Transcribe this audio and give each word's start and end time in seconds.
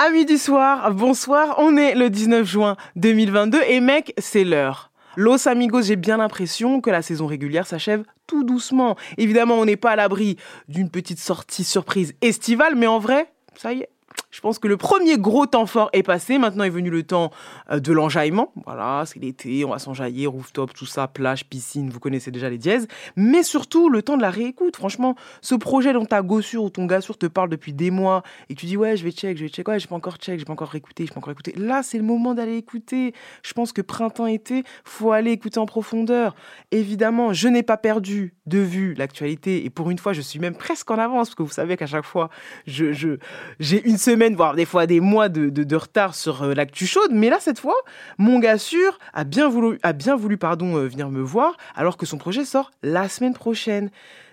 Amis 0.00 0.24
du 0.24 0.38
soir, 0.38 0.94
bonsoir. 0.94 1.56
On 1.58 1.76
est 1.76 1.96
le 1.96 2.08
19 2.08 2.46
juin 2.46 2.76
2022 2.94 3.60
et 3.66 3.80
mec, 3.80 4.14
c'est 4.16 4.44
l'heure. 4.44 4.92
Los 5.16 5.48
amigos, 5.48 5.82
j'ai 5.82 5.96
bien 5.96 6.18
l'impression 6.18 6.80
que 6.80 6.88
la 6.88 7.02
saison 7.02 7.26
régulière 7.26 7.66
s'achève 7.66 8.04
tout 8.28 8.44
doucement. 8.44 8.96
Évidemment, 9.16 9.56
on 9.56 9.64
n'est 9.64 9.74
pas 9.74 9.90
à 9.90 9.96
l'abri 9.96 10.36
d'une 10.68 10.88
petite 10.88 11.18
sortie 11.18 11.64
surprise 11.64 12.14
estivale, 12.20 12.76
mais 12.76 12.86
en 12.86 13.00
vrai, 13.00 13.32
ça 13.56 13.72
y 13.72 13.80
est, 13.80 13.88
je 14.30 14.40
pense 14.40 14.58
que 14.58 14.68
le 14.68 14.76
premier 14.76 15.18
gros 15.18 15.46
temps 15.46 15.66
fort 15.66 15.90
est 15.92 16.02
passé. 16.02 16.38
Maintenant 16.38 16.64
est 16.64 16.70
venu 16.70 16.90
le 16.90 17.02
temps 17.02 17.30
euh, 17.70 17.80
de 17.80 17.92
l'enjaillement. 17.92 18.52
Voilà, 18.66 19.04
c'est 19.06 19.18
l'été, 19.18 19.64
on 19.64 19.70
va 19.70 19.78
s'enjailler, 19.78 20.26
rooftop, 20.26 20.74
tout 20.74 20.86
ça, 20.86 21.08
plage, 21.08 21.46
piscine, 21.46 21.90
vous 21.90 22.00
connaissez 22.00 22.30
déjà 22.30 22.48
les 22.48 22.58
dièses. 22.58 22.86
Mais 23.16 23.42
surtout, 23.42 23.88
le 23.88 24.02
temps 24.02 24.16
de 24.16 24.22
la 24.22 24.30
réécoute. 24.30 24.76
Franchement, 24.76 25.16
ce 25.40 25.54
projet 25.54 25.92
dont 25.92 26.04
ta 26.04 26.22
gossure 26.22 26.64
ou 26.64 26.70
ton 26.70 26.86
gars 26.86 27.00
te 27.00 27.26
parle 27.26 27.48
depuis 27.48 27.72
des 27.72 27.90
mois 27.90 28.22
et 28.48 28.54
tu 28.54 28.66
dis, 28.66 28.76
ouais, 28.76 28.96
je 28.96 29.04
vais 29.04 29.10
check, 29.10 29.36
je 29.36 29.44
vais 29.44 29.48
check, 29.48 29.66
ouais, 29.66 29.78
j'ai 29.78 29.86
pas 29.86 29.96
encore 29.96 30.16
check, 30.16 30.38
j'ai 30.38 30.44
pas 30.44 30.52
encore 30.52 30.74
écouté, 30.74 31.06
j'ai 31.06 31.12
pas 31.12 31.18
encore 31.18 31.32
écouté. 31.32 31.54
Là, 31.56 31.82
c'est 31.82 31.98
le 31.98 32.04
moment 32.04 32.34
d'aller 32.34 32.56
écouter. 32.56 33.14
Je 33.42 33.52
pense 33.52 33.72
que 33.72 33.82
printemps-été, 33.82 34.64
faut 34.84 35.12
aller 35.12 35.30
écouter 35.32 35.58
en 35.58 35.66
profondeur. 35.66 36.34
Évidemment, 36.70 37.32
je 37.32 37.48
n'ai 37.48 37.62
pas 37.62 37.76
perdu 37.76 38.34
de 38.46 38.58
vue 38.58 38.94
l'actualité 38.94 39.64
et 39.64 39.70
pour 39.70 39.90
une 39.90 39.98
fois, 39.98 40.12
je 40.12 40.20
suis 40.20 40.38
même 40.38 40.54
presque 40.54 40.90
en 40.90 40.98
avance 40.98 41.28
parce 41.28 41.34
que 41.34 41.42
vous 41.42 41.50
savez 41.50 41.76
qu'à 41.76 41.86
chaque 41.86 42.04
fois, 42.04 42.28
je, 42.66 42.92
je, 42.92 43.18
j'ai 43.58 43.86
une 43.88 43.98
voire 44.14 44.54
des 44.54 44.64
fois 44.64 44.86
des 44.86 45.00
mois 45.00 45.28
de, 45.28 45.76
retard 45.76 46.14
sur 46.14 46.42
euh, 46.42 46.54
l'actu 46.54 46.86
chaude. 46.86 47.10
Mais 47.12 47.30
là, 47.30 47.38
cette 47.40 47.60
fois, 47.60 47.76
mon 48.16 48.38
gars 48.38 48.58
sûr 48.58 48.98
a 49.12 49.24
bien 49.24 49.48
voulu, 49.48 49.78
a 49.82 49.92
bien 49.92 50.16
voulu 50.16 50.36
pardon, 50.36 50.76
euh, 50.76 50.88
venir 50.88 51.10
me 51.10 51.20
voir 51.20 51.56
alors 51.74 51.96
que 51.96 52.06
son 52.06 52.18
projet 52.18 52.44
sort 52.44 52.70
la 52.82 53.08
semaine 53.08 53.34
prochaine. 53.34 53.90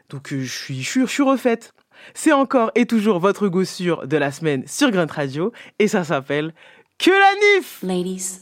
Donc 0.10 0.32
euh, 0.32 0.42
je, 0.42 0.52
suis, 0.52 0.82
je, 0.82 1.06
suis, 1.06 1.24
refaite. 1.24 1.74
C'est 2.14 2.32
encore 2.32 2.72
et 2.76 2.86
toujours 2.86 3.20
votre 3.20 3.48
go 3.48 3.64
sûr 3.64 4.08
de 4.08 4.18
la 4.18 4.32
semaine 4.32 4.64
sur 4.68 4.92
Grunt 4.92 5.12
Radio 5.12 5.52
et 5.80 5.88
ça 5.88 6.04
s'appelle 6.04 6.54
Que 6.98 7.12
la 7.12 7.58
NIF 7.58 7.80
Ladies, 7.84 8.40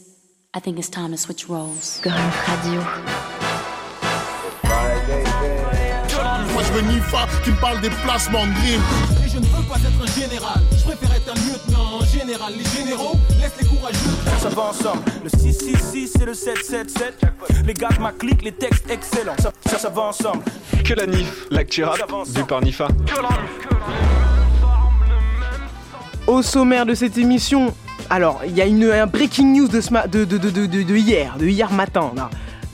I 0.56 0.62
think 0.62 0.78
it's 0.78 0.90
time 0.90 1.12
to 1.12 1.18
switch 1.18 1.46
roles. 1.46 2.02
Grunt 2.02 2.16
Radio. 2.46 2.82
Moi 6.54 6.64
je 6.64 6.74
veux 6.74 6.82
Nifa 6.82 7.28
qui 7.44 7.52
me 7.52 7.60
parle 7.60 7.82
des 7.82 7.90
placements 7.90 8.46
de 8.46 9.26
Et 9.26 9.30
je 9.30 9.40
ne 9.40 9.46
veux 9.46 9.64
pas 9.68 9.78
être 9.78 10.04
un 10.04 10.22
général, 10.22 10.62
être 11.24 11.38
un 11.38 11.42
lieutenant 11.48 12.00
général. 12.06 12.54
Les 12.58 12.66
généraux 12.66 13.16
laissent 13.40 13.60
les 13.62 13.68
courageux. 13.68 13.98
Ça 14.40 14.50
va 14.50 14.62
ensemble, 14.64 15.02
le 15.24 15.30
666 15.30 16.14
et 16.22 16.26
le 16.26 16.34
777. 16.34 17.16
Les 17.66 17.74
gars 17.74 17.90
de 17.90 18.02
ma 18.02 18.12
clique, 18.12 18.44
les 18.44 18.52
textes 18.52 18.90
excellents. 18.90 19.36
Ça, 19.40 19.52
ça, 19.66 19.78
ça 19.78 19.90
va 19.90 20.04
ensemble. 20.04 20.44
Que 20.84 20.94
la 20.94 21.06
NIF, 21.06 21.48
l'actu 21.50 21.84
rap, 21.84 22.00
vu 22.28 22.44
par 22.44 22.62
Nifa. 22.62 22.88
Au 26.28 26.42
sommaire 26.42 26.86
de 26.86 26.94
cette 26.94 27.18
émission, 27.18 27.74
alors 28.10 28.42
il 28.46 28.56
y 28.56 28.62
a 28.62 28.66
une, 28.66 28.86
un 28.86 29.08
breaking 29.08 29.54
news 29.54 29.68
de, 29.68 29.80
de, 30.08 30.26
de, 30.26 30.38
de, 30.38 30.66
de 30.66 30.96
hier, 30.96 31.36
de 31.38 31.46
hier 31.48 31.72
matin. 31.72 32.12
Là. 32.16 32.30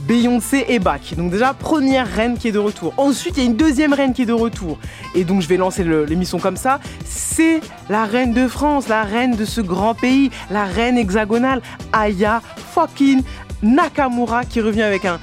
Beyoncé 0.09 0.65
est 0.69 0.79
back. 0.79 1.13
Donc 1.15 1.31
déjà, 1.31 1.53
première 1.53 2.11
reine 2.11 2.35
qui 2.35 2.47
est 2.47 2.51
de 2.51 2.57
retour. 2.57 2.95
Ensuite, 2.97 3.37
il 3.37 3.43
y 3.43 3.45
a 3.45 3.49
une 3.49 3.55
deuxième 3.55 3.93
reine 3.93 4.11
qui 4.11 4.23
est 4.23 4.25
de 4.25 4.33
retour. 4.33 4.79
Et 5.13 5.23
donc, 5.23 5.43
je 5.43 5.47
vais 5.47 5.55
lancer 5.55 5.83
l'émission 5.83 6.39
comme 6.39 6.57
ça. 6.57 6.79
C'est 7.05 7.61
la 7.89 8.05
reine 8.05 8.33
de 8.33 8.47
France, 8.47 8.87
la 8.87 9.03
reine 9.03 9.35
de 9.35 9.45
ce 9.45 9.61
grand 9.61 9.93
pays, 9.93 10.31
la 10.49 10.65
reine 10.65 10.97
hexagonale, 10.97 11.61
Aya 11.93 12.41
fucking 12.73 13.21
Nakamura, 13.61 14.45
qui 14.45 14.61
revient 14.61 14.81
avec 14.81 15.03
un, 15.05 15.19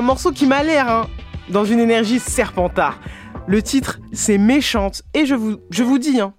morceau 0.00 0.30
qui 0.30 0.46
m'a 0.46 0.62
l'air 0.62 0.88
hein, 0.88 1.08
dans 1.48 1.64
une 1.64 1.80
énergie 1.80 2.20
serpentard. 2.20 3.00
Le 3.48 3.60
titre, 3.60 3.98
c'est 4.12 4.38
Méchante. 4.38 5.02
Et 5.14 5.26
je 5.26 5.34
vous, 5.34 5.56
je 5.70 5.82
vous 5.82 5.98
dis, 5.98 6.20
hein, 6.20 6.32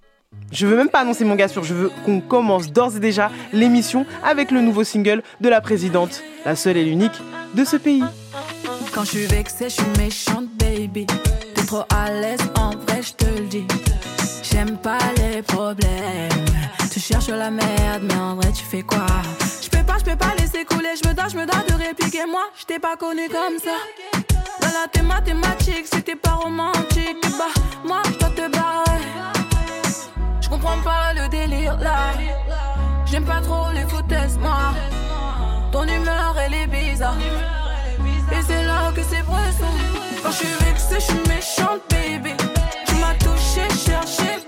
je 0.51 0.67
veux 0.67 0.77
même 0.77 0.89
pas 0.89 0.99
annoncer 0.99 1.25
mon 1.25 1.35
gars 1.35 1.47
sûr, 1.47 1.63
je 1.63 1.73
veux 1.73 1.91
qu'on 2.05 2.21
commence 2.21 2.71
d'ores 2.71 2.95
et 2.95 2.99
déjà 2.99 3.31
l'émission 3.51 4.05
avec 4.23 4.51
le 4.51 4.61
nouveau 4.61 4.83
single 4.83 5.23
de 5.41 5.49
la 5.49 5.61
présidente, 5.61 6.21
la 6.45 6.55
seule 6.55 6.77
et 6.77 6.85
l'unique, 6.85 7.19
de 7.55 7.65
ce 7.65 7.75
pays. 7.75 8.03
Quand 8.93 9.03
je 9.03 9.09
suis 9.09 9.25
vexée, 9.25 9.69
je 9.69 9.81
suis 9.81 9.91
méchante, 9.97 10.45
baby. 10.59 11.07
T'es 11.55 11.65
trop 11.65 11.83
à 11.89 12.11
l'aise, 12.11 12.39
en 12.55 12.69
vrai, 12.71 13.01
je 13.01 13.13
te 13.13 13.25
le 13.25 13.47
dis. 13.47 13.65
J'aime 14.43 14.77
pas 14.77 14.99
les 15.17 15.41
problèmes. 15.41 16.29
Tu 16.91 16.99
cherches 16.99 17.29
la 17.29 17.49
merde, 17.49 18.03
mais 18.03 18.15
en 18.15 18.35
vrai, 18.35 18.51
tu 18.51 18.63
fais 18.63 18.83
quoi? 18.83 19.07
Je 19.63 19.69
peux 19.69 19.83
pas, 19.83 19.97
je 19.97 20.11
peux 20.11 20.15
pas 20.15 20.35
laisser 20.37 20.63
couler. 20.63 20.89
Je 21.01 21.09
me 21.09 21.15
dois, 21.15 21.27
je 21.27 21.37
me 21.37 21.45
dois 21.47 21.63
de 21.67 21.73
répliquer. 21.73 22.27
Moi, 22.29 22.43
je 22.59 22.65
t'ai 22.65 22.77
pas 22.77 22.95
connu 22.95 23.27
comme 23.29 23.57
ça. 23.57 24.21
Dans 24.61 24.67
la 24.67 25.03
mathématique, 25.03 25.87
c'était 25.91 26.15
pas 26.15 26.33
romantique. 26.33 27.17
Bah, 27.39 27.61
moi, 27.83 28.03
je 28.05 28.19
dois 28.19 28.29
te 28.29 28.51
barrer. 28.51 28.83
Je 30.43 30.49
comprends 30.49 30.81
pas 30.81 31.13
le 31.13 31.29
délire 31.29 31.77
là. 31.77 32.11
J'aime 33.05 33.23
pas 33.23 33.39
trop 33.39 33.71
les 33.73 33.87
foutaises, 33.87 34.37
moi. 34.37 34.73
Ton 35.71 35.83
humeur, 35.83 36.35
elle 36.45 36.53
est 36.53 36.67
bizarre. 36.67 37.15
Et 38.31 38.41
c'est 38.45 38.65
là 38.65 38.91
que 38.93 39.01
c'est 39.01 39.21
vrai. 39.21 39.43
Quand 40.21 40.31
je 40.31 40.35
suis 40.35 40.65
vexée, 40.65 40.95
je 40.95 41.05
suis 41.11 41.23
méchante, 41.33 41.81
baby. 41.89 42.33
Tu 42.87 42.95
m'as 42.95 43.13
touché, 43.15 43.65
cherché, 43.85 44.43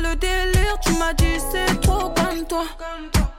le 0.00 0.16
délire. 0.16 0.78
Tu 0.84 0.92
m'as 0.94 1.12
dit 1.14 1.38
c'est 1.50 1.80
trop 1.80 2.10
comme 2.10 2.44
toi. 2.48 2.64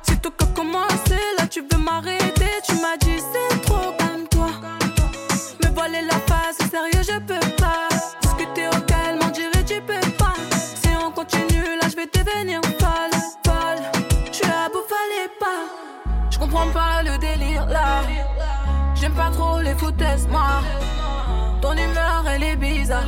Si 0.01 0.17
tout 0.19 0.33
a 0.41 0.45
commencé, 0.55 1.17
là 1.37 1.47
tu 1.47 1.61
veux 1.61 1.77
m'arrêter. 1.77 2.51
Tu 2.67 2.75
m'as 2.75 2.97
dit 2.97 3.19
c'est 3.31 3.61
trop 3.61 3.93
comme 3.99 4.27
toi. 4.29 4.49
Me 5.63 5.69
voiler 5.73 6.01
la 6.01 6.19
face, 6.27 6.57
sérieux, 6.69 7.03
je 7.03 7.17
peux 7.19 7.55
pas. 7.57 7.87
Discuter 8.21 8.67
au 8.67 8.81
calme, 8.81 9.19
on 9.23 9.29
dirait 9.29 9.63
tu 9.65 9.81
peux 9.81 10.11
pas. 10.17 10.33
Si 10.51 10.89
on 11.05 11.11
continue, 11.11 11.77
là 11.81 11.87
je 11.89 11.95
vais 11.95 12.09
devenir 12.13 12.61
folle, 12.79 13.19
folle. 13.45 13.83
Je 14.27 14.33
suis 14.33 14.45
fallait 14.45 15.31
pas. 15.39 15.61
Je 16.29 16.37
comprends 16.37 16.67
pas 16.67 17.03
le 17.03 17.17
délire 17.17 17.65
là. 17.67 18.03
J'aime 18.95 19.13
pas 19.13 19.29
trop 19.29 19.59
les 19.59 19.75
foutaises, 19.75 20.27
moi. 20.27 20.61
Ton 21.61 21.73
humeur, 21.73 22.23
elle 22.27 22.43
est 22.43 22.55
bizarre. 22.55 23.03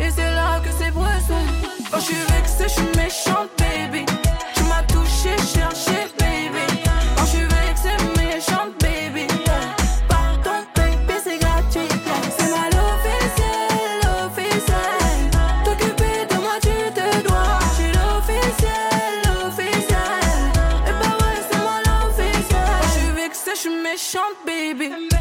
Et 0.00 0.10
c'est 0.10 0.30
là 0.30 0.60
que 0.64 0.70
c'est 0.76 0.90
bresson. 0.90 1.63
Quand 1.94 2.00
je 2.00 2.06
suis 2.06 2.16
vexée, 2.16 2.64
je 2.64 2.68
suis 2.70 2.96
méchante, 2.96 3.50
baby. 3.56 4.04
Tu 4.56 4.64
m'as 4.64 4.82
touché, 4.82 5.36
cherché, 5.38 6.08
baby. 6.18 6.82
Quand 7.16 7.24
je 7.24 7.36
suis 7.36 7.44
vexée, 7.44 7.94
méchante, 8.16 8.74
baby. 8.80 9.28
Pardon, 10.08 10.66
baby, 10.74 11.14
c'est 11.22 11.38
gratuit. 11.38 11.86
C'est 12.36 12.48
moi 12.48 12.66
l'officiel, 12.74 14.00
l'officiel. 14.02 15.30
T'occuper 15.64 16.26
de 16.34 16.40
moi, 16.40 16.54
tu 16.60 16.74
te 16.92 17.28
dois. 17.28 17.60
Je 17.60 17.74
suis 17.76 17.92
l'officiel, 17.92 19.12
l'officiel. 19.26 20.50
Et 20.88 20.94
bah 21.00 21.16
ouais, 21.20 21.42
c'est 21.48 21.58
moi 21.58 21.78
l'officiel. 21.86 22.64
Quand 22.66 22.88
je 22.88 22.98
suis 22.98 23.10
vexée, 23.14 23.52
je 23.54 23.60
suis 23.60 23.82
méchante, 23.82 24.38
baby. 24.44 25.13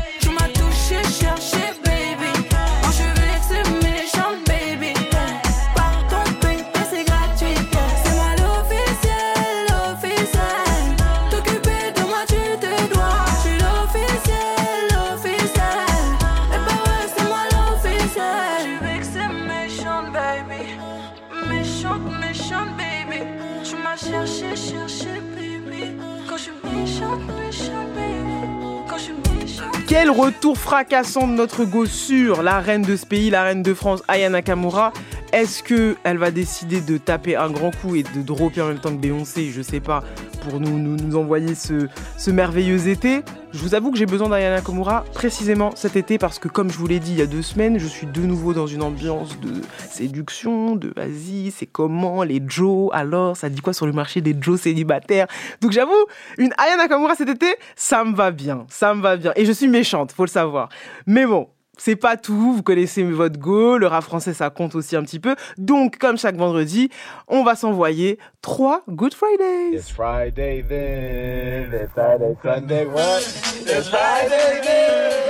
Retour 30.24 30.58
fracassant 30.58 31.28
de 31.28 31.34
notre 31.34 31.66
go 31.66 31.86
sur 31.86 32.44
la 32.44 32.60
reine 32.62 32.84
de 32.84 32.96
ce 32.96 33.06
pays, 33.06 33.30
la 33.30 33.44
reine 33.44 33.62
de 33.62 33.74
France, 33.74 34.02
Aya 34.08 34.30
Nakamura. 34.30 34.94
Est-ce 35.34 35.62
que 35.64 35.98
elle 36.06 36.18
va 36.18 36.32
décider 36.32 36.80
de 36.80 36.98
taper 36.98 37.36
un 37.36 37.52
grand 37.52 37.72
coup 37.72 37.96
et 37.96 38.04
de 38.04 38.22
dropper 38.22 38.62
en 38.62 38.68
même 38.68 38.80
temps 38.80 38.92
que 38.92 39.02
Beyoncé, 39.02 39.52
je 39.54 39.62
sais 39.62 39.82
pas, 39.82 40.02
pour 40.44 40.60
nous, 40.60 40.78
nous, 40.78 41.16
envoyer 41.16 41.56
ce, 41.56 41.88
merveilleux 42.30 42.88
été 42.88 43.24
Je 43.54 43.60
vous 43.60 43.76
avoue 43.76 43.92
que 43.92 43.98
j'ai 43.98 44.06
besoin 44.06 44.30
d'Aya 44.30 44.50
Nakamura 44.50 45.06
précisément 45.14 45.72
cet 45.76 45.96
été 45.96 46.18
parce 46.18 46.40
que 46.40 46.48
comme 46.48 46.70
je 46.72 46.78
vous 46.78 46.88
l'ai 46.88 47.00
dit 47.00 47.12
il 47.12 47.20
y 47.20 47.22
a 47.22 47.26
deux 47.26 47.42
semaines, 47.42 47.80
je 47.80 47.88
suis 47.88 48.08
de 48.08 48.22
nouveau 48.22 48.54
dans 48.54 48.68
une 48.68 48.82
ambiance 48.82 49.40
de 49.40 49.62
séduction, 49.78 50.76
de 50.76 50.94
vas-y, 50.96 51.52
c'est 51.52 51.66
comment, 51.66 52.24
les 52.24 52.42
Joe, 52.46 52.90
alors, 52.94 53.38
ça 53.38 53.50
dit 53.50 53.62
quoi 53.62 53.74
sur 53.74 53.86
le 53.86 53.94
marché 53.94 54.22
des 54.22 54.36
Joe 54.40 54.60
célibataires? 54.60 55.28
Donc 55.62 55.72
j'avoue, 55.72 55.92
une 56.38 56.54
Aya 56.58 56.78
Nakamura 56.78 57.16
cet 57.16 57.30
été, 57.30 57.56
ça 57.76 58.04
me 58.04 58.16
va 58.16 58.32
bien, 58.32 58.66
ça 58.70 58.94
me 58.94 59.02
va 59.02 59.18
bien. 59.18 59.32
Et 59.36 59.46
je 59.46 59.52
suis 59.52 59.68
méchante, 59.68 60.12
faut 60.12 60.26
le 60.26 60.30
savoir. 60.30 60.70
Mais 61.08 61.26
bon, 61.26 61.48
c'est 61.84 61.98
pas 61.98 62.16
tout, 62.16 62.54
vous 62.54 62.64
connaissez 62.64 63.04
votre 63.04 63.38
go, 63.38 63.78
le 63.78 63.88
rap 63.88 64.06
français 64.06 64.34
ça 64.34 64.50
compte 64.50 64.74
aussi 64.74 64.96
un 64.96 65.04
petit 65.04 65.20
peu. 65.20 65.36
Donc 65.58 65.98
comme 65.98 66.18
chaque 66.18 66.38
vendredi, 66.38 66.90
on 67.28 67.44
va 67.44 67.58
s'envoyer 67.58 68.20
trois 68.42 68.84
Good 68.88 69.14
Fridays. 69.14 69.76
It's 69.76 69.92
Friday 69.92 70.64
then, 70.64 71.74
it's 71.74 71.92
Friday, 71.92 72.38
Sunday, 72.42 72.86
what? 72.86 73.20
It's 73.20 73.90
Friday 73.90 74.62
then? 74.64 75.24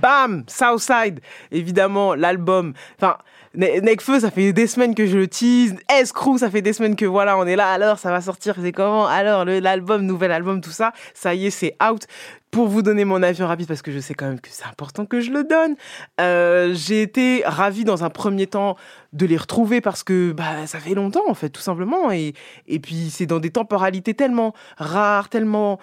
Bam, 0.00 0.44
Southside, 0.46 1.20
évidemment 1.50 2.14
l'album. 2.14 2.74
Enfin, 3.00 3.18
Necfeu, 3.54 4.20
ça 4.20 4.30
fait 4.30 4.52
des 4.52 4.66
semaines 4.66 4.94
que 4.94 5.06
je 5.06 5.18
le 5.18 5.28
tease. 5.28 5.74
Escrew, 6.00 6.38
ça 6.38 6.50
fait 6.50 6.62
des 6.62 6.72
semaines 6.72 6.96
que 6.96 7.04
voilà, 7.04 7.36
on 7.36 7.46
est 7.46 7.56
là. 7.56 7.70
Alors, 7.70 7.98
ça 7.98 8.10
va 8.10 8.20
sortir. 8.20 8.54
C'est 8.60 8.72
comment? 8.72 9.06
Alors, 9.06 9.44
l'album, 9.44 10.02
nouvel 10.02 10.32
album, 10.32 10.60
tout 10.60 10.70
ça. 10.70 10.92
Ça 11.14 11.34
y 11.34 11.46
est, 11.46 11.50
c'est 11.50 11.76
out. 11.82 12.06
Pour 12.50 12.68
vous 12.68 12.82
donner 12.82 13.06
mon 13.06 13.22
avis 13.22 13.42
rapide, 13.42 13.66
parce 13.66 13.80
que 13.80 13.90
je 13.92 13.98
sais 13.98 14.12
quand 14.12 14.26
même 14.26 14.40
que 14.40 14.50
c'est 14.50 14.66
important 14.66 15.06
que 15.06 15.20
je 15.20 15.30
le 15.30 15.42
donne, 15.42 15.74
euh, 16.20 16.74
j'ai 16.74 17.00
été 17.00 17.42
ravi 17.46 17.84
dans 17.84 18.04
un 18.04 18.10
premier 18.10 18.46
temps 18.46 18.76
de 19.14 19.24
les 19.24 19.38
retrouver 19.38 19.80
parce 19.80 20.02
que 20.02 20.32
bah, 20.32 20.66
ça 20.66 20.78
fait 20.78 20.94
longtemps, 20.94 21.24
en 21.28 21.34
fait, 21.34 21.48
tout 21.48 21.62
simplement. 21.62 22.10
Et, 22.10 22.34
et 22.66 22.78
puis, 22.78 23.08
c'est 23.10 23.26
dans 23.26 23.38
des 23.38 23.50
temporalités 23.50 24.12
tellement 24.12 24.54
rares, 24.76 25.30
tellement 25.30 25.78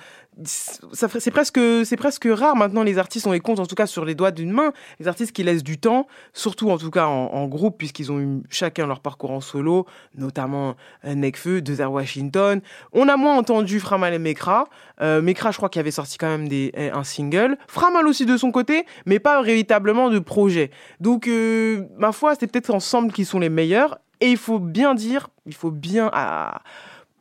c'est 0.46 1.32
presque 1.32 2.28
rare 2.30 2.56
maintenant 2.56 2.84
les 2.84 2.98
artistes 2.98 3.28
on 3.28 3.32
les 3.32 3.40
compte 3.40 3.60
en 3.60 3.66
tout 3.66 3.76
cas 3.76 3.88
sur 3.88 4.06
les 4.06 4.16
doigts 4.16 4.32
d'une 4.32 4.52
main. 4.52 4.74
Les 5.00 5.08
artistes 5.08 5.32
qui 5.32 5.44
laissent 5.44 5.64
du 5.64 5.78
temps 5.78 6.08
surtout 6.34 6.70
en 6.70 6.78
tout 6.78 6.92
cas 6.92 7.06
en, 7.06 7.48
groupe 7.48 7.78
puisqu'ils 7.78 8.12
ont 8.12 8.20
eu 8.20 8.42
chacun 8.50 8.86
leur 8.88 9.00
parcours 9.00 9.32
en 9.32 9.42
solo 9.42 9.86
notamment 10.16 10.76
euh, 11.06 11.16
Nekfeu 11.16 11.62
Dezer 11.62 11.92
Washington. 11.92 12.62
On 12.94 13.08
a 13.08 13.18
moins 13.18 13.38
entendu 13.38 13.80
Framal 13.80 14.14
et 14.14 14.20
Mekra. 14.20 14.66
Euh, 15.02 15.22
Mekra 15.22 15.52
je 15.52 15.58
crois 15.58 15.70
qu'il 15.70 15.80
avait 15.80 15.92
sorti 15.92 16.18
quand 16.18 16.30
même 16.30 16.48
des 16.48 16.72
un 16.94 17.04
single. 17.04 17.58
Framal 17.68 18.08
aussi 18.08 18.26
de 18.26 18.38
son 18.38 18.52
côté 18.52 18.86
mais 19.06 19.20
pas 19.20 19.42
véritablement 19.42 20.10
de 20.10 20.20
projet. 20.20 20.72
Donc 21.00 21.28
euh, 21.28 21.86
ma 21.98 22.12
foi 22.12 22.36
c'est 22.36 22.48
peut-être 22.48 22.74
ensemble 22.74 23.12
qui 23.12 23.26
sont 23.26 23.40
les 23.40 23.50
meilleurs. 23.50 24.00
Et 24.22 24.30
il 24.32 24.38
faut 24.38 24.60
bien 24.60 24.96
dire 24.96 25.30
il 25.46 25.56
faut 25.56 25.72
bien 25.72 26.10
à 26.14 26.62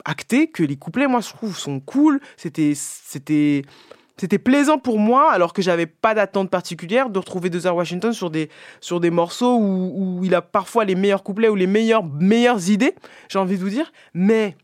acté 0.09 0.49
que 0.49 0.63
les 0.63 0.77
couplets, 0.77 1.07
moi, 1.07 1.21
je 1.21 1.29
trouve, 1.29 1.57
sont 1.57 1.81
cool. 1.81 2.21
C'était, 2.37 2.73
c'était, 2.75 3.63
c'était 4.17 4.39
plaisant 4.39 4.79
pour 4.79 4.99
moi, 4.99 5.31
alors 5.31 5.53
que 5.53 5.61
j'avais 5.61 5.87
pas 5.87 6.15
d'attente 6.15 6.51
particulière 6.51 7.11
de 7.11 7.19
retrouver 7.19 7.51
Dezer 7.51 7.77
Washington 7.77 8.13
sur 8.13 8.31
des, 8.31 8.49
sur 8.81 9.01
des 9.01 9.11
morceaux 9.11 9.57
où, 9.57 10.19
où, 10.19 10.25
il 10.25 10.35
a 10.35 10.43
parfois 10.43 10.85
les 10.85 10.95
meilleurs 10.95 11.23
couplets 11.23 11.49
ou 11.49 11.55
les 11.55 11.67
meilleures, 11.67 12.05
meilleures 12.05 12.71
idées, 12.71 12.95
j'ai 13.29 13.39
envie 13.39 13.59
de 13.59 13.63
vous 13.63 13.69
dire. 13.69 13.93
Mais, 14.15 14.57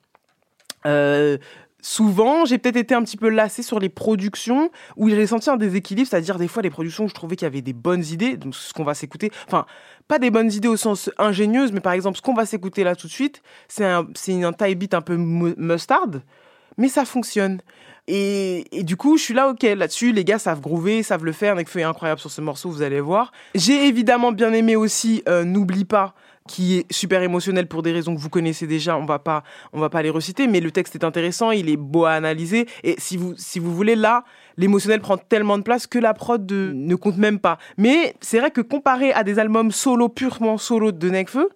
euh, 0.86 1.36
souvent, 1.84 2.46
j'ai 2.46 2.56
peut-être 2.56 2.76
été 2.76 2.94
un 2.94 3.02
petit 3.02 3.18
peu 3.18 3.28
lassé 3.28 3.62
sur 3.62 3.78
les 3.78 3.90
productions 3.90 4.70
où 4.96 5.10
j'ai 5.10 5.26
senti 5.26 5.50
un 5.50 5.58
déséquilibre, 5.58 6.08
c'est-à-dire 6.08 6.38
des 6.38 6.48
fois 6.48 6.62
des 6.62 6.70
productions 6.70 7.04
où 7.04 7.08
je 7.08 7.14
trouvais 7.14 7.36
qu'il 7.36 7.44
y 7.44 7.46
avait 7.46 7.60
des 7.60 7.74
bonnes 7.74 8.04
idées, 8.04 8.38
donc 8.38 8.54
ce 8.54 8.72
qu'on 8.72 8.84
va 8.84 8.94
s'écouter, 8.94 9.30
enfin, 9.46 9.66
pas 10.08 10.18
des 10.18 10.30
bonnes 10.30 10.52
idées 10.52 10.68
au 10.68 10.76
sens 10.76 11.10
ingénieuse, 11.18 11.72
mais 11.72 11.80
par 11.80 11.92
exemple, 11.92 12.16
ce 12.16 12.22
qu'on 12.22 12.34
va 12.34 12.46
s'écouter 12.46 12.84
là 12.84 12.94
tout 12.94 13.06
de 13.06 13.12
suite, 13.12 13.42
c'est 13.68 13.84
un, 13.84 14.06
un 14.28 14.52
tie 14.52 14.74
beat 14.74 14.94
un 14.94 15.00
peu 15.00 15.16
mustard, 15.16 16.08
mais 16.76 16.88
ça 16.88 17.04
fonctionne. 17.04 17.60
Et, 18.06 18.66
du 18.82 18.96
coup, 18.96 19.16
je 19.16 19.22
suis 19.22 19.34
là, 19.34 19.48
ok, 19.48 19.62
là-dessus, 19.62 20.12
les 20.12 20.24
gars 20.24 20.38
savent 20.38 20.60
groover, 20.60 21.02
savent 21.02 21.24
le 21.24 21.32
faire, 21.32 21.54
Nekfeu 21.56 21.80
est 21.80 21.84
incroyable 21.84 22.20
sur 22.20 22.30
ce 22.30 22.42
morceau, 22.42 22.68
vous 22.68 22.82
allez 22.82 23.00
voir. 23.00 23.32
J'ai 23.54 23.86
évidemment 23.86 24.30
bien 24.30 24.52
aimé 24.52 24.76
aussi 24.76 25.22
euh, 25.26 25.44
N'oublie 25.44 25.86
pas, 25.86 26.14
qui 26.48 26.78
est 26.78 26.92
super 26.92 27.22
émotionnel 27.22 27.66
pour 27.68 27.82
des 27.82 27.92
raisons 27.92 28.14
que 28.14 28.20
vous 28.20 28.28
connaissez 28.28 28.66
déjà, 28.66 28.98
on 28.98 29.06
va 29.06 29.18
pas, 29.18 29.44
on 29.72 29.80
va 29.80 29.88
pas 29.88 30.02
les 30.02 30.10
reciter, 30.10 30.46
mais 30.46 30.60
le 30.60 30.70
texte 30.70 30.94
est 30.94 31.04
intéressant, 31.04 31.50
il 31.52 31.70
est 31.70 31.78
beau 31.78 32.04
à 32.04 32.12
analyser, 32.12 32.66
et 32.82 32.96
si 32.98 33.16
vous, 33.16 33.34
si 33.36 33.58
vous 33.58 33.74
voulez, 33.74 33.96
là, 33.96 34.24
l'émotionnel 34.58 35.00
prend 35.00 35.16
tellement 35.16 35.56
de 35.56 35.62
place 35.62 35.86
que 35.86 35.98
la 35.98 36.12
prod 36.12 36.50
ne 36.50 36.94
compte 36.96 37.16
même 37.16 37.38
pas. 37.38 37.58
Mais 37.78 38.14
c'est 38.20 38.40
vrai 38.40 38.50
que 38.50 38.60
comparé 38.60 39.12
à 39.12 39.24
des 39.24 39.38
albums 39.38 39.70
solo, 39.70 40.10
purement 40.10 40.58
solo 40.58 40.92
de 40.92 41.08
Nekfeu, 41.08 41.48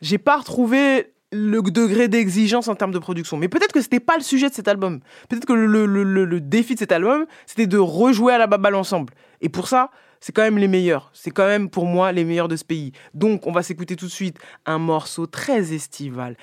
j'ai 0.00 0.18
pas 0.18 0.38
retrouvé 0.38 1.12
le 1.32 1.62
degré 1.62 2.08
d'exigence 2.08 2.68
en 2.68 2.74
termes 2.74 2.92
de 2.92 2.98
production. 2.98 3.38
Mais 3.38 3.48
peut-être 3.48 3.72
que 3.72 3.80
c'était 3.80 4.00
pas 4.00 4.16
le 4.16 4.22
sujet 4.22 4.50
de 4.50 4.54
cet 4.54 4.68
album. 4.68 5.00
Peut-être 5.28 5.46
que 5.46 5.54
le, 5.54 5.86
le, 5.86 6.04
le, 6.04 6.40
défi 6.40 6.74
de 6.74 6.78
cet 6.78 6.92
album, 6.92 7.26
c'était 7.46 7.66
de 7.66 7.78
rejouer 7.78 8.34
à 8.34 8.38
la 8.38 8.46
baballe 8.46 8.74
ensemble. 8.74 9.14
Et 9.40 9.48
pour 9.48 9.66
ça, 9.66 9.90
c'est 10.22 10.32
quand 10.32 10.42
même 10.42 10.56
les 10.56 10.68
meilleurs. 10.68 11.10
C'est 11.12 11.32
quand 11.32 11.48
même 11.48 11.68
pour 11.68 11.84
moi 11.84 12.12
les 12.12 12.24
meilleurs 12.24 12.46
de 12.46 12.54
ce 12.54 12.64
pays. 12.64 12.92
Donc, 13.12 13.48
on 13.48 13.52
va 13.52 13.64
s'écouter 13.64 13.96
tout 13.96 14.06
de 14.06 14.10
suite 14.10 14.38
un 14.64 14.78
morceau 14.78 15.26
très 15.26 15.74
estival. 15.74 16.36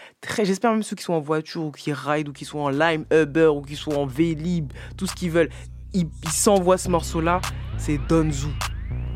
J'espère 0.43 0.73
même 0.73 0.83
ceux 0.83 0.97
qui 0.97 1.03
sont 1.03 1.13
en 1.13 1.21
voiture 1.21 1.63
ou 1.63 1.71
qui 1.71 1.93
ride 1.93 2.27
ou 2.27 2.33
qui 2.33 2.43
sont 2.43 2.59
en 2.59 2.69
Lime 2.69 3.05
Uber 3.09 3.47
ou 3.47 3.61
qui 3.61 3.77
sont 3.77 3.93
en 3.93 4.05
Vélib, 4.05 4.73
tout 4.97 5.07
ce 5.07 5.15
qu'ils 5.15 5.31
veulent. 5.31 5.49
Ils 5.93 6.09
s'envoient 6.29 6.77
ce 6.77 6.89
morceau-là. 6.89 7.39
C'est 7.77 7.97
Donzu. 8.09 8.49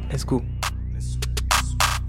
Let's 0.10 0.26
go. 0.26 0.42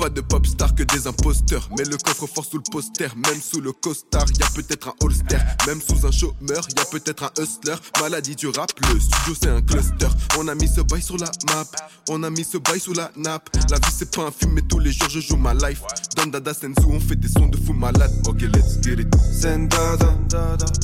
Pas 0.05 0.11
de 0.11 0.21
pop 0.21 0.47
star 0.47 0.75
que 0.75 0.83
des 0.83 1.06
imposteurs. 1.06 1.67
Mais 1.79 1.85
le 1.85 1.97
coffre 1.97 2.27
fort 2.27 2.45
sous 2.45 2.59
le 2.59 2.71
poster, 2.71 3.09
même 3.17 3.41
sous 3.41 3.62
le 3.62 3.73
costard, 3.73 4.27
y 4.39 4.43
a 4.43 4.47
peut-être 4.55 4.89
un 4.89 4.95
holster. 5.01 5.39
Même 5.67 5.81
sous 5.81 6.06
un 6.06 6.11
chômeur, 6.11 6.69
y 6.77 6.79
a 6.79 6.85
peut-être 6.85 7.23
un 7.23 7.43
hustler. 7.43 7.77
Maladie 8.03 8.37
du 8.37 8.49
rap, 8.49 8.71
le 8.93 9.01
studio 9.01 9.35
c'est 9.41 9.49
un 9.49 9.62
cluster. 9.62 10.09
On 10.39 10.47
a 10.49 10.55
mis 10.55 10.69
ce 10.69 10.83
bail 10.83 11.01
sur 11.01 11.17
la 11.17 11.31
map, 11.47 11.65
on 12.11 12.23
a 12.23 12.29
mis 12.29 12.45
ce 12.45 12.59
bail 12.59 12.81
sous 12.81 12.93
la 12.93 13.11
nappe. 13.17 13.49
La 13.71 13.79
vie 13.79 13.95
c'est 13.97 14.15
pas 14.15 14.25
un 14.25 14.31
film, 14.31 14.53
mais 14.53 14.61
tous 14.61 14.79
les 14.79 14.93
jours 14.93 15.09
je 15.09 15.21
joue 15.21 15.39
ma 15.39 15.55
life. 15.55 15.81
Don 16.17 16.27
Dada 16.27 16.53
Senzu, 16.53 16.85
on 16.87 17.01
fait 17.01 17.17
des 17.17 17.29
sons 17.29 17.47
de 17.47 17.56
fou 17.56 17.73
malade. 17.73 18.12
Ok, 18.29 18.43
let's 18.43 18.83
get 18.83 19.01
it. 19.01 19.09
Sendada, 19.33 20.19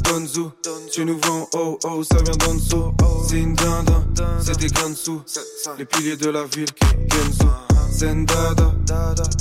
Donzu, 0.02 0.46
tu 0.94 1.04
nous 1.04 1.20
vends 1.26 1.46
oh 1.52 1.78
oh, 1.84 2.02
ça 2.04 2.22
vient 2.22 2.36
d'Onzu. 2.36 2.76
Zindada, 3.28 4.02
c'est 4.40 4.56
des 4.56 4.70
sous 4.94 5.22
les 5.76 5.84
piliers 5.84 6.16
de 6.16 6.30
la 6.30 6.44
ville 6.44 6.72
qui 6.72 6.86
Zendada, 7.90 8.72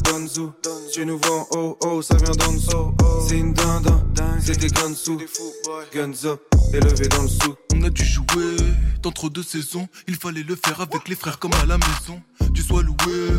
Donzu, 0.04 0.50
tu 0.92 1.06
nous 1.06 1.20
vends 1.20 1.48
oh 1.52 1.78
oh, 1.84 2.02
ça 2.02 2.16
vient 2.18 2.32
d'Onzo. 2.32 2.94
Zindada, 3.28 4.04
c'est 4.42 4.58
des 4.58 4.68
Gansu, 4.68 5.18
guns 5.94 6.26
up, 6.26 6.42
élevé 6.74 7.08
dans 7.08 7.24
le 7.24 7.28
sou. 7.28 7.56
On 7.74 7.84
a 7.84 7.90
dû 7.90 8.04
jouer 8.04 8.58
d'entre 9.02 9.30
deux 9.30 9.44
saisons, 9.44 9.88
il 10.08 10.16
fallait 10.16 10.44
le 10.44 10.56
faire 10.56 10.82
avec 10.82 11.08
les 11.08 11.16
frères 11.16 11.40
comme 11.40 11.54
à 11.62 11.66
la 11.66 11.78
maison. 11.78 12.22
Du 12.52 12.62
soir 12.62 12.82
loué, 12.84 12.96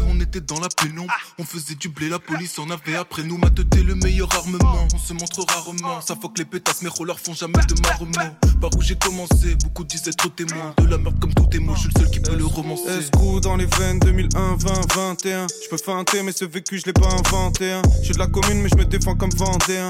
on 0.08 0.20
était 0.20 0.40
dans 0.40 0.60
la 0.60 0.68
pénombre. 0.68 1.12
On 1.38 1.44
faisait 1.44 1.74
du 1.74 1.88
blé, 1.88 2.08
la 2.08 2.18
police 2.18 2.58
en 2.58 2.70
avait 2.70 2.96
après 2.96 3.22
nous. 3.22 3.38
Mateté 3.38 3.82
le 3.82 3.94
meilleur 3.94 4.28
armement, 4.34 4.86
on 4.94 4.98
se 4.98 5.12
montre 5.12 5.44
rarement. 5.48 6.00
Ça 6.00 6.14
faut 6.20 6.28
que 6.28 6.38
les 6.38 6.44
pétasses, 6.44 6.82
mes 6.82 6.88
rollers 6.88 7.18
font 7.18 7.34
jamais 7.34 7.64
de 7.68 7.80
marrement. 7.82 8.36
Par 8.60 8.70
où 8.76 8.82
j'ai 8.82 8.96
commencé, 8.96 9.56
beaucoup 9.62 9.84
disaient 9.84 10.12
trop 10.12 10.28
témoins. 10.28 10.74
De 10.78 10.86
la 10.86 10.98
merde 10.98 11.18
comme 11.20 11.34
tout 11.34 11.48
mots, 11.60 11.74
je 11.74 11.80
suis 11.80 11.90
le 11.94 12.00
seul 12.00 12.10
qui 12.10 12.20
peut 12.20 12.36
le 12.36 12.44
romancer. 12.44 12.98
Escrew 12.98 13.40
dans 13.40 13.56
les 13.56 13.66
veines 13.66 13.98
2001, 13.98 14.56
20, 14.56 14.94
21. 14.94 15.46
Je 15.64 15.68
peux 15.68 15.78
feinter, 15.78 16.22
mais 16.22 16.32
ce 16.32 16.44
vécu, 16.44 16.78
je 16.78 16.86
l'ai 16.86 16.92
pas 16.92 17.08
inventé. 17.08 17.72
Hein. 17.72 17.82
Je 18.00 18.06
suis 18.06 18.14
de 18.14 18.18
la 18.18 18.26
commune, 18.26 18.62
mais 18.62 18.68
je 18.68 18.76
me 18.76 18.84
défends 18.84 19.16
comme 19.16 19.30
vendéen. 19.30 19.88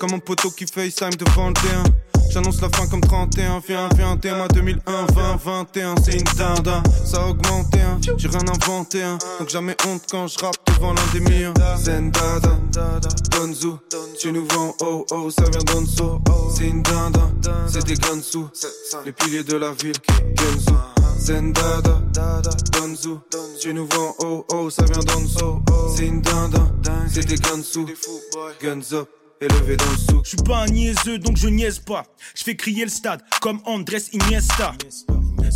Comme 0.00 0.14
un 0.14 0.18
poteau 0.18 0.50
qui 0.50 0.64
FaceTime 0.64 1.10
le 1.10 1.26
T1. 1.26 1.84
J'annonce 2.30 2.62
la 2.62 2.70
fin 2.70 2.86
comme 2.86 3.02
31, 3.02 3.60
viens, 3.60 3.88
viens, 3.94 4.16
témoin 4.16 4.46
2001, 4.46 5.06
20, 5.12 5.36
21, 5.44 5.94
c'est 6.02 6.14
une 6.14 6.24
dinde, 6.38 6.70
ça 7.04 7.22
a 7.22 7.26
augmenté, 7.26 7.80
hein. 7.80 7.98
j'ai 8.16 8.28
rien 8.28 8.40
inventé, 8.48 9.02
hein. 9.02 9.18
donc 9.40 9.48
jamais 9.50 9.76
honte 9.86 10.02
quand 10.08 10.28
je 10.28 10.38
rappe 10.38 10.56
devant 10.68 10.94
l'un 10.94 11.06
des 11.12 11.20
miens. 11.20 11.52
Tu 14.18 14.32
nous 14.32 14.46
vends 14.46 14.74
oh 14.80 15.04
oh, 15.10 15.30
ça 15.30 15.42
vient 15.50 15.74
d'Onzo, 15.74 16.20
c'est 16.56 16.68
une 16.68 16.82
dinde, 16.82 17.18
c'est 17.68 17.84
des 17.84 17.96
sous 18.22 18.48
les 19.04 19.12
piliers 19.12 19.42
de 19.42 19.56
la 19.56 19.72
ville, 19.72 19.96
Genzu. 20.38 20.78
Zendada, 21.18 22.00
Donzu, 22.72 23.16
tu 23.60 23.74
nous 23.74 23.86
vends 23.92 24.14
oh 24.20 24.46
oh, 24.52 24.70
ça 24.70 24.84
vient 24.84 25.02
d'Onzo, 25.02 25.60
c'est 25.94 26.06
une 26.06 26.22
dinde, 26.22 26.58
c'est 27.12 27.26
des 27.26 27.36
sous 27.62 27.86
guns 28.62 28.96
up 28.96 29.08
élevé. 29.40 29.76
Je 30.22 30.28
suis 30.28 30.36
pas 30.38 30.58
un 30.58 30.66
niaiseux 30.66 31.18
donc 31.18 31.36
je 31.36 31.48
niaise 31.48 31.78
pas. 31.78 32.04
Je 32.34 32.42
fais 32.42 32.56
crier 32.56 32.84
le 32.84 32.90
stade 32.90 33.22
comme 33.40 33.60
Andrés 33.64 34.02
Iniesta. 34.12 34.74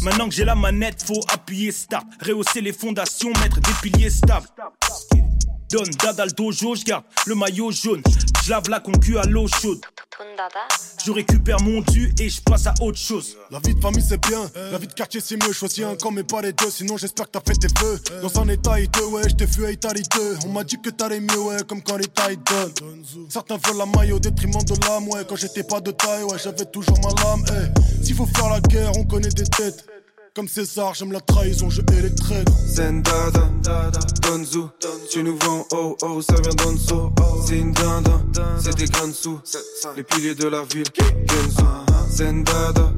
Maintenant 0.03 0.29
que 0.29 0.35
j'ai 0.35 0.45
la 0.45 0.55
manette, 0.55 1.03
faut 1.03 1.21
appuyer 1.33 1.71
start. 1.73 2.07
Rehausser 2.21 2.61
les 2.61 2.73
fondations, 2.73 3.31
mettre 3.41 3.61
des 3.61 3.73
piliers 3.83 4.11
stables. 4.11 4.47
Donne 5.75 5.91
dada 6.01 6.25
le 6.25 6.31
dojo, 6.31 6.77
je 6.77 6.85
garde 6.85 7.03
le 7.27 7.35
maillot 7.35 7.73
jaune. 7.73 8.01
Je 8.45 8.51
lave 8.51 8.71
la 8.71 8.79
concu 8.79 9.19
à 9.19 9.25
l'eau 9.25 9.49
chaude. 9.49 9.81
Je 11.05 11.11
récupère 11.11 11.61
mon 11.63 11.81
dû 11.81 12.15
et 12.21 12.29
je 12.29 12.41
passe 12.43 12.69
à 12.69 12.75
autre 12.81 12.97
chose. 12.97 13.37
La 13.51 13.59
vie 13.59 13.75
de 13.75 13.81
famille 13.81 14.05
c'est 14.09 14.25
bien, 14.25 14.49
la 14.71 14.79
vie 14.79 14.87
de 14.87 14.93
quartier 14.93 15.21
c'est 15.21 15.35
mieux. 15.35 15.53
Choisis 15.53 15.85
un 15.85 15.97
camp 15.97 16.13
mais 16.13 16.23
pas 16.23 16.43
les 16.43 16.53
deux, 16.53 16.71
sinon 16.71 16.97
j'espère 16.97 17.27
que 17.27 17.33
t'as 17.33 17.41
fait 17.41 17.59
tes 17.59 17.67
feux. 17.77 17.99
Dans 18.23 18.41
un 18.41 18.47
état 18.51 18.79
hideux, 18.79 19.07
ouais, 19.07 19.29
j't'ai 19.29 19.47
vu 19.47 19.67
à 19.67 19.73
Italie 19.73 20.05
2. 20.15 20.39
On 20.47 20.51
m'a 20.51 20.63
dit 20.63 20.81
que 20.81 20.91
t'allais 20.91 21.19
mieux, 21.19 21.41
ouais, 21.41 21.57
comme 21.67 21.83
quand 21.83 21.97
les 21.97 22.07
tailles 22.07 22.39
donnent. 22.39 23.03
Certains 23.29 23.57
veulent 23.67 23.79
la 23.79 23.87
maille 23.87 24.13
au 24.13 24.21
détriment 24.21 24.63
de 24.63 24.75
l'âme, 24.87 25.09
ouais. 25.09 25.25
Quand 25.29 25.35
j'étais 25.35 25.65
pas 25.65 25.81
de 25.81 25.91
taille, 25.91 26.23
ouais, 26.23 26.39
j'avais 26.41 26.67
toujours 26.67 27.01
ma 27.01 27.09
lame, 27.21 27.45
eh. 27.49 28.05
S'il 28.05 28.15
faut 28.15 28.27
faire 28.27 28.49
la 28.49 28.61
guerre, 28.61 28.93
on 28.97 29.05
connaît 29.07 29.29
des 29.29 29.43
têtes. 29.43 29.85
Comme 30.35 30.49
César, 30.49 30.95
j'aime 30.95 31.13
la 31.13 31.21
trahison, 31.21 31.71
je 31.71 31.81
traîtres. 31.81 32.53
Zendada, 32.67 33.49
Donzu, 34.23 34.65
tu 35.09 35.23
nous 35.23 35.39
vends 35.39 35.65
oh 35.71 35.97
oh, 36.03 36.21
ça 36.21 36.35
vient 36.43 36.55
d'Onso. 36.55 37.13
Zindada, 37.47 38.21
c'est 38.59 38.75
des 38.77 38.87
sous, 39.13 39.41
les 39.97 40.03
piliers 40.03 40.35
de 40.35 40.49
la 40.49 40.65
ville. 40.65 40.87
Genzo, 41.31 41.65
Zendada, 42.11 42.93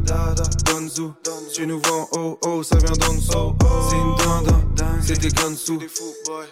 Donzu, 0.65 1.11
tu 1.53 1.67
nous 1.67 1.79
vends 1.83 2.09
oh 2.13 2.39
oh, 2.43 2.63
ça 2.63 2.79
vient 2.79 2.93
d'Onso. 2.93 3.55
Zindada, 3.91 4.59
c'est 5.03 5.21
des 5.21 5.29
sous, 5.57 5.79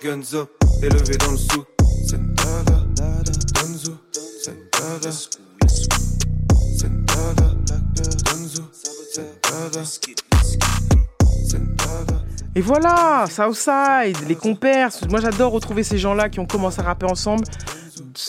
guns 0.02 0.34
up, 0.34 0.50
élevé 0.82 1.16
dans 1.16 1.30
le 1.30 1.38
sou. 1.38 1.64
Zendada, 2.04 2.84
Donzu, 3.54 3.92
Zendada, 4.44 5.10
Et 12.56 12.60
voilà, 12.60 13.26
Southside, 13.28 14.16
les 14.28 14.36
compères. 14.36 14.90
Moi, 15.10 15.20
j'adore 15.20 15.50
retrouver 15.50 15.82
ces 15.82 15.98
gens-là 15.98 16.28
qui 16.28 16.38
ont 16.38 16.46
commencé 16.46 16.80
à 16.80 16.84
rapper 16.84 17.06
ensemble, 17.06 17.44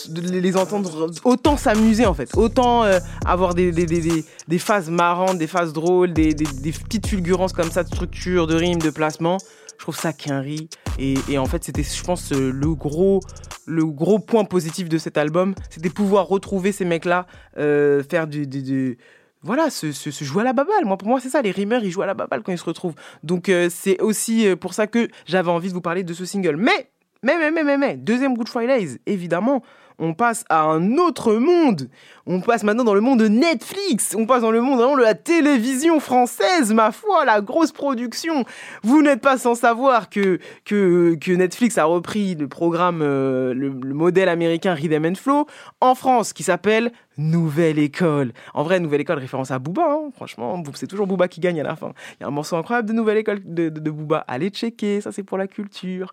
de 0.08 0.20
les 0.20 0.56
entendre 0.56 1.08
autant 1.22 1.56
s'amuser 1.56 2.06
en 2.06 2.14
fait, 2.14 2.36
autant 2.36 2.82
euh, 2.82 2.98
avoir 3.24 3.54
des, 3.54 3.70
des, 3.70 3.86
des, 3.86 4.24
des, 4.48 4.58
phases 4.58 4.90
marrantes, 4.90 5.38
des 5.38 5.46
phases 5.46 5.72
drôles, 5.72 6.12
des, 6.12 6.34
petites 6.34 7.06
fulgurances 7.06 7.52
comme 7.52 7.70
ça 7.70 7.84
de 7.84 7.88
structure, 7.88 8.48
de 8.48 8.56
rime, 8.56 8.80
de 8.80 8.90
placement. 8.90 9.38
Je 9.74 9.82
trouve 9.82 9.96
ça 9.96 10.12
quinri. 10.12 10.70
Et, 10.98 11.14
et 11.28 11.38
en 11.38 11.46
fait, 11.46 11.62
c'était, 11.62 11.84
je 11.84 12.02
pense, 12.02 12.32
euh, 12.32 12.50
le 12.50 12.74
gros, 12.74 13.20
le 13.64 13.84
gros 13.84 14.18
point 14.18 14.44
positif 14.44 14.88
de 14.88 14.98
cet 14.98 15.18
album, 15.18 15.54
c'était 15.70 15.90
pouvoir 15.90 16.26
retrouver 16.26 16.72
ces 16.72 16.84
mecs-là, 16.84 17.26
euh, 17.58 18.02
faire 18.02 18.26
du, 18.26 18.46
du 18.46 18.98
voilà, 19.46 19.70
se, 19.70 19.92
se, 19.92 20.24
jouer 20.24 20.42
à 20.42 20.44
la 20.44 20.52
baballe. 20.52 20.84
Moi, 20.84 20.96
pour 20.98 21.08
moi, 21.08 21.20
c'est 21.20 21.30
ça. 21.30 21.40
Les 21.40 21.52
rimeurs, 21.52 21.82
ils 21.84 21.90
jouent 21.90 22.02
à 22.02 22.06
la 22.06 22.14
baballe 22.14 22.42
quand 22.42 22.52
ils 22.52 22.58
se 22.58 22.64
retrouvent. 22.64 22.96
Donc, 23.22 23.48
euh, 23.48 23.68
c'est 23.70 24.00
aussi 24.02 24.46
euh, 24.46 24.56
pour 24.56 24.74
ça 24.74 24.86
que 24.86 25.08
j'avais 25.24 25.50
envie 25.50 25.68
de 25.68 25.74
vous 25.74 25.80
parler 25.80 26.02
de 26.02 26.12
ce 26.12 26.24
single. 26.24 26.56
Mais, 26.56 26.90
mais, 27.22 27.38
mais, 27.38 27.50
mais, 27.50 27.64
mais, 27.64 27.78
mais, 27.78 27.96
deuxième 27.96 28.36
Good 28.36 28.48
Fridays, 28.48 28.98
évidemment, 29.06 29.62
on 29.98 30.14
passe 30.14 30.44
à 30.48 30.62
un 30.62 30.98
autre 30.98 31.34
monde. 31.34 31.88
On 32.28 32.40
passe 32.40 32.64
maintenant 32.64 32.82
dans 32.82 32.94
le 32.94 33.00
monde 33.00 33.20
de 33.20 33.28
Netflix. 33.28 34.16
On 34.18 34.26
passe 34.26 34.42
dans 34.42 34.50
le 34.50 34.60
monde 34.60 34.80
de 34.98 35.02
la 35.02 35.14
télévision 35.14 36.00
française, 36.00 36.72
ma 36.72 36.90
foi, 36.90 37.24
la 37.24 37.40
grosse 37.40 37.70
production. 37.70 38.44
Vous 38.82 39.00
n'êtes 39.00 39.20
pas 39.20 39.38
sans 39.38 39.54
savoir 39.54 40.10
que, 40.10 40.40
que, 40.64 41.32
Netflix 41.32 41.78
a 41.78 41.84
repris 41.84 42.34
le 42.34 42.48
programme, 42.48 43.00
euh, 43.00 43.54
le, 43.54 43.70
modèle 43.70 44.28
américain 44.28 44.74
Rhythm 44.74 45.06
and 45.06 45.14
Flow 45.14 45.46
en 45.80 45.94
France 45.94 46.32
qui 46.32 46.42
s'appelle 46.42 46.90
Nouvelle 47.16 47.78
École. 47.78 48.32
En 48.54 48.64
vrai, 48.64 48.80
Nouvelle 48.80 49.02
École, 49.02 49.18
référence 49.18 49.52
à 49.52 49.58
Booba. 49.60 49.86
Hein. 49.88 50.10
Franchement, 50.14 50.62
c'est 50.74 50.88
toujours 50.88 51.06
Booba 51.06 51.28
qui 51.28 51.40
gagne 51.40 51.60
à 51.60 51.64
la 51.64 51.76
fin. 51.76 51.92
Il 52.14 52.22
y 52.22 52.24
a 52.24 52.26
un 52.26 52.32
morceau 52.32 52.56
incroyable 52.56 52.88
de 52.88 52.92
Nouvelle 52.92 53.18
École 53.18 53.40
de, 53.44 53.68
Booba. 53.90 54.24
Allez 54.26 54.50
checker, 54.50 55.00
ça 55.00 55.12
c'est 55.12 55.22
pour 55.22 55.38
la 55.38 55.46
culture. 55.46 56.12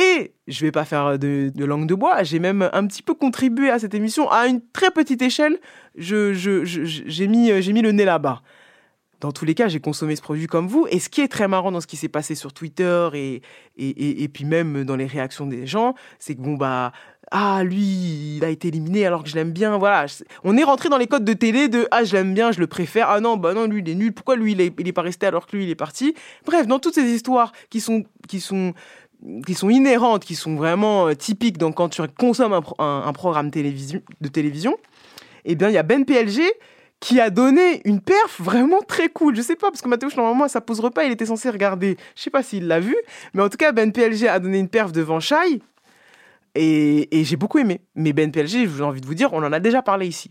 Et 0.00 0.34
je 0.46 0.64
vais 0.64 0.72
pas 0.72 0.84
faire 0.84 1.18
de 1.18 1.64
langue 1.64 1.86
de 1.86 1.94
bois. 1.94 2.22
J'ai 2.22 2.38
même 2.38 2.70
un 2.72 2.86
petit 2.86 3.02
peu 3.02 3.14
contribué 3.14 3.70
à 3.70 3.78
cette 3.78 3.94
émission 3.94 4.30
à 4.30 4.46
une 4.46 4.60
très 4.72 4.90
petite 4.90 5.20
échelle. 5.22 5.47
J'ai 5.96 7.26
mis, 7.26 7.62
j'ai 7.62 7.72
mis 7.72 7.82
le 7.82 7.92
nez 7.92 8.04
là-bas 8.04 8.42
dans 9.20 9.32
tous 9.32 9.44
les 9.44 9.54
cas, 9.54 9.68
j'ai 9.68 9.80
consommé 9.80 10.14
ce 10.14 10.22
produit 10.22 10.46
comme 10.46 10.68
vous. 10.68 10.86
Et 10.90 11.00
ce 11.00 11.08
qui 11.08 11.20
est 11.20 11.28
très 11.28 11.48
marrant 11.48 11.72
dans 11.72 11.80
ce 11.80 11.86
qui 11.86 11.96
s'est 11.96 12.08
passé 12.08 12.34
sur 12.34 12.52
Twitter 12.52 13.08
et, 13.14 13.42
et, 13.76 14.28
puis 14.28 14.44
même 14.44 14.84
dans 14.84 14.96
les 14.96 15.06
réactions 15.06 15.46
des 15.46 15.66
gens, 15.66 15.94
c'est 16.18 16.36
que 16.36 16.40
bon, 16.40 16.54
bah, 16.54 16.92
ah, 17.30 17.62
lui, 17.64 18.36
il 18.36 18.44
a 18.44 18.48
été 18.48 18.68
éliminé 18.68 19.06
alors 19.06 19.24
que 19.24 19.28
je 19.28 19.34
l'aime 19.34 19.52
bien. 19.52 19.76
Voilà. 19.76 20.06
On 20.44 20.56
est 20.56 20.62
rentré 20.62 20.88
dans 20.88 20.98
les 20.98 21.08
codes 21.08 21.24
de 21.24 21.32
télé 21.32 21.68
de 21.68 21.88
ah, 21.90 22.04
je 22.04 22.12
l'aime 22.12 22.32
bien, 22.32 22.52
je 22.52 22.60
le 22.60 22.68
préfère. 22.68 23.10
Ah 23.10 23.20
non, 23.20 23.36
bah 23.36 23.54
non, 23.54 23.66
lui, 23.66 23.80
il 23.80 23.88
est 23.88 23.94
nul. 23.94 24.12
Pourquoi 24.12 24.36
lui, 24.36 24.52
il 24.52 24.60
est, 24.60 24.92
pas 24.92 25.02
resté 25.02 25.26
alors 25.26 25.46
que 25.46 25.56
lui, 25.56 25.64
il 25.64 25.70
est 25.70 25.74
parti? 25.74 26.14
Bref, 26.46 26.66
dans 26.66 26.78
toutes 26.78 26.94
ces 26.94 27.10
histoires 27.10 27.52
qui 27.70 27.80
sont, 27.80 28.04
qui 28.28 28.40
sont, 28.40 28.72
qui 29.44 29.54
sont 29.54 29.68
inhérentes, 29.68 30.24
qui 30.24 30.36
sont 30.36 30.54
vraiment 30.54 31.08
euh, 31.08 31.14
typiques 31.14 31.58
donc 31.58 31.74
quand 31.74 31.88
tu 31.88 32.02
consommes 32.16 32.52
un, 32.78 33.12
programme 33.12 33.50
de 33.50 34.28
télévision, 34.28 34.76
eh 35.48 35.54
bien, 35.54 35.68
il 35.68 35.74
y 35.74 35.78
a 35.78 35.82
Ben 35.82 36.04
PLG 36.04 36.42
qui 37.00 37.20
a 37.20 37.30
donné 37.30 37.80
une 37.84 38.00
perf 38.00 38.40
vraiment 38.40 38.80
très 38.82 39.08
cool. 39.08 39.34
Je 39.34 39.40
sais 39.42 39.56
pas, 39.56 39.70
parce 39.70 39.80
que 39.80 39.88
Mathéo, 39.88 40.10
normalement, 40.16 40.44
à 40.44 40.48
sa 40.48 40.60
pause 40.60 40.80
repas, 40.80 41.04
il 41.04 41.12
était 41.12 41.26
censé 41.26 41.48
regarder. 41.48 41.96
Je 42.14 42.22
sais 42.22 42.30
pas 42.30 42.42
s'il 42.42 42.66
l'a 42.66 42.80
vu, 42.80 42.94
mais 43.32 43.42
en 43.42 43.48
tout 43.48 43.56
cas, 43.56 43.72
Ben 43.72 43.90
PLG 43.90 44.28
a 44.28 44.38
donné 44.38 44.58
une 44.58 44.68
perf 44.68 44.92
devant 44.92 45.20
Shai. 45.20 45.62
Et, 46.54 47.18
et 47.18 47.24
j'ai 47.24 47.36
beaucoup 47.36 47.58
aimé. 47.58 47.80
Mais 47.94 48.12
Ben 48.12 48.30
PLG, 48.30 48.68
j'ai 48.68 48.82
envie 48.82 49.00
de 49.00 49.06
vous 49.06 49.14
dire, 49.14 49.32
on 49.32 49.42
en 49.42 49.52
a 49.52 49.60
déjà 49.60 49.80
parlé 49.80 50.06
ici. 50.06 50.30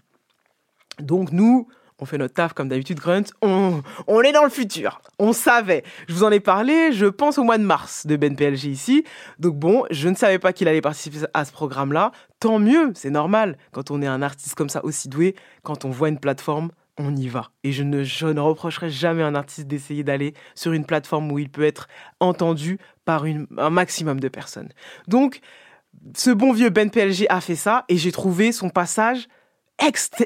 Donc 0.99 1.31
nous, 1.31 1.67
on 1.99 2.05
fait 2.05 2.17
notre 2.17 2.33
taf 2.33 2.53
comme 2.53 2.67
d'habitude, 2.67 2.99
Grunt. 2.99 3.23
On, 3.41 3.81
est 4.21 4.31
dans 4.31 4.43
le 4.43 4.49
futur. 4.49 5.01
On 5.19 5.33
savait. 5.33 5.83
Je 6.07 6.13
vous 6.13 6.23
en 6.23 6.31
ai 6.31 6.39
parlé, 6.39 6.91
je 6.91 7.05
pense, 7.05 7.37
au 7.37 7.43
mois 7.43 7.57
de 7.57 7.63
mars 7.63 8.05
de 8.05 8.15
Ben 8.15 8.35
PLG 8.35 8.65
ici. 8.65 9.03
Donc 9.39 9.55
bon, 9.55 9.83
je 9.89 10.07
ne 10.09 10.15
savais 10.15 10.39
pas 10.39 10.53
qu'il 10.53 10.67
allait 10.67 10.81
participer 10.81 11.19
à 11.33 11.45
ce 11.45 11.51
programme-là. 11.51 12.11
Tant 12.39 12.59
mieux, 12.59 12.91
c'est 12.93 13.09
normal. 13.09 13.57
Quand 13.71 13.89
on 13.89 14.01
est 14.01 14.07
un 14.07 14.21
artiste 14.21 14.55
comme 14.55 14.69
ça 14.69 14.83
aussi 14.85 15.09
doué, 15.09 15.35
quand 15.63 15.85
on 15.85 15.89
voit 15.89 16.09
une 16.09 16.19
plateforme, 16.19 16.69
on 16.99 17.15
y 17.15 17.27
va. 17.27 17.49
Et 17.63 17.71
je 17.71 17.83
ne, 17.83 18.39
reprocherai 18.39 18.89
jamais 18.89 19.23
à 19.23 19.27
un 19.27 19.35
artiste 19.35 19.67
d'essayer 19.67 20.03
d'aller 20.03 20.33
sur 20.55 20.73
une 20.73 20.85
plateforme 20.85 21.31
où 21.31 21.39
il 21.39 21.49
peut 21.49 21.63
être 21.63 21.87
entendu 22.19 22.79
par 23.05 23.25
un 23.25 23.69
maximum 23.69 24.19
de 24.19 24.27
personnes. 24.27 24.69
Donc, 25.07 25.41
ce 26.15 26.29
bon 26.29 26.53
vieux 26.53 26.69
Ben 26.69 26.89
PLG 26.91 27.25
a 27.29 27.41
fait 27.41 27.55
ça 27.55 27.85
et 27.89 27.97
j'ai 27.97 28.11
trouvé 28.11 28.51
son 28.51 28.69
passage 28.69 29.27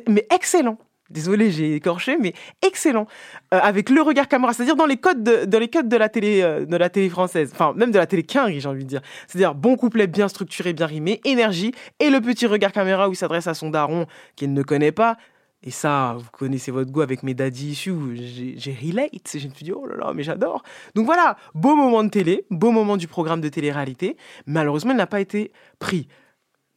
mais 0.07 0.25
excellent 0.33 0.77
désolé, 1.11 1.51
j'ai 1.51 1.75
écorché, 1.75 2.17
mais 2.17 2.33
excellent, 2.61 3.07
euh, 3.53 3.59
avec 3.61 3.89
le 3.89 4.01
regard 4.01 4.27
caméra, 4.27 4.53
c'est-à-dire 4.53 4.75
dans 4.75 4.85
les 4.85 4.97
codes 4.97 5.23
de, 5.23 5.45
dans 5.45 5.59
les 5.59 5.67
codes 5.67 5.89
de 5.89 5.97
la 5.97 6.09
télé, 6.09 6.41
euh, 6.41 6.65
de 6.65 6.77
la 6.77 6.89
télé 6.89 7.09
française, 7.09 7.51
enfin 7.53 7.73
même 7.75 7.91
de 7.91 7.97
la 7.97 8.07
télé 8.07 8.23
quinri, 8.23 8.59
j'ai 8.59 8.69
envie 8.69 8.83
de 8.83 8.89
dire. 8.89 9.01
C'est-à-dire 9.27 9.53
bon 9.53 9.75
couplet 9.75 10.07
bien 10.07 10.27
structuré, 10.27 10.73
bien 10.73 10.85
rimé, 10.85 11.21
énergie, 11.25 11.73
et 11.99 12.09
le 12.09 12.21
petit 12.21 12.47
regard 12.47 12.71
caméra 12.71 13.09
où 13.09 13.13
il 13.13 13.15
s'adresse 13.15 13.47
à 13.47 13.53
son 13.53 13.69
daron 13.69 14.07
qu'il 14.35 14.53
ne 14.53 14.63
connaît 14.63 14.91
pas. 14.91 15.17
Et 15.63 15.69
ça, 15.69 16.15
vous 16.17 16.29
connaissez 16.31 16.71
votre 16.71 16.91
goût 16.91 17.01
avec 17.01 17.21
mes 17.21 17.35
daddy 17.35 17.71
issues, 17.71 17.93
j'ai 18.15 18.73
relate, 18.81 19.29
je 19.31 19.47
me 19.47 19.53
suis 19.53 19.63
dit, 19.63 19.71
oh 19.71 19.85
là 19.85 19.95
là, 19.95 20.11
mais 20.13 20.23
j'adore. 20.23 20.63
Donc 20.95 21.05
voilà, 21.05 21.37
beau 21.53 21.75
moment 21.75 22.03
de 22.03 22.09
télé, 22.09 22.45
beau 22.49 22.71
moment 22.71 22.97
du 22.97 23.07
programme 23.07 23.41
de 23.41 23.49
télé-réalité, 23.49 24.17
malheureusement, 24.47 24.91
il 24.91 24.97
n'a 24.97 25.05
pas 25.05 25.21
été 25.21 25.51
pris. 25.77 26.07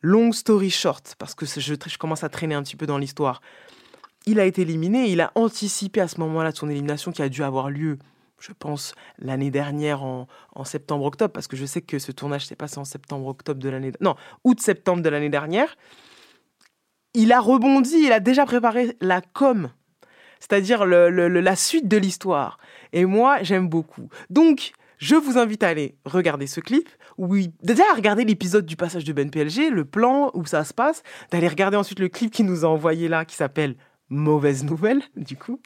Long 0.02 0.32
story 0.32 0.68
short, 0.68 1.14
parce 1.18 1.34
que 1.34 1.46
je 1.46 1.96
commence 1.96 2.24
à 2.24 2.28
traîner 2.28 2.54
un 2.54 2.62
petit 2.62 2.76
peu 2.76 2.84
dans 2.84 2.98
l'histoire 2.98 3.40
il 4.26 4.40
a 4.40 4.44
été 4.44 4.62
éliminé. 4.62 5.10
Il 5.10 5.20
a 5.20 5.32
anticipé 5.34 6.00
à 6.00 6.08
ce 6.08 6.20
moment-là 6.20 6.52
son 6.52 6.68
élimination 6.68 7.12
qui 7.12 7.22
a 7.22 7.28
dû 7.28 7.42
avoir 7.42 7.70
lieu, 7.70 7.98
je 8.40 8.52
pense, 8.58 8.94
l'année 9.18 9.50
dernière 9.50 10.02
en, 10.02 10.26
septembre-octobre, 10.64 11.32
parce 11.32 11.46
que 11.46 11.56
je 11.56 11.66
sais 11.66 11.82
que 11.82 11.98
ce 11.98 12.12
tournage 12.12 12.46
s'est 12.46 12.56
passé 12.56 12.78
en 12.78 12.84
septembre-octobre 12.84 13.60
de 13.60 13.68
l'année... 13.68 13.92
Non, 14.00 14.16
août-septembre 14.44 15.02
de 15.02 15.08
l'année 15.08 15.28
dernière. 15.28 15.76
Il 17.14 17.32
a 17.32 17.40
rebondi, 17.40 17.96
il 17.98 18.12
a 18.12 18.20
déjà 18.20 18.44
préparé 18.44 18.96
la 19.00 19.20
com, 19.20 19.70
c'est-à-dire 20.40 20.84
la 20.84 21.56
suite 21.56 21.86
de 21.86 21.96
l'histoire. 21.96 22.58
Et 22.92 23.04
moi, 23.04 23.42
j'aime 23.42 23.68
beaucoup. 23.68 24.08
Donc, 24.30 24.72
je 24.98 25.16
vous 25.16 25.38
invite 25.38 25.62
à 25.62 25.68
aller 25.68 25.96
regarder 26.04 26.46
ce 26.46 26.60
clip. 26.60 26.88
Oui, 27.18 27.52
déjà 27.62 27.84
à 27.92 27.94
regarder 27.94 28.24
l'épisode 28.24 28.66
du 28.66 28.74
passage 28.74 29.04
de 29.04 29.12
Ben 29.12 29.30
PLG, 29.30 29.70
le 29.70 29.84
plan 29.84 30.30
où 30.34 30.44
ça 30.46 30.64
se 30.64 30.72
passe, 30.72 31.02
d'aller 31.30 31.48
regarder 31.48 31.76
ensuite 31.76 32.00
le 32.00 32.08
clip 32.08 32.32
qu'il 32.32 32.46
nous 32.46 32.64
a 32.64 32.68
envoyé 32.68 33.08
là, 33.08 33.24
qui 33.24 33.36
s'appelle 33.36 33.76
mauvaise 34.08 34.64
nouvelle, 34.64 35.02
du 35.16 35.36
coup. 35.36 35.60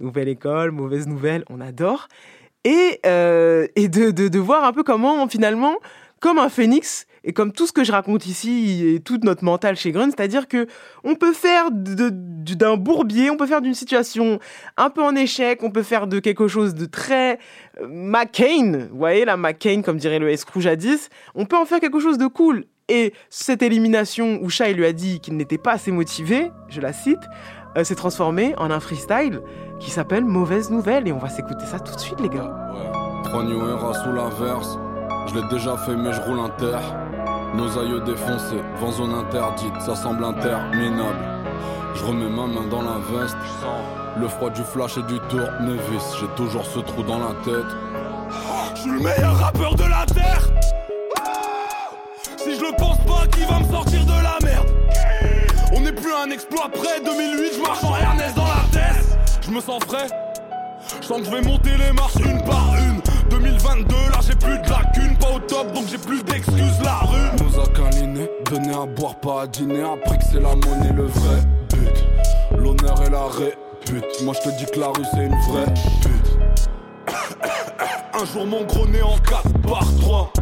Nouvelle 0.00 0.28
école, 0.28 0.70
mauvaise 0.70 1.06
nouvelle, 1.06 1.44
on 1.50 1.60
adore. 1.60 2.08
Et, 2.64 3.00
euh, 3.06 3.66
et 3.74 3.88
de, 3.88 4.10
de, 4.10 4.38
voir 4.38 4.64
un 4.64 4.72
peu 4.72 4.82
comment, 4.84 5.26
finalement, 5.28 5.76
comme 6.20 6.38
un 6.38 6.48
phénix, 6.48 7.06
et 7.24 7.32
comme 7.32 7.52
tout 7.52 7.66
ce 7.66 7.72
que 7.72 7.84
je 7.84 7.92
raconte 7.92 8.26
ici, 8.26 8.86
et 8.86 9.00
toute 9.00 9.24
notre 9.24 9.44
mental 9.44 9.76
chez 9.76 9.92
Grun, 9.92 10.10
c'est-à-dire 10.10 10.48
que 10.48 10.66
on 11.04 11.14
peut 11.14 11.32
faire 11.32 11.70
d'un 11.72 12.76
bourbier, 12.76 13.30
on 13.30 13.36
peut 13.36 13.46
faire 13.46 13.60
d'une 13.60 13.74
situation 13.74 14.38
un 14.76 14.90
peu 14.90 15.02
en 15.02 15.14
échec, 15.14 15.62
on 15.62 15.70
peut 15.70 15.82
faire 15.82 16.06
de 16.06 16.20
quelque 16.20 16.48
chose 16.48 16.74
de 16.74 16.86
très 16.86 17.38
euh, 17.80 17.88
McCain, 17.88 18.88
vous 18.90 18.98
voyez, 18.98 19.24
la 19.24 19.36
McCain, 19.36 19.82
comme 19.82 19.98
dirait 19.98 20.18
le 20.18 20.30
escroc 20.30 20.60
jadis, 20.60 21.10
on 21.34 21.46
peut 21.46 21.56
en 21.56 21.64
faire 21.64 21.80
quelque 21.80 22.00
chose 22.00 22.18
de 22.18 22.26
cool. 22.26 22.64
Et 22.88 23.14
cette 23.30 23.62
élimination 23.62 24.40
où 24.42 24.50
Shai 24.50 24.74
lui 24.74 24.84
a 24.84 24.92
dit 24.92 25.20
qu'il 25.20 25.36
n'était 25.36 25.58
pas 25.58 25.72
assez 25.72 25.92
motivé, 25.92 26.50
je 26.68 26.80
la 26.80 26.92
cite, 26.92 27.22
euh, 27.76 27.84
s'est 27.84 27.94
transformé 27.94 28.54
en 28.58 28.70
un 28.70 28.80
freestyle 28.80 29.42
qui 29.78 29.90
s'appelle 29.90 30.24
Mauvaise 30.24 30.70
Nouvelle. 30.70 31.08
Et 31.08 31.12
on 31.12 31.18
va 31.18 31.28
s'écouter 31.28 31.66
ça 31.66 31.80
tout 31.80 31.94
de 31.94 32.00
suite, 32.00 32.20
les 32.20 32.28
gars. 32.28 32.54
Ouais. 32.72 32.90
3 33.24 33.44
New 33.44 33.68
Era 33.68 33.94
sous 33.94 34.12
l'inverse. 34.12 34.78
Je 35.28 35.34
l'ai 35.34 35.48
déjà 35.48 35.76
fait, 35.76 35.96
mais 35.96 36.12
je 36.12 36.20
roule 36.22 36.40
inter. 36.40 36.78
Nos 37.54 37.78
aïeux 37.78 38.00
défoncés, 38.00 38.62
vent 38.80 38.92
zone 38.92 39.14
interdite, 39.14 39.78
ça 39.80 39.94
semble 39.94 40.24
interminable. 40.24 41.18
Je 41.94 42.04
remets 42.04 42.28
ma 42.28 42.46
main 42.46 42.66
dans 42.70 42.82
la 42.82 42.98
veste. 43.12 43.36
Le 44.18 44.26
froid 44.28 44.50
du 44.50 44.62
flash 44.62 44.96
et 44.98 45.02
du 45.02 45.18
tournevis. 45.28 46.16
J'ai 46.20 46.28
toujours 46.36 46.64
ce 46.64 46.80
trou 46.80 47.02
dans 47.02 47.18
la 47.18 47.34
tête. 47.44 47.76
Je 48.74 48.80
suis 48.80 48.90
le 48.90 49.00
meilleur 49.00 49.36
rappeur 49.36 49.74
de 49.74 49.84
la 49.84 50.06
terre. 50.06 50.48
Si 52.36 52.54
je 52.54 52.60
le 52.60 52.76
pense 52.76 52.98
pas, 52.98 53.26
qui 53.28 53.44
va 53.44 53.60
me 53.60 53.64
sortir 53.64 54.04
de 54.04 54.22
la 54.22 54.38
merde? 54.42 54.71
Un 56.22 56.30
exploit 56.30 56.68
près. 56.68 57.00
2008, 57.04 57.52
je 57.56 57.62
marche 57.62 57.84
en 57.84 57.96
Ernest 57.96 58.36
dans 58.36 58.44
la 58.44 58.64
tête. 58.72 59.18
Je 59.44 59.50
me 59.50 59.60
sens 59.60 59.82
frais. 59.84 60.06
Je 61.00 61.06
sens 61.06 61.18
que 61.18 61.24
je 61.24 61.30
vais 61.30 61.42
monter 61.42 61.70
les 61.78 61.92
marches 61.92 62.16
une 62.16 62.42
par 62.44 62.74
une. 62.76 63.00
2022 63.30 63.94
là 63.94 64.18
j'ai 64.26 64.34
plus 64.34 64.58
de 64.58 64.68
lacunes. 64.68 65.16
Pas 65.18 65.30
au 65.34 65.38
top 65.40 65.72
donc 65.72 65.84
j'ai 65.90 65.98
plus 65.98 66.22
d'excuses 66.22 66.80
la 66.82 66.98
rue. 66.98 67.44
Nous 67.44 67.60
a 67.60 67.66
câliné, 67.68 68.28
donner 68.50 68.74
à 68.74 68.86
boire 68.86 69.16
pas 69.16 69.42
à 69.42 69.46
dîner. 69.46 69.82
Après 69.82 70.18
que 70.18 70.24
c'est 70.24 70.40
la 70.40 70.54
monnaie 70.54 70.92
le 70.94 71.06
vrai 71.06 71.40
but. 71.70 72.58
L'honneur 72.58 73.02
et 73.06 73.10
la 73.10 73.24
répute. 73.26 74.22
Moi 74.22 74.34
je 74.34 74.50
te 74.50 74.56
dis 74.58 74.66
que 74.66 74.80
la 74.80 74.88
rue 74.88 75.04
c'est 75.12 75.24
une 75.24 75.40
vraie 75.50 75.72
pute 76.02 76.21
Un 78.22 78.24
jour 78.24 78.46
mon 78.46 78.62
gros 78.62 78.86
nez 78.86 79.02
en 79.02 79.18
4 79.18 79.42
par 79.62 79.84
3 80.00 80.32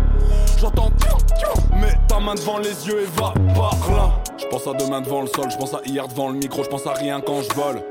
J'entends 0.58 0.90
mais 1.80 1.94
ta 2.08 2.20
main 2.20 2.34
devant 2.34 2.58
les 2.58 2.86
yeux 2.86 3.00
et 3.00 3.06
va 3.18 3.32
par 3.54 3.90
là. 3.90 4.10
Je 4.36 4.44
pense 4.48 4.66
à 4.66 4.74
demain 4.74 5.00
devant 5.00 5.22
le 5.22 5.28
sol, 5.28 5.50
je 5.50 5.56
pense 5.56 5.72
à 5.72 5.80
hier 5.86 6.06
devant 6.06 6.28
le 6.28 6.34
micro, 6.34 6.62
je 6.62 6.68
pense 6.68 6.86
à 6.86 6.92
rien 6.92 7.22
quand 7.22 7.40
je 7.40 7.54
vole. 7.54 7.82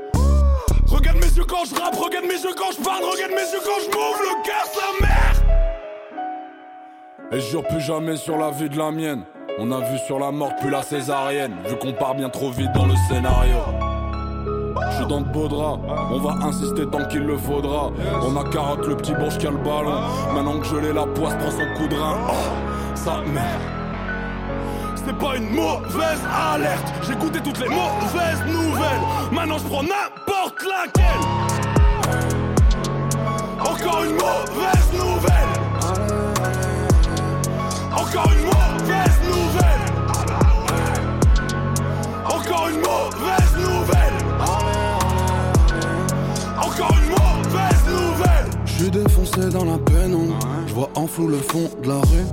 Regarde 0.86 1.16
mes 1.16 1.26
yeux 1.26 1.44
quand 1.44 1.64
je 1.68 1.74
rappe, 1.74 1.96
regarde 1.96 2.24
mes 2.24 2.34
yeux 2.34 2.54
quand 2.56 2.70
je 2.70 2.84
parle, 2.84 3.02
regarde 3.02 3.32
mes 3.32 3.38
yeux 3.38 3.58
quand 3.64 3.80
je 3.80 3.86
m'ouvre 3.86 4.20
le 4.20 4.44
cœur 4.44 4.64
sa 4.72 4.92
mère. 5.04 5.42
Et 7.32 7.40
jure 7.40 7.64
plus 7.66 7.80
jamais 7.80 8.16
sur 8.16 8.36
la 8.36 8.52
vie 8.52 8.68
de 8.68 8.78
la 8.78 8.92
mienne. 8.92 9.24
On 9.58 9.72
a 9.72 9.80
vu 9.80 9.98
sur 10.06 10.20
la 10.20 10.30
mort 10.30 10.54
plus 10.54 10.70
la 10.70 10.82
césarienne 10.82 11.56
Vu 11.66 11.76
qu'on 11.76 11.92
part 11.92 12.14
bien 12.14 12.28
trop 12.28 12.52
vite 12.52 12.70
dans 12.72 12.86
le 12.86 12.94
scénario 13.08 13.89
je 14.90 14.96
suis 14.96 15.06
dans 15.06 15.20
de 15.20 15.28
beaux 15.28 15.48
draps, 15.48 15.80
on 16.12 16.18
va 16.18 16.46
insister 16.46 16.86
tant 16.86 17.04
qu'il 17.06 17.22
le 17.22 17.36
faudra. 17.36 17.90
On 18.22 18.36
a 18.36 18.44
carotte 18.50 18.86
le 18.86 18.96
petit 18.96 19.14
bourge 19.14 19.38
qui 19.38 19.46
a 19.46 19.50
le 19.50 19.58
ballon. 19.58 20.00
Maintenant 20.34 20.58
que 20.58 20.66
je 20.66 20.76
l'ai, 20.76 20.92
la 20.92 21.06
poisse 21.06 21.34
prend 21.36 21.50
son 21.50 21.66
coup 21.76 21.88
de 21.88 21.94
rein. 21.94 22.16
Oh, 22.28 22.32
sa 22.94 23.20
mère. 23.22 23.60
C'est 24.94 25.16
pas 25.16 25.36
une 25.36 25.50
mauvaise 25.50 26.20
alerte. 26.52 26.92
J'ai 27.06 27.14
goûté 27.14 27.40
toutes 27.40 27.58
les 27.60 27.68
mauvaises 27.68 28.44
nouvelles. 28.46 29.00
Maintenant 29.32 29.58
je 29.58 29.64
prends 29.64 29.82
n'importe 29.82 30.62
laquelle. 30.62 31.20
Encore 33.60 34.04
une 34.04 34.12
mauvaise 34.12 34.92
nouvelle. 34.92 35.50
Encore 37.92 38.30
une 38.32 38.44
mauvaise 38.44 39.20
nouvelle. 39.26 39.84
Encore 42.26 42.68
une 42.68 42.80
mauvaise 42.80 43.29
suis 48.90 49.02
défoncé 49.02 49.40
dans 49.50 49.64
la 49.64 49.78
pénombre. 49.78 50.38
Je 50.66 50.74
vois 50.74 50.90
en 50.94 51.06
flou 51.06 51.28
le 51.28 51.38
fond 51.38 51.70
de 51.82 51.88
la 51.88 51.96
rue. 51.96 52.26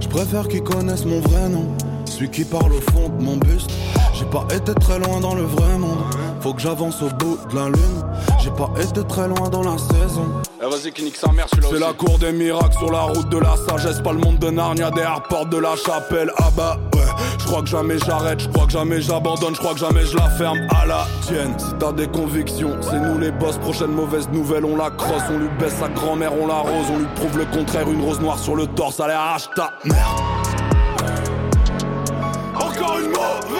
Je 0.00 0.08
préfère 0.08 0.48
qu'ils 0.48 0.62
connaissent 0.62 1.04
mon 1.04 1.20
vrai 1.20 1.48
nom. 1.48 1.66
Celui 2.04 2.30
qui 2.30 2.44
parle 2.44 2.72
au 2.72 2.80
fond 2.92 3.08
de 3.08 3.22
mon 3.22 3.36
buste. 3.36 3.70
J'ai 4.14 4.24
pas 4.26 4.46
été 4.54 4.74
très 4.74 4.98
loin 4.98 5.20
dans 5.20 5.34
le 5.34 5.42
vrai 5.42 5.78
monde. 5.78 5.98
Faut 6.40 6.54
que 6.54 6.60
j'avance 6.60 7.02
au 7.02 7.08
bout 7.08 7.38
de 7.50 7.56
la 7.56 7.66
lune. 7.66 8.02
J'ai 8.42 8.50
pas 8.50 8.70
été 8.80 9.02
très 9.04 9.28
loin 9.28 9.48
dans 9.48 9.62
la 9.62 9.76
saison. 9.78 10.26
Eh 10.60 10.64
vas-y, 10.64 10.92
qui 10.92 11.04
nique 11.04 11.16
sa 11.16 11.32
mère, 11.32 11.46
celui-là 11.50 11.68
C'est 11.72 11.80
la 11.80 11.92
cour 11.92 12.18
des 12.18 12.32
miracles 12.32 12.78
sur 12.78 12.90
la 12.90 13.02
route 13.02 13.28
de 13.28 13.38
la 13.38 13.54
sagesse. 13.68 14.00
Pas 14.00 14.12
le 14.12 14.20
monde 14.20 14.38
de 14.38 14.50
Narnia, 14.50 14.90
des 14.90 15.04
porte 15.28 15.50
de 15.50 15.58
la 15.58 15.76
chapelle. 15.76 16.30
Ah 16.38 16.50
bah 16.56 16.78
je 17.38 17.44
crois 17.44 17.62
que 17.62 17.68
jamais 17.68 17.98
j'arrête, 17.98 18.40
je 18.40 18.48
crois 18.48 18.66
que 18.66 18.72
jamais 18.72 19.00
j'abandonne, 19.00 19.54
je 19.54 19.60
crois 19.60 19.74
que 19.74 19.80
jamais 19.80 20.04
je 20.04 20.16
la 20.16 20.28
ferme 20.30 20.58
à 20.70 20.86
la 20.86 21.06
tienne. 21.22 21.54
Si 21.58 21.72
t'as 21.78 21.92
des 21.92 22.08
convictions, 22.08 22.76
c'est 22.80 22.98
nous 22.98 23.18
les 23.18 23.30
boss. 23.30 23.56
Prochaine 23.58 23.92
mauvaise 23.92 24.28
nouvelle, 24.30 24.64
on 24.64 24.76
la 24.76 24.90
crosse, 24.90 25.22
on 25.30 25.38
lui 25.38 25.48
baisse 25.58 25.76
sa 25.76 25.88
grand-mère, 25.88 26.32
on 26.40 26.46
la 26.46 26.54
rose, 26.58 26.86
on 26.92 26.98
lui 26.98 27.06
prouve 27.16 27.38
le 27.38 27.44
contraire. 27.46 27.88
Une 27.90 28.02
rose 28.02 28.20
noire 28.20 28.38
sur 28.38 28.56
le 28.56 28.66
torse, 28.66 29.00
allez 29.00 29.14
arrache 29.14 29.48
ta 29.54 29.72
merde. 29.84 29.96
Encore 32.54 32.98
une 32.98 33.10
mauvaise 33.10 33.55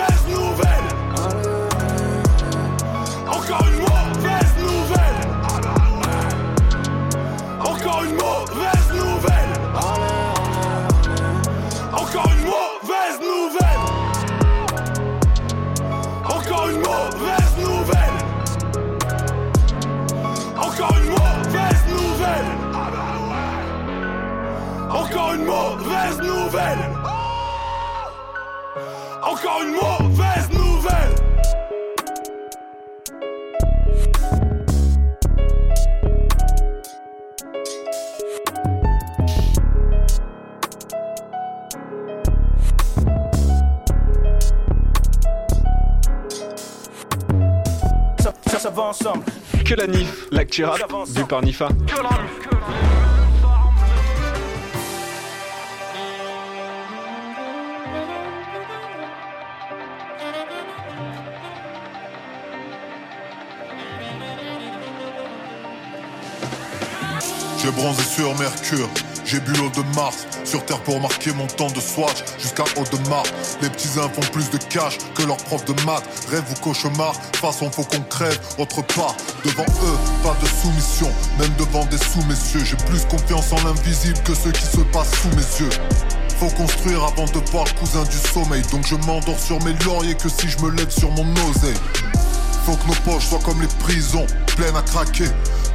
Encore 29.46 29.62
une 29.62 29.74
mauvaise 29.74 30.50
nouvelle. 30.50 31.14
Ça, 48.18 48.32
ça, 48.48 48.58
ça 48.58 48.70
va 48.70 48.82
ensemble. 48.82 49.22
Que 49.64 49.74
la 49.74 49.86
NIF, 49.86 50.26
l'actu 50.32 50.64
rap 50.64 50.80
du 51.14 51.24
par 51.24 51.42
Nifa. 51.42 51.68
J'ai 67.66 67.72
bronzé 67.72 68.04
sur 68.04 68.32
Mercure, 68.38 68.88
j'ai 69.24 69.40
bu 69.40 69.50
l'eau 69.54 69.68
de 69.70 69.82
Mars. 69.96 70.24
Sur 70.44 70.64
Terre 70.64 70.78
pour 70.84 71.00
marquer 71.00 71.32
mon 71.32 71.48
temps 71.48 71.66
de 71.66 71.80
swatch 71.80 72.22
Jusqu'à 72.38 72.62
haut 72.62 72.84
de 72.84 73.08
Mars 73.08 73.28
Les 73.60 73.68
petits 73.68 73.98
uns 73.98 74.08
font 74.08 74.20
plus 74.30 74.48
de 74.50 74.58
cash 74.70 74.98
que 75.16 75.24
leur 75.24 75.36
prof 75.38 75.64
de 75.64 75.72
maths. 75.84 76.04
Rêve 76.30 76.44
ou 76.48 76.60
cauchemar, 76.60 77.12
façon 77.34 77.68
faut 77.68 77.82
qu'on 77.82 78.02
crève. 78.02 78.38
Autre 78.58 78.82
part, 78.94 79.16
devant 79.44 79.64
eux, 79.64 79.98
pas 80.22 80.36
de 80.40 80.46
soumission. 80.46 81.10
Même 81.40 81.50
devant 81.58 81.84
des 81.86 81.98
sous-messieurs. 81.98 82.64
J'ai 82.64 82.76
plus 82.76 83.04
confiance 83.06 83.52
en 83.52 83.60
l'invisible 83.64 84.18
que 84.22 84.34
ceux 84.36 84.52
qui 84.52 84.64
se 84.64 84.82
passent 84.92 85.20
sous 85.20 85.30
mes 85.30 85.66
yeux. 85.66 85.76
Faut 86.38 86.50
construire 86.50 87.02
avant 87.02 87.24
de 87.24 87.50
voir 87.50 87.66
cousin 87.74 88.04
du 88.04 88.16
sommeil. 88.32 88.62
Donc 88.70 88.86
je 88.86 88.94
m'endors 88.94 89.40
sur 89.40 89.60
mes 89.64 89.72
lauriers 89.84 90.14
que 90.14 90.28
si 90.28 90.48
je 90.48 90.60
me 90.60 90.70
lève 90.70 90.90
sur 90.90 91.10
mon 91.10 91.26
oseille 91.50 91.74
nos 92.86 92.94
poches 93.04 93.26
soient 93.26 93.40
comme 93.44 93.60
les 93.60 93.68
prisons, 93.80 94.26
pleines 94.56 94.76
à 94.76 94.82
craquer. 94.82 95.28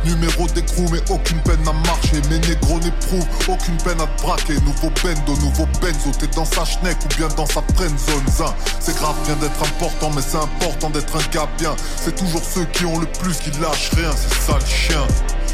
Numéro 0.03 0.47
d'écrou, 0.47 0.85
mais 0.91 1.01
aucune 1.09 1.39
peine 1.41 1.61
à 1.67 1.73
marcher. 1.87 2.21
Mes 2.29 2.39
négros 2.39 2.79
n'éprouvent 2.79 3.27
aucune 3.47 3.77
peine 3.77 4.01
à 4.01 4.07
te 4.07 4.21
braquer. 4.23 4.55
Nouveau 4.61 4.91
bendo, 5.03 5.35
nouveau 5.41 5.67
benzo. 5.79 6.09
T'es 6.17 6.27
dans 6.27 6.45
sa 6.45 6.65
schneck 6.65 6.97
ou 7.05 7.15
bien 7.17 7.27
dans 7.37 7.45
sa 7.45 7.61
friend 7.75 7.97
zone. 7.99 8.27
Zin. 8.35 8.53
C'est 8.79 8.95
grave 8.97 9.15
bien 9.25 9.35
d'être 9.35 9.61
important, 9.61 10.09
mais 10.15 10.23
c'est 10.27 10.37
important 10.37 10.89
d'être 10.89 11.15
un 11.15 11.31
gars 11.31 11.47
bien. 11.57 11.75
C'est 11.97 12.15
toujours 12.15 12.41
ceux 12.43 12.65
qui 12.65 12.85
ont 12.85 12.99
le 12.99 13.05
plus 13.05 13.37
qui 13.37 13.51
lâchent 13.59 13.91
rien. 13.95 14.11
C'est 14.15 14.51
ça 14.51 14.57
le 14.57 14.65
chien. 14.65 15.05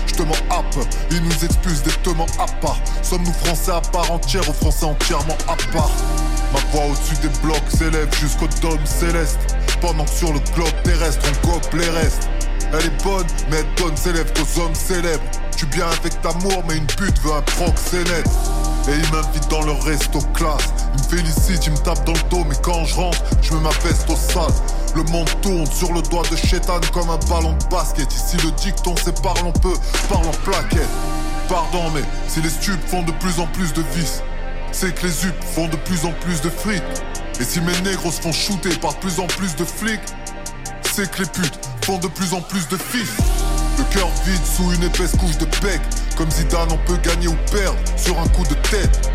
J'tement 0.07 0.35
happe, 0.49 0.75
ils 1.11 1.21
nous 1.21 1.45
expulsent 1.45 1.83
tements 2.03 2.25
à 2.39 2.45
part. 2.61 2.79
Sommes-nous 3.03 3.33
français 3.33 3.71
à 3.71 3.81
part 3.81 4.09
entière 4.09 4.47
ou 4.49 4.53
français 4.53 4.85
entièrement 4.85 5.37
à 5.47 5.55
part? 5.73 5.91
Ma 6.53 6.59
voix 6.71 6.85
au-dessus 6.85 7.21
des 7.21 7.29
blocs 7.43 7.69
s'élève 7.69 8.09
jusqu'au 8.15 8.47
dôme 8.61 8.85
céleste. 8.85 9.56
Pendant 9.81 10.05
que 10.05 10.11
sur 10.11 10.33
le 10.33 10.39
globe 10.55 10.73
terrestre, 10.83 11.25
on 11.27 11.47
gobe 11.47 11.73
les 11.73 11.89
restes. 11.89 12.29
Elle 12.73 12.85
est 12.85 13.03
bonne, 13.03 13.25
mais 13.49 13.57
elle 13.57 13.83
donne 13.83 13.95
ses 13.95 14.11
lèvres 14.11 14.33
aux 14.41 14.59
hommes 14.59 14.75
célèbres. 14.75 15.23
Tu 15.55 15.65
bien 15.67 15.87
avec 15.87 16.21
t'amour, 16.21 16.63
mais 16.67 16.77
une 16.77 16.85
pute 16.85 17.19
veut 17.21 17.33
un 17.33 17.41
proxénète. 17.41 18.27
Et 18.87 18.91
il 18.91 19.11
m'invite 19.11 19.47
dans 19.49 19.61
le 19.61 19.71
resto 19.71 20.19
classe. 20.33 20.67
Il 20.95 21.03
me 21.03 21.17
félicite, 21.17 21.65
il 21.65 21.73
me 21.73 21.77
tape 21.77 22.05
dans 22.05 22.13
le 22.13 22.29
dos, 22.29 22.45
mais 22.47 22.55
quand 22.61 22.85
je 22.85 22.95
rentre, 22.95 23.21
je 23.41 23.53
me 23.53 23.59
ma 23.59 23.69
veste 23.83 24.09
au 24.09 24.15
sale. 24.15 24.53
Le 24.95 25.03
monde 25.03 25.29
tourne 25.41 25.65
sur 25.67 25.93
le 25.93 26.01
doigt 26.01 26.23
de 26.29 26.35
Chétan 26.35 26.79
comme 26.93 27.09
un 27.09 27.19
ballon 27.29 27.53
de 27.53 27.65
basket. 27.69 28.11
Ici 28.13 28.37
le 28.43 28.51
dicton, 28.51 28.95
c'est 29.03 29.21
parlons 29.21 29.51
peu, 29.51 29.73
parlons 30.09 30.31
plaquette. 30.43 30.89
Pardon, 31.47 31.89
mais 31.93 32.01
si 32.27 32.41
les 32.41 32.49
stupes 32.49 32.85
font 32.87 33.03
de 33.03 33.11
plus 33.13 33.39
en 33.39 33.47
plus 33.47 33.73
de 33.73 33.83
vices, 33.93 34.21
c'est 34.71 34.93
que 34.93 35.05
les 35.07 35.25
UP 35.25 35.43
font 35.55 35.67
de 35.67 35.77
plus 35.77 36.05
en 36.05 36.11
plus 36.11 36.41
de 36.41 36.49
fric. 36.49 36.83
Et 37.39 37.43
si 37.43 37.61
mes 37.61 37.79
négros 37.81 38.11
se 38.11 38.21
font 38.21 38.31
shooter 38.31 38.75
par 38.77 38.95
plus 38.95 39.19
en 39.19 39.27
plus 39.27 39.55
de 39.55 39.63
flics, 39.63 39.99
c'est 40.83 41.09
que 41.11 41.21
les 41.21 41.29
putes 41.29 41.59
font 41.85 41.99
de 41.99 42.07
plus 42.07 42.33
en 42.33 42.41
plus 42.41 42.67
de 42.67 42.77
fils. 42.77 43.11
Le 43.77 43.83
cœur 43.93 44.09
vide 44.25 44.45
sous 44.45 44.71
une 44.73 44.83
épaisse 44.83 45.11
couche 45.17 45.37
de 45.37 45.45
bec. 45.61 45.79
Comme 46.15 46.31
Zidane, 46.31 46.69
on 46.71 46.77
peut 46.85 46.97
gagner 46.97 47.27
ou 47.27 47.37
perdre 47.51 47.77
sur 47.95 48.19
un 48.19 48.27
coup 48.29 48.43
de 48.43 48.55
tête. 48.69 49.11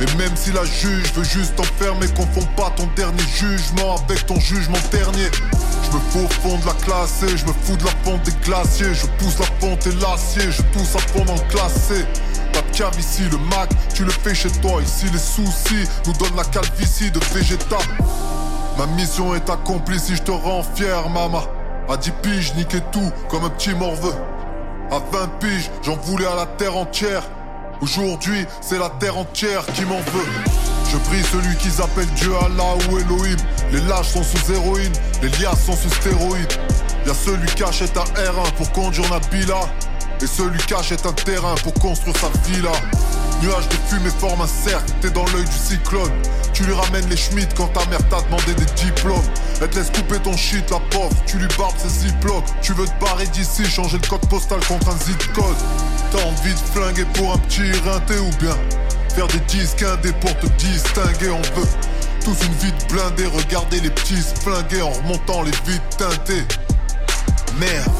Et 0.00 0.16
même 0.16 0.36
si 0.36 0.50
la 0.52 0.64
juge 0.64 1.12
veut 1.14 1.24
juste 1.24 1.56
t'enfermer, 1.56 2.06
confonds 2.08 2.46
pas 2.56 2.70
ton 2.76 2.88
dernier 2.96 3.22
jugement 3.22 3.96
avec 3.96 4.26
ton 4.26 4.38
jugement 4.40 4.78
dernier. 4.90 5.30
Je 5.84 5.96
me 5.96 6.00
fous 6.10 6.24
au 6.24 6.28
fond 6.28 6.58
de 6.58 6.66
la 6.66 6.72
classe 6.72 7.22
et 7.22 7.36
je 7.36 7.46
me 7.46 7.52
fous 7.52 7.76
de 7.76 7.84
la 7.84 7.92
fonte 8.02 8.22
des 8.24 8.32
glaciers. 8.44 8.92
Je 8.92 9.06
pousse 9.18 9.38
la 9.38 9.46
fonte 9.60 9.86
et 9.86 9.92
l'acier, 9.92 10.50
je 10.50 10.62
pousse 10.62 10.96
à 10.96 10.98
fond 10.98 11.24
dans 11.24 11.34
le 11.34 11.48
classé. 11.48 12.04
Pas 12.52 12.60
de 12.60 12.76
cave 12.76 12.98
ici, 12.98 13.22
le 13.30 13.38
Mac, 13.38 13.70
tu 13.94 14.04
le 14.04 14.10
fais 14.10 14.34
chez 14.34 14.50
toi. 14.50 14.82
Ici, 14.82 15.06
les 15.12 15.18
soucis 15.18 15.88
nous 16.06 16.12
donnent 16.14 16.36
la 16.36 16.44
calvitie 16.44 17.10
de 17.10 17.20
végétal. 17.32 17.78
Ma 18.76 18.86
mission 18.86 19.34
est 19.34 19.48
accomplie 19.48 20.00
si 20.00 20.16
je 20.16 20.22
te 20.22 20.32
rends 20.32 20.64
fier, 20.74 21.08
maman. 21.08 21.42
À 21.88 21.96
10 21.96 22.10
piges, 22.22 22.54
niquer 22.56 22.80
tout 22.90 23.12
comme 23.28 23.44
un 23.44 23.50
petit 23.50 23.74
morveux. 23.74 24.14
À 24.90 24.98
20 24.98 25.38
piges, 25.38 25.70
j'en 25.82 25.96
voulais 25.96 26.26
à 26.26 26.34
la 26.34 26.46
terre 26.46 26.76
entière. 26.76 27.22
Aujourd'hui, 27.84 28.46
c'est 28.62 28.78
la 28.78 28.88
terre 28.88 29.18
entière 29.18 29.66
qui 29.74 29.82
m'en 29.84 29.98
veut. 29.98 30.26
Je 30.90 30.96
prie 30.96 31.22
celui 31.22 31.54
qu'ils 31.58 31.82
appellent 31.82 32.10
Dieu, 32.14 32.32
Allah 32.34 32.76
ou 32.88 32.98
Elohim. 32.98 33.36
Les 33.72 33.80
lâches 33.82 34.08
sont 34.08 34.22
sous 34.22 34.50
héroïne, 34.50 34.92
les 35.20 35.28
liasses 35.28 35.66
sont 35.66 35.76
sous 35.76 35.90
stéroïdes. 35.90 36.50
Y'a 37.06 37.12
celui 37.12 37.44
qui 37.54 37.62
achète 37.62 37.94
un 37.98 38.04
R1 38.04 38.52
pour 38.56 38.72
conduire 38.72 39.04
Nabila. 39.10 39.60
Et 40.20 40.26
celui 40.26 40.58
qui 40.58 40.74
achète 40.74 41.04
un 41.06 41.12
terrain 41.12 41.54
pour 41.62 41.74
construire 41.74 42.16
sa 42.16 42.28
villa. 42.48 42.72
Nuage 43.42 43.68
de 43.68 43.76
fumée 43.88 44.10
forme 44.18 44.40
un 44.40 44.46
cercle, 44.46 44.92
t'es 45.00 45.10
dans 45.10 45.24
l'œil 45.26 45.44
du 45.44 45.52
cyclone. 45.52 46.12
Tu 46.52 46.62
lui 46.64 46.72
ramènes 46.72 47.08
les 47.08 47.16
schmitts 47.16 47.52
quand 47.54 47.66
ta 47.68 47.84
mère 47.86 48.06
t'a 48.08 48.22
demandé 48.22 48.54
des 48.54 48.64
diplômes. 48.82 49.24
Elle 49.60 49.68
te 49.68 49.78
laisse 49.78 49.90
couper 49.90 50.18
ton 50.20 50.36
shit, 50.36 50.70
la 50.70 50.78
pauvre, 50.90 51.14
tu 51.26 51.36
lui 51.38 51.48
barbes 51.58 51.74
ses 51.76 52.06
ziplocs. 52.06 52.44
Tu 52.62 52.72
veux 52.72 52.86
te 52.86 53.04
barrer 53.04 53.26
d'ici, 53.26 53.66
changer 53.66 53.98
le 54.00 54.08
code 54.08 54.26
postal 54.28 54.60
contre 54.66 54.88
un 54.88 54.96
zip 55.04 55.32
code. 55.32 55.56
T'as 56.12 56.22
envie 56.24 56.54
de 56.54 56.58
flinguer 56.72 57.04
pour 57.14 57.32
un 57.32 57.38
petit 57.38 57.72
rinté 57.80 58.18
ou 58.18 58.30
bien? 58.40 58.56
Faire 59.14 59.26
des 59.26 59.40
disques 59.40 59.82
indés 59.82 60.12
pour 60.12 60.36
te 60.38 60.46
distinguer. 60.46 61.30
On 61.30 61.60
veut 61.60 61.68
tous 62.24 62.36
une 62.46 62.54
vie 62.54 62.72
de 62.72 62.94
blindée, 62.94 63.26
regarder 63.26 63.80
les 63.80 63.90
petits 63.90 64.22
se 64.22 64.34
flinguer 64.40 64.80
en 64.80 64.90
remontant 64.90 65.42
les 65.42 65.52
vides 65.66 65.82
teintées. 65.98 66.44
Merde. 67.58 67.90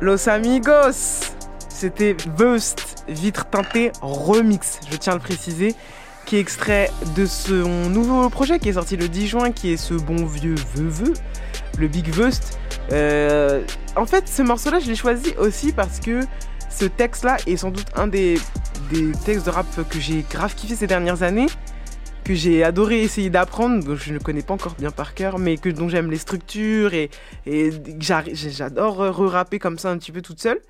Los 0.00 0.28
Amigos. 0.28 1.32
C'était 1.68 2.16
Veust, 2.36 3.04
vitre 3.08 3.46
teintée 3.46 3.92
remix, 4.00 4.80
je 4.90 4.96
tiens 4.96 5.12
à 5.12 5.16
le 5.16 5.22
préciser, 5.22 5.74
qui 6.26 6.36
est 6.36 6.40
extrait 6.40 6.90
de 7.16 7.24
son 7.24 7.88
nouveau 7.88 8.28
projet 8.30 8.58
qui 8.58 8.68
est 8.68 8.74
sorti 8.74 8.96
le 8.96 9.08
10 9.08 9.26
juin, 9.28 9.52
qui 9.52 9.72
est 9.72 9.76
ce 9.76 9.94
bon 9.94 10.26
vieux 10.26 10.56
Veu 10.74 11.12
le 11.78 11.88
Big 11.88 12.08
Veust. 12.12 12.58
Euh, 12.92 13.62
en 13.96 14.06
fait, 14.06 14.28
ce 14.28 14.42
morceau-là, 14.42 14.80
je 14.80 14.86
l'ai 14.86 14.96
choisi 14.96 15.34
aussi 15.38 15.72
parce 15.72 16.00
que 16.00 16.20
ce 16.68 16.84
texte-là 16.84 17.36
est 17.46 17.56
sans 17.56 17.70
doute 17.70 17.86
un 17.94 18.08
des, 18.08 18.38
des 18.90 19.12
textes 19.24 19.46
de 19.46 19.50
rap 19.50 19.66
que 19.88 20.00
j'ai 20.00 20.24
grave 20.28 20.54
kiffé 20.54 20.74
ces 20.74 20.86
dernières 20.86 21.22
années 21.22 21.46
que 22.28 22.34
j'ai 22.34 22.62
adoré 22.62 23.00
essayer 23.00 23.30
d'apprendre, 23.30 23.82
dont 23.82 23.96
je 23.96 24.12
ne 24.12 24.18
connais 24.18 24.42
pas 24.42 24.52
encore 24.52 24.74
bien 24.74 24.90
par 24.90 25.14
cœur, 25.14 25.38
mais 25.38 25.56
que, 25.56 25.70
dont 25.70 25.88
j'aime 25.88 26.10
les 26.10 26.18
structures 26.18 26.92
et, 26.92 27.08
j'adore 27.46 28.96
re-rapper 28.98 29.58
comme 29.58 29.78
ça 29.78 29.90
un 29.90 29.96
petit 29.96 30.12
peu 30.12 30.20
toute 30.20 30.38
seule. 30.38 30.60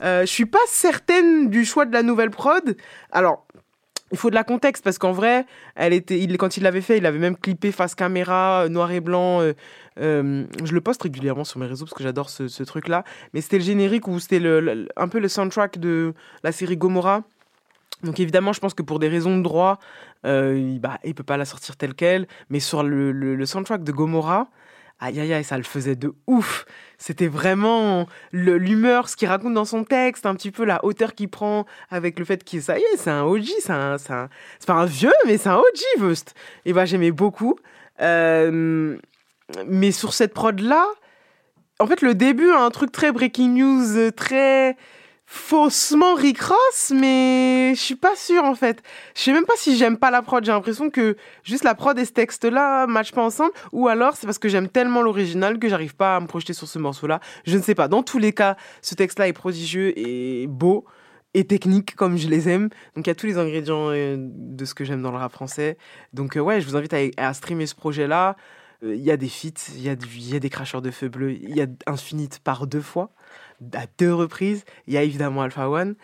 Euh, 0.00 0.22
je 0.22 0.26
suis 0.26 0.46
pas 0.46 0.58
certaine 0.66 1.48
du 1.48 1.64
choix 1.64 1.86
de 1.86 1.92
la 1.92 2.02
nouvelle 2.02 2.30
prod. 2.30 2.76
Alors, 3.12 3.46
il 4.10 4.18
faut 4.18 4.30
de 4.30 4.34
la 4.34 4.42
contexte 4.42 4.82
parce 4.82 4.98
qu'en 4.98 5.12
vrai, 5.12 5.46
elle 5.76 5.92
était, 5.92 6.26
quand 6.38 6.56
il 6.56 6.64
l'avait 6.64 6.80
fait, 6.80 6.98
il 6.98 7.06
avait 7.06 7.20
même 7.20 7.36
clippé 7.36 7.70
face 7.70 7.94
caméra, 7.94 8.64
euh, 8.64 8.68
noir 8.68 8.90
et 8.90 9.00
blanc. 9.00 9.42
Euh, 10.00 10.44
je 10.64 10.72
le 10.72 10.80
poste 10.80 11.04
régulièrement 11.04 11.44
sur 11.44 11.60
mes 11.60 11.66
réseaux 11.66 11.84
parce 11.84 11.94
que 11.94 12.02
j'adore 12.02 12.30
ce, 12.30 12.62
truc-là. 12.64 13.04
Mais 13.32 13.42
c'était 13.42 13.58
le 13.58 13.64
générique 13.64 14.08
ou 14.08 14.18
c'était 14.18 14.42
un 14.96 15.06
peu 15.06 15.20
le 15.20 15.28
soundtrack 15.28 15.78
de 15.78 16.14
la 16.42 16.50
série 16.50 16.76
Gomorrah. 16.76 17.22
Donc 18.02 18.20
évidemment, 18.20 18.52
je 18.52 18.60
pense 18.60 18.74
que 18.74 18.82
pour 18.82 18.98
des 18.98 19.08
raisons 19.08 19.36
de 19.36 19.42
droit, 19.42 19.78
il, 20.26 20.80
bah, 20.80 20.98
il 21.04 21.14
peut 21.14 21.22
pas 21.22 21.36
la 21.36 21.44
sortir 21.44 21.76
telle 21.76 21.94
quelle. 21.94 22.26
Mais 22.50 22.60
sur 22.60 22.82
le, 22.82 23.12
le, 23.12 23.46
soundtrack 23.46 23.84
de 23.84 23.92
Gomorrah, 23.92 24.48
aïe 25.00 25.20
aïe 25.20 25.32
aïe, 25.32 25.44
ça 25.44 25.56
le 25.56 25.64
faisait 25.64 25.96
de 25.96 26.12
ouf. 26.26 26.66
C'était 26.98 27.28
vraiment 27.28 28.06
l'humeur, 28.32 29.08
ce 29.08 29.16
qu'il 29.16 29.28
raconte 29.28 29.54
dans 29.54 29.64
son 29.64 29.84
texte, 29.84 30.26
un 30.26 30.34
petit 30.34 30.50
peu 30.50 30.64
la 30.64 30.84
hauteur 30.84 31.14
qu'il 31.14 31.28
prend 31.28 31.66
avec 31.90 32.18
le 32.18 32.24
fait 32.24 32.42
qu'il, 32.44 32.62
ça 32.62 32.78
y 32.78 32.82
est, 32.82 32.96
c'est 32.96 33.10
un 33.10 33.22
OG, 33.24 33.44
c'est 33.60 33.72
un, 33.72 33.96
c'est 33.98 34.66
pas 34.66 34.74
un 34.74 34.86
vieux, 34.86 35.12
mais 35.26 35.38
c'est 35.38 35.50
un 35.50 35.58
OG, 35.58 36.00
Vust. 36.00 36.34
Et 36.64 36.72
bah 36.72 36.86
j'aimais 36.86 37.10
beaucoup. 37.12 37.56
Euh, 38.00 38.96
mais 39.66 39.92
sur 39.92 40.12
cette 40.12 40.34
prod 40.34 40.58
là, 40.60 40.86
en 41.78 41.86
fait, 41.86 42.00
le 42.00 42.14
début 42.14 42.50
a 42.50 42.60
un 42.62 42.70
truc 42.70 42.90
très 42.90 43.12
breaking 43.12 43.50
news, 43.50 44.10
très 44.12 44.76
faussement 45.26 46.14
Rick 46.14 46.40
Ross, 46.40 46.92
mais 46.94 47.72
je 47.74 47.80
suis 47.80 47.96
pas 47.96 48.14
sûre 48.14 48.44
en 48.44 48.54
fait. 48.54 48.82
Je 49.14 49.22
sais 49.22 49.32
même 49.32 49.44
pas 49.44 49.56
si 49.56 49.76
j'aime 49.76 49.98
pas 49.98 50.10
la 50.10 50.22
prod. 50.22 50.44
J'ai 50.44 50.52
l'impression 50.52 50.88
que 50.88 51.16
juste 51.42 51.64
la 51.64 51.74
prod 51.74 51.98
et 51.98 52.04
ce 52.04 52.12
texte-là 52.12 52.86
matchent 52.86 53.12
pas 53.12 53.24
ensemble, 53.24 53.52
ou 53.72 53.88
alors 53.88 54.16
c'est 54.16 54.26
parce 54.26 54.38
que 54.38 54.48
j'aime 54.48 54.68
tellement 54.68 55.02
l'original 55.02 55.58
que 55.58 55.68
j'arrive 55.68 55.96
pas 55.96 56.16
à 56.16 56.20
me 56.20 56.26
projeter 56.26 56.52
sur 56.52 56.68
ce 56.68 56.78
morceau-là. 56.78 57.20
Je 57.44 57.56
ne 57.56 57.62
sais 57.62 57.74
pas. 57.74 57.88
Dans 57.88 58.04
tous 58.04 58.18
les 58.18 58.32
cas, 58.32 58.56
ce 58.82 58.94
texte-là 58.94 59.26
est 59.26 59.32
prodigieux 59.32 59.98
et 59.98 60.46
beau 60.46 60.86
et 61.34 61.44
technique 61.44 61.96
comme 61.96 62.16
je 62.16 62.28
les 62.28 62.48
aime. 62.48 62.70
Donc 62.94 63.06
il 63.06 63.08
y 63.08 63.10
a 63.10 63.14
tous 63.14 63.26
les 63.26 63.36
ingrédients 63.36 63.90
euh, 63.90 64.16
de 64.18 64.64
ce 64.64 64.74
que 64.74 64.84
j'aime 64.84 65.02
dans 65.02 65.10
le 65.10 65.18
rap 65.18 65.32
français. 65.32 65.76
Donc 66.12 66.36
euh, 66.36 66.40
ouais, 66.40 66.60
je 66.60 66.66
vous 66.66 66.76
invite 66.76 66.94
à, 67.16 67.34
streamer 67.34 67.66
ce 67.66 67.74
projet-là. 67.74 68.36
Euh, 68.82 68.94
il 68.94 69.02
y 69.02 69.10
a 69.10 69.16
des 69.16 69.28
feats, 69.28 69.72
il 69.74 69.82
y, 69.82 69.88
a 70.34 70.38
des 70.38 70.50
cracheurs 70.50 70.82
de 70.82 70.90
feu 70.90 71.08
bleu, 71.08 71.32
il 71.32 71.54
y 71.56 71.62
a 71.62 71.66
Infinite 71.86 72.40
par 72.40 72.66
deux 72.66 72.80
fois 72.80 73.10
à 73.72 73.86
deux 73.98 74.12
reprises. 74.12 74.64
Il 74.86 74.94
y 74.94 74.96
a 74.96 75.02
évidemment 75.02 75.42
Alpha 75.42 75.68
One. 75.68 75.94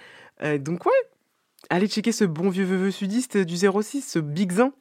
Euh, 0.43 0.59
donc 0.59 0.87
ouais, 0.87 0.93
allez 1.71 1.87
checker 1.87 2.13
ce 2.13 2.25
bon 2.25 2.49
vieux 2.49 2.65
veu 2.65 2.91
sudiste 2.91 3.37
du 3.37 3.57
06, 3.57 4.03
ce 4.03 4.19
Big 4.19 4.53
Zin. 4.53 4.73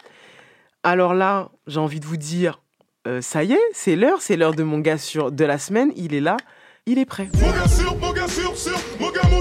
Alors 0.84 1.13
là, 1.13 1.51
j'ai 1.67 1.80
envie 1.80 1.99
de 1.99 2.06
vous 2.06 2.17
dire, 2.17 2.62
euh, 3.08 3.21
ça 3.21 3.43
y 3.43 3.54
est, 3.54 3.69
c'est 3.73 3.95
l'heure, 3.95 4.21
c'est 4.21 4.38
l'heure 4.38 4.56
de 4.56 4.63
mon 4.63 4.80
gars 4.80 4.95
de 4.95 5.45
la 5.45 5.58
semaine. 5.58 5.91
Il 5.95 6.13
est 6.13 6.21
là, 6.21 6.38
il 6.86 6.97
est 6.97 7.06
prêt. 7.06 7.30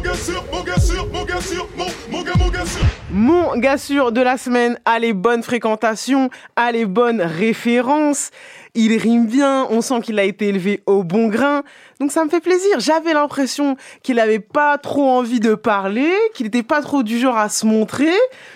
Mon 0.01 0.07
gars, 0.07 0.15
sûr, 0.15 0.45
mon 0.51 0.63
gars 0.63 0.81
sûr, 0.81 1.09
mon 1.13 1.25
gars 1.25 1.41
sûr, 1.41 1.69
mon, 1.77 1.87
mon 2.11 2.23
gars, 2.23 2.33
mon 2.39 2.49
gars 2.49 2.65
sûr. 2.65 2.81
Mon 3.11 3.57
gars 3.59 3.77
sûr 3.77 4.13
de 4.13 4.21
la 4.23 4.39
semaine 4.39 4.79
a 4.87 4.99
les 4.99 5.13
bonnes 5.13 5.43
fréquentations, 5.43 6.31
a 6.57 6.73
les 6.73 6.87
bonnes 6.87 7.21
références 7.21 8.31
il 8.75 8.97
rime 8.97 9.27
bien, 9.27 9.67
on 9.71 9.81
sent 9.81 10.01
qu'il 10.03 10.19
a 10.19 10.25
été 10.25 10.49
élevé 10.49 10.83
au 10.87 11.03
bon 11.03 11.29
grain. 11.29 11.63
Donc 11.99 12.13
ça 12.13 12.25
me 12.25 12.31
fait 12.31 12.41
plaisir. 12.41 12.79
J'avais 12.79 13.13
l'impression 13.13 13.77
qu'il 14.03 14.17
n'avait 14.17 14.39
pas 14.39 14.79
trop 14.79 15.11
envie 15.11 15.41
de 15.41 15.55
parler, 15.55 16.11
qu'il 16.35 16.47
n'était 16.47 16.63
pas 16.63 16.81
trop 16.81 17.03
du 17.03 17.19
genre 17.19 17.37
à 17.37 17.49
se 17.49 17.67
montrer. 17.67 18.13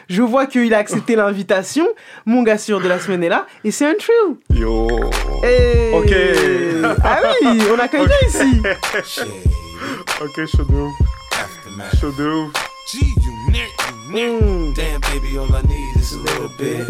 Je 0.09 0.22
vois 0.22 0.46
qu'il 0.46 0.72
a 0.72 0.78
accepté 0.78 1.16
l'invitation. 1.16 1.87
Mon 2.26 2.42
gars 2.42 2.59
sûr 2.59 2.80
de 2.80 2.88
la 2.88 3.00
semaine 3.00 3.24
est 3.24 3.28
là 3.28 3.46
et 3.64 3.70
c'est 3.70 3.87
un 3.87 3.94
true. 3.94 4.38
Yo. 4.54 4.87
ok. 4.87 6.14
Ah 7.02 7.20
oui, 7.42 7.59
on 7.74 7.78
a 7.78 7.88
quelqu'un 7.88 8.14
ici. 8.26 8.62
ok, 10.20 10.46
chaud 10.46 10.64
ouf. 11.74 12.52
Mm. 14.10 14.74
Damn 14.74 15.00
baby, 15.00 15.38
all 15.38 15.52
I 15.54 15.62
need 15.62 15.96
is 15.96 16.12
a 16.12 16.18
little 16.18 16.48
bit. 16.58 16.87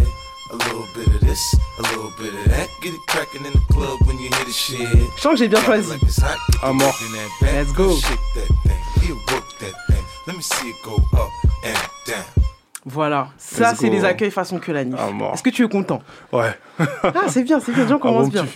Je 5.16 5.20
sens 5.20 5.32
que 5.32 5.36
j'ai 5.36 5.48
bien 5.48 5.60
choisi. 5.60 5.90
À 6.62 6.72
mort. 6.72 6.98
Let's 7.42 7.72
go. 7.72 7.96
Voilà, 12.86 13.28
ça 13.38 13.74
c'est 13.74 13.88
les 13.88 14.04
accueils 14.04 14.30
façon 14.30 14.58
que 14.58 14.70
la 14.70 14.82
Est-ce 14.82 15.42
que 15.42 15.50
tu 15.50 15.64
es 15.64 15.68
content? 15.68 16.02
Ouais. 16.32 16.52
ah, 16.78 17.24
c'est 17.28 17.42
bien, 17.42 17.58
c'est 17.60 17.72
bien, 17.72 17.90
on 17.94 17.98
commence 17.98 18.30
bien. 18.30 18.46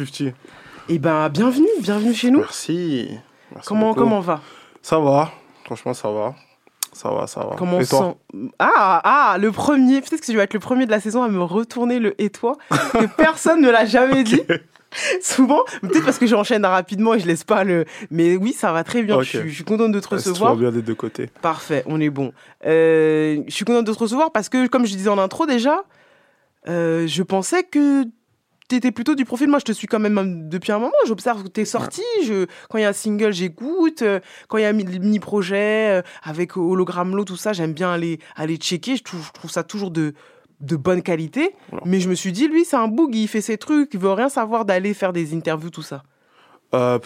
Eh 0.90 0.98
ben, 0.98 1.28
bienvenue, 1.30 1.66
bienvenue 1.80 2.14
chez 2.14 2.30
nous. 2.30 2.40
Merci. 2.40 3.10
comment, 3.64 3.94
comment 3.94 4.20
va? 4.20 4.40
Ça 4.82 4.98
va, 4.98 5.32
franchement, 5.68 5.92
ça 5.92 6.10
va. 6.10 6.34
Ça 6.94 7.10
va, 7.10 7.26
ça 7.26 7.40
va. 7.40 7.56
Comment 7.58 7.76
on 7.76 7.84
sent 7.84 8.16
Ah, 8.58 9.00
ah, 9.04 9.36
le 9.38 9.52
premier. 9.52 10.00
Peut-être 10.00 10.22
que 10.22 10.32
je 10.32 10.36
vais 10.36 10.44
être 10.44 10.54
le 10.54 10.60
premier 10.60 10.86
de 10.86 10.90
la 10.90 11.00
saison 11.00 11.22
à 11.22 11.28
me 11.28 11.42
retourner 11.42 11.98
le 11.98 12.20
et 12.20 12.30
toi 12.30 12.56
que 12.70 13.06
personne 13.16 13.60
ne 13.60 13.68
l'a 13.68 13.84
jamais 13.84 14.24
dit. 14.24 14.40
Souvent, 15.20 15.64
peut-être 15.82 16.06
parce 16.06 16.18
que 16.18 16.26
j'enchaîne 16.26 16.64
rapidement 16.64 17.12
et 17.12 17.20
je 17.20 17.26
laisse 17.26 17.44
pas 17.44 17.62
le. 17.64 17.84
Mais 18.10 18.36
oui, 18.36 18.54
ça 18.54 18.72
va 18.72 18.82
très 18.82 19.02
bien. 19.02 19.20
Je, 19.20 19.46
suis 19.46 19.64
contente 19.64 19.92
de 19.92 20.00
te 20.00 20.08
recevoir. 20.08 20.52
Ça 20.52 20.56
bien 20.56 20.72
des 20.72 20.80
deux 20.80 20.94
côtés. 20.94 21.28
Parfait, 21.42 21.82
on 21.84 22.00
est 22.00 22.08
bon. 22.08 22.32
Euh, 22.64 23.42
je 23.46 23.52
suis 23.52 23.66
contente 23.66 23.84
de 23.84 23.92
te 23.92 23.98
recevoir 23.98 24.32
parce 24.32 24.48
que, 24.48 24.66
comme 24.66 24.86
je 24.86 24.96
disais 24.96 25.10
en 25.10 25.18
intro 25.18 25.44
déjà, 25.44 25.84
euh, 26.68 27.06
je 27.06 27.22
pensais 27.22 27.64
que 27.64 28.06
t'étais 28.68 28.92
plutôt 28.92 29.14
du 29.14 29.24
profil. 29.24 29.48
Moi, 29.48 29.58
je 29.58 29.64
te 29.64 29.72
suis 29.72 29.86
quand 29.86 29.98
même 29.98 30.48
depuis 30.48 30.72
un 30.72 30.78
moment. 30.78 30.92
J'observe 31.06 31.48
tes 31.48 31.64
sorties. 31.64 32.02
Je, 32.24 32.46
quand 32.68 32.78
il 32.78 32.82
y 32.82 32.84
a 32.84 32.90
un 32.90 32.92
single, 32.92 33.32
j'écoute. 33.32 34.02
Euh, 34.02 34.20
quand 34.46 34.58
il 34.58 34.62
y 34.62 34.64
a 34.64 34.68
un 34.68 34.72
mini-projet 34.72 35.98
euh, 35.98 36.02
avec 36.22 36.56
Hologram 36.56 37.16
Low, 37.16 37.24
tout 37.24 37.36
ça, 37.36 37.52
j'aime 37.52 37.72
bien 37.72 37.90
aller, 37.90 38.20
aller 38.36 38.56
checker. 38.56 38.96
Je 38.96 39.02
trouve, 39.02 39.26
je 39.26 39.32
trouve 39.32 39.50
ça 39.50 39.64
toujours 39.64 39.90
de, 39.90 40.14
de 40.60 40.76
bonne 40.76 41.02
qualité. 41.02 41.54
Mais 41.84 42.00
je 42.00 42.08
me 42.08 42.14
suis 42.14 42.32
dit, 42.32 42.46
lui, 42.46 42.64
c'est 42.64 42.76
un 42.76 42.88
boug. 42.88 43.14
Il 43.14 43.26
fait 43.26 43.40
ses 43.40 43.58
trucs. 43.58 43.94
Il 43.94 44.00
veut 44.00 44.12
rien 44.12 44.28
savoir 44.28 44.64
d'aller 44.64 44.94
faire 44.94 45.12
des 45.12 45.34
interviews, 45.34 45.70
tout 45.70 45.82
ça. 45.82 46.02
Euh, 46.74 46.98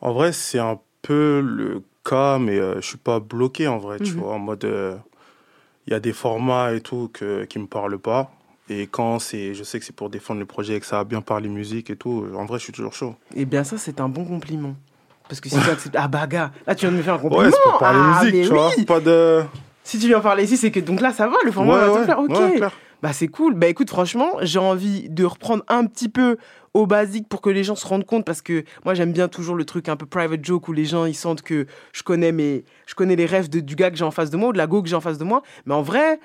en 0.00 0.12
vrai, 0.12 0.32
c'est 0.32 0.60
un 0.60 0.78
peu 1.02 1.40
le 1.40 1.82
cas, 2.04 2.38
mais 2.38 2.56
je 2.76 2.86
suis 2.86 2.98
pas 2.98 3.18
bloqué 3.18 3.66
en 3.66 3.78
vrai. 3.78 3.98
Tu 3.98 4.12
mhm. 4.12 4.20
vois, 4.20 4.34
en 4.34 4.38
mode. 4.38 5.00
Il 5.88 5.92
y 5.92 5.94
a 5.94 6.00
des 6.00 6.12
formats 6.12 6.74
et 6.74 6.80
tout 6.80 7.08
que, 7.12 7.44
qui 7.44 7.60
me 7.60 7.68
parlent 7.68 7.98
pas. 7.98 8.32
Et 8.68 8.86
quand 8.86 9.18
c'est, 9.18 9.54
je 9.54 9.62
sais 9.62 9.78
que 9.78 9.84
c'est 9.84 9.94
pour 9.94 10.10
défendre 10.10 10.40
le 10.40 10.46
projet 10.46 10.74
et 10.74 10.80
que 10.80 10.86
ça 10.86 11.00
a 11.00 11.04
bien 11.04 11.20
parlé 11.20 11.48
musique 11.48 11.90
et 11.90 11.96
tout, 11.96 12.26
en 12.34 12.46
vrai, 12.46 12.58
je 12.58 12.64
suis 12.64 12.72
toujours 12.72 12.94
chaud. 12.94 13.14
Et 13.34 13.42
eh 13.42 13.44
bien, 13.44 13.62
ça, 13.62 13.78
c'est 13.78 14.00
un 14.00 14.08
bon 14.08 14.24
compliment. 14.24 14.74
Parce 15.28 15.40
que 15.40 15.48
si 15.48 15.58
tu 15.58 15.70
acceptes. 15.70 15.96
Ah, 15.98 16.08
baga 16.08 16.52
Là, 16.66 16.74
tu 16.74 16.86
viens 16.86 16.92
de 16.92 16.96
me 16.96 17.02
faire 17.02 17.14
un 17.14 17.18
compliment. 17.18 17.44
Ouais, 17.44 17.50
c'est 17.50 17.70
pour 17.70 17.78
parler 17.78 17.98
ah, 18.02 18.24
musique, 18.24 18.42
tu 18.42 18.48
vois. 18.48 18.70
Pas 18.86 19.00
de. 19.00 19.42
Si 19.84 19.98
tu 19.98 20.08
viens 20.08 20.20
parler 20.20 20.44
ici, 20.44 20.56
c'est 20.56 20.70
que 20.70 20.80
donc 20.80 21.00
là, 21.00 21.12
ça 21.12 21.28
va, 21.28 21.36
le 21.44 21.52
format 21.52 21.78
va 21.78 22.00
te 22.00 22.04
faire. 22.04 22.18
Ok. 22.18 22.60
Bah 23.02 23.12
c'est 23.12 23.28
cool. 23.28 23.54
Bah 23.54 23.66
écoute, 23.66 23.90
franchement, 23.90 24.30
j'ai 24.40 24.58
envie 24.58 25.08
de 25.10 25.24
reprendre 25.24 25.62
un 25.68 25.84
petit 25.84 26.08
peu 26.08 26.38
au 26.72 26.86
basique 26.86 27.28
pour 27.28 27.40
que 27.40 27.50
les 27.50 27.62
gens 27.62 27.74
se 27.74 27.86
rendent 27.86 28.06
compte 28.06 28.24
parce 28.24 28.42
que 28.42 28.64
moi 28.84 28.94
j'aime 28.94 29.12
bien 29.12 29.28
toujours 29.28 29.54
le 29.54 29.64
truc 29.64 29.88
un 29.88 29.96
peu 29.96 30.06
private 30.06 30.44
joke 30.44 30.68
où 30.68 30.72
les 30.72 30.84
gens 30.84 31.04
ils 31.04 31.14
sentent 31.14 31.42
que 31.42 31.66
je 31.92 32.02
connais 32.02 32.32
mes 32.32 32.64
je 32.86 32.94
connais 32.94 33.16
les 33.16 33.26
rêves 33.26 33.48
de, 33.48 33.60
du 33.60 33.76
gars 33.76 33.90
que 33.90 33.96
j'ai 33.96 34.04
en 34.04 34.10
face 34.10 34.30
de 34.30 34.36
moi 34.36 34.50
ou 34.50 34.52
de 34.52 34.58
la 34.58 34.66
go 34.66 34.82
que 34.82 34.88
j'ai 34.88 34.96
en 34.96 35.00
face 35.00 35.18
de 35.18 35.24
moi. 35.24 35.42
Mais 35.66 35.74
en 35.74 35.82
vrai, 35.82 36.20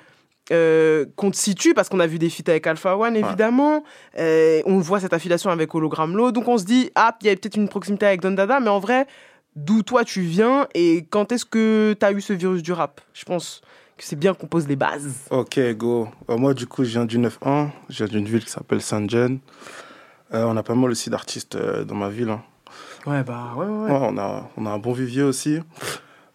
euh, 0.50 1.06
qu'on 1.16 1.30
te 1.30 1.36
situe 1.36 1.72
parce 1.74 1.88
qu'on 1.88 2.00
a 2.00 2.06
vu 2.06 2.18
des 2.18 2.28
feats 2.28 2.48
avec 2.50 2.66
Alpha 2.66 2.96
One 2.96 3.16
évidemment. 3.16 3.84
Euh, 4.18 4.60
on 4.66 4.78
voit 4.78 5.00
cette 5.00 5.12
affiliation 5.12 5.50
avec 5.50 5.74
Hologram 5.74 6.16
Low. 6.16 6.32
Donc 6.32 6.48
on 6.48 6.58
se 6.58 6.64
dit, 6.64 6.90
ah, 6.94 7.16
il 7.22 7.26
y 7.28 7.30
a 7.30 7.36
peut-être 7.36 7.56
une 7.56 7.68
proximité 7.68 8.06
avec 8.06 8.20
Don 8.20 8.32
Dada, 8.32 8.58
mais 8.60 8.68
en 8.70 8.80
vrai, 8.80 9.06
d'où 9.54 9.82
toi 9.82 10.04
tu 10.04 10.22
viens 10.22 10.66
et 10.74 11.06
quand 11.10 11.30
est-ce 11.32 11.44
que 11.44 11.94
tu 11.98 12.04
as 12.06 12.12
eu 12.12 12.20
ce 12.20 12.32
virus 12.32 12.62
du 12.62 12.72
rap? 12.72 13.00
Je 13.14 13.24
pense 13.24 13.60
que 13.96 14.04
c'est 14.04 14.16
bien 14.16 14.34
qu'on 14.34 14.46
pose 14.48 14.66
les 14.66 14.76
bases. 14.76 15.26
Ok, 15.30 15.60
go. 15.76 16.08
Euh, 16.28 16.36
moi, 16.36 16.54
du 16.54 16.66
coup, 16.66 16.82
je 16.84 16.90
viens 16.90 17.04
du 17.04 17.18
9-1. 17.18 17.68
Je 17.88 18.04
viens 18.04 18.08
d'une 18.08 18.24
ville 18.26 18.44
qui 18.44 18.50
s'appelle 18.50 18.80
Saint-Jean. 18.82 19.38
on 20.32 20.56
a 20.56 20.62
pas 20.62 20.74
mal 20.74 20.90
aussi 20.90 21.08
d'artistes 21.10 21.56
dans 21.56 21.94
ma 21.94 22.08
ville. 22.08 22.30
hein. 22.30 22.42
Ouais, 23.06 23.22
bah 23.22 23.52
ouais, 23.56 23.66
ouais. 23.66 23.90
Ouais, 23.90 23.98
on, 24.00 24.16
a, 24.16 24.48
on 24.56 24.64
a 24.66 24.70
un 24.70 24.78
bon 24.78 24.92
vivier 24.92 25.22
aussi. 25.22 25.58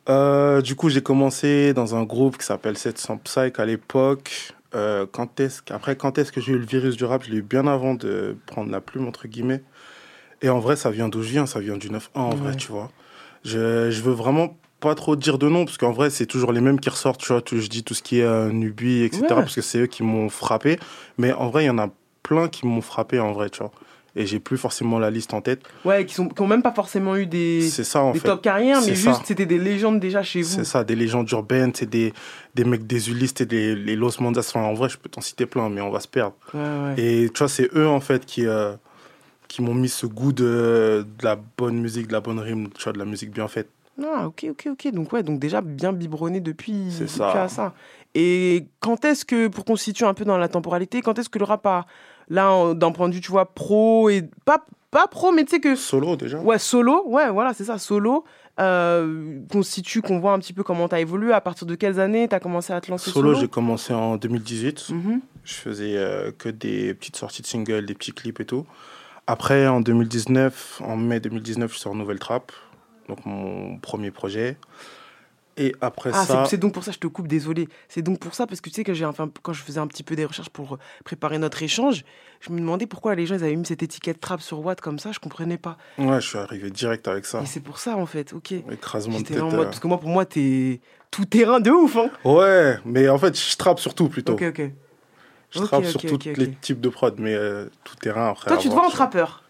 Euh, 0.09 0.61
du 0.61 0.75
coup, 0.75 0.89
j'ai 0.89 1.01
commencé 1.01 1.73
dans 1.73 1.95
un 1.95 2.03
groupe 2.03 2.37
qui 2.37 2.45
s'appelle 2.45 2.77
700 2.77 3.17
Psych 3.23 3.59
à 3.59 3.65
l'époque. 3.65 4.53
Euh, 4.75 5.05
quand 5.11 5.39
est-ce 5.39 5.61
après, 5.71 5.95
quand 5.95 6.17
est-ce 6.17 6.31
que 6.31 6.39
j'ai 6.41 6.53
eu 6.53 6.57
le 6.57 6.65
virus 6.65 6.95
du 6.97 7.05
rap? 7.05 7.23
Je 7.25 7.31
l'ai 7.31 7.37
eu 7.37 7.41
bien 7.41 7.67
avant 7.67 7.93
de 7.93 8.37
prendre 8.45 8.71
la 8.71 8.79
plume, 8.81 9.07
entre 9.07 9.27
guillemets. 9.27 9.63
Et 10.41 10.49
en 10.49 10.59
vrai, 10.59 10.75
ça 10.75 10.91
vient 10.91 11.09
d'où 11.09 11.23
je 11.23 11.29
viens? 11.29 11.45
Ça 11.45 11.59
vient 11.59 11.77
du 11.77 11.89
9-1, 11.89 12.21
en 12.21 12.35
vrai, 12.35 12.55
tu 12.55 12.71
vois. 12.71 12.91
Je, 13.43 13.89
je 13.91 14.01
veux 14.01 14.13
vraiment 14.13 14.55
pas 14.79 14.93
trop 14.93 15.15
dire 15.15 15.39
de 15.39 15.49
nom, 15.49 15.65
parce 15.65 15.77
qu'en 15.77 15.91
vrai, 15.91 16.09
c'est 16.09 16.27
toujours 16.27 16.51
les 16.51 16.61
mêmes 16.61 16.79
qui 16.79 16.89
ressortent, 16.89 17.19
tu 17.21 17.33
vois. 17.33 17.41
Tout- 17.41 17.59
Je 17.59 17.67
dis 17.67 17.83
tout 17.83 17.93
ce 17.95 18.03
qui 18.03 18.19
est 18.19 18.23
euh, 18.23 18.51
Nubi, 18.51 19.01
etc., 19.03 19.21
Ouais. 19.23 19.27
parce 19.41 19.55
que 19.55 19.61
c'est 19.61 19.79
eux 19.79 19.87
qui 19.87 20.03
m'ont 20.03 20.29
frappé. 20.29 20.77
Mais 21.17 21.33
en 21.33 21.49
vrai, 21.49 21.63
il 21.63 21.67
y 21.67 21.71
en 21.71 21.79
a 21.79 21.89
plein 22.23 22.47
qui 22.47 22.67
m'ont 22.67 22.81
frappé, 22.81 23.19
en 23.19 23.31
vrai, 23.33 23.49
tu 23.49 23.59
vois. 23.59 23.71
Et 24.19 24.25
j'ai 24.25 24.39
plus 24.39 24.57
forcément 24.57 24.97
la 24.97 25.11
liste 25.11 25.33
en 25.35 25.41
tête. 25.41 25.61
Ouais, 25.85 26.03
qui, 26.05 26.15
sont, 26.15 26.27
qui 26.27 26.41
ont 26.41 26.47
même 26.47 26.63
pas 26.63 26.73
forcément 26.73 27.15
eu 27.15 27.27
des, 27.27 27.61
C'est 27.69 27.83
ça, 27.83 28.01
en 28.01 28.11
des 28.13 28.19
fait. 28.19 28.27
top 28.27 28.41
carrières, 28.41 28.81
mais 28.81 28.95
juste 28.95 29.21
c'était 29.25 29.45
des 29.45 29.59
légendes 29.59 29.99
déjà 29.99 30.23
chez 30.23 30.41
vous. 30.41 30.49
C'est 30.49 30.63
ça, 30.63 30.83
des 30.83 30.95
légendes 30.95 31.29
urbaines, 31.31 31.71
c'est 31.75 31.87
des, 31.89 32.13
des 32.55 32.63
mecs 32.63 32.87
des 32.87 33.11
Ulysse, 33.11 33.33
c'est 33.37 33.45
des 33.45 33.75
les 33.75 33.95
Los 33.95 34.19
Mondas. 34.19 34.39
Enfin, 34.53 34.61
en 34.63 34.73
vrai, 34.73 34.89
je 34.89 34.97
peux 34.97 35.07
t'en 35.07 35.21
citer 35.21 35.45
plein, 35.45 35.69
mais 35.69 35.81
on 35.81 35.91
va 35.91 35.99
se 35.99 36.07
perdre. 36.07 36.35
Ouais, 36.53 36.59
ouais. 36.59 36.95
Et 36.97 37.29
tu 37.29 37.37
vois, 37.37 37.47
c'est 37.47 37.69
eux, 37.75 37.87
en 37.87 37.99
fait, 37.99 38.25
qui, 38.25 38.47
euh, 38.47 38.73
qui 39.47 39.61
m'ont 39.61 39.75
mis 39.75 39.87
ce 39.89 40.07
goût 40.07 40.33
de, 40.33 41.05
de 41.19 41.23
la 41.23 41.37
bonne 41.57 41.77
musique, 41.79 42.07
de 42.07 42.13
la 42.13 42.21
bonne 42.21 42.39
rime, 42.39 42.69
tu 42.75 42.83
vois, 42.83 42.93
de 42.93 42.97
la 42.99 43.05
musique 43.05 43.29
bien 43.29 43.47
faite. 43.47 43.69
Ah, 44.03 44.25
ok, 44.27 44.47
ok, 44.49 44.67
ok. 44.71 44.91
Donc, 44.93 45.13
ouais, 45.13 45.21
donc 45.21 45.39
déjà 45.39 45.61
bien 45.61 45.93
biberonné 45.93 46.39
depuis, 46.39 46.85
depuis 46.99 47.07
ça. 47.07 47.43
à 47.43 47.47
ça. 47.47 47.73
Et 48.15 48.65
quand 48.79 49.05
est-ce 49.05 49.25
que, 49.25 49.47
pour 49.47 49.63
qu'on 49.63 49.75
se 49.75 49.83
situe 49.85 50.05
un 50.05 50.13
peu 50.15 50.25
dans 50.25 50.37
la 50.39 50.47
temporalité, 50.47 51.01
quand 51.01 51.19
est-ce 51.19 51.29
que 51.29 51.37
le 51.39 51.45
rap 51.45 51.65
a, 51.67 51.85
là, 52.29 52.73
d'un 52.73 52.91
point 52.91 53.09
de 53.09 53.13
vue, 53.15 53.21
tu 53.21 53.31
vois, 53.31 53.53
pro 53.53 54.09
et. 54.09 54.23
Pas, 54.45 54.65
pas 54.91 55.07
pro, 55.07 55.31
mais 55.31 55.43
tu 55.43 55.51
sais 55.51 55.59
que. 55.59 55.75
Solo 55.75 56.15
déjà 56.15 56.39
Ouais, 56.39 56.59
solo, 56.59 57.03
ouais, 57.07 57.29
voilà, 57.29 57.53
c'est 57.53 57.65
ça, 57.65 57.77
solo. 57.77 58.23
Euh, 58.59 59.39
qu'on 59.51 59.61
se 59.61 59.71
situe, 59.71 60.01
qu'on 60.01 60.19
voit 60.19 60.33
un 60.33 60.39
petit 60.39 60.53
peu 60.53 60.63
comment 60.63 60.87
t'as 60.87 60.99
évolué, 60.99 61.31
à 61.31 61.41
partir 61.41 61.67
de 61.67 61.75
quelles 61.75 61.99
années 61.99 62.27
t'as 62.27 62.39
commencé 62.39 62.73
à 62.73 62.81
te 62.81 62.89
lancer 62.89 63.11
Solo, 63.11 63.29
solo, 63.29 63.39
j'ai 63.39 63.47
commencé 63.47 63.93
en 63.93 64.17
2018. 64.17 64.89
Mhm. 64.89 65.21
Je 65.43 65.53
faisais 65.53 65.95
euh, 65.95 66.31
que 66.35 66.49
des 66.49 66.93
petites 66.95 67.17
sorties 67.17 67.43
de 67.43 67.47
singles, 67.47 67.85
des 67.85 67.93
petits 67.93 68.13
clips 68.13 68.39
et 68.39 68.45
tout. 68.45 68.65
Après, 69.27 69.67
en 69.67 69.81
2019, 69.81 70.81
en 70.83 70.97
mai 70.97 71.19
2019, 71.19 71.71
je 71.73 71.77
sors 71.77 71.93
Nouvelle 71.93 72.17
Trap, 72.17 72.51
donc 73.07 73.25
mon 73.25 73.77
premier 73.77 74.09
projet. 74.09 74.57
Et 75.59 75.73
après 75.81 76.11
Ah, 76.13 76.23
ça. 76.25 76.45
c'est 76.45 76.57
donc 76.57 76.73
pour 76.73 76.83
ça, 76.83 76.91
je 76.91 76.99
te 76.99 77.07
coupe, 77.07 77.27
désolé. 77.27 77.67
C'est 77.89 78.01
donc 78.03 78.19
pour 78.19 78.35
ça, 78.35 78.45
parce 78.45 78.61
que 78.61 78.69
tu 78.69 78.75
sais 78.75 78.83
que 78.83 78.93
j'ai 78.93 79.05
enfin, 79.05 79.29
quand 79.41 79.53
je 79.53 79.63
faisais 79.63 79.79
un 79.79 79.87
petit 79.87 80.03
peu 80.03 80.15
des 80.15 80.23
recherches 80.25 80.49
pour 80.49 80.75
euh, 80.75 80.79
préparer 81.03 81.39
notre 81.39 81.63
échange, 81.63 82.03
je 82.41 82.51
me 82.51 82.59
demandais 82.59 82.85
pourquoi 82.85 83.15
les 83.15 83.25
gens 83.25 83.35
ils 83.35 83.43
avaient 83.43 83.55
mis 83.55 83.65
cette 83.65 83.81
étiquette 83.81 84.19
trap 84.19 84.39
sur 84.41 84.59
Watt 84.63 84.79
comme 84.81 84.99
ça, 84.99 85.11
je 85.11 85.19
comprenais 85.19 85.57
pas. 85.57 85.77
Ouais, 85.97 86.21
je 86.21 86.27
suis 86.27 86.37
arrivé 86.37 86.69
direct 86.69 87.07
avec 87.07 87.25
ça. 87.25 87.41
Et 87.41 87.45
c'est 87.47 87.59
pour 87.59 87.79
ça 87.79 87.97
en 87.97 88.05
fait, 88.05 88.33
ok. 88.33 88.51
Écrasement 88.71 89.19
de 89.19 89.23
tête. 89.25 89.37
là 89.37 89.45
en 89.45 89.49
mode, 89.49 89.59
euh. 89.61 89.63
parce 89.65 89.79
que 89.79 89.87
moi, 89.87 89.99
pour 89.99 90.09
moi, 90.09 90.25
t'es 90.25 90.79
tout 91.09 91.25
terrain 91.25 91.59
de 91.59 91.71
ouf, 91.71 91.95
hein. 91.97 92.09
Ouais, 92.23 92.77
mais 92.85 93.09
en 93.09 93.17
fait, 93.17 93.35
je 93.39 93.57
trappe 93.57 93.79
surtout 93.79 94.09
plutôt. 94.09 94.33
Ok, 94.33 94.43
ok. 94.49 94.61
Je 95.49 95.59
Ok, 95.59 95.65
trappe 95.65 95.83
ok, 95.85 95.89
sur 95.89 96.13
ok, 96.13 96.19
tous 96.33 96.39
les 96.39 96.51
types 96.51 96.81
de 96.81 96.89
prod, 96.89 97.15
mais 97.17 97.33
euh, 97.33 97.69
tout 97.83 97.95
terrain 97.95 98.29
après. 98.29 98.49
Toi, 98.49 98.57
tu 98.57 98.67
te 98.69 98.73
vois 98.73 98.85
en 98.85 98.89
trappeur 98.89 99.43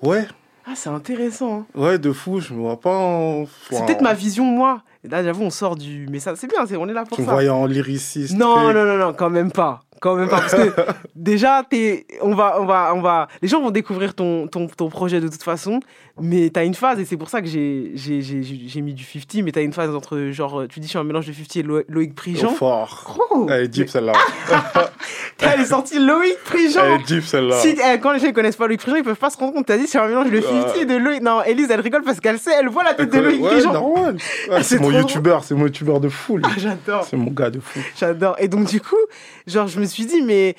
Ouais, 0.00 0.26
Ah, 0.66 0.72
c'est 0.74 0.88
intéressant. 0.88 1.66
hein. 1.74 1.80
ouais, 1.80 1.98
de 1.98 2.10
fou, 2.12 2.40
je 2.40 2.54
me 2.54 2.60
vois 2.60 2.80
pas 2.80 2.96
en. 2.96 3.44
C'est 3.70 3.84
peut-être 3.84 4.00
ma 4.00 4.14
vision, 4.14 4.44
moi. 4.44 4.82
Et 5.04 5.08
Là, 5.08 5.22
j'avoue, 5.22 5.42
on 5.44 5.50
sort 5.50 5.76
du. 5.76 6.06
Mais 6.10 6.18
ça, 6.18 6.34
c'est 6.36 6.46
bien, 6.46 6.64
c'est- 6.66 6.76
on 6.76 6.88
est 6.88 6.94
là 6.94 7.04
pour 7.04 7.16
Tu 7.16 7.22
me 7.22 7.26
ça. 7.26 7.32
voyais 7.34 7.50
en 7.50 7.66
lyriciste. 7.66 8.34
Non, 8.34 8.72
non, 8.72 8.84
non, 8.86 8.96
non, 8.96 9.12
quand 9.12 9.28
même 9.28 9.52
pas. 9.52 9.82
Quand 10.00 10.16
même 10.16 10.28
pas. 10.28 10.40
Parce 10.40 10.54
que 10.54 10.72
déjà, 11.16 11.64
t'es, 11.68 12.06
on 12.20 12.34
va, 12.34 12.60
on 12.60 12.66
va, 12.66 12.92
on 12.94 13.00
va, 13.00 13.28
les 13.40 13.48
gens 13.48 13.60
vont 13.60 13.70
découvrir 13.70 14.14
ton, 14.14 14.46
ton, 14.48 14.66
ton 14.66 14.88
projet 14.88 15.20
de 15.20 15.28
toute 15.28 15.42
façon. 15.42 15.80
Mais 16.20 16.48
t'as 16.50 16.64
une 16.64 16.74
phase, 16.74 17.00
et 17.00 17.04
c'est 17.04 17.16
pour 17.16 17.28
ça 17.28 17.40
que 17.42 17.48
j'ai, 17.48 17.90
j'ai, 17.94 18.20
j'ai, 18.22 18.42
j'ai 18.42 18.80
mis 18.82 18.94
du 18.94 19.02
50, 19.02 19.42
mais 19.42 19.50
t'as 19.50 19.62
une 19.62 19.72
phase 19.72 19.92
entre, 19.94 20.28
genre, 20.30 20.62
tu 20.68 20.78
dis, 20.78 20.86
je 20.86 20.90
suis 20.90 20.98
un 20.98 21.02
mélange 21.04 21.26
de 21.26 21.32
50 21.32 21.56
et 21.56 21.62
Lo- 21.64 21.82
Loïc 21.88 22.14
Prigent. 22.14 22.50
Oh, 22.52 22.54
fort. 22.54 23.18
Oh, 23.32 23.46
Elle 23.50 23.64
est 23.64 23.68
deep 23.68 23.88
celle-là. 23.88 24.12
Elle 25.40 25.60
est 25.60 25.64
sortie 25.66 25.98
Loïc 25.98 26.36
Prigent. 26.44 26.80
Elle 26.84 27.00
est 27.00 27.04
deep 27.04 27.24
celle-là. 27.24 27.56
Si, 27.56 27.70
eh, 27.76 27.98
quand 27.98 28.12
les 28.12 28.20
gens 28.20 28.28
ne 28.28 28.32
connaissent 28.32 28.56
pas 28.56 28.66
Loïc 28.66 28.80
Prigent, 28.80 28.96
ils 28.96 29.02
peuvent 29.02 29.16
pas 29.16 29.30
se 29.30 29.36
rendre 29.38 29.52
compte. 29.54 29.66
T'as 29.66 29.76
dit, 29.76 29.86
c'est 29.86 29.98
un 29.98 30.06
mélange 30.06 30.30
de 30.30 30.40
50 30.40 30.76
et 30.76 30.84
de 30.84 30.96
Loïc. 30.96 31.20
Non, 31.22 31.42
Elise, 31.42 31.68
elle 31.70 31.80
rigole 31.80 32.02
parce 32.02 32.20
qu'elle 32.20 32.38
sait, 32.38 32.52
elle 32.60 32.68
voit 32.68 32.84
la 32.84 32.94
tête 32.94 33.12
de 33.12 33.18
Loïc 33.18 33.42
ouais, 33.42 33.50
Prigent. 33.50 33.94
Ah, 34.52 34.62
c'est 34.62 34.78
mon 34.80 34.90
youtubeur, 34.92 35.42
c'est 35.44 35.54
mon 35.54 35.64
youtubeur 35.64 35.98
de 36.00 36.08
fou. 36.08 36.38
Ah, 36.42 36.48
j'adore. 36.56 37.04
C'est 37.10 37.16
mon 37.16 37.30
gars 37.30 37.50
de 37.50 37.58
fou. 37.60 37.80
J'adore. 37.98 38.36
Et 38.38 38.46
donc, 38.48 38.66
du 38.68 38.80
coup, 38.80 38.94
genre, 39.46 39.66
je 39.66 39.80
me 39.80 39.83
suis 39.86 40.06
dit, 40.06 40.22
mais 40.22 40.56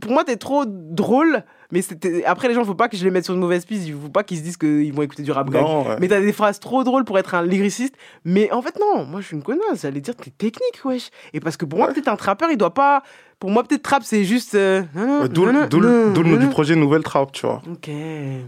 pour 0.00 0.12
moi, 0.12 0.24
t'es 0.24 0.36
trop 0.36 0.64
drôle. 0.66 1.44
Mais 1.70 1.82
après, 2.24 2.48
les 2.48 2.54
gens, 2.54 2.64
faut 2.64 2.74
pas 2.74 2.88
que 2.88 2.96
je 2.96 3.04
les 3.04 3.10
mette 3.10 3.24
sur 3.26 3.34
une 3.34 3.40
mauvaise 3.40 3.66
piste. 3.66 3.86
Il 3.86 3.92
faut 3.94 4.08
pas 4.08 4.24
qu'ils 4.24 4.38
se 4.38 4.42
disent 4.42 4.56
qu'ils 4.56 4.92
vont 4.92 5.02
écouter 5.02 5.22
du 5.22 5.32
rap. 5.32 5.50
Non, 5.50 5.86
ouais. 5.86 5.96
Mais 6.00 6.08
t'as 6.08 6.20
des 6.20 6.32
phrases 6.32 6.58
trop 6.60 6.82
drôles 6.82 7.04
pour 7.04 7.18
être 7.18 7.34
un 7.34 7.42
lyriciste. 7.42 7.94
Mais 8.24 8.50
en 8.52 8.62
fait, 8.62 8.78
non. 8.80 9.04
Moi, 9.04 9.20
je 9.20 9.26
suis 9.26 9.36
une 9.36 9.42
connasse. 9.42 9.82
J'allais 9.82 10.00
dire, 10.00 10.16
t'es 10.16 10.30
technique, 10.30 10.80
wesh. 10.84 11.10
Et 11.34 11.40
parce 11.40 11.58
que 11.58 11.66
pour 11.66 11.78
moi, 11.78 11.88
peut-être 11.88 12.08
un 12.08 12.16
trappeur, 12.16 12.48
il 12.50 12.56
doit 12.56 12.72
pas. 12.72 13.02
Pour 13.38 13.50
moi, 13.50 13.62
peut-être 13.64 13.82
trap, 13.82 14.02
c'est 14.02 14.24
juste. 14.24 14.54
euh, 14.54 14.82
Ouais, 14.96 15.28
D'où 15.28 15.44
le 15.44 15.52
nom 15.52 16.36
du 16.38 16.48
projet 16.48 16.74
Nouvelle 16.74 17.02
Trap, 17.02 17.30
tu 17.32 17.46
vois. 17.46 17.60
Ok. 17.70 17.90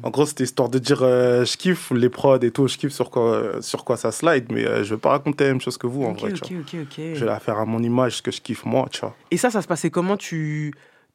En 0.02 0.10
gros, 0.10 0.24
c'était 0.26 0.44
histoire 0.44 0.68
de 0.70 0.78
dire 0.78 1.00
euh, 1.02 1.44
je 1.44 1.56
kiffe 1.58 1.90
les 1.92 2.08
prods 2.08 2.38
et 2.40 2.50
tout, 2.50 2.66
je 2.68 2.76
kiffe 2.78 2.92
sur 2.92 3.10
quoi, 3.10 3.22
euh, 3.34 3.60
sur 3.60 3.84
quoi 3.84 3.96
ça 3.96 4.10
slide, 4.12 4.46
mais 4.50 4.66
euh, 4.66 4.82
je 4.82 4.94
vais 4.94 5.00
pas 5.00 5.10
raconter 5.10 5.44
la 5.44 5.50
même 5.50 5.60
chose 5.60 5.76
que 5.76 5.86
vous 5.86 6.02
en 6.04 6.12
Ok, 6.12 6.20
vrai. 6.20 6.32
ok, 6.32 6.46
tu 6.46 6.56
vois. 6.56 7.14
Je 7.14 7.20
vais 7.20 7.26
la 7.26 7.38
faire 7.38 7.58
à 7.58 7.66
mon 7.66 7.80
image, 7.82 8.16
ce 8.16 8.22
que 8.22 8.30
je 8.32 8.40
kiffe 8.40 8.64
moi, 8.64 8.86
tu 8.90 9.00
vois. 9.00 9.14
Et 9.30 9.36
ça, 9.36 9.50
ça 9.50 9.62
se 9.62 9.68
passait 9.68 9.90
comment? 9.90 10.16
Tu 10.16 10.72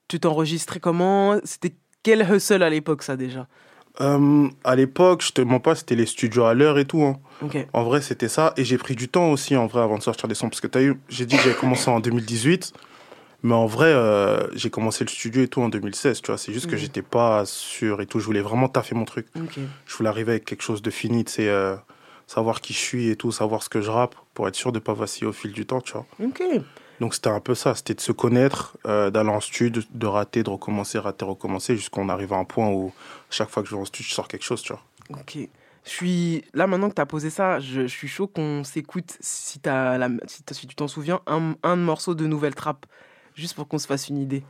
tu 0.08 0.20
t'enregistrais 0.20 0.80
comment? 0.80 1.38
C'était 1.44 1.74
quel 2.06 2.22
hustle 2.32 2.62
à 2.64 2.70
l'époque, 2.70 3.02
ça 3.04 3.18
déjà 3.18 3.48
Euh, 4.00 4.48
à 4.64 4.76
l'époque, 4.76 5.24
je 5.24 5.32
te 5.32 5.42
mens 5.42 5.60
pas, 5.60 5.74
c'était 5.74 5.96
les 5.96 6.06
studios 6.06 6.44
à 6.46 6.54
l'heure 6.54 6.78
et 6.78 6.86
tout. 6.86 7.02
hein. 7.04 7.16
En 7.74 7.84
vrai, 7.84 8.02
c'était 8.02 8.28
ça. 8.28 8.54
Et 8.58 8.64
j'ai 8.64 8.78
pris 8.78 8.96
du 8.96 9.08
temps 9.10 9.32
aussi, 9.32 9.56
en 9.56 9.66
vrai, 9.68 9.82
avant 9.82 9.98
de 9.98 10.04
sortir 10.04 10.28
des 10.28 10.36
sons. 10.36 10.50
Parce 10.50 10.62
que 10.62 10.68
t'as 10.68 10.82
eu, 10.84 10.96
j'ai 11.10 11.26
dit 11.26 11.36
que 11.36 11.42
j'avais 11.44 11.56
commencé 11.56 11.90
en 11.90 12.00
2018. 12.00 12.74
Mais 13.44 13.54
en 13.54 13.66
vrai, 13.66 13.88
euh, 13.94 14.48
j'ai 14.54 14.70
commencé 14.70 15.04
le 15.04 15.10
studio 15.10 15.42
et 15.44 15.48
tout 15.48 15.62
en 15.62 15.70
2016, 15.70 16.22
tu 16.22 16.28
vois. 16.28 16.38
C'est 16.38 16.54
juste 16.54 16.68
que 16.68 16.76
Mhm. 16.76 16.82
j'étais 16.82 17.02
pas 17.02 17.46
sûr 17.46 18.02
et 18.02 18.06
tout. 18.06 18.20
Je 18.20 18.26
voulais 18.26 18.42
vraiment 18.42 18.68
taffer 18.70 18.96
mon 18.96 19.06
truc. 19.06 19.28
Je 19.86 19.96
voulais 19.96 20.10
arriver 20.10 20.32
avec 20.34 20.46
quelque 20.46 20.64
chose 20.64 20.82
de 20.82 20.90
fini, 20.92 21.24
tu 21.26 21.32
sais, 21.34 21.48
euh, 21.50 21.76
savoir 22.28 22.62
qui 22.62 22.74
je 22.74 22.80
suis 22.80 23.10
et 23.10 23.16
tout, 23.16 23.32
savoir 23.32 23.62
ce 23.64 23.70
que 23.70 23.82
je 23.82 23.90
rappe, 23.92 24.16
pour 24.34 24.48
être 24.48 24.56
sûr 24.56 24.72
de 24.72 24.80
pas 24.80 24.94
vaciller 24.94 25.28
au 25.28 25.34
fil 25.34 25.52
du 25.52 25.66
temps, 25.66 25.82
tu 25.82 25.94
vois. 25.94 26.06
Ok. 26.24 26.42
Donc 27.00 27.14
c'était 27.14 27.30
un 27.30 27.40
peu 27.40 27.56
ça, 27.56 27.76
c'était 27.76 27.94
de 27.94 28.02
se 28.02 28.12
connaître, 28.12 28.78
euh, 28.86 29.10
d'aller 29.10 29.30
en 29.30 29.42
studio, 29.42 29.82
de 29.90 30.08
rater, 30.08 30.44
de 30.44 30.50
recommencer, 30.50 30.98
rater, 31.00 31.26
recommencer, 31.26 31.76
jusqu'à 31.76 32.00
on 32.02 32.10
arrive 32.10 32.32
à 32.34 32.38
un 32.38 32.46
point 32.46 32.70
où 32.70 32.94
chaque 33.30 33.50
fois 33.50 33.64
que 33.64 33.70
je 33.70 33.76
vais 33.76 33.82
en 33.82 33.86
studio, 33.86 34.08
je 34.10 34.14
sors 34.14 34.28
quelque 34.28 34.46
chose, 34.46 34.62
tu 34.62 34.72
vois. 34.74 34.82
Ok. 35.20 35.38
Je 35.84 35.90
suis 35.90 36.44
là 36.54 36.66
maintenant 36.66 36.90
que 36.90 36.96
tu 36.96 37.02
as 37.02 37.06
posé 37.06 37.30
ça, 37.30 37.60
je, 37.60 37.82
je 37.82 37.88
suis 37.88 38.08
chaud 38.08 38.28
qu'on 38.28 38.64
s'écoute 38.64 39.18
si, 39.20 39.60
la... 39.66 40.10
si, 40.26 40.42
si 40.52 40.68
tu 40.68 40.76
t'en 40.76 40.88
souviens 40.88 41.20
un, 41.28 41.54
un 41.62 41.76
morceau 41.76 42.16
de 42.16 42.26
nouvelle 42.26 42.56
trap, 42.56 42.86
juste 43.36 43.54
pour 43.56 43.68
qu'on 43.68 43.78
se 43.78 43.86
fasse 43.86 44.10
une 44.10 44.18
idée. 44.18 44.44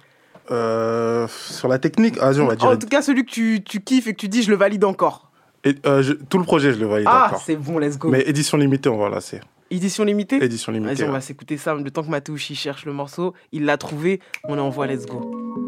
Euh, 0.52 1.28
sur 1.28 1.68
la 1.68 1.80
technique, 1.80 2.18
vas-y, 2.20 2.40
on 2.40 2.48
va 2.48 2.56
dire. 2.56 2.70
En 2.70 2.78
tout 2.78 2.88
cas, 2.88 3.02
celui 3.02 3.26
que 3.26 3.32
tu, 3.32 3.64
tu 3.66 3.82
kiffes 3.82 4.08
et 4.08 4.14
que 4.14 4.20
tu 4.20 4.30
dis, 4.30 4.44
je 4.44 4.52
le 4.52 4.56
valide 4.56 4.86
encore. 4.86 5.32
Et, 5.64 5.76
euh, 5.88 6.04
je- 6.04 6.14
tout 6.14 6.38
le 6.38 6.44
projet, 6.44 6.72
je 6.72 6.80
le 6.80 6.86
valide 6.86 7.08
ah, 7.10 7.26
encore. 7.26 7.42
c'est 7.42 7.56
bon, 7.56 7.80
let's 7.80 7.98
go. 7.98 8.10
Mais 8.10 8.22
édition 8.22 8.58
limitée, 8.58 8.88
on 8.90 8.98
va 8.98 9.10
lasser. 9.10 9.42
Édition 9.72 10.04
limitée 10.04 10.44
Édition 10.44 10.72
limitée. 10.72 10.94
Vas-y, 10.94 11.04
on 11.04 11.08
ouais. 11.08 11.14
va 11.14 11.22
s'écouter 11.22 11.58
ça. 11.58 11.74
Le 11.74 11.90
temps 11.92 12.04
que 12.04 12.10
Matouchi 12.10 12.56
cherche 12.56 12.86
le 12.86 12.94
morceau, 12.94 13.34
il 13.52 13.66
l'a 13.66 13.78
trouvé, 13.78 14.20
on 14.44 14.58
envoie, 14.58 14.88
let's 14.88 15.06
go. 15.06 15.65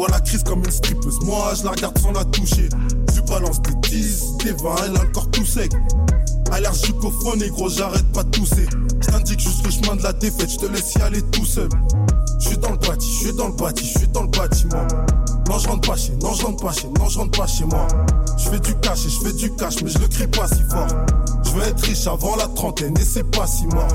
Voilà 0.00 0.18
crise 0.20 0.42
comme 0.44 0.64
une 0.64 0.70
strippeuse. 0.70 1.20
Moi, 1.26 1.52
je 1.58 1.62
la 1.62 1.72
regarde 1.72 1.98
sans 1.98 2.12
la 2.12 2.24
toucher. 2.24 2.70
Tu 3.12 3.20
balances 3.30 3.60
des 3.60 3.74
10, 3.90 4.38
des 4.38 4.52
20, 4.52 4.74
elle 4.86 4.96
a 4.96 5.02
le 5.04 5.10
corps 5.12 5.30
tout 5.30 5.44
sec. 5.44 5.70
Allergique 6.50 7.04
au 7.04 7.10
faux 7.10 7.36
négro, 7.36 7.68
j'arrête 7.68 8.10
pas 8.10 8.22
de 8.22 8.30
tousser. 8.30 8.66
J't'indique 9.02 9.40
juste 9.40 9.62
le 9.62 9.70
chemin 9.70 9.96
de 9.96 10.02
la 10.02 10.14
défaite, 10.14 10.52
je 10.52 10.56
te 10.56 10.72
laisse 10.72 10.94
y 10.94 11.02
aller 11.02 11.20
tout 11.30 11.44
seul. 11.44 11.68
Je 12.40 12.48
suis 12.48 12.56
dans 12.56 12.70
le 12.70 12.78
bâti, 12.78 13.06
je 13.12 13.26
suis 13.26 13.32
dans 13.34 13.48
le 13.48 13.52
bâti, 13.52 13.84
je 13.84 13.98
suis 13.98 14.08
dans 14.08 14.22
le 14.22 14.28
bâtiment. 14.28 14.86
Non, 15.50 15.58
je 15.58 15.68
rentre 15.68 15.90
pas 15.90 15.96
chez, 15.98 16.16
non, 16.16 16.32
je 16.32 16.46
pas 16.46 16.72
chez, 16.72 16.88
non, 16.88 17.06
je 17.06 17.18
rentre 17.18 17.38
pas 17.38 17.46
chez 17.46 17.64
moi. 17.66 17.86
Je 18.38 18.48
fais 18.48 18.60
du 18.60 18.74
cash 18.76 19.04
et 19.04 19.10
je 19.10 19.20
fais 19.20 19.32
du 19.34 19.54
cash, 19.54 19.82
mais 19.82 19.90
je 19.90 19.98
le 19.98 20.08
crie 20.08 20.28
pas 20.28 20.48
si 20.48 20.62
fort. 20.70 20.88
Je 21.44 21.68
être 21.68 21.84
riche 21.84 22.06
avant 22.06 22.36
la 22.36 22.46
trentaine 22.46 22.96
et 22.96 23.04
c'est 23.04 23.30
pas 23.30 23.46
si 23.46 23.66
mort. 23.66 23.86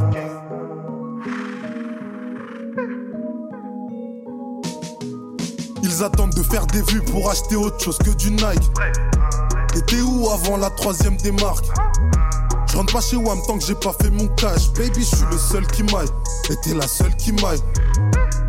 Ils 5.97 6.03
attendent 6.03 6.34
de 6.34 6.43
faire 6.43 6.67
des 6.67 6.81
vues 6.81 7.01
pour 7.01 7.29
acheter 7.29 7.55
autre 7.55 7.79
chose 7.81 7.97
que 7.99 8.10
du 8.10 8.29
Nike. 8.29 8.69
T'étais 9.73 10.01
où 10.01 10.29
avant 10.29 10.58
la 10.58 10.69
troisième 10.69 11.15
démarque 11.15 11.65
Je 12.69 12.75
rentre 12.75 12.91
pas 12.91 12.99
chez 12.99 13.15
WAM 13.15 13.39
tant 13.47 13.58
que 13.58 13.63
j'ai 13.63 13.75
pas 13.75 13.95
fait 14.01 14.10
mon 14.10 14.27
cash. 14.36 14.73
Baby, 14.73 14.99
je 14.99 15.15
suis 15.15 15.25
le 15.31 15.38
seul 15.38 15.65
qui 15.67 15.84
maille. 15.84 16.10
Et 16.49 16.55
t'es 16.63 16.73
la 16.73 16.86
seule 16.86 17.15
qui 17.15 17.31
maille. 17.31 17.62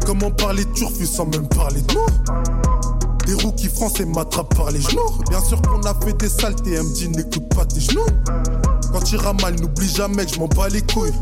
Comment 0.04 0.32
parler 0.32 0.64
turfu 0.72 1.06
sans 1.06 1.26
même 1.26 1.46
parler 1.48 1.82
de 1.82 3.26
Des 3.26 3.35
rookies 3.35 3.68
français 3.68 4.06
m'attrapent 4.06 4.56
par 4.56 4.72
les 4.72 4.80
genoux. 4.80 5.22
Bien 5.30 5.40
sûr 5.40 5.62
qu'on 5.62 5.82
a 5.82 5.94
fait 6.04 6.14
des 6.14 6.28
saletés, 6.28 6.72
elle 6.72 6.82
me 6.82 6.94
dit 6.94 7.09
n'écoute 7.11 7.48
pas 7.54 7.64
tes 7.64 7.78
genoux. 7.78 8.06
Quand 8.92 9.02
tu 9.02 9.18
mal, 9.40 9.54
n'oublie 9.61 9.88
jamais 9.88 10.26
que 10.26 10.35
je 10.35 10.40
m'en 10.40 10.48
bats 10.48 10.68
les 10.68 10.82
couilles. 10.82 11.12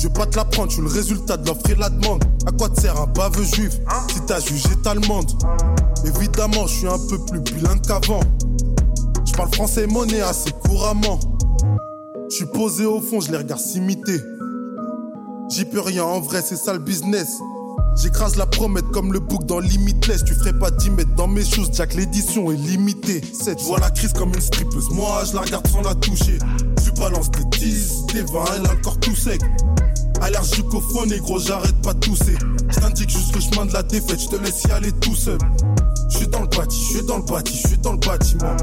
Je 0.00 0.08
vais 0.08 0.14
pas 0.14 0.24
te 0.24 0.36
la 0.36 0.46
prendre, 0.46 0.70
je 0.70 0.76
suis 0.76 0.82
le 0.82 0.88
résultat 0.88 1.36
de 1.36 1.46
l'offre 1.46 1.68
et 1.68 1.74
la 1.74 1.90
demande. 1.90 2.24
À 2.46 2.52
quoi 2.52 2.70
te 2.70 2.80
sert 2.80 2.98
un 2.98 3.06
baveux 3.06 3.44
juif 3.44 3.72
si 4.08 4.18
t'as 4.26 4.40
jugé 4.40 4.70
t'allemande 4.82 5.30
Évidemment, 6.06 6.66
je 6.66 6.74
suis 6.74 6.86
un 6.86 6.98
peu 7.10 7.18
plus 7.26 7.40
bilingue 7.40 7.82
qu'avant. 7.82 8.20
Je 9.26 9.32
parle 9.34 9.52
français 9.52 9.86
monnaie 9.86 10.22
assez 10.22 10.52
couramment. 10.52 11.20
Je 12.30 12.34
suis 12.34 12.46
posé 12.46 12.86
au 12.86 13.02
fond, 13.02 13.20
je 13.20 13.30
les 13.30 13.36
regarde 13.36 13.60
s'imiter. 13.60 14.18
J'y 15.50 15.66
peux 15.66 15.80
rien, 15.80 16.04
en 16.04 16.20
vrai, 16.20 16.40
c'est 16.40 16.56
ça 16.56 16.72
le 16.72 16.78
business. 16.78 17.38
J'écrase 17.96 18.36
la 18.36 18.46
promette 18.46 18.86
comme 18.92 19.12
le 19.12 19.20
bouc 19.20 19.44
dans 19.46 19.60
Limitless. 19.60 20.24
Tu 20.24 20.34
ferais 20.34 20.52
pas 20.52 20.70
10 20.70 20.90
mètres 20.90 21.14
dans 21.16 21.28
mes 21.28 21.44
choses, 21.44 21.70
Jack, 21.72 21.94
l'édition 21.94 22.50
est 22.50 22.56
limitée. 22.56 23.20
Je 23.22 23.64
vois 23.64 23.78
la 23.78 23.90
crise 23.90 24.12
comme 24.12 24.32
une 24.34 24.40
strippeuse, 24.40 24.88
moi 24.90 25.22
je 25.28 25.34
la 25.34 25.42
regarde 25.42 25.66
sans 25.68 25.82
la 25.82 25.94
toucher. 25.94 26.38
Tu 26.82 26.92
balances 26.92 27.30
des 27.30 27.44
10, 27.58 28.06
des 28.12 28.22
20, 28.22 28.44
elle 28.56 28.66
a 28.66 28.74
le 28.74 28.80
corps 28.82 28.98
tout 29.00 29.14
sec. 29.14 29.40
Allergique 30.22 30.72
au 30.74 30.80
faux 30.80 31.06
négro, 31.06 31.38
j'arrête 31.38 31.80
pas 31.82 31.94
de 31.94 32.00
tousser. 32.00 32.36
J't'indique 32.68 33.10
juste 33.10 33.34
le 33.34 33.40
chemin 33.40 33.66
de 33.66 33.72
la 33.72 33.82
défaite, 33.82 34.20
je 34.20 34.28
te 34.28 34.36
laisse 34.36 34.62
y 34.64 34.70
aller 34.70 34.92
tout 34.92 35.14
seul. 35.14 35.38
Je 36.10 36.18
suis 36.18 36.28
dans 36.28 36.42
le 36.42 36.48
bâti, 36.48 36.76
je 36.76 36.96
suis 36.96 37.06
dans 37.06 37.16
le 37.16 37.22
bâti, 37.22 37.60
je 37.62 37.68
suis 37.68 37.78
dans 37.78 37.92
le 37.92 37.98
bâtiment. 37.98 38.56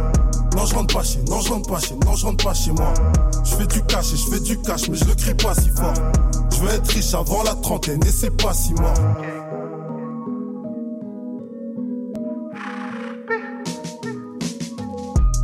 Non, 0.55 0.65
je 0.65 0.75
rentre 0.75 0.95
pas 0.95 1.03
chez, 1.03 1.19
non, 1.29 1.41
je 1.41 1.49
rentre 1.49 1.69
pas 1.69 1.79
chez, 1.79 1.95
non, 2.05 2.15
je 2.15 2.25
rentre 2.25 2.43
pas 2.43 2.53
chez 2.53 2.71
moi. 2.71 2.93
Je 3.43 3.55
fais 3.55 3.67
du 3.67 3.81
cash 3.83 4.13
et 4.13 4.17
je 4.17 4.25
fais 4.31 4.39
du 4.39 4.57
cash, 4.61 4.89
mais 4.89 4.97
je 4.97 5.05
le 5.05 5.13
crie 5.15 5.33
pas 5.35 5.53
si 5.55 5.69
fort. 5.69 5.93
Je 6.58 6.63
veux 6.63 6.74
être 6.74 6.89
riche 6.89 7.13
avant 7.13 7.43
la 7.43 7.54
trentaine 7.54 8.04
et 8.04 8.10
c'est 8.10 8.36
pas 8.36 8.52
si 8.52 8.74
mort. 8.74 8.96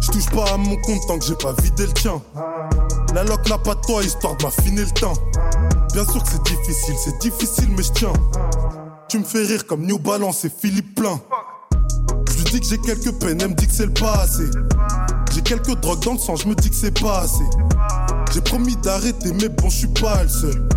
Je 0.02 0.12
touche 0.12 0.30
pas 0.32 0.54
à 0.54 0.58
mon 0.58 0.76
compte 0.78 1.02
tant 1.08 1.19
que 1.19 1.26
j'ai 1.26 1.36
pas 1.36 1.54
vidé 1.62 1.86
le 1.86 1.93
tien. 1.93 2.19
La 3.13 3.23
loc 3.26 3.47
n'a 3.47 3.60
pas 3.60 3.76
toi, 3.76 4.02
histoire 4.02 4.36
de 4.38 4.43
m'affiner 4.43 4.86
le 4.86 4.89
temps. 4.89 5.13
Bien 5.93 6.04
sûr 6.04 6.23
que 6.23 6.30
c'est 6.32 6.43
difficile, 6.43 6.95
c'est 6.97 7.19
difficile, 7.19 7.69
mais 7.78 7.84
je 7.84 7.91
tiens. 7.91 8.13
Tu 9.08 9.19
me 9.19 9.23
fais 9.23 9.43
rire 9.43 9.67
comme 9.67 9.86
New 9.86 9.99
Balance 9.99 10.45
et 10.45 10.49
Philippe 10.49 10.95
Plein. 10.95 11.21
Je 12.28 12.38
lui 12.38 12.43
dis 12.45 12.60
que 12.60 12.65
j'ai 12.65 12.80
quelques 12.80 13.12
peines, 13.19 13.39
elle 13.39 13.49
me 13.49 13.54
dit 13.54 13.67
que 13.67 13.73
c'est 13.73 13.86
le 13.86 13.93
passé. 13.93 14.45
J'ai 15.32 15.41
quelques 15.41 15.76
drogues 15.76 16.04
dans 16.04 16.13
le 16.13 16.17
sang, 16.17 16.36
je 16.38 16.47
me 16.47 16.56
dis 16.56 16.71
que 16.71 16.76
c'est 16.76 16.99
pas 16.99 17.19
assez. 17.19 17.45
J'ai 18.34 18.41
promis 18.41 18.76
d'arrêter, 18.78 19.32
mais 19.39 19.49
bon, 19.49 19.69
je 19.69 19.78
suis 19.78 19.88
pas 19.88 20.23
le 20.23 20.30
seul. 20.30 20.67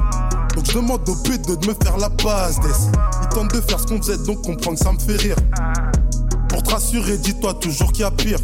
Donc 0.57 0.65
je 0.65 0.73
demande 0.73 1.07
au 1.07 1.15
P2 1.15 1.59
de 1.59 1.69
me 1.69 1.75
faire 1.75 1.99
la 1.99 2.09
passe 2.09 2.59
d'ess. 2.61 2.89
Il 3.23 3.29
tente 3.29 3.55
de 3.55 3.61
faire 3.61 3.79
ce 3.79 3.87
qu'on 3.87 3.99
faisait, 3.99 4.17
donc 4.17 4.43
comprends 4.43 4.73
que 4.73 4.79
ça 4.79 4.91
me 4.91 4.99
fait 4.99 5.17
rire. 5.17 5.37
Pour 6.49 6.63
te 6.63 6.71
rassurer, 6.71 7.19
dis-toi 7.19 7.55
toujours 7.55 7.93
qu'il 7.93 8.01
y 8.01 8.05
a 8.05 8.11
pire. 8.11 8.39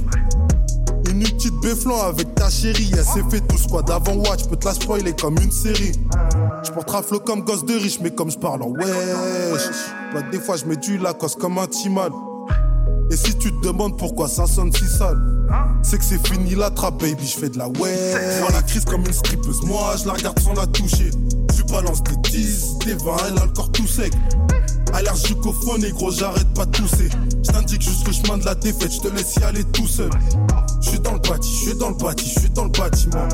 Une 1.10 1.22
petite 1.22 1.58
béflan 1.62 2.02
avec 2.02 2.34
ta 2.34 2.50
chérie, 2.50 2.90
elle 2.92 3.04
s'est 3.04 3.24
fait 3.30 3.40
tout 3.40 3.56
squad 3.56 3.90
avant 3.90 4.14
Watch, 4.14 4.46
peux 4.46 4.56
te 4.56 4.66
la 4.66 4.74
spoiler 4.74 5.14
comme 5.14 5.36
une 5.42 5.50
série. 5.50 5.92
Je 6.64 6.70
porte 6.70 6.90
rafle 6.90 7.18
comme 7.20 7.42
gosse 7.42 7.64
de 7.64 7.74
riche, 7.74 7.98
mais 8.00 8.10
comme 8.10 8.30
je 8.30 8.38
parle 8.38 8.62
en 8.62 8.68
wesh. 8.68 9.62
Bah, 10.12 10.20
des 10.30 10.38
fois 10.38 10.56
je 10.56 10.66
mets 10.66 10.76
du 10.76 10.98
Lacoste 10.98 11.38
comme 11.38 11.56
un 11.56 11.66
timal. 11.66 12.12
Et 13.10 13.16
si 13.16 13.36
tu 13.38 13.52
te 13.52 13.66
demandes 13.66 13.96
pourquoi 13.96 14.28
ça 14.28 14.46
sonne 14.46 14.72
si 14.72 14.86
sale, 14.86 15.18
c'est 15.82 15.98
que 15.98 16.04
c'est 16.04 16.26
fini 16.26 16.54
la 16.54 16.70
trappe, 16.70 17.00
baby, 17.00 17.26
je 17.26 17.38
fais 17.38 17.48
de 17.48 17.58
la 17.58 17.68
wesh. 17.68 18.40
Vois 18.40 18.52
la 18.52 18.62
crise 18.62 18.84
comme 18.84 19.04
une 19.06 19.12
strippeuse, 19.12 19.62
moi 19.62 19.94
je 20.00 20.06
la 20.06 20.12
regarde 20.12 20.38
sans 20.40 20.54
la 20.54 20.66
toucher. 20.66 21.10
Tu 21.72 21.78
balances 21.78 22.02
des 22.02 22.16
10, 22.16 22.78
des 22.84 22.94
20, 22.94 23.16
elle 23.28 23.38
a 23.38 23.46
le 23.46 23.52
corps 23.52 23.72
tout 23.72 23.86
sec. 23.86 24.12
Allergique 24.92 25.46
au 25.46 25.52
faux 25.52 25.78
négro, 25.78 26.10
j'arrête 26.10 26.52
pas 26.52 26.66
de 26.66 26.70
tousser. 26.72 27.08
Je 27.42 27.50
t'indique 27.50 27.80
juste 27.80 28.06
le 28.06 28.12
chemin 28.12 28.36
de 28.36 28.44
la 28.44 28.54
défaite, 28.54 28.92
je 28.92 29.00
te 29.00 29.08
laisse 29.08 29.36
y 29.36 29.42
aller 29.42 29.64
tout 29.64 29.86
seul. 29.86 30.10
Je 30.82 30.90
suis 30.90 31.00
dans 31.00 31.14
le 31.14 31.18
bâti, 31.20 31.48
je 31.50 31.70
suis 31.70 31.78
dans 31.78 31.88
le 31.88 31.94
bâti, 31.94 32.28
je 32.28 32.40
suis 32.40 32.50
dans 32.50 32.64
le 32.64 32.70
bâtiment. 32.70 33.26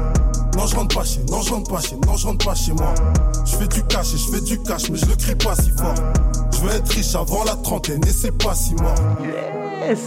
Non, 0.57 0.67
je 0.69 0.77
rentre 0.77 0.97
pas 0.97 1.05
chez, 1.05 1.21
non, 1.29 1.43
je 1.43 1.51
rentre 1.51 1.69
pas 1.73 1.81
chez, 1.81 1.97
non, 1.97 2.17
je 2.17 2.27
rentre 2.29 2.47
pas 2.47 2.55
chez 2.55 2.73
moi. 2.75 2.95
Je 3.45 3.57
fais 3.57 3.67
du 3.67 3.83
cash 3.85 4.15
et 4.15 4.19
je 4.19 4.31
fais 4.31 4.41
du 4.41 4.63
cash, 4.63 4.89
mais 4.89 4.99
je 4.99 5.07
le 5.07 5.17
crie 5.17 5.35
pas 5.35 5.57
si 5.57 5.71
fort. 5.71 5.95
Je 6.53 6.59
veux 6.59 6.71
être 6.71 6.93
riche 6.93 7.17
avant 7.17 7.43
la 7.43 7.57
trentaine 7.57 8.05
et 8.07 8.13
c'est 8.13 8.39
pas 8.39 8.55
si 8.55 8.75
mort. 8.77 8.95
Yes 9.81 9.99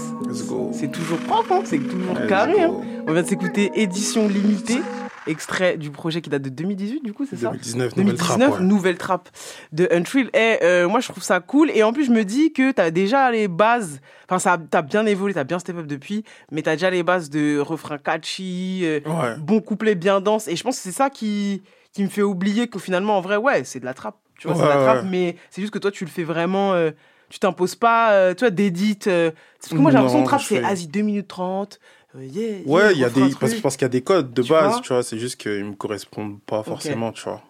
C'est 0.80 0.90
toujours 0.90 1.20
propre, 1.20 1.52
hein, 1.52 1.64
c'est 1.66 1.80
toujours 1.80 2.28
carré. 2.30 2.64
Hein. 2.64 2.72
On 3.08 3.12
vient 3.12 3.24
de 3.24 3.28
s'écouter 3.28 3.72
Édition 3.76 4.30
Limitée, 4.30 4.80
extrait 5.28 5.78
du 5.78 5.92
projet 5.92 6.22
qui 6.22 6.30
date 6.30 6.42
de 6.42 6.50
2018, 6.50 7.04
du 7.04 7.14
coup, 7.14 7.26
c'est 7.30 7.36
ça 7.38 7.50
2019, 7.52 7.96
nouvelle 7.98 8.16
trappe, 8.18 8.38
2019, 8.40 8.60
ouais. 8.60 8.66
nouvelle 8.66 8.98
trappe 8.98 9.30
de 9.72 9.88
Untrill. 9.92 10.30
Et 10.34 10.58
euh, 10.64 10.88
moi, 10.88 11.00
je 11.00 11.08
trouve 11.10 11.24
ça 11.24 11.40
cool. 11.40 11.70
Et 11.72 11.84
en 11.84 11.94
plus, 11.94 12.06
je 12.06 12.12
me 12.12 12.24
dis 12.24 12.54
que 12.54 12.72
t'as 12.72 12.90
déjà 12.92 13.32
les 13.32 13.48
bases. 13.48 14.00
Enfin, 14.28 14.40
ça, 14.40 14.58
t'as 14.70 14.82
bien 14.82 15.06
évolué, 15.06 15.34
t'as 15.34 15.44
bien 15.44 15.60
step 15.60 15.78
up 15.78 15.86
depuis, 15.88 16.24
mais 16.52 16.62
t'as 16.62 16.74
déjà 16.74 16.90
les 16.90 17.04
bases 17.04 17.30
de 17.30 17.60
refrain 17.60 17.98
catchy, 17.98 18.82
euh, 18.84 19.00
Ouais. 19.06 19.36
bon 19.40 19.62
couplet 19.62 19.96
bien 19.96 20.22
dense. 20.22 20.48
Et 20.48 20.56
je 20.56 20.64
pense 20.64 20.78
que 20.78 20.82
c'est 20.84 20.92
ça 20.92 21.10
qui, 21.10 21.62
qui 21.94 22.04
me 22.04 22.10
fait 22.10 22.24
oublier 22.24 22.68
que 22.68 22.80
finalement, 22.80 23.18
en 23.18 23.22
vrai, 23.22 23.36
ouais, 23.38 23.64
c'est 23.64 23.80
de 23.80 23.86
la 23.86 23.94
trappe. 23.94 24.16
Tu 24.40 24.48
vois, 24.48 24.56
c'est 24.56 24.64
de 24.64 24.68
la 24.70 24.76
trappe, 24.78 25.06
mais 25.08 25.36
c'est 25.52 25.62
juste 25.62 25.74
que 25.74 25.80
toi, 25.80 25.92
tu 25.92 26.04
le 26.04 26.10
fais 26.10 26.24
vraiment. 26.24 26.74
euh, 26.74 26.92
tu 27.30 27.40
t'imposes 27.40 27.76
pas, 27.76 28.34
tu 28.36 28.40
vois, 28.42 28.50
d'édite. 28.50 29.06
parce 29.06 29.72
que 29.72 29.76
moi, 29.76 29.90
j'ai 29.92 29.96
l'impression 29.98 30.22
que 30.24 30.28
trappe, 30.28 30.42
c'est 30.42 30.62
Asie 30.64 30.88
2 30.90 31.00
minutes 31.02 31.30
30. 31.30 31.80
Euh, 32.16 32.26
yeah, 32.26 32.60
Ouais, 32.66 32.94
il 32.94 33.00
y 33.00 33.06
a 33.06 33.10
des, 33.10 33.30
parce, 33.40 33.52
truc. 33.52 33.62
parce 33.62 33.76
qu'il 33.78 33.86
y 33.86 33.86
a 33.86 33.90
des 33.90 34.02
codes 34.02 34.34
de 34.34 34.42
Tu 34.42 34.50
base, 34.50 34.72
vois 34.74 34.82
tu 34.82 34.94
vois, 34.94 35.04
c'est 35.04 35.18
juste 35.20 35.38
qu'ils 35.38 35.64
me 35.66 35.74
correspondent 35.74 36.40
pas 36.42 36.64
forcément, 36.64 37.12
tu 37.12 37.24
vois. 37.24 37.42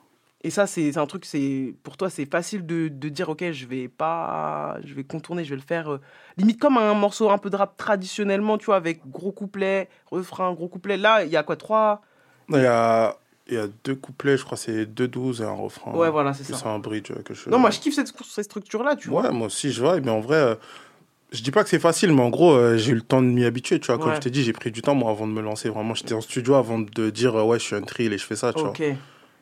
Et 0.44 0.50
ça, 0.50 0.66
c'est 0.66 0.92
c'est 0.92 0.98
un 1.00 1.06
truc, 1.06 1.26
c'est 1.26 1.76
pour 1.84 1.98
toi, 1.98 2.10
c'est 2.10 2.26
facile 2.26 2.66
de, 2.66 2.88
de 2.88 3.10
dire, 3.10 3.30
ok, 3.30 3.52
je 3.52 3.68
vais 3.68 3.88
pas, 3.88 4.78
je 4.84 4.94
vais 4.96 5.04
contourner, 5.04 5.44
je 5.46 5.52
vais 5.52 5.56
le 5.56 5.62
faire, 5.62 5.92
euh, 5.92 6.02
limite 6.38 6.60
comme 6.60 6.78
un 6.78 6.96
morceau 6.96 7.30
un 7.30 7.38
peu 7.38 7.52
de 7.52 7.56
rap 7.56 7.78
traditionnellement, 7.78 8.58
tu 8.58 8.66
vois, 8.66 8.78
avec 8.78 9.08
gros 9.08 9.32
couplet, 9.32 9.88
refrain, 10.10 10.52
gros 10.54 10.68
couplet. 10.68 10.98
Là, 10.98 11.24
il 11.26 11.32
y 11.32 11.38
a 11.38 11.44
quoi, 11.44 11.58
trois 11.58 12.02
Il 12.50 12.56
y 12.56 12.66
a, 12.66 13.16
il 13.48 13.54
y 13.54 13.58
a 13.58 13.68
deux 13.84 13.94
couplets, 13.94 14.36
je 14.38 14.44
crois, 14.44 14.58
c'est 14.58 14.88
deux 14.88 15.08
12 15.08 15.42
et 15.42 15.46
un 15.46 15.52
refrain. 15.52 15.92
Ouais, 15.92 16.10
voilà, 16.10 16.34
c'est 16.34 16.52
ça. 16.56 16.70
un 16.70 16.80
bridge 16.80 17.12
que 17.24 17.36
je. 17.36 17.48
Non, 17.48 17.60
moi, 17.60 17.70
je 17.70 17.80
kiffe 17.80 17.94
cette, 17.94 18.12
cette 18.28 18.46
structure-là, 18.46 18.96
tu 18.96 19.10
vois. 19.10 19.22
Ouais, 19.24 19.32
moi 19.32 19.46
aussi, 19.46 19.72
je 19.72 19.80
vois. 19.82 20.00
Mais 20.00 20.10
en 20.10 20.22
vrai, 20.22 20.38
euh, 20.38 20.56
je 21.32 21.42
dis 21.44 21.52
pas 21.52 21.64
que 21.64 21.70
c'est 21.70 21.80
facile, 21.80 22.12
mais 22.14 22.22
en 22.22 22.30
gros, 22.30 22.52
euh, 22.54 22.78
j'ai 22.78 22.92
eu 22.92 22.96
le 22.96 23.02
temps 23.02 23.22
de 23.22 23.28
m'y 23.28 23.46
habituer, 23.46 23.80
tu 23.80 23.88
vois. 23.88 23.98
Comme 23.98 24.10
Ouais. 24.10 24.16
je 24.16 24.22
t'ai 24.22 24.30
dit, 24.30 24.44
j'ai 24.44 24.54
pris 24.54 24.72
du 24.72 24.82
temps, 24.82 24.96
moi, 24.96 25.12
avant 25.12 25.28
de 25.28 25.32
me 25.34 25.42
lancer. 25.42 25.70
Vraiment, 25.70 25.94
j'étais 25.94 26.14
en 26.14 26.22
studio 26.22 26.56
avant 26.56 26.80
de 26.80 27.10
dire, 27.10 27.36
euh, 27.36 27.44
ouais, 27.44 27.60
je 27.60 27.64
suis 27.66 27.76
un 27.76 27.82
trill 27.82 28.12
et 28.14 28.18
je 28.18 28.26
fais 28.26 28.36
ça, 28.36 28.54
tu 28.54 28.62
vois. 28.62 28.74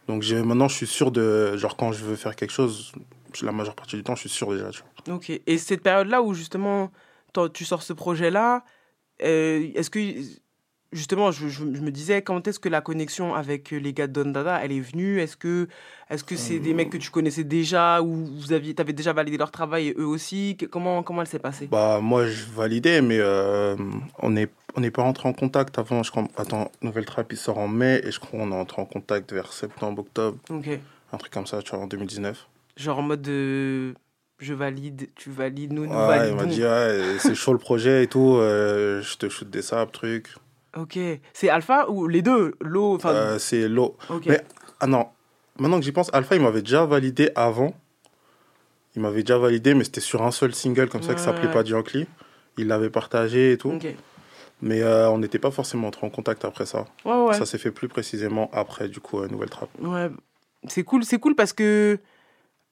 Donc 0.08 0.23
maintenant, 0.32 0.67
je 0.67 0.75
suis 0.75 0.88
sûr 0.88 1.12
de. 1.12 1.56
Genre, 1.58 1.75
quand 1.75 1.91
je 1.91 2.04
veux 2.04 2.15
faire 2.15 2.36
quelque 2.36 2.52
chose, 2.52 2.91
la 3.43 3.52
majeure 3.52 3.75
partie 3.75 3.95
du 3.95 4.04
temps, 4.04 4.15
je 4.15 4.21
suis 4.21 4.30
sûr 4.30 4.52
déjà, 4.52 4.69
tu 4.71 4.82
vois. 5.06 5.15
Ok. 5.15 5.32
Et 5.45 5.58
cette 5.58 5.84
période-là 5.84 6.21
où 6.23 6.34
justement 6.34 6.91
tu 7.54 7.63
sors 7.63 7.84
ce 7.84 7.93
projet-là, 7.93 8.63
euh, 9.23 9.69
est-ce 9.75 9.89
que 9.89 9.99
justement, 10.91 11.32
je, 11.32 11.47
je- 11.47 11.60
je 11.73 11.82
me 11.82 11.91
disais 11.91 12.21
quand 12.21 12.47
est-ce 12.47 12.60
que 12.60 12.69
la 12.69 12.82
connexion 12.82 13.36
avec 13.36 13.71
les 13.71 13.93
gars 13.93 14.08
de 14.08 14.23
Don 14.23 14.32
Dada, 14.32 14.60
elle 14.63 14.71
est 14.71 14.80
venue? 14.80 15.19
Est-ce 15.19 15.38
que 15.38 15.67
est-ce 16.10 16.23
que 16.23 16.36
c'est 16.36 16.60
des 16.60 16.73
mecs 16.73 16.89
que 16.89 16.97
tu 16.97 17.12
connaissais 17.12 17.43
déjà 17.43 18.02
ou 18.02 18.25
vous 18.25 18.52
aviez 18.54 18.73
t'avais 18.73 18.93
déjà 18.93 19.13
validé 19.13 19.38
leur 19.38 19.52
travail 19.52 19.89
et 19.89 19.95
eux 19.97 20.06
aussi? 20.08 20.56
Que- 20.58 20.65
Comment 20.65 21.04
comment 21.04 21.21
elle 21.21 21.28
s'est 21.28 21.39
passée? 21.39 21.67
Bah, 21.67 21.99
moi, 22.02 22.25
je 22.28 22.45
validais, 22.45 23.02
mais 23.02 23.17
euh, 23.19 23.75
on 24.19 24.32
n'est 24.32 24.47
on 24.75 24.82
n'est 24.82 24.91
pas 24.91 25.04
rentré 25.04 25.28
en 25.30 25.34
contact 25.34 25.78
avant. 25.80 26.04
Je 26.04 26.12
crois, 26.12 26.28
attends, 26.38 26.71
Nouvelle 26.82 27.06
Trap, 27.06 27.32
il 27.32 27.38
sort 27.38 27.58
en 27.58 27.67
mai, 27.67 28.02
et 28.04 28.12
je 28.12 28.19
crois 28.19 28.39
qu'on 28.39 28.52
est 28.52 28.56
entré 28.56 28.82
en 28.82 28.86
contact 28.86 29.34
vers 29.34 29.52
septembre, 29.54 30.02
octobre. 30.02 30.38
Ok. 30.49 30.67
Un 31.12 31.17
truc 31.17 31.34
comme 31.34 31.47
ça, 31.47 31.62
tu 31.63 31.71
vois, 31.71 31.80
en 31.80 31.88
2019. 31.88 32.47
Genre 32.78 32.99
en 32.99 33.02
mode 33.02 33.21
de 33.23 33.93
je 34.39 34.54
valide, 34.54 35.10
tu 35.15 35.32
valides, 35.32 35.73
nous 35.73 35.86
nous 35.86 35.91
Ouais, 35.91 35.97
il 36.30 36.36
validons. 36.36 36.36
m'a 36.38 36.45
dit, 36.45 36.63
ouais, 36.63 37.17
c'est 37.19 37.36
chaud 37.36 37.52
le 37.52 37.60
projet 37.60 38.04
et 38.04 38.08
tout, 38.08 38.36
euh, 38.38 39.02
je 39.02 39.17
te 39.17 39.28
shoot 39.28 39.49
des 39.49 39.62
sables, 39.62 39.91
trucs. 39.91 40.30
Ok. 40.77 40.97
C'est 41.34 41.49
Alpha 41.49 41.89
ou 41.89 42.08
les 42.08 42.21
deux? 42.21 42.55
L'eau. 42.62 42.97
Euh, 43.05 43.39
c'est 43.39 43.67
l'eau. 43.67 43.97
Ok. 44.10 44.25
Mais, 44.27 44.41
ah 44.79 44.88
non, 44.88 45.08
maintenant 45.60 45.79
que 45.79 45.86
j'y 45.86 45.91
pense, 45.91 46.10
Alpha, 46.13 46.36
il 46.36 46.41
m'avait 46.41 46.61
déjà 46.61 46.86
validé 46.86 47.32
avant. 47.36 47.74
Il 48.95 49.01
m'avait 49.01 49.22
déjà 49.24 49.38
validé, 49.38 49.74
mais 49.74 49.84
c'était 49.84 50.01
sur 50.01 50.24
un 50.24 50.32
seul 50.32 50.53
single 50.53 50.89
comme 50.89 51.01
ça 51.03 51.13
qui 51.13 51.20
Ouais, 51.22 51.26
s'appelait 51.26 51.47
ouais. 51.47 51.53
pas 51.53 51.63
Yankee. 51.63 52.07
il 52.57 52.67
l'avait 52.67 52.89
partagé 52.89 53.53
et 53.53 53.57
tout. 53.57 53.72
Ok. 53.72 53.88
Mais 54.61 54.82
euh, 54.82 55.09
on 55.09 55.20
n'était 55.20 55.39
pas 55.39 55.51
forcément 55.51 55.88
entré 55.88 56.05
en 56.05 56.09
contact 56.09 56.43
après 56.43 56.65
ça. 56.65 56.86
Ouais. 57.05 57.34
Ça 57.34 57.45
s'est 57.45 57.57
fait 57.57 57.72
plus 57.72 57.88
précisément 57.88 58.49
après, 58.51 58.89
du 58.89 58.99
coup, 58.99 59.20
euh, 59.20 59.28
Nouvelle 59.30 59.49
Trappe. 59.49 59.70
Ouais, 59.82 60.09
c'est 60.67 60.84
cool, 60.84 61.05
c'est 61.05 61.17
cool 61.20 61.34
parce 61.36 61.53
que 61.53 61.97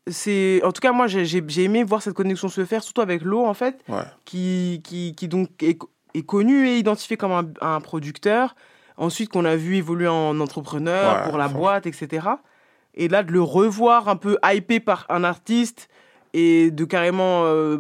c'est, 0.06 0.62
en 0.64 0.72
tout 0.74 0.82
cas 0.82 0.92
moi 0.92 1.08
j'ai 1.08 1.64
aimé 1.64 1.84
voir 1.84 2.02
cette 2.02 2.14
connexion 2.14 2.50
se 2.50 2.64
faire, 2.66 2.84
surtout 2.84 3.02
avec 3.02 3.22
Lo 3.22 3.46
en 3.46 3.54
fait, 3.54 3.80
Ouais. 3.88 4.04
qui, 4.26 4.82
qui, 4.84 5.14
qui 5.16 5.28
donc 5.30 5.50
est, 5.64 5.78
est 6.18 6.26
connu 6.26 6.68
et 6.68 6.78
identifié 6.78 7.18
comme 7.18 7.32
un, 7.32 7.46
un 7.62 7.80
producteur. 7.82 8.56
Ensuite 8.98 9.30
qu'on 9.32 9.46
a 9.46 9.56
vu 9.56 9.76
évoluer 9.76 10.08
en 10.08 10.40
entrepreneur 10.40 11.18
Ouais, 11.18 11.30
pour 11.30 11.38
la 11.38 11.48
boîte, 11.48 11.86
etc. 11.86 12.28
Et 12.96 13.08
là 13.08 13.22
de 13.24 13.32
le 13.32 13.42
revoir 13.42 14.10
un 14.10 14.16
peu 14.16 14.38
hypé 14.44 14.80
par 14.80 15.06
un 15.10 15.24
artiste 15.24 15.88
et 16.34 16.72
de 16.72 16.84
carrément 16.84 17.44
euh, 17.46 17.78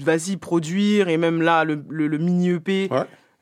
vas-y 0.00 0.36
produire 0.36 1.08
et 1.08 1.16
même 1.16 1.42
là 1.42 1.64
le, 1.64 1.82
le, 1.88 2.06
le 2.08 2.18
mini 2.18 2.50
EP. 2.50 2.88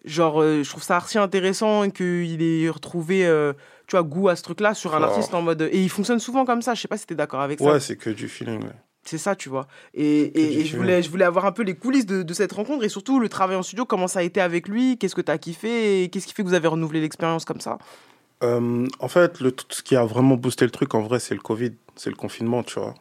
Genre, 0.05 0.41
euh, 0.41 0.63
je 0.63 0.69
trouve 0.71 0.83
ça 0.85 0.97
archi 0.97 1.19
intéressant 1.19 1.91
qu'il 1.91 2.41
ait 2.41 2.69
retrouvé, 2.69 3.27
euh, 3.27 3.55
tu 3.89 3.97
vois, 3.97 4.05
goût 4.05 4.29
à 4.29 4.37
ce 4.37 4.43
truc-là 4.45 4.73
sur 4.75 4.95
un 4.95 5.01
Oh. 5.01 5.05
artiste 5.05 5.35
en 5.35 5.43
mode. 5.43 5.63
Et 5.73 5.83
il 5.83 5.89
fonctionne 5.91 6.21
souvent 6.21 6.45
comme 6.45 6.63
ça. 6.63 6.75
Je 6.75 6.83
sais 6.83 6.87
pas 6.87 6.97
si 6.97 7.07
t'es 7.07 7.17
d'accord 7.17 7.41
avec 7.41 7.59
ça. 7.59 7.65
Ouais, 7.65 7.81
c'est 7.81 7.97
que 7.97 8.11
du 8.11 8.29
feeling. 8.29 8.61
C'est 9.09 9.19
ça, 9.19 9.37
tu 9.37 9.49
vois. 9.49 9.67
Et, 9.95 10.03
et- 10.05 10.61
et 10.61 10.65
je, 10.65 10.77
voulais, 10.77 11.03
je 11.03 11.09
voulais 11.11 11.25
avoir 11.25 11.47
un 11.47 11.53
peu 11.53 11.63
les 11.63 11.75
coulisses 11.75 12.07
de, 12.07 12.23
de 12.23 12.35
cette 12.35 12.53
rencontre 12.53 12.85
et 12.85 12.89
surtout 12.89 13.21
le 13.21 13.29
travail 13.29 13.57
en 13.57 13.63
studio, 13.63 13.85
comment 13.85 14.09
ça 14.09 14.19
a 14.19 14.23
été 14.23 14.41
avec 14.41 14.67
lui, 14.69 14.99
qu'est-ce 14.99 15.15
que 15.15 15.21
t'as 15.21 15.39
kiffé 15.39 16.03
et 16.03 16.09
qu'est-ce 16.09 16.27
qui 16.27 16.35
fait 16.35 16.43
que 16.43 16.49
vous 16.49 16.55
avez 16.55 16.69
renouvelé 16.69 17.01
l'expérience 17.01 17.45
comme 17.45 17.61
ça? 17.61 17.79
Euh, 18.43 18.87
en 18.99 19.09
fait, 19.09 19.41
le, 19.41 19.55
ce 19.71 19.83
qui 19.83 19.97
a 19.97 20.05
vraiment 20.05 20.35
boosté 20.37 20.65
le 20.65 20.71
truc, 20.71 20.95
en 20.95 21.03
vrai, 21.03 21.21
c'est 21.21 21.35
le 21.35 21.41
Covid, 21.41 21.73
c'est 21.95 22.11
le 22.11 22.17
confinement, 22.17 22.63
tu 22.63 22.79
vois. 22.81 22.95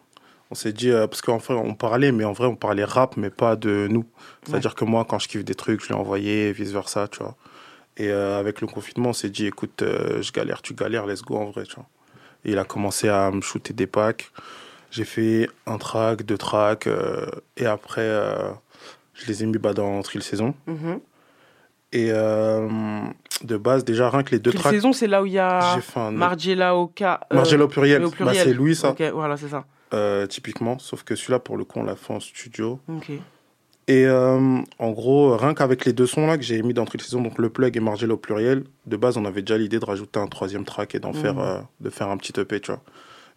On 0.51 0.55
s'est 0.55 0.73
dit, 0.73 0.91
euh, 0.91 1.07
parce 1.07 1.21
qu'en 1.23 1.39
fait, 1.39 1.53
on 1.53 1.73
parlait, 1.73 2.11
mais 2.11 2.23
en 2.23 2.31
vrai, 2.33 2.45
on 2.47 2.55
parlait 2.55 2.83
rap, 2.85 3.17
mais 3.17 3.31
pas 3.31 3.55
de 3.55 3.87
nous. 3.89 4.05
C'est-à-dire 4.47 4.75
que 4.75 4.85
moi, 4.85 5.03
quand 5.09 5.17
je 5.17 5.27
kiffe 5.27 5.43
des 5.43 5.55
trucs, 5.55 5.83
je 5.83 5.89
l'ai 5.89 5.95
envoyé, 5.95 6.53
vice-versa, 6.53 7.07
tu 7.07 7.17
vois. 7.19 7.35
Et 7.97 8.09
euh, 8.09 8.39
avec 8.39 8.61
le 8.61 8.67
confinement, 8.67 9.09
on 9.09 9.13
s'est 9.13 9.31
dit, 9.31 9.47
écoute, 9.47 9.81
je 9.83 10.31
galère, 10.31 10.61
tu 10.61 10.73
galères, 10.75 11.07
let's 11.07 11.23
go, 11.23 11.35
en 11.35 11.45
vrai, 11.49 11.63
tu 11.63 11.75
vois. 11.75 11.87
Et 12.45 12.51
il 12.51 12.59
a 12.59 12.63
commencé 12.63 13.09
à 13.09 13.31
me 13.31 13.41
shooter 13.41 13.73
des 13.73 13.87
packs. 13.87 14.29
J'ai 14.95 15.03
fait 15.03 15.49
un 15.65 15.77
track, 15.77 16.23
deux 16.23 16.37
tracks, 16.37 16.87
euh, 16.87 17.25
et 17.57 17.65
après, 17.65 17.99
euh, 18.01 18.49
je 19.13 19.25
les 19.27 19.43
ai 19.43 19.45
mis 19.45 19.57
bah, 19.57 19.73
dans 19.73 20.01
Trill 20.01 20.23
Saison. 20.23 20.53
Mhm. 20.67 20.99
Et 21.91 22.07
euh, 22.11 23.01
de 23.43 23.57
base, 23.57 23.83
déjà, 23.83 24.09
rien 24.09 24.23
que 24.23 24.31
les 24.31 24.39
deux 24.39 24.51
tracks. 24.53 24.73
saison, 24.73 24.93
c'est 24.93 25.07
là 25.07 25.21
où 25.21 25.25
il 25.25 25.33
y 25.33 25.37
a 25.39 25.75
un- 25.97 26.11
Margiela 26.11 26.75
au 26.77 26.87
cas. 26.87 27.19
Margiela 27.33 27.65
au 27.65 27.67
pluriel. 27.67 28.05
Bah, 28.19 28.31
c'est 28.33 28.53
Louis, 28.53 28.73
ça. 28.75 28.91
Ok, 28.91 29.01
voilà, 29.13 29.35
c'est 29.35 29.49
ça. 29.49 29.65
Typiquement, 30.29 30.79
sauf 30.79 31.03
que 31.03 31.15
celui-là, 31.15 31.39
pour 31.39 31.57
le 31.57 31.65
coup, 31.65 31.79
on 31.79 31.83
l'a 31.83 31.95
fait 31.97 32.13
en 32.13 32.19
studio. 32.21 32.79
Ok. 32.87 33.11
Et 33.87 34.05
euh, 34.07 34.57
en 34.79 34.91
gros, 34.91 35.35
rien 35.37 35.53
qu'avec 35.53 35.83
les 35.85 35.93
deux 35.93 36.07
sons 36.07 36.25
là 36.25 36.37
que 36.37 36.43
j'ai 36.43 36.61
mis 36.63 36.73
dans 36.73 36.85
Trill 36.85 37.01
Saison, 37.01 37.21
donc 37.21 37.37
le 37.37 37.49
plug 37.49 37.75
et 37.77 37.79
Margiela 37.81 38.13
au 38.15 38.17
pluriel, 38.17 38.63
de 38.87 38.97
base, 38.97 39.15
on 39.17 39.25
avait 39.25 39.41
déjà 39.41 39.57
l'idée 39.59 39.77
de 39.79 39.85
rajouter 39.85 40.19
un 40.19 40.25
troisième 40.27 40.65
track 40.65 40.95
et 40.95 40.99
d'en 40.99 41.13
Mhm. 41.13 41.21
faire, 41.21 41.39
euh, 41.39 41.59
de 41.81 41.89
faire 41.91 42.09
un 42.09 42.17
petit 42.17 42.33
EP, 42.39 42.59
tu 42.61 42.71
vois. 42.71 42.81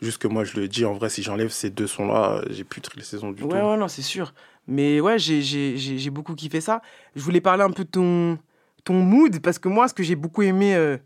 Juste 0.01 0.19
que 0.19 0.29
moi, 0.29 0.45
je 0.45 0.59
le 0.61 0.69
dis, 0.69 0.85
en 0.85 0.93
vrai, 0.95 1.09
si 1.09 1.23
j'enlève 1.23 1.49
ces 1.51 1.71
deux 1.71 1.87
sons 1.89 2.07
là, 2.07 2.43
j'ai 2.51 2.63
plus 2.65 2.81
Trill 2.81 3.03
Saison 3.05 3.33
du 3.33 3.43
Ouais, 3.43 3.49
tout. 3.49 3.57
ouais, 3.57 3.77
non, 3.77 3.89
c'est 3.89 4.03
sûr. 4.03 4.33
Mais 4.69 5.01
ouais, 5.01 5.19
j'ai- 5.19 6.11
beaucoup 6.11 6.35
kiffé 6.35 6.61
ça. 6.61 6.83
Je 7.17 7.23
voulais 7.23 7.41
parler 7.41 7.65
un 7.65 7.71
peu 7.71 7.85
de 7.85 7.91
ton, 7.91 8.39
ton 8.85 8.95
mood, 8.95 9.41
parce 9.41 9.59
que 9.59 9.69
moi, 9.69 9.89
ce 9.89 9.95
que 9.95 10.03
j'ai 10.03 10.15
beaucoup 10.15 10.43
aimé 10.43 10.75
euh, 10.77 10.99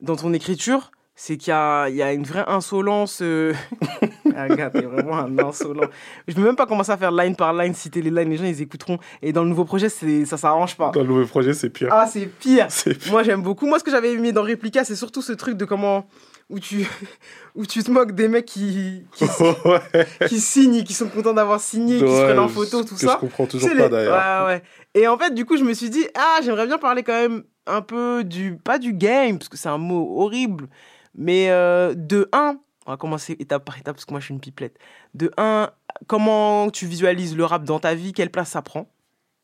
dans 0.00 0.16
ton 0.16 0.32
écriture, 0.32 0.90
c'est 1.14 1.36
qu'il 1.36 1.52
y 1.52 1.96
y 1.96 2.02
a 2.02 2.12
une 2.14 2.22
vraie 2.24 2.44
insolence. 2.46 3.18
euh, 3.20 3.52
ah, 4.34 4.48
gars, 4.48 4.70
t'es 4.70 4.80
vraiment 4.82 5.18
un 5.18 5.38
insolent. 5.38 5.90
Je 6.26 6.32
ne 6.32 6.36
peux 6.38 6.44
même 6.44 6.56
pas 6.56 6.66
commencer 6.66 6.92
à 6.92 6.96
faire 6.96 7.12
line 7.12 7.36
par 7.36 7.52
line, 7.52 7.74
citer 7.74 8.00
les 8.00 8.10
lines, 8.10 8.30
les 8.30 8.38
gens, 8.38 8.44
ils 8.44 8.62
écouteront. 8.62 8.98
Et 9.20 9.32
dans 9.32 9.42
le 9.42 9.50
nouveau 9.50 9.66
projet, 9.66 9.90
ça 9.90 10.36
s'arrange 10.38 10.76
pas. 10.76 10.92
Dans 10.92 11.02
le 11.02 11.08
nouveau 11.08 11.26
projet, 11.26 11.52
c'est 11.52 11.68
pire. 11.68 11.88
Ah, 11.90 12.06
c'est 12.06 12.24
pire. 12.26 12.66
C'est 12.70 12.94
pire. 12.94 13.12
Moi, 13.12 13.22
j'aime 13.22 13.42
beaucoup. 13.42 13.66
Moi, 13.66 13.78
ce 13.78 13.84
que 13.84 13.90
j'avais 13.90 14.12
aimé 14.12 14.32
dans 14.32 14.42
Replica, 14.44 14.82
c'est 14.84 14.96
surtout 14.96 15.20
ce 15.20 15.32
truc 15.32 15.58
de 15.58 15.66
comment. 15.66 16.06
Où 16.50 16.58
tu, 16.60 16.86
où 17.54 17.64
tu 17.64 17.82
te 17.82 17.90
moques 17.90 18.12
des 18.12 18.28
mecs 18.28 18.44
qui, 18.44 19.04
qui, 19.12 19.24
qui 20.28 20.40
signent, 20.40 20.84
qui 20.84 20.92
sont 20.92 21.08
contents 21.08 21.32
d'avoir 21.32 21.60
signé, 21.60 21.96
qui 21.98 22.10
se 22.16 22.24
prennent 22.24 22.38
en 22.38 22.48
photo, 22.48 22.82
tout 22.84 22.94
que 22.94 23.00
ça. 23.00 23.14
je 23.14 23.18
comprends 23.20 23.46
toujours 23.46 23.68
pas, 23.70 23.74
les- 23.74 23.88
d'ailleurs. 23.88 24.46
Ouais. 24.46 24.62
Et 24.94 25.08
en 25.08 25.16
fait, 25.16 25.32
du 25.32 25.44
coup, 25.46 25.56
je 25.56 25.64
me 25.64 25.72
suis 25.72 25.88
dit, 25.90 26.06
ah, 26.14 26.40
j'aimerais 26.42 26.66
bien 26.66 26.78
parler 26.78 27.02
quand 27.02 27.12
même 27.18 27.44
un 27.66 27.80
peu 27.82 28.24
du. 28.24 28.56
Pas 28.56 28.78
du 28.78 28.92
game, 28.92 29.38
parce 29.38 29.48
que 29.48 29.56
c'est 29.56 29.68
un 29.68 29.78
mot 29.78 30.20
horrible, 30.20 30.68
mais 31.14 31.50
euh, 31.50 31.94
de 31.96 32.28
un. 32.32 32.58
On 32.86 32.90
va 32.92 32.96
commencer 32.96 33.36
étape 33.38 33.64
par 33.64 33.78
étape, 33.78 33.94
parce 33.94 34.04
que 34.04 34.10
moi, 34.12 34.20
je 34.20 34.24
suis 34.26 34.34
une 34.34 34.40
pipelette. 34.40 34.76
De 35.14 35.30
un, 35.36 35.70
comment 36.08 36.70
tu 36.70 36.86
visualises 36.86 37.36
le 37.36 37.44
rap 37.44 37.62
dans 37.62 37.78
ta 37.78 37.94
vie, 37.94 38.12
quelle 38.12 38.30
place 38.30 38.50
ça 38.50 38.62
prend, 38.62 38.90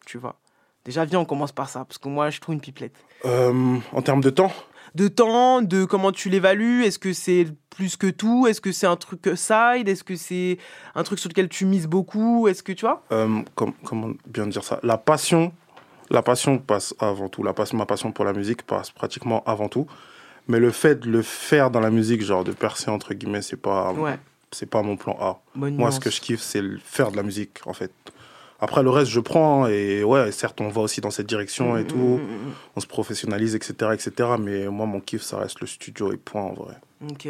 tu 0.05 0.19
vois? 0.19 0.41
Déjà, 0.85 1.05
viens, 1.05 1.21
on 1.21 1.25
commence 1.25 1.53
par 1.53 1.69
ça, 1.69 1.85
parce 1.85 1.99
que 1.99 2.09
moi, 2.09 2.31
je 2.31 2.41
trouve 2.41 2.55
une 2.55 2.61
pipelette 2.61 2.97
Euh, 3.25 3.77
en 3.93 4.03
termes 4.03 4.21
de 4.23 4.31
temps? 4.31 4.53
De 4.97 5.09
temps, 5.09 5.63
de 5.63 5.85
comment 5.85 6.11
tu 6.11 6.29
l'évalues? 6.31 6.85
Est-ce 6.85 6.99
que 6.99 7.13
c'est 7.13 7.47
plus 7.71 7.97
que 7.97 8.07
tout? 8.09 8.47
Est-ce 8.47 8.61
que 8.61 8.73
c'est 8.73 8.87
un 8.87 8.97
truc 8.97 9.29
side? 9.37 9.89
Est-ce 9.89 10.03
que 10.03 10.17
c'est 10.17 10.59
un 10.95 11.03
truc 11.03 11.19
sur 11.19 11.29
lequel 11.29 11.49
tu 11.49 11.67
mises 11.67 11.87
beaucoup? 11.87 12.49
Est-ce 12.49 12.63
que 12.63 12.73
tu 12.73 12.87
vois? 12.87 13.05
Euh, 13.13 13.43
com- 13.55 13.75
comment 13.85 14.11
bien 14.27 14.47
dire 14.47 14.65
ça? 14.65 14.81
La 14.83 14.97
passion, 14.97 15.53
la 16.11 16.23
passion 16.23 16.59
passe 16.59 16.95
avant 16.99 17.29
tout. 17.29 17.43
La 17.43 17.53
passion, 17.53 17.77
ma 17.77 17.87
passion 17.87 18.11
pour 18.13 18.25
la 18.25 18.33
musique 18.33 18.63
passe 18.63 18.91
pratiquement 18.91 19.43
avant 19.45 19.69
tout. 19.69 19.87
Mais 20.49 20.59
le 20.61 20.71
fait 20.71 21.01
de 21.01 21.11
le 21.11 21.23
faire 21.23 21.71
dans 21.71 21.81
la 21.81 21.91
musique, 21.91 22.23
genre 22.23 22.45
de 22.45 22.53
percer 22.53 22.91
entre 22.91 23.13
guillemets, 23.15 23.43
c'est 23.43 23.57
pas, 23.57 23.93
Ouais. 23.93 24.19
c'est 24.53 24.71
pas 24.71 24.81
mon 24.83 24.97
plan 24.97 25.17
A. 25.21 25.41
Bonne 25.55 25.75
Moi, 25.75 25.89
nuance. 25.89 25.97
ce 25.97 26.01
que 26.01 26.09
je 26.11 26.21
kiffe, 26.21 26.41
c'est 26.41 26.63
le 26.63 26.79
faire 26.83 27.11
de 27.11 27.17
la 27.17 27.23
musique, 27.23 27.59
en 27.67 27.73
fait. 27.75 27.91
Après, 28.61 28.83
le 28.83 28.91
reste, 28.91 29.11
je 29.11 29.21
prends. 29.21 29.67
et 29.67 30.03
ouais, 30.05 30.33
certes, 30.33 30.61
on 30.61 30.69
va 30.69 30.81
aussi 30.81 31.01
dans 31.01 31.11
cette 31.11 31.27
direction 31.27 31.77
et 31.77 31.85
Mm, 31.85 31.87
tout. 31.87 31.97
mm, 32.23 32.49
mm. 32.49 32.53
On 32.77 32.81
se 32.81 32.87
professionnalise, 32.87 33.55
etc., 33.55 33.93
etc. 33.95 34.13
Mais 34.39 34.67
moi, 34.69 34.87
mon 34.87 35.01
kiff, 35.01 35.23
ça 35.23 35.39
reste 35.39 35.61
le 35.61 35.67
studio 35.67 36.13
et 36.13 36.17
point, 36.17 36.43
en 36.43 36.55
vrai. 36.55 36.75
Ok. 37.11 37.29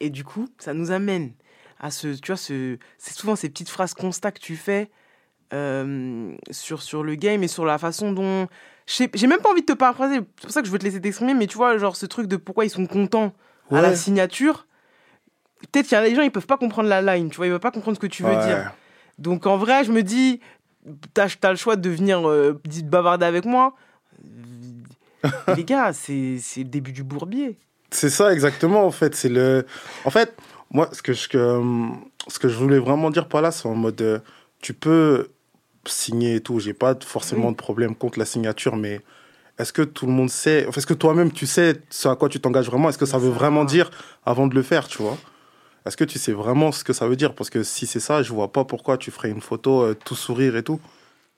Et 0.00 0.10
du 0.10 0.24
coup, 0.24 0.48
ça 0.58 0.72
nous 0.74 0.90
amène 0.90 1.32
à 1.80 1.90
ce, 1.90 2.08
tu 2.18 2.28
vois, 2.32 2.36
ce, 2.36 2.78
c'est 2.98 3.14
souvent 3.14 3.36
ces 3.36 3.48
petites 3.50 3.68
phrases 3.68 3.94
constats 3.94 4.32
que 4.32 4.40
tu 4.40 4.56
fais 4.56 4.90
euh, 5.52 6.32
sur, 6.50 6.82
sur 6.82 7.02
le 7.02 7.14
game 7.14 7.42
et 7.42 7.48
sur 7.48 7.64
la 7.64 7.78
façon 7.78 8.12
dont. 8.12 8.48
J'ai 8.86 9.26
même 9.26 9.40
pas 9.40 9.50
envie 9.50 9.62
de 9.62 9.66
te 9.66 9.72
paraphraser, 9.72 10.16
c'est 10.16 10.42
pour 10.42 10.50
ça 10.50 10.60
que 10.60 10.66
je 10.66 10.72
veux 10.72 10.78
te 10.78 10.84
laisser 10.84 11.00
t'exprimer, 11.00 11.32
mais 11.32 11.46
tu 11.46 11.56
vois, 11.56 11.78
genre 11.78 11.96
ce 11.96 12.04
truc 12.06 12.26
de 12.26 12.36
pourquoi 12.36 12.66
ils 12.66 12.70
sont 12.70 12.86
contents 12.86 13.32
à 13.70 13.80
la 13.80 13.94
signature. 13.96 14.66
Peut-être 15.72 15.86
qu'il 15.86 15.96
y 15.96 16.00
a 16.00 16.06
des 16.06 16.14
gens, 16.14 16.20
ils 16.22 16.30
peuvent 16.30 16.46
pas 16.46 16.58
comprendre 16.58 16.88
la 16.90 17.00
line, 17.00 17.30
tu 17.30 17.36
vois, 17.36 17.46
ils 17.46 17.50
peuvent 17.50 17.60
pas 17.60 17.70
comprendre 17.70 17.96
ce 17.96 18.00
que 18.00 18.06
tu 18.06 18.22
veux 18.22 18.30
Ouais. 18.36 18.46
dire. 18.46 18.72
Donc 19.18 19.46
en 19.46 19.56
vrai, 19.56 19.84
je 19.84 19.92
me 19.92 20.02
dis, 20.02 20.40
t'as 21.12 21.28
as 21.42 21.50
le 21.50 21.56
choix 21.56 21.76
de 21.76 21.90
venir 21.90 22.28
euh, 22.28 22.60
bavarder 22.84 23.26
avec 23.26 23.44
moi. 23.44 23.74
Les 25.56 25.64
gars, 25.64 25.92
c'est 25.92 26.38
c'est 26.40 26.60
le 26.60 26.68
début 26.68 26.92
du 26.92 27.02
bourbier. 27.02 27.58
C'est 27.90 28.10
ça 28.10 28.32
exactement 28.32 28.84
en 28.86 28.90
fait. 28.90 29.14
C'est 29.14 29.28
le. 29.28 29.66
En 30.04 30.10
fait, 30.10 30.36
moi, 30.70 30.88
ce 30.92 31.02
que 31.02 31.12
je 31.12 31.28
que, 31.28 31.60
ce 32.28 32.38
que 32.38 32.48
je 32.48 32.56
voulais 32.56 32.78
vraiment 32.78 33.10
dire 33.10 33.28
par 33.28 33.40
là, 33.40 33.50
c'est 33.50 33.68
en 33.68 33.74
mode, 33.74 34.00
euh, 34.02 34.18
tu 34.60 34.74
peux 34.74 35.28
signer 35.86 36.36
et 36.36 36.40
tout. 36.40 36.60
J'ai 36.60 36.74
pas 36.74 36.94
forcément 37.04 37.52
de 37.52 37.56
problème 37.56 37.94
contre 37.94 38.18
la 38.18 38.24
signature, 38.24 38.76
mais 38.76 39.00
est-ce 39.58 39.72
que 39.72 39.82
tout 39.82 40.06
le 40.06 40.12
monde 40.12 40.30
sait 40.30 40.66
Est-ce 40.74 40.86
que 40.86 40.94
toi-même 40.94 41.30
tu 41.32 41.46
sais 41.46 41.80
ce 41.90 42.08
à 42.08 42.16
quoi 42.16 42.28
tu 42.28 42.40
t'engages 42.40 42.66
vraiment? 42.66 42.88
Est-ce 42.88 42.98
que 42.98 43.06
ça 43.06 43.18
veut 43.18 43.30
vraiment 43.30 43.64
dire 43.64 43.90
avant 44.26 44.46
de 44.46 44.54
le 44.54 44.62
faire, 44.62 44.88
tu 44.88 45.02
vois? 45.02 45.16
Est-ce 45.86 45.96
que 45.96 46.04
tu 46.04 46.18
sais 46.18 46.32
vraiment 46.32 46.72
ce 46.72 46.82
que 46.84 46.92
ça 46.92 47.06
veut 47.06 47.16
dire? 47.16 47.34
Parce 47.34 47.50
que 47.50 47.62
si 47.62 47.86
c'est 47.86 48.00
ça, 48.00 48.22
je 48.22 48.32
vois 48.32 48.50
pas 48.52 48.64
pourquoi 48.64 48.96
tu 48.98 49.10
ferais 49.10 49.30
une 49.30 49.40
photo 49.42 49.82
euh, 49.82 49.94
tout 49.94 50.14
sourire 50.14 50.56
et 50.56 50.62
tout. 50.62 50.80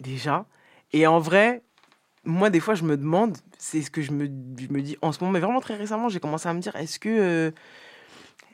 déjà. 0.00 0.44
Et 0.92 1.06
en 1.06 1.18
vrai, 1.18 1.62
moi, 2.24 2.48
des 2.50 2.60
fois, 2.60 2.74
je 2.74 2.84
me 2.84 2.96
demande, 2.96 3.36
c'est 3.58 3.82
ce 3.82 3.90
que 3.90 4.02
je 4.02 4.12
me, 4.12 4.26
je 4.26 4.68
me 4.72 4.80
dis 4.82 4.96
en 5.02 5.10
ce 5.12 5.18
moment, 5.20 5.32
mais 5.32 5.40
vraiment 5.40 5.60
très 5.60 5.74
récemment, 5.74 6.08
j'ai 6.08 6.20
commencé 6.20 6.48
à 6.48 6.54
me 6.54 6.60
dire, 6.60 6.76
est-ce 6.76 6.98
que, 7.00 7.08
euh, 7.08 7.50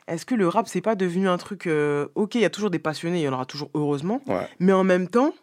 est-ce 0.08 0.24
que 0.24 0.34
le 0.34 0.48
rap, 0.48 0.66
c'est 0.66 0.80
pas 0.80 0.94
devenu 0.94 1.28
un 1.28 1.36
truc. 1.36 1.66
euh, 1.66 2.08
ok, 2.14 2.34
il 2.36 2.40
y 2.40 2.44
a 2.46 2.50
toujours 2.50 2.70
des 2.70 2.78
passionnés, 2.78 3.20
il 3.20 3.24
y 3.24 3.28
en 3.28 3.32
aura 3.34 3.44
toujours, 3.46 3.70
heureusement. 3.74 4.22
Ouais. 4.26 4.48
Mais 4.60 4.72
en 4.72 4.84
même 4.84 5.08
temps, 5.08 5.34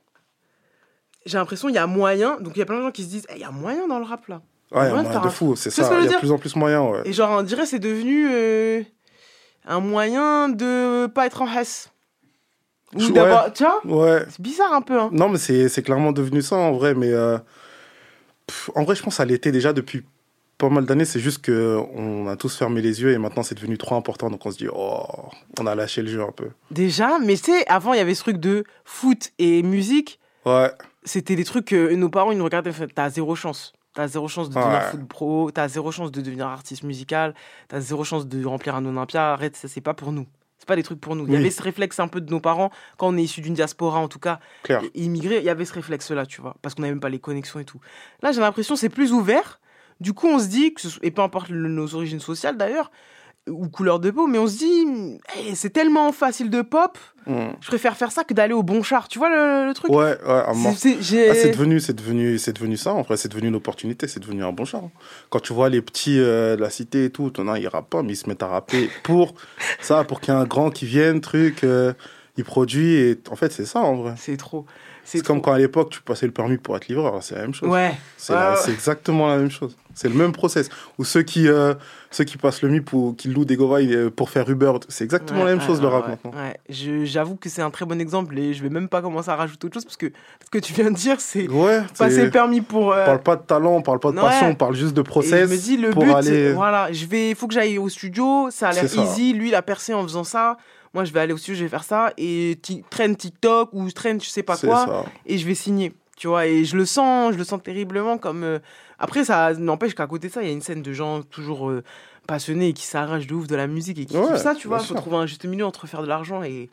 j'ai 1.26 1.38
l'impression 1.38 1.68
qu'il 1.68 1.76
y 1.76 1.80
a 1.80 1.88
moyen. 1.88 2.40
Donc, 2.42 2.54
il 2.56 2.60
y 2.60 2.62
a 2.62 2.66
plein 2.66 2.78
de 2.78 2.84
gens 2.84 2.92
qui 2.92 3.04
se 3.04 3.10
disent, 3.10 3.28
Eh, 3.30 3.36
il 3.36 3.42
y 3.42 3.44
a 3.44 3.52
moyen 3.52 3.88
dans 3.88 4.00
le 4.00 4.06
rap, 4.06 4.28
là. 4.28 4.42
Ouais, 4.72 4.82
Ouais, 4.82 4.90
moyen 4.90 5.10
t'as 5.12 5.20
de 5.20 5.28
un- 5.28 5.30
fou, 5.30 5.56
c'est 5.56 5.70
ça. 5.72 5.90
Il 6.00 6.06
y 6.06 6.08
a 6.08 6.12
de 6.12 6.18
plus 6.18 6.32
en 6.32 6.38
plus 6.38 6.56
moyen, 6.56 6.84
ouais. 6.84 7.02
Et 7.06 7.14
genre, 7.14 7.40
on 7.40 7.44
dirait 7.44 7.66
c'est 7.66 7.80
devenu 7.80 8.28
un 9.66 9.80
moyen 9.80 10.50
de 10.50 11.08
pas 11.08 11.26
être 11.26 11.42
en 11.42 11.48
hess. 11.52 11.92
Ou 12.96 13.04
Ouais. 13.04 13.12
d'avoir. 13.12 13.54
Tu 13.54 13.64
vois 13.64 13.82
Ouais. 13.86 14.24
C'est 14.30 14.42
bizarre 14.42 14.74
un 14.74 14.82
peu, 14.82 15.00
hein. 15.00 15.10
Non, 15.12 15.30
mais 15.30 15.38
c'est 15.38 15.70
c'est 15.70 15.84
clairement 15.84 16.12
devenu 16.12 16.42
ça 16.42 16.56
en 16.56 16.72
vrai. 16.72 16.96
Mais 16.96 17.12
euh, 17.12 17.38
pff, 18.48 18.72
en 18.76 18.84
vrai, 18.84 18.96
je 18.96 19.04
pense 19.04 19.14
que 19.14 19.18
ça 19.18 19.26
l'était 19.26 19.52
déjà 19.52 19.74
depuis 19.74 20.04
pas 20.58 20.70
mal 20.70 20.86
d'années. 20.86 21.06
C'est 21.06 21.20
juste 21.20 21.42
que 21.44 21.78
on 21.94 22.28
a 22.28 22.36
tous 22.36 22.58
fermé 22.58 22.82
les 22.82 23.02
yeux 23.02 23.12
et 23.12 23.18
maintenant 23.20 23.44
c'est 23.44 23.56
devenu 23.56 23.78
trop 23.78 23.96
important. 23.96 24.30
Donc 24.30 24.46
on 24.46 24.52
se 24.52 24.58
dit, 24.58 24.68
oh, 24.74 25.04
on 25.60 25.68
a 25.68 25.76
lâché 25.76 26.02
le 26.02 26.08
jeu 26.10 26.22
un 26.24 26.32
peu. 26.32 26.50
Déjà, 26.72 27.20
mais 27.20 27.36
tu 27.38 27.52
sais, 27.52 27.68
avant, 27.68 27.94
il 27.94 27.98
y 27.98 28.02
avait 28.02 28.16
ce 28.16 28.22
truc 28.24 28.38
de 28.38 28.64
foot 28.86 29.30
et 29.38 29.62
musique. 29.64 30.20
Ouais. 30.46 30.72
C'était 31.04 31.36
des 31.36 31.46
trucs 31.46 31.66
que 31.66 31.94
nos 31.94 32.10
parents, 32.10 32.32
ils 32.32 32.38
nous 32.38 32.44
regardaient, 32.44 32.72
t'as 32.94 33.10
zéro 33.10 33.36
chance. 33.36 33.74
T'as 34.00 34.08
zéro 34.08 34.30
chance 34.30 34.50
de 34.50 34.56
devenir 34.56 34.80
foot 34.92 35.06
pro, 35.10 35.52
t'as 35.52 35.68
zéro 35.68 35.92
chance 35.92 36.10
de 36.10 36.22
devenir 36.22 36.48
artiste 36.48 36.84
musical, 36.84 37.36
t'as 37.68 37.82
zéro 37.82 38.06
chance 38.06 38.26
de 38.30 38.46
remplir 38.46 38.74
un 38.76 38.86
Olympia, 38.86 39.34
arrête, 39.34 39.58
ça 39.58 39.68
c'est 39.68 39.82
pas 39.82 39.94
pour 39.94 40.14
nous. 40.14 40.26
C'est 40.58 40.66
pas 40.66 40.78
des 40.78 40.84
trucs 40.84 41.02
pour 41.02 41.18
nous. 41.18 41.26
Il 41.28 41.34
y 41.34 41.36
avait 41.36 41.50
ce 41.52 41.62
réflexe 41.62 42.00
un 42.00 42.08
peu 42.08 42.22
de 42.22 42.32
nos 42.32 42.40
parents, 42.40 42.72
quand 42.98 43.10
on 43.10 43.18
est 43.18 43.24
issu 43.24 43.42
d'une 43.42 43.56
diaspora 43.56 44.00
en 44.00 44.08
tout 44.08 44.20
cas, 44.20 44.40
immigré, 44.96 45.40
il 45.40 45.44
y 45.44 45.50
avait 45.50 45.66
ce 45.66 45.74
réflexe-là, 45.74 46.26
tu 46.26 46.40
vois, 46.40 46.56
parce 46.62 46.76
qu'on 46.76 46.84
n'avait 46.84 46.94
même 46.94 47.02
pas 47.02 47.10
les 47.10 47.20
connexions 47.20 47.60
et 47.60 47.66
tout. 47.66 47.82
Là, 48.22 48.32
j'ai 48.32 48.40
l'impression 48.40 48.76
que 48.76 48.80
c'est 48.80 48.88
plus 48.88 49.12
ouvert. 49.12 49.60
Du 50.00 50.14
coup, 50.14 50.28
on 50.28 50.40
se 50.40 50.48
dit, 50.48 50.74
que 50.74 50.80
ce 50.80 50.98
et 51.02 51.12
peu 51.12 51.22
importe 51.22 51.50
le- 51.50 51.68
nos 51.68 51.94
origines 51.94 52.22
sociales 52.22 52.56
d'ailleurs, 52.56 52.92
ou 53.48 53.68
couleur 53.70 54.00
de 54.00 54.12
peau, 54.12 54.28
mais 54.28 54.38
on 54.38 54.48
se 54.48 54.58
dit, 54.58 55.20
c'est 55.56 55.72
tellement 55.72 56.12
facile 56.12 56.50
de 56.50 56.62
pop, 56.62 56.98
Mm. 57.26 57.50
je 57.62 57.68
préfère 57.68 57.96
faire 57.96 58.12
ça 58.12 58.24
que 58.24 58.34
d'aller 58.34 58.54
au 58.54 58.64
bon 58.64 58.82
char. 58.82 59.08
Tu 59.08 59.20
vois 59.20 59.30
le, 59.30 59.68
le 59.68 59.74
truc? 59.76 59.92
Ouais, 59.92 60.18
ouais. 60.26 60.44
C'est- 60.76 60.98
Ah, 61.30 61.34
devenu, 61.52 61.80
c'est 61.80 61.94
devenu, 61.94 62.40
c'est 62.40 62.54
devenu 62.54 62.76
ça. 62.78 62.94
En 62.94 63.02
vrai, 63.04 63.18
c'est 63.18 63.28
devenu 63.30 63.50
une 63.50 63.56
opportunité, 63.56 64.08
c'est 64.08 64.20
devenu 64.20 64.44
un 64.44 64.52
bon 64.52 64.66
char. 64.66 64.82
Quand 65.30 65.40
tu 65.40 65.54
vois 65.54 65.70
les 65.70 65.82
petits 65.82 66.20
euh, 66.20 66.56
de 66.56 66.62
la 66.62 66.70
cité 66.72 67.06
et 67.06 67.10
tout, 67.12 67.30
t'en 67.30 67.48
as, 67.48 67.60
ils 67.60 67.68
rappent 67.68 67.90
pas, 67.90 68.02
mais 68.02 68.14
ils 68.14 68.16
se 68.16 68.28
mettent 68.28 68.42
à 68.42 68.48
rapper 68.48 68.90
pour 69.04 69.36
ça, 69.80 70.04
pour 70.06 70.22
qu'il 70.22 70.34
y 70.34 70.38
ait 70.38 70.40
un 70.40 70.46
grand 70.46 70.72
qui 70.72 70.86
vienne, 70.88 71.22
truc, 71.22 71.64
euh, 71.64 71.94
il 72.38 72.44
produit 72.46 72.96
et 72.96 73.20
en 73.30 73.36
fait, 73.36 73.52
c'est 73.52 73.66
ça 73.66 73.82
en 73.82 73.96
vrai. 73.98 74.14
C'est 74.18 74.38
trop. 74.38 74.66
C'est 75.12 75.26
comme 75.26 75.42
quand 75.42 75.54
à 75.54 75.58
l'époque 75.58 75.90
tu 75.90 76.02
passais 76.02 76.26
le 76.28 76.32
permis 76.32 76.58
pour 76.58 76.76
être 76.78 76.88
livreur, 76.88 77.18
c'est 77.22 77.36
la 77.36 77.42
même 77.42 77.54
chose. 77.54 77.68
Ouais. 77.70 77.96
C'est 78.18 78.34
ouais. 78.34 78.54
exactement 78.70 79.28
la 79.28 79.38
même 79.38 79.50
chose. 79.52 79.76
C'est 79.96 80.08
le 80.08 80.14
même 80.14 80.32
process. 80.32 80.70
Ou 80.98 81.04
ceux 81.04 81.24
qui, 81.24 81.48
euh, 81.48 81.74
ceux 82.12 82.24
qui 82.24 82.38
passent 82.38 82.62
le 82.62 82.70
MIP 82.70 82.94
ou 82.94 83.14
qui 83.18 83.28
louent 83.28 83.44
des 83.44 83.56
govailles 83.58 83.94
euh, 83.94 84.10
pour 84.10 84.30
faire 84.30 84.48
Uber, 84.50 84.72
c'est 84.88 85.04
exactement 85.04 85.40
Ouais, 85.40 85.46
la 85.46 85.52
même 85.52 85.60
ouais, 85.60 85.66
chose 85.66 85.82
le 85.82 85.88
rap 85.88 86.06
ouais, 86.06 86.10
maintenant. 86.24 86.32
J'avoue 86.70 87.36
que 87.36 87.50
c'est 87.50 87.62
un 87.64 87.72
très 87.72 87.86
bon 87.86 88.00
exemple 88.00 88.38
et 88.38 88.54
je 88.54 88.62
vais 88.64 88.70
même 88.70 88.88
pas 88.88 89.02
commencer 89.02 89.30
à 89.30 89.36
rajouter 89.36 89.66
autre 89.66 89.74
chose 89.74 89.86
parce 89.86 89.98
que 89.98 90.12
ce 90.46 90.50
que 90.52 90.60
tu 90.60 90.74
viens 90.74 90.92
de 90.92 90.96
dire, 90.96 91.20
c'est 91.20 91.48
passer 91.98 92.26
le 92.26 92.30
permis 92.30 92.62
pour. 92.62 92.94
euh, 92.94 93.02
On 93.02 93.06
parle 93.08 93.24
pas 93.24 93.36
de 93.36 93.42
talent, 93.42 93.76
on 93.76 93.82
parle 93.82 94.00
pas 94.00 94.12
de 94.12 94.16
passion, 94.18 94.48
on 94.50 94.56
parle 94.56 94.76
juste 94.76 94.94
de 94.94 95.02
process 95.02 95.34
Et 95.34 95.48
je 95.48 95.52
me 95.54 95.58
dis, 95.58 95.78
le 95.78 95.92
but, 95.92 96.12
aller. 96.14 96.54
voilà, 96.54 96.92
je 96.94 97.06
vais, 97.08 97.34
faut 97.36 97.48
que 97.48 97.54
j'aille 97.54 97.78
au 97.78 97.90
studio, 97.90 98.50
ça 98.52 98.70
a 98.70 98.74
l'air 98.74 98.86
easy. 98.86 99.34
Lui, 99.34 99.50
il 99.50 99.56
a 99.56 99.62
percé 99.64 99.94
en 99.94 100.04
faisant 100.04 100.24
ça. 100.24 100.58
Moi, 100.94 101.04
je 101.06 101.14
vais 101.14 101.20
aller 101.20 101.34
au 101.34 101.38
studio, 101.38 101.58
je 101.60 101.64
vais 101.64 101.70
faire 101.70 101.84
ça. 101.84 102.14
Et 102.18 102.60
traîne 102.90 103.16
TikTok 103.16 103.70
ou 103.74 103.90
traîne 103.92 104.20
je 104.22 104.28
sais 104.30 104.44
pas 104.44 104.58
quoi. 104.58 104.86
ça. 104.88 105.04
Et 105.26 105.38
je 105.38 105.46
vais 105.46 105.56
signer. 105.56 105.94
Tu 106.18 106.28
vois, 106.28 106.48
et 106.48 106.66
je 106.66 106.76
le 106.76 106.86
sens, 106.86 107.32
je 107.34 107.38
le 107.38 107.44
sens 107.46 107.62
terriblement 107.64 108.18
comme. 108.18 108.44
euh, 108.44 108.60
Après, 108.98 109.24
ça 109.24 109.54
n'empêche 109.54 109.96
qu'à 109.96 110.06
côté 110.08 110.28
de 110.28 110.34
ça, 110.34 110.42
il 110.42 110.48
y 110.48 110.50
a 110.50 110.54
une 110.54 110.62
scène 110.62 110.82
de 110.82 110.92
gens 110.92 111.22
toujours 111.22 111.70
euh, 111.70 111.82
passionnés 112.28 112.70
et 112.70 112.74
qui 112.74 112.84
s'arrachent 112.86 113.28
de 113.28 113.34
ouf 113.36 113.48
de 113.48 113.56
la 113.56 113.68
musique 113.68 114.00
et 114.00 114.06
qui 114.06 114.18
Ouais, 114.18 114.26
kiffent 114.34 114.36
ça, 114.42 114.54
tu 114.56 114.68
vois. 114.68 114.78
Il 114.78 114.82
faut 114.82 114.88
sûr. 114.96 114.98
trouver 114.98 115.16
un 115.18 115.26
juste 115.26 115.46
milieu 115.46 115.66
entre 115.66 115.88
faire 115.88 116.02
de 116.02 116.08
l'argent 116.08 116.44
et, 116.44 116.70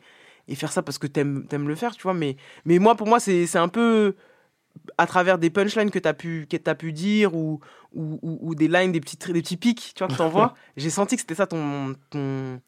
et 0.49 0.55
faire 0.55 0.71
ça 0.73 0.81
parce 0.81 0.97
que 0.97 1.07
t'aimes 1.07 1.45
aimes 1.51 1.67
le 1.69 1.75
faire, 1.75 1.95
tu 1.95 2.03
vois. 2.03 2.13
Mais, 2.13 2.35
mais 2.65 2.77
moi, 2.79 2.95
pour 2.95 3.07
moi, 3.07 3.21
c'est 3.21 3.55
un 3.55 3.69
peu 3.69 4.15
à 4.97 5.07
travers 5.07 5.37
des 5.37 5.49
punchlines 5.49 5.91
que 5.91 5.99
tu 5.99 6.07
as 6.07 6.13
pu, 6.13 6.45
que 6.49 6.57
as 6.69 6.75
pu 6.75 6.91
dire 6.91 7.33
ou, 7.33 7.59
ou, 7.93 8.19
ou- 8.21 8.39
ou 8.41 8.53
des 8.55 8.67
lines, 8.67 8.91
des 8.91 8.99
petits, 8.99 9.17
des 9.17 9.41
petits 9.41 9.57
pics, 9.57 9.93
tu 9.95 10.03
vois, 10.03 10.07
que 10.13 10.17
t'envoies. 10.17 10.53
J'ai 10.77 10.89
senti 10.89 11.15
que 11.15 11.21
c'était 11.21 11.35
ça 11.35 11.47
ton, 11.47 11.95
ton, 12.09 12.59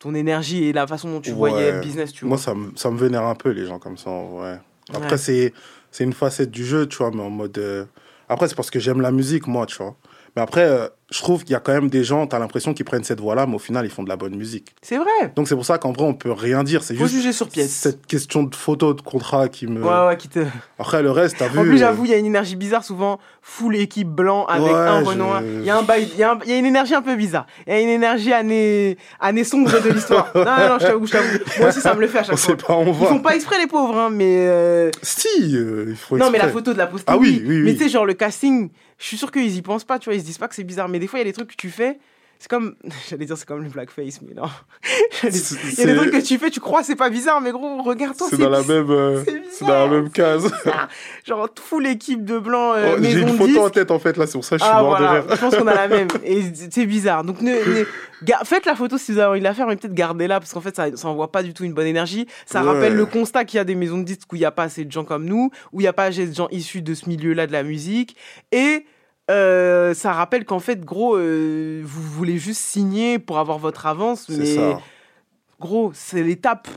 ton 0.00 0.14
énergie 0.14 0.64
et 0.64 0.72
la 0.72 0.86
façon 0.88 1.10
dont 1.12 1.20
tu 1.20 1.30
voyais 1.30 1.70
le 1.72 1.80
business, 1.80 2.12
tu 2.12 2.24
Moi, 2.24 2.36
vois. 2.36 2.44
ça 2.44 2.54
me, 2.54 2.72
ça 2.74 2.90
me 2.90 2.98
vénère 2.98 3.22
un 3.24 3.34
peu, 3.36 3.50
les 3.50 3.66
gens 3.66 3.78
comme 3.78 3.96
ça, 3.98 4.10
ouais. 4.10 4.56
Après, 4.92 5.12
Ouais. 5.12 5.16
c'est, 5.18 5.52
c'est 5.92 6.02
une 6.04 6.14
facette 6.14 6.50
du 6.50 6.64
jeu, 6.64 6.86
tu 6.88 6.96
vois, 6.96 7.10
mais 7.12 7.22
en 7.22 7.30
mode. 7.30 7.56
euh, 7.58 7.84
Après, 8.28 8.48
c'est 8.48 8.54
parce 8.56 8.70
que 8.70 8.80
j'aime 8.80 9.00
la 9.00 9.12
musique, 9.12 9.46
moi, 9.46 9.66
tu 9.66 9.76
vois. 9.76 9.94
Mais 10.36 10.42
après, 10.42 10.62
euh, 10.64 10.86
je 11.10 11.18
trouve 11.18 11.42
qu'il 11.42 11.52
y 11.52 11.56
a 11.56 11.60
quand 11.60 11.72
même 11.72 11.90
des 11.90 12.04
gens, 12.04 12.24
t'as 12.28 12.38
l'impression 12.38 12.72
qu'ils 12.72 12.84
prennent 12.84 13.02
cette 13.02 13.18
voie-là, 13.20 13.46
mais 13.46 13.56
au 13.56 13.58
final, 13.58 13.84
ils 13.84 13.90
font 13.90 14.04
de 14.04 14.08
la 14.08 14.16
bonne 14.16 14.36
musique. 14.36 14.74
C'est 14.80 14.96
vrai. 14.96 15.32
Donc, 15.34 15.48
c'est 15.48 15.56
pour 15.56 15.66
ça 15.66 15.76
qu'en 15.78 15.90
vrai, 15.90 16.04
on 16.04 16.14
peut 16.14 16.30
rien 16.30 16.62
dire. 16.62 16.84
C'est 16.84 16.94
Faut 16.94 17.04
juste 17.06 17.16
juger 17.16 17.32
sur 17.32 17.48
pièce. 17.48 17.70
cette 17.72 18.06
question 18.06 18.44
de 18.44 18.54
photo, 18.54 18.94
de 18.94 19.00
contrat 19.00 19.48
qui 19.48 19.66
me. 19.66 19.82
Ouais, 19.82 20.06
ouais, 20.06 20.16
qui 20.16 20.28
te. 20.28 20.38
Après, 20.78 21.02
le 21.02 21.10
reste, 21.10 21.38
t'as 21.38 21.48
vu. 21.48 21.58
En 21.58 21.62
plus, 21.62 21.74
euh, 21.74 21.78
j'avoue, 21.78 22.04
il 22.04 22.12
y 22.12 22.14
a 22.14 22.16
une 22.16 22.26
énergie 22.26 22.54
bizarre, 22.54 22.84
souvent 22.84 23.18
full 23.42 23.74
équipe 23.74 24.06
blanc 24.08 24.44
avec 24.46 24.66
Ouais, 24.72 24.72
un 24.72 25.00
Renoir. 25.02 25.42
Il 25.42 25.64
y, 25.64 25.70
a 25.70 25.76
un 25.78 25.82
bail- 25.82 26.08
il 26.12 26.18
y, 26.20 26.22
a 26.22 26.32
un- 26.32 26.38
il 26.44 26.50
y 26.50 26.54
a 26.54 26.58
une 26.58 26.66
énergie 26.66 26.94
un 26.94 27.02
peu 27.02 27.16
bizarre. 27.16 27.46
Il 27.66 27.72
y 27.72 27.76
a 27.76 27.80
une 27.80 27.88
énergie 27.88 28.32
année, 28.32 28.96
année 29.18 29.42
sombre 29.42 29.80
de 29.82 29.88
l'histoire. 29.90 30.30
non, 30.36 30.44
non, 30.44 30.78
je 30.78 30.86
t'avoue, 30.86 31.06
je 31.06 31.12
t'avoue. 31.12 31.38
Moi 31.58 31.68
aussi, 31.70 31.80
ça 31.80 31.92
me 31.94 32.00
le 32.00 32.06
fait 32.06 32.18
à 32.18 32.22
chaque 32.22 32.34
On 32.34 32.36
fois. 32.36 32.50
sait 32.56 32.64
pas 32.64 32.74
on 32.76 32.86
Ils 32.86 32.92
va. 32.92 33.06
font 33.08 33.18
pas 33.18 33.34
exprès, 33.34 33.58
les 33.58 33.66
pauvres, 33.66 33.98
hein, 33.98 34.10
mais. 34.12 34.46
euh, 34.46 34.90
Si, 35.02 35.26
euh, 35.56 35.86
il 35.88 35.96
faut 35.96 36.16
Non, 36.16 36.30
mais 36.30 36.38
la 36.38 36.46
photo 36.48 36.72
de 36.72 36.78
la 36.78 36.86
poster, 36.86 37.12
Ah 37.12 37.16
oui, 37.18 37.42
oui, 37.44 37.62
Mais 37.64 37.70
oui. 37.72 37.76
tu 37.76 37.82
sais, 37.84 37.88
genre 37.90 38.06
le 38.06 38.14
casting, 38.14 38.70
je 39.00 39.06
suis 39.06 39.16
sûr 39.16 39.32
qu'ils 39.32 39.56
y 39.56 39.62
pensent 39.62 39.84
pas, 39.84 39.98
tu 39.98 40.04
vois, 40.04 40.14
ils 40.14 40.20
se 40.20 40.26
disent 40.26 40.38
pas 40.38 40.46
que 40.46 40.54
c'est 40.54 40.62
bizarre. 40.62 40.88
Mais 40.88 40.98
des 40.98 41.06
fois, 41.06 41.18
il 41.18 41.22
y 41.22 41.28
a 41.28 41.30
des 41.30 41.32
trucs 41.32 41.50
que 41.50 41.56
tu 41.56 41.70
fais, 41.70 41.98
c'est 42.40 42.48
comme. 42.50 42.74
J'allais 43.08 43.26
dire, 43.26 43.36
c'est 43.38 43.46
comme 43.46 43.62
le 43.62 43.68
blackface, 43.68 44.20
mais 44.22 44.34
non. 44.34 44.48
Il 45.22 45.28
y 45.28 45.82
a 45.82 45.86
des 45.86 45.94
trucs 45.96 46.10
que 46.10 46.20
tu 46.26 46.38
fais, 46.38 46.50
tu 46.50 46.58
crois, 46.58 46.82
c'est 46.82 46.96
pas 46.96 47.10
bizarre, 47.10 47.40
mais 47.40 47.52
gros, 47.52 47.82
regarde-toi, 47.82 48.26
C'est 48.30 48.38
dans 48.38 48.48
la 48.48 48.62
même, 48.62 48.90
euh, 48.90 49.22
c'est 49.52 49.64
dans 49.66 49.84
la 49.84 49.86
même 49.86 50.10
case. 50.10 50.50
Genre, 51.26 51.48
full 51.62 51.86
équipe 51.86 52.24
de 52.24 52.38
blancs, 52.38 52.74
euh, 52.76 52.96
Oh, 52.98 53.02
J'ai 53.02 53.20
une 53.20 53.36
photo 53.36 53.60
en 53.66 53.70
tête, 53.70 53.90
en 53.90 53.98
fait, 53.98 54.16
là, 54.16 54.26
c'est 54.26 54.32
pour 54.32 54.44
ça 54.44 54.56
que 54.56 54.62
je 54.62 54.64
suis 54.64 54.74
Ah 54.74 54.80
mort 54.82 54.96
voilà, 54.96 55.20
de 55.20 55.26
rire. 55.28 55.36
je 55.36 55.40
pense 55.40 55.54
qu'on 55.56 55.66
a 55.66 55.74
la 55.74 55.88
même. 55.88 56.08
Et 56.24 56.42
c'est 56.70 56.86
bizarre. 56.86 57.22
Donc 57.24 57.42
ne, 57.42 57.52
ne- 57.52 57.84
faites 58.44 58.64
la 58.66 58.74
photo 58.74 58.96
si 58.98 59.12
vous 59.12 59.18
avez 59.18 59.28
envie 59.28 59.38
de 59.40 59.44
la 59.44 59.54
faire, 59.54 59.66
mais 59.66 59.76
peut-être 59.76 59.94
gardez-la 59.94 60.40
parce 60.40 60.52
qu'en 60.52 60.60
fait 60.60 60.74
ça, 60.74 60.86
ça 60.96 61.08
envoie 61.08 61.30
pas 61.30 61.42
du 61.42 61.52
tout 61.54 61.64
une 61.64 61.74
bonne 61.74 61.86
énergie. 61.86 62.26
Ça 62.46 62.62
Ouais. 62.62 62.68
rappelle 62.72 62.94
le 62.94 63.06
constat 63.06 63.44
qu'il 63.44 63.58
y 63.58 63.60
a 63.60 63.64
des 63.64 63.74
maisons 63.74 63.98
de 63.98 64.04
disques 64.04 64.32
où 64.32 64.36
il 64.36 64.40
n'y 64.40 64.44
a 64.46 64.50
pas 64.50 64.64
assez 64.64 64.84
de 64.84 64.90
gens 64.92 65.04
comme 65.04 65.24
nous, 65.26 65.50
où 65.72 65.80
il 65.80 65.84
n'y 65.84 65.88
a 65.88 65.92
pas 65.92 66.04
assez 66.04 66.26
de 66.26 66.34
gens 66.34 66.48
issus 66.50 66.82
de 66.82 66.94
ce 66.94 67.08
milieu-là 67.08 67.46
de 67.46 67.52
la 67.52 67.62
musique. 67.62 68.16
Et 68.52 68.84
euh, 69.30 69.94
ça 69.94 70.12
rappelle 70.12 70.44
qu'en 70.44 70.58
fait, 70.60 70.80
gros, 70.84 71.16
euh, 71.16 71.80
vous 71.84 72.02
voulez 72.02 72.36
juste 72.38 72.60
signer 72.60 73.18
pour 73.18 73.38
avoir 73.38 73.58
votre 73.58 73.86
avance, 73.86 74.24
C'est 74.28 74.36
mais 74.36 74.54
ça. 74.56 74.80
gros, 75.60 75.92
c'est 75.94 76.22
l'étape 76.22 76.68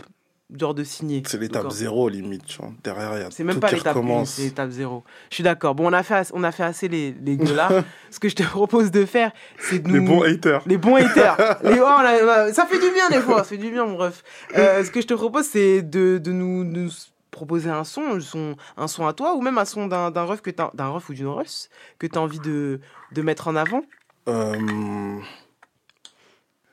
genre 0.55 0.75
de 0.75 0.83
signer. 0.83 1.23
C'est 1.25 1.39
l'étape 1.39 1.71
zéro, 1.71 2.07
limite, 2.09 2.45
tu 2.45 2.59
vois. 2.59 2.69
Derrière, 2.83 3.17
il 3.17 3.21
y 3.21 3.23
a 3.23 3.31
c'est 3.31 3.43
même 3.43 3.59
pas 3.59 3.71
l'étape 3.71 3.87
1, 3.95 3.99
recommence. 3.99 4.29
c'est 4.33 4.43
l'étape 4.43 4.69
0. 4.69 5.03
Je 5.31 5.35
suis 5.35 5.43
d'accord. 5.43 5.73
Bon, 5.73 5.89
on 5.89 5.93
a 5.93 6.03
fait, 6.03 6.29
on 6.31 6.43
a 6.43 6.51
fait 6.51 6.61
assez 6.61 6.87
les, 6.87 7.11
les 7.23 7.37
là. 7.37 7.83
Ce 8.11 8.19
que 8.19 8.29
je 8.29 8.35
te 8.35 8.43
propose 8.43 8.91
de 8.91 9.03
faire, 9.05 9.31
c'est 9.57 9.79
de 9.79 9.87
nous... 9.87 9.95
Les 9.95 9.99
bons 9.99 10.21
haters. 10.21 10.61
Les 10.67 10.77
bons 10.77 10.95
haters. 10.97 11.37
Les- 11.63 11.79
oh, 11.79 11.85
a- 11.85 12.53
ça 12.53 12.67
fait 12.67 12.77
du 12.77 12.91
bien 12.93 13.09
des 13.09 13.19
fois, 13.21 13.39
ça 13.39 13.45
fait 13.45 13.57
du 13.57 13.71
bien, 13.71 13.85
mon 13.85 13.97
ref. 13.97 14.23
Euh, 14.55 14.83
ce 14.85 14.91
que 14.91 15.01
je 15.01 15.07
te 15.07 15.15
propose, 15.15 15.45
c'est 15.47 15.81
de, 15.81 16.19
de 16.19 16.31
nous, 16.31 16.63
nous 16.63 16.89
proposer 17.33 17.69
un 17.69 17.83
son, 17.83 18.01
un 18.03 18.19
son, 18.21 18.55
un 18.77 18.87
son 18.87 19.05
à 19.05 19.11
toi, 19.13 19.35
ou 19.35 19.41
même 19.41 19.57
un 19.57 19.65
son 19.65 19.87
d'un 19.87 20.09
d'un 20.11 20.23
ref, 20.23 20.39
que 20.41 20.49
t'as- 20.51 20.71
d'un 20.73 20.87
ref 20.87 21.09
ou 21.09 21.13
d'une 21.13 21.27
russe 21.27 21.69
que 21.99 22.07
tu 22.07 22.17
as 22.17 22.21
envie 22.21 22.39
de, 22.39 22.79
de 23.11 23.21
mettre 23.21 23.49
en 23.49 23.55
avant? 23.57 23.81
Euh, 24.29 25.19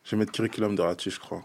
Je 0.05 0.11
vais 0.13 0.17
mettre 0.19 0.33
curriculum 0.33 0.77
de 0.77 0.83
Rati, 0.83 1.11
je 1.11 1.19
crois. 1.19 1.43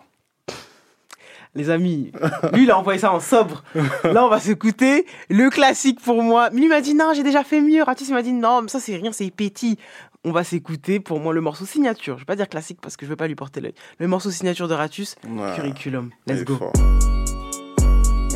Les 1.55 1.69
amis, 1.69 2.11
lui, 2.51 2.63
il 2.63 2.71
a 2.71 2.77
envoyé 2.77 2.99
ça 2.99 3.13
en 3.13 3.21
sobre. 3.21 3.63
Là, 4.03 4.25
on 4.25 4.29
va 4.29 4.41
s'écouter. 4.41 5.05
Le 5.29 5.49
classique 5.49 6.01
pour 6.01 6.21
moi. 6.21 6.49
Lui 6.49 6.63
il 6.63 6.69
m'a 6.69 6.81
dit 6.81 6.93
non, 6.93 7.13
j'ai 7.15 7.23
déjà 7.23 7.45
fait 7.45 7.61
mieux. 7.61 7.81
Ratis, 7.81 8.05
il 8.09 8.13
m'a 8.13 8.21
dit 8.23 8.33
non, 8.33 8.61
mais 8.61 8.67
ça, 8.67 8.81
c'est 8.81 8.97
rien, 8.97 9.13
c'est 9.13 9.31
petit. 9.31 9.79
On 10.25 10.33
va 10.33 10.43
s'écouter 10.43 10.99
pour 10.99 11.21
moi 11.21 11.33
le 11.33 11.39
morceau 11.39 11.65
signature. 11.65 12.15
Je 12.17 12.23
vais 12.23 12.25
pas 12.25 12.35
dire 12.35 12.49
classique 12.49 12.79
parce 12.81 12.97
que 12.97 13.05
je 13.05 13.09
veux 13.11 13.15
pas 13.15 13.27
lui 13.27 13.35
porter 13.35 13.61
l'œil. 13.61 13.73
Le 13.99 14.07
morceau 14.07 14.31
signature 14.31 14.67
de 14.67 14.73
Ratus, 14.73 15.15
Ouais. 15.29 15.55
curriculum. 15.55 16.09
Let's 16.27 16.43
go. 16.43 16.57
fort. 16.57 16.73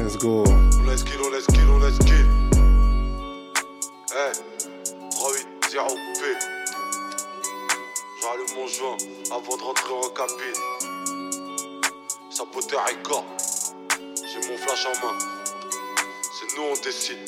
Let's 0.09 0.23
go. 0.23 0.41
Let's 0.87 1.03
kill, 1.03 1.31
let's 1.31 1.45
kill, 1.45 1.77
let's 1.77 1.99
kill. 1.99 2.25
Eh, 4.11 4.33
380 5.11 5.95
P. 6.15 6.21
J'allume 8.19 8.53
mon 8.55 8.65
joint 8.65 8.97
avant 9.29 9.55
de 9.55 9.61
rentrer 9.61 9.93
en 9.93 10.09
cabine. 10.09 10.61
Sapoter 12.31 12.75
record. 12.77 13.23
J'ai 14.15 14.49
mon 14.49 14.57
flash 14.57 14.87
en 14.87 15.05
main. 15.05 15.15
C'est 16.39 16.57
nous 16.57 16.63
on 16.63 16.81
décide. 16.83 17.19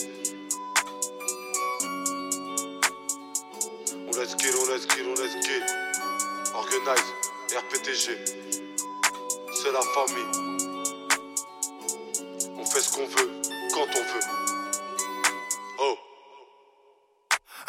On 4.08 4.18
let's 4.18 4.34
kill, 4.34 4.56
on 4.60 4.74
let's 4.74 4.88
kill, 4.88 5.06
on 5.06 5.14
let's 5.22 5.36
kill. 5.46 5.64
Organize, 6.56 7.14
RPTG. 7.54 8.18
C'est 9.54 9.72
la 9.72 9.82
famille. 9.94 10.51
Qu'on 12.94 13.08
veut, 13.08 13.32
quand 13.74 13.88
on 13.96 14.00
veut. 14.00 14.20
Oh. 15.80 15.98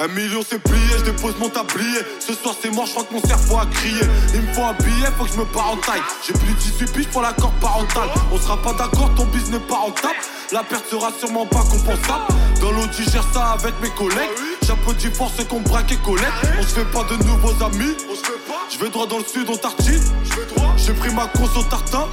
Un 0.01 0.09
million 0.09 0.41
c'est 0.49 0.59
plié, 0.59 0.99
je 0.99 1.05
dépose 1.05 1.37
mon 1.39 1.49
tablier. 1.49 2.01
Ce 2.19 2.35
soir 2.35 2.57
c'est 2.61 2.73
mort, 2.73 2.87
je 2.87 2.91
crois 2.91 3.05
que 3.05 3.15
mon 3.15 3.23
cerveau 3.23 3.59
a 3.59 3.67
crié. 3.67 4.01
Il 4.35 4.43
me 4.43 4.53
faut 4.53 4.65
un 4.65 4.73
billet, 4.73 5.07
faut 5.17 5.25
que 5.25 5.31
je 5.31 5.39
me 5.39 5.45
barre 5.45 5.73
en 5.73 5.77
taille. 5.77 6.03
J'ai 6.27 6.33
plus 6.33 6.53
de 6.53 6.59
18 6.59 6.93
piges 6.93 7.09
pour 7.09 7.23
l'accord 7.23 7.53
parental. 7.61 8.09
On 8.33 8.39
sera 8.39 8.57
pas 8.61 8.73
d'accord, 8.73 9.15
ton 9.15 9.27
business 9.27 9.61
n'est 9.61 9.67
pas 9.69 9.77
rentable. 9.77 10.19
La 10.51 10.65
perte 10.65 10.89
sera 10.91 11.13
sûrement 11.13 11.47
pas 11.47 11.63
compensable. 11.71 12.25
Dans 12.61 12.73
l'eau, 12.73 12.87
tu 12.97 13.05
gères 13.05 13.33
ça 13.33 13.53
avec 13.53 13.75
mes 13.81 13.91
collègues. 13.91 14.52
J'applaudis 14.63 15.11
fort 15.11 15.31
ceux 15.37 15.45
qu'on 15.45 15.61
braque 15.61 15.93
et 15.93 15.97
collecte. 15.97 16.33
On 16.59 16.63
se 16.63 16.75
fait 16.75 16.85
pas 16.85 17.05
de 17.05 17.17
nouveaux 17.25 17.65
amis. 17.65 17.95
On 18.11 18.15
se 18.15 18.23
fait 18.23 18.47
pas. 18.47 18.67
Je 18.73 18.79
vais 18.79 18.91
droit 18.91 19.07
dans 19.07 19.19
le 19.19 19.25
sud, 19.25 19.49
on 19.49 19.57
tartine. 19.57 20.03
Je 20.25 20.35
vais 20.35 20.47
droit. 20.55 20.75
J'ai 20.77 20.93
pris 20.93 21.13
ma 21.13 21.27
course 21.27 21.57
au 21.57 21.63
tartin. 21.65 22.09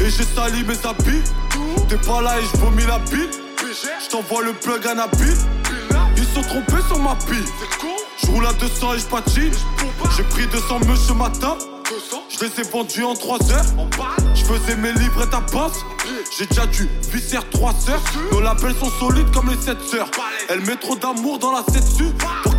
Et 0.00 0.10
j'ai 0.10 0.24
sali 0.24 0.64
mes 0.64 0.86
habits. 0.86 1.22
T'es 1.88 1.96
pas 1.96 2.22
là 2.22 2.38
et 2.38 2.44
je 2.44 2.56
vomis 2.58 2.86
la 2.86 2.98
bille. 2.98 3.28
Je 4.02 4.08
t'envoie 4.08 4.42
le 4.42 4.52
plug 4.52 4.86
à 4.86 4.94
Nabil. 4.94 5.34
Ils 6.16 6.24
sont 6.24 6.42
trompés 6.42 6.82
sur 6.86 6.98
ma 6.98 7.16
pile. 7.16 7.44
Je 8.22 8.26
roule 8.28 8.46
à 8.46 8.52
200 8.52 8.94
et 8.94 8.98
je 8.98 9.06
patine. 9.06 9.52
J'ai 10.16 10.22
pris 10.24 10.46
200 10.46 10.80
meufs 10.86 10.98
ce 11.06 11.12
matin. 11.12 11.56
Je 12.30 12.44
les 12.44 12.60
ai 12.60 12.70
vendus 12.70 13.04
en 13.04 13.14
3 13.14 13.52
heures. 13.52 13.64
Je 14.34 14.44
faisais 14.44 14.76
mes 14.76 14.92
livres 14.92 15.22
et 15.24 15.30
ta 15.30 15.40
pince. 15.40 15.84
J'ai 16.36 16.46
déjà 16.46 16.66
dû 16.66 16.88
visser 17.12 17.38
trois 17.50 17.72
sœurs. 17.72 18.02
Nos 18.32 18.40
labels 18.40 18.74
sont 18.74 18.90
solides 18.90 19.30
comme 19.32 19.50
les 19.50 19.56
sept 19.60 19.80
sœurs. 19.80 20.10
Elle 20.48 20.60
met 20.60 20.76
trop 20.76 20.96
d'amour 20.96 21.38
dans 21.38 21.52
la 21.52 21.62
7 21.62 21.82
su. 21.82 22.04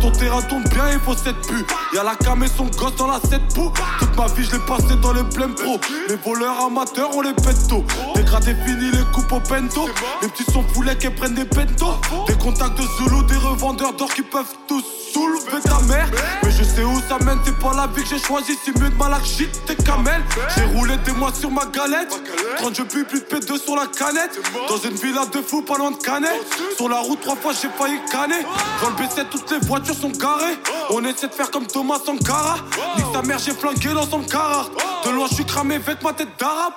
Ton 0.00 0.10
terrain 0.10 0.42
tombe 0.42 0.66
bien, 0.68 0.90
il 0.92 1.00
faut 1.00 1.14
7 1.14 1.34
pu. 1.46 1.64
Y'a 1.94 2.02
la 2.02 2.14
cam 2.14 2.42
et 2.42 2.48
son 2.48 2.64
gosse 2.66 2.96
dans 2.96 3.06
la 3.06 3.20
7 3.20 3.40
poux. 3.54 3.72
Toute 3.98 4.16
ma 4.16 4.26
vie, 4.28 4.44
je 4.44 4.52
l'ai 4.52 4.58
passé 4.60 4.96
dans 5.02 5.12
les 5.12 5.24
pleins 5.24 5.50
pro. 5.50 5.78
Les 6.08 6.16
voleurs 6.16 6.64
amateurs, 6.64 7.10
on 7.14 7.20
les 7.20 7.34
pète 7.34 7.68
tôt. 7.68 7.84
Dégradé 8.14 8.54
fini, 8.64 8.90
les 8.90 9.04
coupes 9.12 9.32
au 9.32 9.40
pento. 9.40 9.88
Les 10.22 10.28
petits 10.28 10.50
sont 10.50 10.62
poulets 10.62 10.96
qui 10.96 11.10
prennent 11.10 11.34
des 11.34 11.44
pentos. 11.44 11.96
Des 12.26 12.34
contacts 12.34 12.78
de 12.78 12.82
Zulu, 12.82 13.24
des 13.26 13.36
revendeurs 13.36 13.92
d'or 13.92 14.12
qui 14.12 14.22
peuvent 14.22 14.54
tous 14.66 14.84
soulever 15.12 15.60
ta 15.62 15.80
mère. 15.86 16.08
Mais 16.42 16.50
je 16.50 16.62
sais 16.62 16.84
où 16.84 17.00
ça 17.08 17.18
mène, 17.24 17.38
c'est 17.44 17.58
pas 17.58 17.74
la 17.74 17.86
vie 17.88 18.02
que 18.02 18.08
j'ai 18.08 18.18
choisi. 18.18 18.56
C'est 18.64 18.78
mieux 18.78 18.88
de 18.88 18.94
malak 18.94 19.24
shit, 19.24 19.50
t'es 19.66 19.76
camel. 19.76 20.22
J'ai 20.56 20.64
roulé 20.64 20.96
des 21.04 21.12
mois 21.12 21.32
sur 21.34 21.50
ma 21.50 21.66
galette. 21.66 22.10
30 22.58 22.74
je 22.74 22.82
puis 22.82 23.04
plus 23.04 23.20
de 23.20 23.26
P2 23.26 23.62
sur 23.62 23.76
la 23.76 23.86
canette. 23.86 24.38
Dans 24.68 24.78
une 24.78 24.94
villa 24.94 25.26
de 25.26 25.42
fou, 25.42 25.62
pas 25.62 25.76
loin 25.76 25.90
de 25.90 25.96
Canet. 25.96 26.30
Sur 26.76 26.88
la 26.88 27.00
route, 27.00 27.20
trois 27.20 27.36
fois 27.36 27.52
j'ai 27.52 27.68
failli 27.68 27.98
canner. 28.10 28.44
Dans 28.80 28.90
le 28.90 28.94
B7, 28.96 29.28
toutes 29.30 29.50
les 29.50 29.66
voitures 29.66 29.89
sont 29.94 30.10
garées. 30.10 30.58
On 30.90 31.04
essaie 31.04 31.28
de 31.28 31.32
faire 31.32 31.50
comme 31.50 31.66
Thomas 31.66 31.98
Sankara. 32.04 32.56
Nique 32.96 33.06
sa 33.12 33.22
mère, 33.22 33.38
j'ai 33.38 33.52
flanqué 33.52 33.88
dans 33.88 34.08
son 34.08 34.20
Carrard. 34.20 34.70
De 35.04 35.10
loin, 35.10 35.26
je 35.28 35.34
suis 35.34 35.44
cramé, 35.44 35.76
avec 35.76 36.02
ma 36.02 36.12
tête 36.12 36.28
d'arabe. 36.38 36.72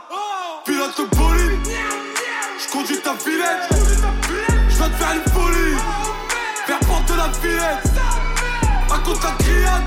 Pilote 0.66 0.98
de 0.98 1.16
bolide. 1.16 1.60
Je 2.60 2.72
conduis 2.72 3.00
ta 3.02 3.14
Villette. 3.14 3.70
Je 4.70 4.78
vais 4.78 4.90
te 4.90 4.96
faire 4.96 5.14
une 5.14 5.32
folie. 5.32 5.78
Faire 6.66 6.80
porte 6.80 7.08
de 7.10 7.16
la 7.16 7.28
Villette. 7.42 7.92
À 8.90 8.98
côté 9.00 9.20
de 9.20 9.24
la 9.24 9.32
criade. 9.44 9.84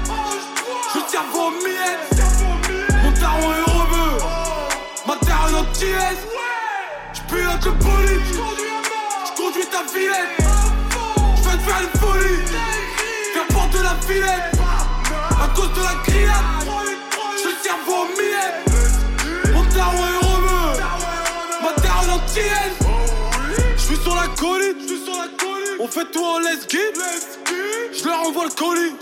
Je 0.95 1.01
tiens 1.09 1.24
vos 1.33 1.51
miettes. 1.51 3.03
Mon 3.03 3.12
taron 3.12 3.53
est 3.53 3.70
heureux. 3.70 4.18
Ma 5.07 5.16
terre 5.16 5.49
est 5.51 5.55
entière. 5.55 6.12
Je 7.12 7.20
pilote 7.35 7.64
le 7.64 7.70
bolide. 7.72 8.20
Je 9.24 9.43
conduis 9.43 9.66
ta 9.66 9.83
Villette. 9.93 10.37
Je 11.37 11.49
vais 11.49 11.57
te 11.57 11.62
faire 11.62 11.81
une 11.81 12.01
folie. 12.01 12.76
La 13.87 13.95
Villette. 14.05 14.59
À 15.41 15.47
cause 15.55 15.72
de 15.72 15.80
la 15.80 15.95
criade. 16.03 16.34
Je 17.37 17.51
tiens 17.62 17.78
vos 17.87 18.05
miettes. 18.18 19.55
Mon 19.55 19.64
taron 19.66 19.99
est 19.99 20.24
heureux. 20.24 20.80
Ma 21.62 21.72
terre 21.80 22.03
est 22.05 22.11
entière. 22.11 22.70
Je 23.76 23.80
suis 23.80 23.97
sur 24.03 24.16
la 24.16 24.26
colline. 24.37 24.74
On 25.78 25.87
fait 25.87 26.11
tout 26.11 26.24
en 26.24 26.41
let's 26.41 26.66
get. 26.68 26.95
Je 27.97 28.05
leur 28.05 28.26
envoie 28.26 28.47
le 28.47 28.51
colis. 28.51 28.97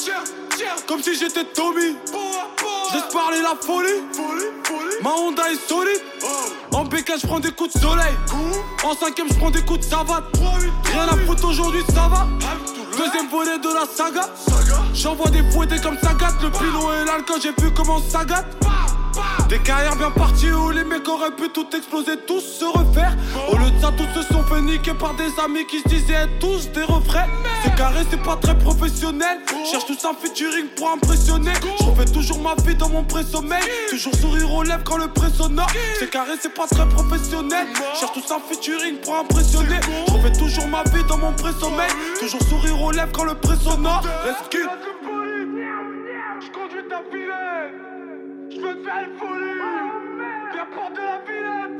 Comme 0.86 1.02
si 1.02 1.16
j'étais 1.16 1.44
Tommy. 1.44 1.96
Laisse 2.92 3.10
parler 3.10 3.40
la 3.40 3.56
folie. 3.58 4.02
Ma 5.02 5.12
Honda 5.12 5.44
est 5.50 5.66
solide. 5.66 6.02
En 6.72 6.84
BK, 6.84 7.12
je 7.22 7.26
prends 7.26 7.40
des 7.40 7.52
coups 7.52 7.72
de 7.72 7.80
soleil. 7.80 8.12
En 8.82 8.94
cinquième, 8.94 9.28
je 9.30 9.34
prends 9.34 9.50
des 9.50 9.62
coups 9.62 9.78
de 9.78 9.84
savate. 9.84 10.24
Rien 10.92 11.08
à 11.08 11.16
foutre 11.26 11.48
aujourd'hui, 11.48 11.82
ça 11.88 12.06
va. 12.08 12.26
Deuxième 12.96 13.28
volet 13.28 13.58
de 13.58 13.68
la 13.74 13.86
saga. 13.86 14.28
J'envoie 14.94 15.30
des 15.30 15.42
fouettés 15.50 15.80
comme 15.80 15.98
ça 16.00 16.14
gâte. 16.14 16.34
Le 16.40 16.48
est 16.48 17.04
là 17.04 17.18
quand 17.26 17.40
j'ai 17.40 17.50
vu 17.50 17.72
comment 17.74 17.98
ça 17.98 18.24
gâte. 18.24 18.46
Des 19.48 19.58
carrières 19.58 19.96
bien 19.96 20.10
parties 20.10 20.50
où 20.50 20.70
les 20.70 20.84
mecs 20.84 21.08
auraient 21.08 21.30
pu 21.30 21.48
tout 21.50 21.66
exploser, 21.76 22.16
tous 22.26 22.40
se 22.40 22.64
refaire. 22.64 23.14
Au 23.50 23.56
lieu 23.56 23.70
de 23.70 23.80
ça, 23.80 23.92
tous 23.96 24.08
se 24.20 24.26
sont 24.32 24.42
fait 24.44 24.60
niquer 24.60 24.94
par 24.94 25.14
des 25.14 25.30
amis 25.44 25.66
qui 25.66 25.80
se 25.80 25.88
disaient 25.88 26.14
être 26.14 26.38
tous 26.40 26.70
des 26.70 26.82
refrains. 26.82 27.26
C'est 27.62 27.74
carré, 27.74 28.00
c'est 28.10 28.22
pas 28.22 28.36
très 28.36 28.56
professionnel. 28.58 29.38
Cherche 29.70 29.86
tous 29.86 30.04
un 30.04 30.14
featuring 30.14 30.66
pour 30.76 30.90
impressionner. 30.90 31.52
Je 31.78 31.84
refais 31.84 32.04
toujours 32.06 32.40
ma 32.40 32.54
vie 32.66 32.74
dans 32.74 32.88
mon 32.88 33.04
pré-sommeil. 33.04 33.62
Toujours 33.90 34.14
sourire 34.14 34.52
aux 34.52 34.62
lèvres 34.62 34.84
quand 34.84 34.98
le 34.98 35.08
pré 35.08 35.28
sonore. 35.30 35.70
C'est 35.98 36.10
carré, 36.10 36.32
c'est 36.40 36.54
pas 36.54 36.66
très 36.66 36.88
professionnel. 36.88 37.66
Cherche 37.98 38.12
tous 38.12 38.32
un 38.32 38.40
featuring 38.40 38.96
pour 38.96 39.16
impressionner. 39.16 39.80
Je 40.08 40.12
refais 40.12 40.32
toujours 40.32 40.66
ma 40.68 40.82
vie 40.84 41.04
dans 41.08 41.18
mon 41.18 41.32
pré-sommeil. 41.32 41.90
Toujours 42.18 42.42
sourire 42.42 42.80
aux 42.82 42.90
lèvres 42.90 43.12
quand 43.12 43.24
le 43.24 43.34
pré 43.34 43.56
sonore. 43.56 44.02
Let's 44.24 44.48
Je 48.54 48.60
veux 48.60 48.76
te 48.76 48.84
faire 48.84 49.02
une 49.02 49.18
folie. 49.18 49.60
Viens 50.52 50.66
prendre 50.66 50.94
de 50.94 51.00
la 51.00 51.18
Villette. 51.26 51.76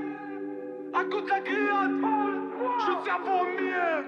À 0.92 1.04
côté 1.04 1.24
de 1.24 1.30
la 1.30 1.40
grillade. 1.40 1.96
Je 2.80 2.92
tiens 3.04 3.20
pour 3.24 3.44
mieux. 3.44 3.98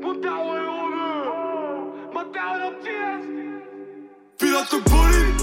Mon 0.00 0.14
tarot 0.20 0.56
est 0.56 0.66
heureux. 0.66 1.92
Ma 2.12 2.24
terre 2.32 2.54
est 2.56 2.66
entière. 2.66 3.20
Pilote 4.38 4.72
le 4.72 4.78
bolide. 4.90 5.40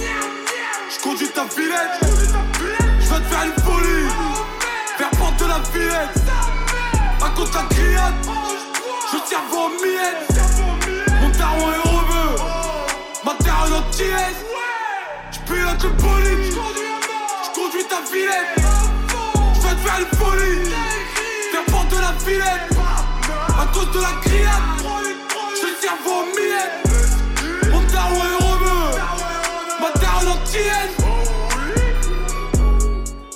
Je 0.89 0.97
conduis 1.01 1.29
ta 1.29 1.43
Villette. 1.45 1.99
Je 2.01 3.07
veux 3.07 3.21
te 3.21 3.25
faire 3.25 3.45
une 3.45 3.61
folie. 3.63 4.09
Faire 4.97 5.11
porte 5.11 5.39
de 5.39 5.45
la 5.45 5.59
Villette. 5.71 6.19
À 7.21 7.29
côté 7.37 7.51
de 7.51 7.55
la 7.55 7.63
grillade. 7.69 8.19
Je 9.13 9.17
tiens 9.27 9.45
vos 9.49 9.69
miettes. 9.69 10.27
Mon 11.21 11.31
tarot 11.31 11.71
est 11.71 11.87
heureux. 11.87 12.35
Ma 13.23 13.33
terre 13.35 13.65
est 13.65 13.77
entière. 13.77 14.33
Je 15.73 15.79
pilote 15.79 15.83
le 15.83 15.89
bolide. 16.03 16.53
Je 17.43 17.49
conduis 17.59 17.85
ta 17.89 18.01
Villette. 18.11 18.53
Je 19.55 19.59
veux 19.67 19.75
te 19.75 19.81
faire 19.81 19.99
une 19.99 20.17
folie. 20.17 20.69
Porte 21.71 21.89
de 21.89 21.95
la 21.95 22.13
Villette. 22.25 22.69
À 23.59 23.65
cause 23.73 23.91
de 23.91 23.99
la 23.99 24.13
grillade. 24.23 24.67
Je 25.55 25.67
tiens 25.81 25.97
vos 26.03 26.23
miettes. 26.35 26.77
Mon 27.71 27.81
tarot 27.91 28.21
est 28.21 28.35
heureux. 28.43 28.91
Ma 29.81 29.89
terre 29.99 30.19
est 30.21 30.27
entière. 30.27 30.89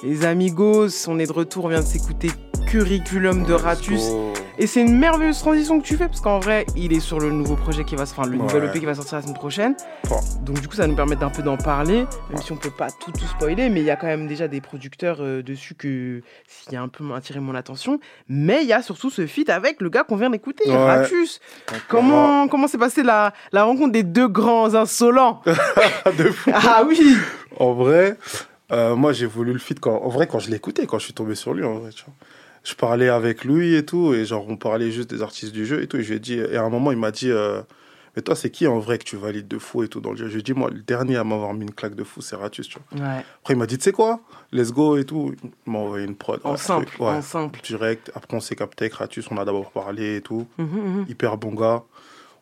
Les 0.04 0.26
amigos, 0.26 1.08
on 1.08 1.20
est 1.20 1.28
de 1.28 1.34
retour, 1.34 1.66
on 1.66 1.70
vient 1.70 1.82
de 1.82 1.86
s'écouter 1.86 2.32
Curriculum 2.68 3.44
de 3.44 3.54
Ratus. 3.54 4.04
Et 4.60 4.66
c'est 4.66 4.82
une 4.82 4.98
merveilleuse 4.98 5.38
transition 5.38 5.80
que 5.80 5.86
tu 5.86 5.96
fais 5.98 6.08
parce 6.08 6.20
qu'en 6.20 6.40
vrai, 6.40 6.66
il 6.76 6.92
est 6.92 7.00
sur 7.00 7.20
le 7.20 7.30
nouveau 7.30 7.56
projet 7.56 7.84
qui 7.84 7.96
va, 7.96 8.04
enfin 8.04 8.26
le 8.26 8.38
nouvel 8.38 8.64
Ouais. 8.64 8.70
EP 8.70 8.80
qui 8.80 8.86
va 8.88 8.96
sortir 8.96 9.18
la 9.18 9.22
semaine 9.22 9.36
prochaine. 9.36 9.76
Donc 10.42 10.60
du 10.60 10.68
coup, 10.68 10.76
ça 10.76 10.88
nous 10.88 10.96
permettre 10.96 11.22
d'un 11.22 11.30
peu 11.30 11.44
d'en 11.44 11.58
parler, 11.58 12.06
même 12.32 12.42
si 12.42 12.52
on 12.52 12.56
peut 12.56 12.72
pas 12.72 12.88
tout 12.90 13.12
tout 13.12 13.28
spoiler, 13.28 13.70
mais 13.70 13.82
il 13.82 13.86
y 13.86 13.92
a 13.92 13.96
quand 13.96 14.08
même 14.08 14.26
déjà 14.28 14.48
des 14.48 14.60
producteurs 14.60 15.18
euh, 15.20 15.44
dessus 15.44 15.76
que 15.76 16.24
s'il 16.48 16.76
a 16.76 16.82
un 16.82 16.88
peu 16.88 17.04
attiré 17.14 17.40
mon 17.40 17.54
attention. 17.54 18.00
Mais 18.30 18.64
il 18.64 18.68
y 18.68 18.74
a 18.74 18.82
surtout 18.82 19.12
ce 19.12 19.28
feat 19.28 19.48
avec 19.50 19.80
le 19.80 19.90
gars 19.90 20.04
qu'on 20.04 20.16
vient 20.16 20.32
d'écouter, 20.32 20.64
Ouais. 20.68 21.04
Comment 21.88 22.48
comment 22.48 22.68
s'est 22.68 22.80
passée 22.80 23.04
la, 23.04 23.34
la 23.52 23.64
rencontre 23.64 23.92
des 23.92 24.04
deux 24.04 24.28
grands 24.28 24.74
insolents? 24.74 25.42
Ah 26.54 26.84
oui. 26.88 27.16
En 27.60 27.74
vrai, 27.74 28.18
euh, 28.72 28.96
moi 28.96 29.14
j'ai 29.14 29.26
voulu 29.28 29.54
le 29.54 29.60
feat 29.60 29.80
quand, 29.80 29.98
en 30.02 30.10
vrai 30.10 30.26
quand 30.28 30.40
je 30.40 30.50
l'écoutais, 30.50 30.88
quand 30.88 30.98
je 30.98 31.06
suis 31.06 31.14
tombé 31.14 31.36
sur 31.36 31.54
lui, 31.54 31.64
en 31.64 31.76
vrai, 31.76 31.92
tu 31.92 32.04
vois. 32.06 32.14
Je 32.64 32.76
parlais 32.76 33.10
avec 33.10 33.44
lui 33.46 33.76
et 33.76 33.86
tout, 33.86 34.14
et 34.14 34.26
genre 34.26 34.46
on 34.48 34.58
parlait 34.58 34.92
juste 34.92 35.10
des 35.10 35.22
artistes 35.22 35.54
du 35.54 35.66
jeu 35.66 35.82
et 35.82 35.88
tout, 35.88 35.98
et 35.98 36.04
je 36.04 36.10
lui 36.10 36.18
ai 36.18 36.20
dit, 36.20 36.34
et 36.36 36.58
à 36.58 36.64
un 36.64 36.70
moment 36.70 36.92
il 36.92 36.98
m'a 36.98 37.12
dit, 37.12 37.32
euh, 37.32 37.62
mais 38.16 38.22
toi 38.22 38.36
c'est 38.36 38.50
qui 38.50 38.68
en 38.68 38.80
vrai 38.80 38.98
que 38.98 39.04
tu 39.06 39.16
valides 39.16 39.48
de 39.48 39.58
fou 39.58 39.84
et 39.84 39.88
tout 39.88 40.02
dans 40.02 40.12
le 40.12 40.18
jeu? 40.18 40.28
Je 40.28 40.34
lui 40.34 40.40
ai 40.40 40.44
dit, 40.44 40.54
moi 40.54 40.70
le 40.70 40.82
dernier 40.82 41.16
à 41.18 41.24
m'avoir 41.24 41.54
mis 41.54 41.64
une 41.64 41.74
claque 41.74 41.96
de 41.96 42.04
fou 42.04 42.22
c'est 42.22 42.36
Ratus, 42.36 42.68
tu 42.68 42.78
vois. 42.92 43.02
Ouais. 43.08 43.24
Après 43.42 43.54
il 43.54 43.58
m'a 43.58 43.68
dit, 43.68 43.78
tu 43.78 43.84
sais 43.86 43.92
quoi, 43.92 44.20
let's 44.52 44.72
go 44.74 44.98
et 44.98 45.06
tout, 45.06 45.34
il 45.44 45.72
m'a 45.72 45.80
envoyé 45.80 46.06
une 46.06 46.16
prod. 46.16 46.42
En 46.44 46.58
simple, 46.58 46.88
truc, 46.88 47.00
ouais, 47.00 47.08
en 47.08 47.22
simple. 47.22 47.60
Direct, 47.64 48.12
après 48.16 48.36
on 48.36 48.40
s'est 48.42 48.56
capté 48.56 48.86
avec 48.86 48.94
Ratus, 48.96 49.26
on 49.32 49.38
a 49.38 49.46
d'abord 49.46 49.72
parlé 49.72 50.18
et 50.18 50.22
tout, 50.22 50.46
Mhm, 50.58 50.66
mhm. 50.68 51.06
hyper 51.08 51.38
bon 51.38 51.54
gars. 51.54 51.84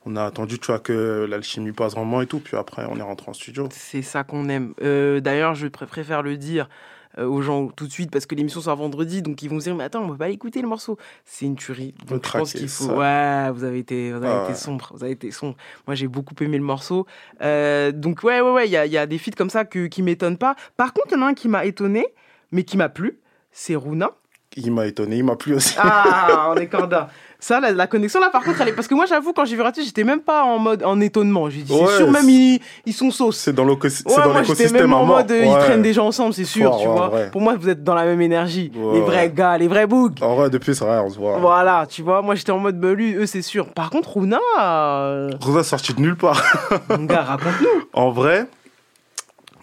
On 0.08 0.16
a 0.18 0.24
attendu, 0.24 0.60
tu 0.60 0.68
vois, 0.68 0.78
que 0.78 1.26
l'alchimie 1.28 1.72
passe 1.72 1.96
vraiment 1.96 2.22
et 2.22 2.28
tout, 2.28 2.40
puis 2.40 2.56
après 2.56 2.86
on 2.88 2.96
est 2.98 3.02
rentré 3.02 3.28
en 3.28 3.34
studio. 3.34 3.68
C'est 3.72 4.04
ça 4.04 4.24
qu'on 4.24 4.50
aime. 4.50 4.74
Euh, 4.84 5.20
D'ailleurs, 5.20 5.56
je 5.56 5.66
pr- 5.66 5.88
préfère 5.88 6.22
le 6.22 6.38
dire 6.38 6.70
aux 7.18 7.42
gens 7.42 7.68
tout 7.68 7.88
de 7.88 7.92
suite 7.92 8.12
parce 8.12 8.26
que 8.26 8.36
l'émission 8.36 8.62
sort 8.62 8.76
vendredi, 8.76 9.22
donc 9.22 9.42
ils 9.44 9.50
vont 9.50 9.60
se 9.60 9.66
dire 9.66 9.76
mais 9.76 9.84
attends, 9.86 10.04
on 10.04 10.10
peut 10.10 10.18
pas 10.18 10.30
écouter 10.30 10.62
le 10.62 10.68
morceau. 10.68 10.98
C'est 11.24 11.46
une 11.46 11.56
tuerie. 11.56 11.94
Donc 12.08 12.26
je 12.26 12.32
pense 12.32 12.54
qu'il 12.54 12.68
faut. 12.70 12.86
ça. 12.86 12.96
Ouais, 12.96 13.52
vous 13.52 13.64
avez 13.64 13.80
été, 13.80 14.12
vous 14.12 14.18
avez 14.18 14.28
Ah 14.28 14.44
été 14.44 14.54
ouais. 14.54 14.56
sombre. 14.58 14.92
Vous 14.94 15.04
avez 15.04 15.14
été 15.14 15.32
sombre. 15.32 15.56
Moi, 15.88 15.96
j'ai 15.96 16.08
beaucoup 16.08 16.36
aimé 16.42 16.58
le 16.58 16.64
morceau. 16.64 17.06
Euh, 17.42 17.92
donc 17.92 18.24
ouais, 18.24 18.42
ouais, 18.42 18.52
ouais. 18.52 18.68
Il 18.68 18.72
y 18.72 18.78
a, 18.78 18.86
il 18.86 18.92
y 18.92 18.98
a 18.98 19.06
des 19.06 19.18
feats 19.18 19.32
comme 19.38 19.50
ça 19.50 19.66
que, 19.66 19.88
qui 19.88 20.02
m'étonnent 20.04 20.38
pas. 20.38 20.56
Par 20.78 20.94
contre, 20.94 21.08
il 21.12 21.16
y 21.16 21.18
en 21.18 21.22
a 21.24 21.28
un 21.28 21.34
qui 21.34 21.48
m'a 21.48 21.66
étonné, 21.66 22.06
mais 22.52 22.64
qui 22.64 22.78
m'a 22.78 22.90
plu. 22.90 23.20
C'est 23.52 23.76
Runa. 23.76 24.12
Il 24.58 24.72
m'a 24.72 24.86
étonné, 24.86 25.18
il 25.18 25.24
m'a 25.24 25.36
plu 25.36 25.56
aussi. 25.56 25.76
Ah, 25.78 26.50
on 26.52 26.56
est 26.56 26.68
corda. 26.68 27.10
Ça, 27.38 27.60
la, 27.60 27.72
la 27.74 27.86
connexion 27.86 28.20
là, 28.22 28.30
par 28.32 28.42
contre, 28.44 28.62
elle 28.62 28.70
est. 28.70 28.72
Parce 28.72 28.88
que 28.88 28.96
moi, 28.96 29.06
j'avoue, 29.06 29.34
quand 29.34 29.46
j'ai 29.46 29.56
vu 29.56 29.62
Ratus, 29.62 29.86
j'étais 29.86 30.04
même 30.06 30.22
pas 30.22 30.44
en 30.44 30.58
mode 30.58 30.84
en 30.84 31.00
étonnement. 31.02 31.50
J'ai 31.50 31.62
dit, 31.62 31.74
Ouais, 31.74 31.86
c'est 31.90 31.98
sûr, 31.98 32.10
même 32.12 32.28
ils, 32.30 32.60
ils 32.86 32.94
sont 32.94 33.12
sauce. 33.12 33.38
C'est 33.38 33.54
dans 33.54 33.66
l'éco- 33.66 33.90
c'est 33.90 34.08
Ouais, 34.08 34.16
dans 34.16 34.32
moi 34.32 34.42
j'étais 34.42 34.64
l'écosystème 34.64 34.82
même 34.82 34.94
en 34.94 35.06
mode 35.06 35.30
ils 35.32 35.52
traînent 35.60 35.82
des 35.82 35.94
gens 35.94 36.08
ensemble, 36.08 36.34
c'est 36.34 36.46
sûr, 36.46 36.72
Fort, 36.72 36.80
tu 36.82 36.88
vois. 36.88 37.12
Pour 37.32 37.42
moi, 37.42 37.56
vous 37.60 37.70
êtes 37.70 37.84
dans 37.84 37.94
la 37.94 38.06
même 38.06 38.22
énergie. 38.22 38.72
Les 38.94 39.02
vrais 39.02 39.30
gars, 39.30 39.58
les 39.58 39.68
vrais 39.68 39.86
bougs. 39.86 40.18
En 40.22 40.36
vrai, 40.36 40.50
depuis, 40.50 40.74
c'est 40.74 40.86
vrai, 40.86 40.98
on 41.00 41.10
se 41.10 41.18
voit. 41.20 41.38
Voilà, 41.38 41.86
tu 41.88 42.02
vois, 42.02 42.22
moi 42.22 42.34
j'étais 42.36 42.52
en 42.52 42.60
mode 42.60 42.80
bah, 42.80 42.94
lui, 42.94 43.14
eux 43.14 43.26
c'est 43.26 43.42
sûr. 43.42 43.68
Par 43.68 43.90
contre, 43.90 44.18
Runa, 44.18 44.40
euh, 44.62 45.30
Rosa 45.42 45.64
sorti 45.64 45.94
de 45.94 46.02
nulle 46.02 46.16
part. 46.16 46.42
mon 46.90 47.04
gars, 47.04 47.22
raconte-nous. 47.24 47.84
en 47.94 48.12
vrai, 48.12 48.46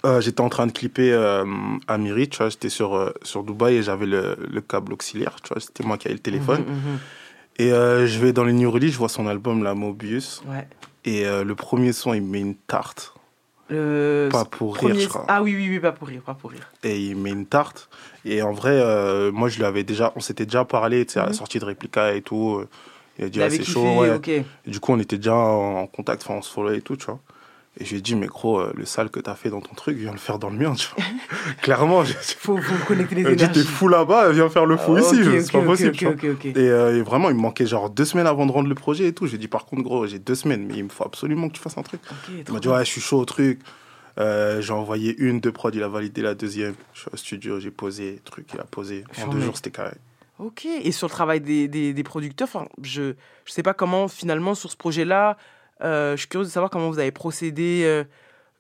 euh, 0.05 0.21
j'étais 0.21 0.41
en 0.41 0.49
train 0.49 0.67
de 0.67 0.73
clipper 0.73 1.13
euh, 1.13 1.45
à 1.89 1.99
Miri, 1.99 2.29
tu 2.29 2.39
vois, 2.39 2.49
j'étais 2.49 2.69
sur, 2.69 2.95
euh, 2.95 3.13
sur 3.23 3.43
Dubaï 3.45 3.77
et 3.77 3.83
j'avais 3.83 4.07
le, 4.07 4.37
le 4.51 4.61
câble 4.61 4.93
auxiliaire, 4.93 5.37
tu 5.43 5.53
vois, 5.53 5.61
c'était 5.61 5.85
moi 5.85 5.99
qui 5.99 6.09
avais 6.09 6.15
le 6.15 6.21
téléphone. 6.21 6.63
Mhm, 6.67 6.75
mhm. 6.93 6.99
Et 7.59 7.73
euh, 7.73 8.07
je 8.07 8.19
vais 8.19 8.33
dans 8.33 8.45
les 8.45 8.53
new 8.53 8.71
release, 8.71 8.93
je 8.93 8.99
vois 8.99 9.09
son 9.09 9.27
album, 9.27 9.63
la 9.63 9.75
Mobius. 9.75 10.43
Ouais. 10.47 10.67
Et 11.05 11.25
le 11.25 11.55
premier 11.57 11.93
son, 11.93 12.15
il 12.15 12.23
me 12.23 12.29
met 12.31 12.41
une 12.41 12.55
tarte. 12.55 13.13
Le 13.69 14.29
Pas 14.31 14.45
pour 14.45 14.77
rire, 14.77 14.95
je 14.99 15.09
crois. 15.09 15.25
Ah 15.29 15.43
oui, 15.43 15.55
oui, 15.57 15.69
oui, 15.69 15.81
pas 15.81 15.91
pour 15.93 16.07
rire, 16.09 16.23
pas 16.23 16.35
pour 16.35 16.51
rire. 16.53 16.71
et 16.85 16.97
il 16.99 17.17
met 17.17 17.31
une 17.31 17.47
tarte. 17.47 17.89
Et 18.25 18.41
en 18.43 18.53
vrai, 18.53 18.81
moi, 19.33 19.49
je 19.49 19.59
lui 19.59 19.65
avais 19.65 19.83
déjà, 19.83 20.13
on 20.15 20.21
s'était 20.21 20.47
déjà 20.47 20.65
parlé, 20.65 21.05
tu 21.05 21.15
sais, 21.15 21.19
à 21.21 21.25
la 21.25 21.29
Mhm. 21.31 21.35
sortie 21.35 21.59
de 21.59 21.65
Replica 21.65 22.15
et 22.15 22.23
tout. 22.23 22.63
Il 23.19 23.25
a 23.25 23.29
dit, 23.29 23.43
ah, 23.43 23.51
c'est 23.51 23.65
chaud, 23.65 24.01
ouais. 24.01 24.45
du 24.67 24.79
coup, 24.81 24.93
on 24.93 24.99
était 25.01 25.17
déjà 25.17 25.35
en, 25.35 25.87
contact, 25.89 26.23
enfin, 26.23 26.35
on 26.39 26.43
se 26.43 26.51
follow 26.53 26.71
et 26.73 26.81
tout, 26.81 26.97
tu 26.97 27.07
vois. 27.07 27.19
Et 27.79 27.87
je 27.87 27.91
lui 27.93 27.99
ai 27.99 28.01
dit, 28.03 28.15
mais 28.15 28.27
gros, 28.27 28.61
euh, 28.61 28.71
le 28.77 28.85
sale 28.85 29.09
que 29.09 29.19
t'as 29.19 29.35
fait 29.35 29.49
dans 29.49 29.63
ton 29.63 29.75
truc, 29.75 29.97
viens 29.97 30.13
le 30.13 30.19
faire 30.19 30.39
dans 30.39 30.51
le 30.51 30.59
mien, 30.59 30.75
tu 30.75 30.89
vois. 30.95 31.05
Clairement, 31.63 32.05
j'ai 32.05 32.13
Faut, 32.15 32.59
faut 32.59 32.85
connecter 32.87 33.15
les 33.15 33.23
énergies. 33.23 33.51
t'es 33.51 33.65
fou 33.65 33.89
là-bas, 33.89 34.31
viens 34.33 34.51
faire 34.51 34.67
le 34.67 34.77
fou 34.77 34.95
Ah, 34.97 35.01
ici, 35.01 35.23
c'est 35.41 35.53
pas 35.53 35.63
possible. 35.63 35.97
Et, 36.45 36.59
euh, 36.59 36.99
et 36.99 37.03
vraiment, 37.03 37.31
il 37.31 37.37
me 37.37 37.41
manquait 37.41 37.65
genre 37.65 37.89
deux 37.89 38.05
semaines 38.05 38.27
avant 38.27 38.45
de 38.45 38.53
rendre 38.53 38.69
le 38.69 38.75
projet 38.75 39.07
et 39.07 39.15
tout. 39.15 39.27
J'ai 39.27 39.39
dit, 39.39 39.49
par 39.49 39.65
contre, 39.65 39.83
gros, 39.83 40.07
j'ai 40.07 40.19
deux 40.19 40.35
semaines, 40.35 40.67
mais 40.67 40.75
il 40.75 40.85
me 40.85 40.89
faut 40.91 41.05
absolument 41.05 41.49
que 41.49 41.55
tu 41.55 41.61
fasses 41.63 41.79
un 41.79 41.83
truc. 41.83 42.01
il 42.47 42.53
m'a 42.53 42.61
dit, 42.61 42.69
ouais, 42.69 42.85
je 42.85 42.91
suis 42.91 43.01
chaud 43.01 43.21
au 43.21 43.25
truc. 43.25 43.59
Euh, 44.19 44.61
j'ai 44.61 44.75
envoyé 44.75 45.17
une, 45.19 45.41
deux 45.41 45.53
prods, 45.53 45.71
il 45.73 45.83
a 45.83 45.89
validé 45.89 46.21
la 46.21 46.35
deuxième. 46.35 46.75
Je 46.93 47.01
suis 47.01 47.11
au 47.11 47.17
studio, 47.17 47.59
j'ai 47.59 47.71
posé, 47.71 48.21
truc, 48.25 48.47
il 48.53 48.61
a 48.61 48.65
posé. 48.65 49.05
En 49.25 49.29
deux 49.29 49.41
jours, 49.41 49.57
c'était 49.57 49.71
carré. 49.71 49.97
Ok, 50.39 50.67
et 50.67 50.93
sur 50.93 51.07
le 51.07 51.11
travail 51.13 51.41
des, 51.41 51.69
des, 51.69 51.95
des 51.95 52.03
producteurs, 52.03 52.49
je 52.83 53.15
je 53.45 53.53
sais 53.53 53.63
pas 53.63 53.75
comment 53.75 54.09
finalement 54.09 54.55
sur 54.55 54.71
ce 54.71 54.77
projet-là, 54.77 55.37
je 55.83 56.15
suis 56.17 56.29
curieux 56.29 56.47
de 56.47 56.51
savoir 56.51 56.71
comment 56.71 56.89
vous 56.91 56.99
avez 56.99 57.11
procédé. 57.13 57.83
euh, 57.85 58.05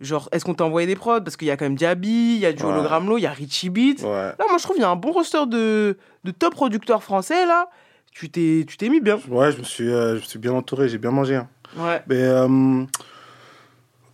genre, 0.00 0.28
est-ce 0.32 0.44
qu'on 0.44 0.54
t'a 0.54 0.64
envoyé 0.64 0.86
des 0.86 0.96
prods? 0.96 1.20
Parce 1.20 1.36
qu'il 1.36 1.46
y 1.48 1.50
a 1.50 1.56
quand 1.56 1.64
même 1.64 1.76
Diaby, 1.76 2.34
il 2.34 2.38
y 2.40 2.46
a 2.46 2.52
du 2.52 2.62
Ouais. 2.64 2.70
Hologram 2.70 3.06
Low, 3.08 3.18
il 3.18 3.22
y 3.22 3.26
a 3.26 3.30
Richie 3.32 3.70
Beat. 3.70 4.02
Ouais. 4.02 4.08
Là, 4.10 4.36
moi 4.48 4.58
je 4.58 4.62
trouve 4.64 4.74
qu'il 4.74 4.82
y 4.82 4.86
a 4.86 4.90
un 4.90 4.96
bon 4.96 5.12
roster 5.12 5.46
de, 5.46 5.96
de 6.24 6.30
top 6.32 6.54
producteurs 6.54 7.02
français 7.02 7.46
là. 7.46 7.68
Tu 8.10 8.28
t'es 8.28 8.64
tu 8.68 8.76
t'es 8.76 8.88
mis 8.88 9.00
bien. 9.00 9.18
Ouais, 9.28 9.52
je 9.52 9.58
me 9.58 9.62
suis, 9.62 9.88
euh, 9.88 10.16
je 10.16 10.22
me 10.22 10.26
suis 10.26 10.38
bien 10.38 10.52
entouré, 10.52 10.88
j'ai 10.88 10.98
bien 10.98 11.12
mangé. 11.12 11.36
hein. 11.36 11.48
Ouais. 11.78 12.02
Mais 12.08 12.20
euh, 12.22 12.84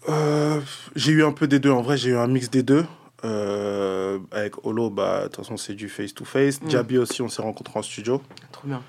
euh, 0.08 0.60
j'ai 0.94 1.12
eu 1.12 1.24
un 1.24 1.32
peu 1.32 1.46
des 1.46 1.58
deux. 1.58 1.70
En 1.70 1.82
vrai, 1.82 1.96
j'ai 1.96 2.10
eu 2.10 2.16
un 2.16 2.26
mix 2.28 2.50
des 2.50 2.62
deux. 2.62 2.84
Euh, 3.24 4.18
avec 4.30 4.64
Holo, 4.64 4.90
bah, 4.90 5.22
de 5.22 5.26
toute 5.26 5.36
façon, 5.36 5.56
c'est 5.56 5.74
du 5.74 5.88
face-to-face. 5.88 6.62
Mm. 6.62 6.66
Diaby 6.68 6.98
aussi, 6.98 7.20
on 7.22 7.28
s'est 7.28 7.42
rencontrés 7.42 7.78
en 7.78 7.82
studio. 7.82 8.22
Trop 8.52 8.68
bien. 8.68 8.82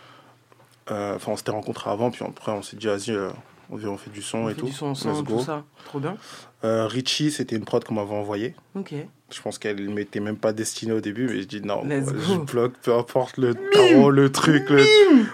Euh, 0.92 1.16
Enfin, 1.16 1.32
on 1.32 1.36
s'était 1.36 1.52
rencontrés 1.52 1.90
avant, 1.90 2.12
puis 2.12 2.24
après, 2.24 2.52
on 2.52 2.62
s'est 2.62 2.78
dit, 2.78 2.86
vas-y, 2.88 3.12
euh, 3.12 3.30
on 3.72 3.98
fait 3.98 4.10
du 4.10 4.22
son 4.22 4.40
On 4.40 4.50
et 4.50 4.54
fait 4.54 4.60
tout. 4.62 4.66
du 4.68 4.72
son 4.72 4.88
ensemble, 4.88 5.24
go. 5.28 5.38
tout 5.38 5.44
ça. 5.46 5.64
Trop 5.86 6.00
bien. 6.00 6.16
Euh, 6.64 6.88
Richie, 6.88 7.32
c'était 7.32 7.56
une 7.56 7.66
prod 7.66 7.84
qu'on 7.84 7.94
m'avait 7.96 8.14
envoyée. 8.16 8.56
Ok. 8.76 8.94
Je 9.32 9.42
pense 9.42 9.58
qu'elle 9.60 9.84
ne 9.86 9.94
m'était 9.94 10.20
même 10.20 10.38
pas 10.38 10.54
destinée 10.54 10.92
au 10.94 11.02
début, 11.02 11.28
mais 11.28 11.42
je 11.42 11.48
dis 11.48 11.62
non, 11.62 11.84
Let's 11.86 12.08
je 12.10 12.36
go. 12.36 12.44
bloque, 12.44 12.74
peu 12.82 12.96
importe 12.96 13.38
le 13.38 13.54
tarot, 13.72 14.10
le 14.10 14.32
truc, 14.32 14.70
le- 14.70 14.84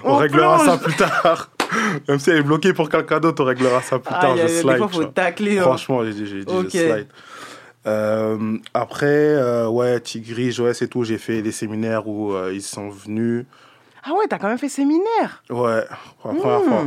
on, 0.03 0.11
On 0.13 0.15
réglera 0.17 0.59
ça 0.59 0.77
plus 0.77 0.93
tard. 0.95 1.49
Même 2.07 2.19
si 2.19 2.29
elle 2.29 2.37
est 2.37 2.43
bloquée 2.43 2.73
pour 2.73 2.89
quelqu'un 2.89 3.19
d'autre, 3.19 3.41
on 3.43 3.47
réglera 3.47 3.81
ça 3.81 3.99
plus 3.99 4.13
tard. 4.13 4.33
aïe, 4.33 4.37
je 4.37 4.43
des 4.43 4.61
slide. 4.61 4.77
fois, 4.77 4.87
tu 4.87 4.93
faut 4.93 5.05
tacler, 5.05 5.57
hein. 5.59 5.63
Franchement, 5.63 6.03
j'ai 6.05 6.13
dit, 6.13 6.25
j'ai 6.27 6.45
dit, 6.45 6.53
Ok. 6.53 6.65
je 6.71 6.77
slide. 6.77 7.07
Euh, 7.87 8.57
après, 8.73 9.05
euh, 9.07 9.67
ouais, 9.67 9.99
Tigri, 9.99 10.51
Joël 10.51 10.75
et 10.79 10.87
tout, 10.87 11.03
j'ai 11.03 11.17
fait 11.17 11.41
des 11.41 11.51
séminaires 11.51 12.07
où 12.07 12.33
euh, 12.33 12.51
ils 12.53 12.61
sont 12.63 12.89
venus. 12.89 13.45
Ah 14.03 14.13
ouais, 14.13 14.25
t'as 14.29 14.37
quand 14.39 14.47
même 14.47 14.57
fait 14.57 14.69
séminaire. 14.69 15.43
Ouais, 15.49 15.83
pour 16.21 16.31
la 16.33 16.39
première 16.39 16.59
Hmm. 16.59 16.63
fois. 16.69 16.85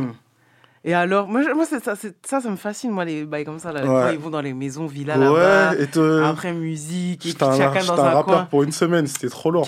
Et 0.85 0.93
alors, 0.93 1.27
moi, 1.27 1.41
moi 1.55 1.65
ça, 1.65 1.79
ça, 1.81 1.95
ça 2.41 2.49
me 2.49 2.55
fascine, 2.55 2.91
moi, 2.91 3.03
les 3.03 3.25
bails 3.25 3.43
comme 3.43 3.59
ça, 3.59 3.71
là, 3.73 3.83
Ouais. 3.85 4.13
ils 4.13 4.19
vont 4.19 4.29
dans 4.29 4.39
les 4.39 4.53
maisons, 4.53 4.85
villas 4.85 5.17
Ouais, 5.17 5.25
là-bas, 5.25 5.85
te- 5.91 6.23
après 6.23 6.53
musique, 6.53 7.25
et 7.25 7.33
puis 7.33 7.45
un, 7.45 7.57
chacun 7.57 7.83
dans 7.85 7.93
un 8.01 8.05
un 8.05 8.09
rappeur 8.11 8.23
coin. 8.25 8.47
pour 8.49 8.63
une 8.63 8.71
semaine, 8.71 9.05
c'était 9.07 9.27
trop 9.29 9.51
lourd. 9.51 9.67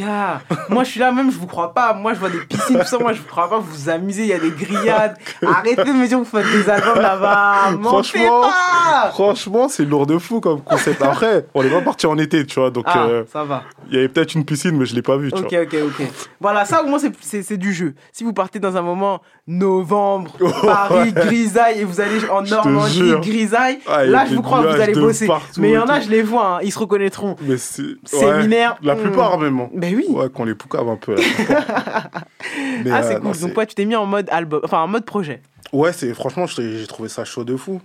Moi 0.69 0.83
je 0.85 0.89
suis 0.91 0.99
là 1.01 1.11
même, 1.11 1.29
je 1.31 1.37
vous 1.37 1.47
crois 1.47 1.73
pas. 1.73 1.93
Moi 1.93 2.13
je 2.13 2.19
vois 2.19 2.29
des 2.29 2.39
piscines, 2.39 2.79
tout 2.79 2.85
ça, 2.85 2.97
moi 2.97 3.11
je 3.13 3.19
vous 3.19 3.27
crois 3.27 3.49
pas. 3.49 3.59
Vous 3.59 3.69
vous 3.71 3.89
amusez, 3.89 4.21
il 4.23 4.27
y 4.29 4.33
a 4.33 4.39
des 4.39 4.51
grillades. 4.51 5.17
Arrêtez 5.45 5.83
de 5.83 5.91
me 5.91 6.07
dire 6.07 6.17
que 6.19 6.23
vous 6.23 6.29
faites 6.37 6.49
des 6.51 6.69
albums 6.69 7.01
là-bas. 7.01 7.77
Franchement, 7.83 8.41
pas 8.41 9.09
franchement, 9.11 9.67
c'est 9.67 9.83
lourd 9.85 10.05
de 10.07 10.17
fou 10.17 10.39
comme 10.39 10.61
concept. 10.61 11.01
Après, 11.01 11.45
on 11.53 11.61
est 11.63 11.69
pas 11.69 11.81
parti 11.81 12.07
en 12.07 12.17
été, 12.17 12.45
tu 12.45 12.59
vois, 12.59 12.71
donc 12.71 12.85
Ah, 12.87 13.05
euh, 13.07 13.23
ça 13.31 13.43
va. 13.43 13.63
il 13.89 13.95
y 13.95 13.97
avait 13.97 14.07
peut-être 14.07 14.33
une 14.35 14.45
piscine, 14.45 14.77
mais 14.77 14.85
je 14.85 14.95
l'ai 14.95 15.01
pas 15.01 15.17
vue, 15.17 15.31
tu 15.31 15.41
Ok, 15.41 15.51
vois. 15.53 15.61
ok, 15.63 15.75
ok. 15.99 16.07
Voilà, 16.39 16.63
ça 16.65 16.83
au 16.83 16.87
moins 16.87 16.99
c'est 17.19 17.57
du 17.57 17.73
jeu. 17.73 17.95
Si 18.13 18.23
vous 18.23 18.31
partez 18.33 18.59
dans 18.59 18.77
un 18.77 18.81
moment 18.81 19.21
novembre, 19.47 20.31
Paris, 20.61 21.00
grisaille, 21.09 21.79
et 21.79 21.83
vous 21.83 21.99
allez 22.01 22.23
en 22.29 22.41
Normandie, 22.43 23.13
grisaille, 23.21 23.79
Ah, 23.87 24.05
là 24.05 24.25
je 24.29 24.35
vous 24.35 24.41
crois, 24.41 24.61
vous 24.61 24.81
allez 24.81 24.93
bosser. 24.93 25.27
partout 25.27 25.59
Mais 25.59 25.69
il 25.69 25.73
y 25.73 25.77
en 25.77 25.87
a, 25.87 25.99
je 25.99 26.09
les 26.09 26.21
vois, 26.21 26.57
hein, 26.57 26.59
ils 26.63 26.71
se 26.71 26.79
reconnaîtront. 26.79 27.35
Mais 27.41 27.57
c'est 27.57 27.95
Séminaire, 28.05 28.71
Ouais, 28.81 28.87
la 28.87 28.95
plupart 28.95 29.37
même. 29.39 29.59
hein. 29.59 29.69
Ben 29.73 29.95
oui. 29.95 30.05
Ouais, 30.09 30.29
qu'on 30.29 30.45
les 30.45 30.55
poucave 30.55 30.87
un 30.89 30.97
peu. 30.97 31.15
Mais, 32.83 32.91
ah, 32.91 32.99
euh, 32.99 33.03
c'est 33.03 33.23
non, 33.23 33.31
cool. 33.31 33.39
Donc, 33.41 33.57
ouais, 33.57 33.65
tu 33.65 33.75
t'es 33.75 33.85
mis 33.85 33.95
en 33.95 34.05
mode 34.05 34.27
album, 34.31 34.61
enfin 34.63 34.79
en 34.81 34.87
mode 34.87 35.05
projet. 35.05 35.41
Ouais, 35.73 35.93
c'est 35.93 36.13
franchement, 36.13 36.45
j'ai 36.47 36.85
trouvé 36.87 37.09
ça 37.09 37.23
chaud 37.25 37.43
de 37.43 37.55
fou. 37.55 37.79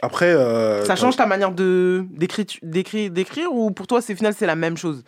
Après, 0.00 0.26
euh, 0.26 0.84
Ça 0.84 0.96
change 0.96 1.16
ta 1.16 1.26
manière 1.26 1.50
de 1.52 2.04
d'écrire 2.62 3.52
ou 3.52 3.70
pour 3.72 3.86
toi 3.86 4.00
c'est 4.00 4.14
final 4.14 4.32
c'est 4.36 4.46
la 4.46 4.54
même 4.54 4.76
chose? 4.76 5.02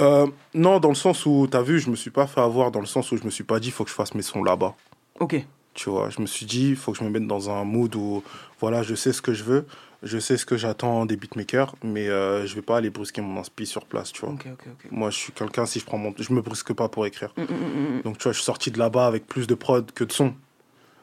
Euh, 0.00 0.26
non, 0.54 0.80
dans 0.80 0.88
le 0.88 0.94
sens 0.94 1.26
où 1.26 1.46
t'as 1.50 1.60
vu, 1.60 1.78
je 1.78 1.90
me 1.90 1.96
suis 1.96 2.10
pas 2.10 2.26
fait 2.26 2.40
avoir 2.40 2.70
dans 2.70 2.80
le 2.80 2.86
sens 2.86 3.12
où 3.12 3.16
je 3.18 3.24
me 3.24 3.30
suis 3.30 3.44
pas 3.44 3.60
dit 3.60 3.70
faut 3.70 3.84
que 3.84 3.90
je 3.90 3.94
fasse 3.94 4.14
mes 4.14 4.22
sons 4.22 4.42
là-bas. 4.42 4.74
Ok. 5.20 5.44
Tu 5.74 5.90
vois, 5.90 6.10
je 6.10 6.20
me 6.20 6.26
suis 6.26 6.46
dit 6.46 6.76
faut 6.76 6.92
que 6.92 6.98
je 6.98 7.04
me 7.04 7.10
mette 7.10 7.26
dans 7.26 7.50
un 7.50 7.64
mood 7.64 7.94
où 7.96 8.22
voilà, 8.60 8.82
je 8.82 8.94
sais 8.94 9.12
ce 9.12 9.22
que 9.22 9.32
je 9.32 9.44
veux, 9.44 9.66
je 10.02 10.18
sais 10.18 10.36
ce 10.36 10.44
que 10.44 10.56
j'attends 10.56 11.06
des 11.06 11.16
beatmakers, 11.16 11.74
mais 11.82 12.08
euh, 12.08 12.46
je 12.46 12.54
vais 12.54 12.62
pas 12.62 12.76
aller 12.76 12.90
brusquer 12.90 13.20
mon 13.20 13.40
inspi 13.40 13.66
sur 13.66 13.84
place, 13.86 14.12
tu 14.12 14.26
vois. 14.26 14.34
Moi, 14.90 15.10
je 15.10 15.16
suis 15.16 15.32
quelqu'un 15.32 15.66
si 15.66 15.80
je 15.80 15.84
prends 15.84 15.98
mon, 15.98 16.14
je 16.18 16.32
me 16.32 16.42
brusque 16.42 16.72
pas 16.72 16.88
pour 16.88 17.06
écrire. 17.06 17.32
Mm, 17.36 17.42
mm, 17.42 17.98
mm. 17.98 18.02
Donc 18.02 18.18
tu 18.18 18.24
vois, 18.24 18.32
je 18.32 18.38
suis 18.38 18.44
sorti 18.44 18.70
de 18.70 18.78
là-bas 18.78 19.06
avec 19.06 19.26
plus 19.26 19.46
de 19.46 19.54
prod 19.54 19.90
que 19.92 20.04
de 20.04 20.12
son. 20.12 20.34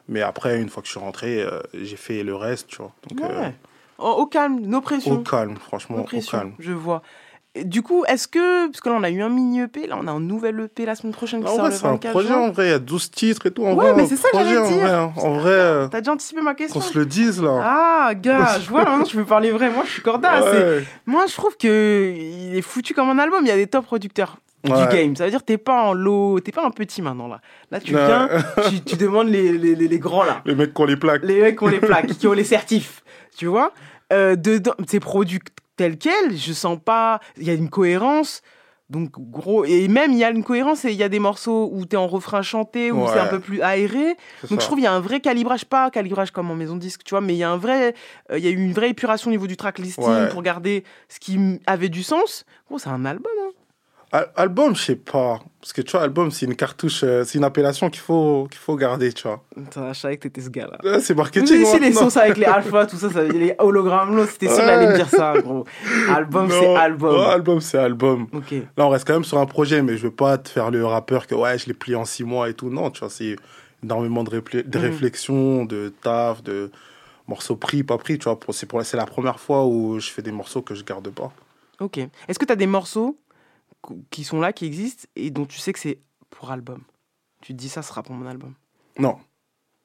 Mais 0.08 0.22
après, 0.22 0.60
une 0.60 0.68
fois 0.68 0.82
que 0.82 0.88
je 0.88 0.92
suis 0.92 1.00
rentré, 1.00 1.40
euh, 1.40 1.60
j'ai 1.72 1.96
fait 1.96 2.22
le 2.22 2.34
reste, 2.34 2.66
tu 2.68 2.76
vois. 2.76 2.92
Donc, 3.08 3.20
euh. 3.22 3.50
Au, 3.98 4.08
au 4.08 4.26
calme, 4.26 4.60
nos 4.60 4.80
pressions. 4.80 5.12
au 5.12 5.18
calme, 5.18 5.56
franchement, 5.56 6.04
au 6.04 6.20
calme. 6.20 6.54
Je 6.58 6.72
vois. 6.72 7.02
Et 7.56 7.64
du 7.64 7.82
coup, 7.82 8.04
est-ce 8.06 8.28
que 8.28 8.68
parce 8.68 8.80
que 8.80 8.88
là 8.88 8.94
on 8.98 9.02
a 9.02 9.10
eu 9.10 9.22
un 9.22 9.28
mini 9.28 9.60
EP, 9.60 9.88
là 9.88 9.96
on 10.00 10.06
a 10.06 10.12
un 10.12 10.20
nouvel 10.20 10.60
EP 10.60 10.84
la 10.86 10.94
semaine 10.94 11.12
prochaine 11.12 11.40
qui 11.42 11.46
En 11.48 11.56
sort 11.56 11.60
vrai, 11.62 11.70
le 11.70 11.76
c'est 11.76 11.86
un 11.86 11.90
24 11.92 12.10
projet, 12.12 12.28
juin. 12.28 12.36
en 12.38 12.50
vrai, 12.52 12.66
il 12.66 12.70
y 12.70 12.74
a 12.74 12.78
12 12.78 13.10
titres 13.10 13.46
et 13.46 13.50
tout. 13.50 13.64
En 13.64 13.74
Ouais, 13.74 13.86
vrai, 13.90 13.94
mais 13.96 14.06
c'est 14.06 14.14
ça 14.16 14.28
que 14.30 14.38
j'allais 14.38 14.56
en 14.56 14.68
dire. 14.68 14.78
vrai, 14.78 14.90
hein. 14.90 15.12
En 15.16 15.30
vrai, 15.32 15.50
euh, 15.50 15.88
T'as 15.88 16.00
déjà 16.00 16.12
anticipé 16.12 16.40
ma 16.42 16.54
question 16.54 16.78
qu'on 16.78 16.86
se 16.86 16.96
le 16.96 17.06
dise, 17.06 17.42
là. 17.42 17.60
Ah, 17.64 18.14
gars, 18.14 18.58
je 18.60 18.68
vois, 18.68 18.88
hein, 18.88 19.02
je 19.10 19.16
veux 19.16 19.24
parler 19.24 19.50
vrai. 19.50 19.68
Moi, 19.68 19.82
je 19.84 19.90
suis 19.90 20.02
corda. 20.02 20.42
Ouais. 20.44 20.84
Moi, 21.06 21.24
je 21.28 21.34
trouve 21.34 21.56
que 21.56 22.14
il 22.16 22.56
est 22.56 22.62
foutu 22.62 22.94
comme 22.94 23.08
un 23.10 23.18
album. 23.18 23.40
Il 23.42 23.48
y 23.48 23.52
a 23.52 23.56
des 23.56 23.66
top 23.66 23.84
producteurs 23.84 24.36
Ouais. 24.68 24.86
du 24.86 24.94
game. 24.94 25.16
Ça 25.16 25.24
veut 25.24 25.30
dire 25.30 25.40
que 25.40 25.46
t'es 25.46 25.56
pas 25.58 25.84
en 25.84 25.94
lot, 25.94 26.38
t'es 26.40 26.52
pas 26.52 26.62
un 26.64 26.70
petit 26.70 27.00
maintenant 27.02 27.26
là. 27.28 27.40
Là, 27.70 27.80
tu 27.80 27.94
viens, 27.94 28.28
tu, 28.68 28.80
tu 28.82 28.96
demandes 28.96 29.28
les, 29.28 29.56
les, 29.56 29.74
les, 29.74 29.88
les 29.88 29.98
grands 29.98 30.22
là. 30.22 30.42
Les 30.44 30.54
mecs 30.54 30.74
qui 30.74 30.82
ont 30.82 30.84
les 30.84 30.96
plaques. 30.96 31.22
Les 31.24 31.40
mecs 31.40 31.56
qui 31.58 31.64
ont 31.64 31.68
les 31.68 31.80
plaques, 31.80 32.06
qui 32.08 32.26
ont 32.26 32.34
les 32.34 32.44
certifs. 32.44 33.02
Tu 33.36 33.46
vois 33.46 33.72
euh, 34.12 34.36
ces 34.86 35.00
produits 35.00 35.38
tels 35.80 35.96
quels, 35.96 36.36
je 36.36 36.52
sens 36.52 36.78
pas. 36.84 37.20
Il 37.38 37.44
y 37.44 37.50
a 37.50 37.54
une 37.54 37.70
cohérence. 37.70 38.42
Donc, 38.90 39.10
gros. 39.18 39.64
Et 39.64 39.86
même, 39.88 40.10
il 40.12 40.18
y 40.18 40.24
a 40.24 40.30
une 40.30 40.42
cohérence 40.42 40.84
et 40.84 40.90
il 40.90 40.96
y 40.96 41.02
a 41.04 41.08
des 41.08 41.20
morceaux 41.20 41.70
où 41.72 41.84
t'es 41.86 41.96
en 41.96 42.08
refrain 42.08 42.42
chanté, 42.42 42.90
où 42.90 43.02
Ouais. 43.02 43.08
c'est 43.12 43.20
un 43.20 43.28
peu 43.28 43.38
plus 43.38 43.62
aéré. 43.62 44.08
Donc, 44.42 44.48
ça. 44.48 44.48
je 44.50 44.56
trouve 44.56 44.76
qu'il 44.78 44.84
y 44.84 44.88
a 44.88 44.92
un 44.92 45.00
vrai 45.00 45.20
calibrage, 45.20 45.64
pas 45.64 45.90
calibrage 45.90 46.32
comme 46.32 46.50
en 46.50 46.56
maison 46.56 46.74
de 46.74 46.80
disque, 46.80 47.02
tu 47.04 47.10
vois, 47.10 47.20
mais 47.20 47.34
il 47.34 47.38
y 47.38 47.44
a 47.44 47.50
un 47.50 47.56
vrai. 47.56 47.94
euh, 48.32 48.38
Il 48.38 48.44
y 48.44 48.48
a 48.48 48.50
eu 48.50 48.56
une 48.62 48.72
vraie 48.72 48.90
épuration 48.90 49.28
au 49.28 49.32
niveau 49.32 49.46
du 49.46 49.56
track 49.56 49.78
listing 49.78 50.04
Ouais. 50.04 50.28
pour 50.28 50.42
garder 50.42 50.82
ce 51.08 51.18
qui 51.20 51.38
avait 51.66 51.88
du 51.88 52.02
sens. 52.02 52.44
Gros, 52.68 52.78
c'est 52.78 52.88
un 52.90 53.04
album, 53.04 53.32
hein. 53.40 53.50
Al- 54.12 54.30
Album, 54.36 54.74
je 54.74 54.82
sais 54.82 54.96
pas. 54.96 55.40
Parce 55.60 55.72
que 55.74 55.82
tu 55.82 55.92
vois, 55.92 56.00
album, 56.02 56.30
c'est 56.30 56.46
une 56.46 56.56
cartouche, 56.56 57.02
euh, 57.04 57.22
c'est 57.24 57.36
une 57.38 57.44
appellation 57.44 57.90
qu'il 57.90 58.00
faut, 58.00 58.48
qu'il 58.50 58.58
faut 58.58 58.74
garder, 58.76 59.12
tu 59.12 59.28
vois. 59.28 59.44
Putain, 59.54 59.92
je 59.92 59.98
savais 60.00 60.16
que 60.16 60.22
t'étais 60.22 60.40
ce 60.40 60.48
gars-là. 60.48 60.78
Ouais, 60.82 61.00
C'est 61.00 61.12
Tu 61.12 61.18
marketing. 61.18 61.46
sais, 61.46 61.60
ici, 61.60 61.78
les 61.78 61.92
sauces 61.92 62.16
avec 62.16 62.38
les 62.38 62.46
alphas, 62.46 62.86
tout 62.86 62.96
ça, 62.96 63.10
ça 63.10 63.22
les 63.22 63.54
hologrammes, 63.58 64.16
là, 64.16 64.26
c'était 64.26 64.48
sûr 64.48 64.64
allait 64.64 64.88
me 64.88 64.94
dire 64.96 65.08
ça, 65.10 65.34
gros. 65.38 65.64
Album, 66.08 66.48
c'est 66.50 66.74
album. 66.76 67.14
Ouais, 67.14 67.26
album, 67.26 67.60
c'est 67.60 67.78
album. 67.78 68.26
Ok. 68.32 68.52
Là, 68.76 68.86
on 68.86 68.88
reste 68.88 69.06
quand 69.06 69.12
même 69.12 69.24
sur 69.24 69.38
un 69.38 69.46
projet, 69.46 69.82
mais 69.82 69.96
je 69.98 70.04
veux 70.04 70.10
pas 70.10 70.38
te 70.38 70.48
faire 70.48 70.70
le 70.70 70.84
rappeur 70.86 71.26
que 71.26 71.34
ouais, 71.34 71.58
je 71.58 71.66
l'ai 71.66 71.74
plié 71.74 71.94
en 71.96 72.06
six 72.06 72.24
mois 72.24 72.48
et 72.48 72.54
tout. 72.54 72.70
Non, 72.70 72.90
tu 72.90 73.00
vois, 73.00 73.10
c'est 73.10 73.36
énormément 73.84 74.24
de, 74.24 74.30
de 74.30 74.78
Mhm. 74.78 74.84
réflexion, 74.84 75.64
de 75.66 75.92
taf, 76.02 76.42
de 76.42 76.70
morceaux 77.28 77.56
pris, 77.56 77.82
pas 77.82 77.98
pris. 77.98 78.18
Tu 78.18 78.24
vois, 78.24 78.38
c'est 78.50 78.66
pour 78.66 78.82
c'est 78.82 78.96
la 78.96 79.06
première 79.06 79.38
fois 79.38 79.66
où 79.66 80.00
je 80.00 80.08
fais 80.10 80.22
des 80.22 80.32
morceaux 80.32 80.62
que 80.62 80.74
je 80.74 80.82
garde 80.84 81.10
pas. 81.10 81.30
Ok. 81.80 81.98
Est-ce 82.28 82.38
que 82.38 82.46
t'as 82.46 82.56
des 82.56 82.66
morceaux 82.66 83.16
qui 84.10 84.24
sont 84.24 84.40
là, 84.40 84.52
qui 84.52 84.66
existent, 84.66 85.08
et 85.16 85.30
dont 85.30 85.46
tu 85.46 85.58
sais 85.58 85.72
que 85.72 85.78
c'est 85.78 85.98
pour 86.28 86.50
album 86.50 86.82
Tu 87.40 87.52
te 87.52 87.58
dis, 87.58 87.68
ça 87.68 87.82
sera 87.82 88.02
pour 88.02 88.14
mon 88.14 88.26
album. 88.26 88.54
Non, 88.98 89.18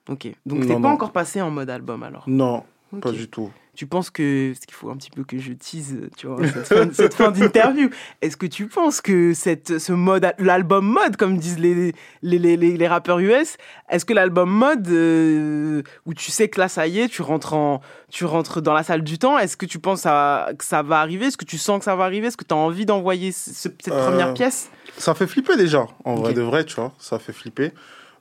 Ok. 0.09 0.27
Donc, 0.45 0.61
t'es 0.61 0.73
pas 0.73 0.79
non. 0.79 0.89
encore 0.89 1.11
passé 1.11 1.41
en 1.41 1.49
mode 1.49 1.69
album, 1.69 2.03
alors? 2.03 2.23
Non, 2.27 2.63
Pas 3.01 3.11
du 3.11 3.27
tout. 3.27 3.51
Tu 3.75 3.87
penses 3.87 4.09
que, 4.09 4.53
ce 4.55 4.65
qu'il 4.65 4.73
faut 4.73 4.89
un 4.89 4.95
petit 4.95 5.09
peu 5.11 5.25
que 5.25 5.37
je 5.37 5.51
tease, 5.51 5.97
tu 6.15 6.27
vois, 6.27 6.39
cette 6.47 6.65
fin, 6.67 6.89
cette 6.93 7.13
fin 7.13 7.29
d'interview, 7.31 7.89
est-ce 8.21 8.37
que 8.37 8.45
tu 8.45 8.67
penses 8.67 9.01
que 9.01 9.33
cette, 9.33 9.79
ce 9.79 9.91
mode, 9.91 10.31
l'album 10.39 10.85
mode, 10.87 11.17
comme 11.17 11.37
disent 11.37 11.59
les, 11.59 11.93
les, 12.21 12.37
les, 12.39 12.55
les, 12.55 12.77
les 12.77 12.87
rappeurs 12.87 13.19
US, 13.19 13.57
est-ce 13.89 14.05
que 14.05 14.13
l'album 14.13 14.49
mode, 14.49 14.87
euh, 14.87 15.83
où 16.05 16.13
tu 16.13 16.31
sais 16.31 16.47
que 16.47 16.57
là, 16.61 16.69
ça 16.69 16.87
y 16.87 16.99
est, 17.01 17.09
tu 17.09 17.21
rentres, 17.21 17.53
en, 17.53 17.81
tu 18.09 18.23
rentres 18.23 18.61
dans 18.61 18.73
la 18.73 18.83
salle 18.83 19.01
du 19.03 19.17
temps, 19.17 19.37
est-ce 19.37 19.57
que 19.57 19.65
tu 19.65 19.79
penses 19.79 20.05
à- 20.05 20.51
que 20.57 20.63
ça 20.63 20.81
va 20.81 21.01
arriver? 21.01 21.25
Est-ce 21.25 21.37
que 21.37 21.43
tu 21.43 21.57
sens 21.57 21.79
que 21.79 21.83
ça 21.85 21.97
va 21.97 22.05
arriver? 22.05 22.27
Est-ce 22.27 22.37
que 22.37 22.45
tu 22.45 22.53
as 22.53 22.57
envie 22.57 22.85
d'envoyer 22.85 23.33
ce- 23.33 23.51
cette 23.53 23.89
Euh, 23.89 24.07
première 24.09 24.33
pièce? 24.33 24.69
Ça 24.97 25.13
fait 25.15 25.27
flipper 25.27 25.57
déjà, 25.57 25.85
en 26.05 26.15
vrai 26.15 26.29
Ok. 26.29 26.35
de 26.37 26.41
vrai, 26.43 26.63
tu 26.63 26.75
vois. 26.75 26.93
Ça 26.97 27.19
fait 27.19 27.33
flipper. 27.33 27.73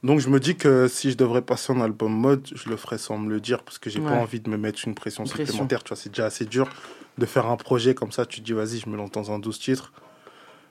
Donc 0.05 0.21
je 0.21 0.29
me 0.29 0.39
dis 0.39 0.55
que 0.55 0.87
si 0.87 1.11
je 1.11 1.17
devrais 1.17 1.43
passer 1.43 1.73
en 1.73 1.81
album 1.81 2.13
mode, 2.13 2.47
je 2.55 2.69
le 2.69 2.77
ferais 2.77 2.99
sans 2.99 3.17
me 3.19 3.31
le 3.31 3.41
dire 3.41 3.63
parce 3.63 3.79
que 3.79 3.89
j'ai 3.91 4.01
pas 4.01 4.11
Ouais. 4.13 4.19
envie 4.19 4.39
de 4.39 4.51
me 4.51 4.57
mettre 4.59 4.87
une 4.87 4.95
pression 4.95 5.25
Une 5.25 5.31
pression. 5.31 5.47
supplémentaire. 5.47 5.83
Tu 5.83 5.89
vois, 5.89 5.97
c'est 5.97 6.11
déjà 6.11 6.27
assez 6.27 6.45
dur 6.45 6.69
de 7.19 7.25
faire 7.27 7.47
un 7.47 7.57
projet 7.57 7.95
comme 7.95 8.13
ça. 8.13 8.27
Tu 8.27 8.41
te 8.41 8.45
dis, 8.45 8.53
vas-y, 8.53 8.79
je 8.79 8.89
me 8.89 8.97
lance 8.97 9.11
dans 9.13 9.33
un 9.33 9.39
12 9.39 9.59
titres. 9.59 9.93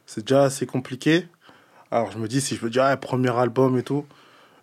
C'est 0.06 0.22
déjà 0.26 0.44
assez 0.44 0.66
compliqué. 0.68 1.26
Alors 1.90 2.12
je 2.12 2.20
me 2.20 2.28
dis, 2.28 2.42
si 2.42 2.56
je 2.56 2.62
veux 2.62 2.70
dire, 2.70 2.84
ah, 2.84 2.96
premier 2.96 3.36
album 3.36 3.76
et 3.78 3.84
tout, 3.84 4.06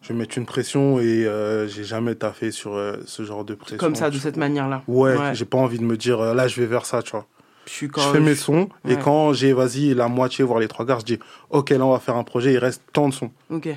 je 0.02 0.08
vais 0.12 0.14
mettre 0.18 0.38
une 0.38 0.46
pression 0.46 1.00
et 1.00 1.26
euh, 1.26 1.66
j'ai 1.66 1.82
jamais 1.84 2.14
taffé 2.14 2.52
sur 2.52 2.74
euh, 2.74 2.96
ce 3.06 3.24
genre 3.24 3.44
de 3.44 3.54
pression. 3.54 3.76
Comme 3.78 3.96
ça, 3.96 4.08
de 4.08 4.18
cette 4.18 4.36
manière-là. 4.36 4.82
Ouais, 4.86 5.16
Ouais. 5.16 5.34
j'ai 5.34 5.44
pas 5.46 5.58
envie 5.58 5.78
de 5.80 5.84
me 5.84 5.96
dire, 5.96 6.20
euh, 6.20 6.32
là, 6.34 6.46
je 6.46 6.60
vais 6.60 6.66
vers 6.66 6.86
ça, 6.86 7.02
tu 7.02 7.10
vois. 7.10 7.26
Je 7.66 7.72
suis 7.72 7.86
Je 7.86 7.92
quand- 7.92 8.12
fais 8.12 8.20
mes 8.20 8.34
sons 8.36 8.68
et 8.88 8.96
quand 8.96 9.32
j'ai, 9.32 9.52
vas-y, 9.52 9.94
la 9.94 10.06
moitié, 10.08 10.44
voire 10.44 10.60
les 10.60 10.68
trois 10.68 10.86
quarts, 10.86 11.00
je 11.00 11.04
dis, 11.06 11.18
ok, 11.50 11.70
là, 11.70 11.84
on 11.84 11.90
va 11.92 11.98
faire 11.98 12.16
un 12.16 12.24
projet, 12.24 12.52
il 12.52 12.58
reste 12.58 12.82
tant 12.92 13.08
de 13.08 13.14
sons. 13.14 13.30
Ok. 13.50 13.68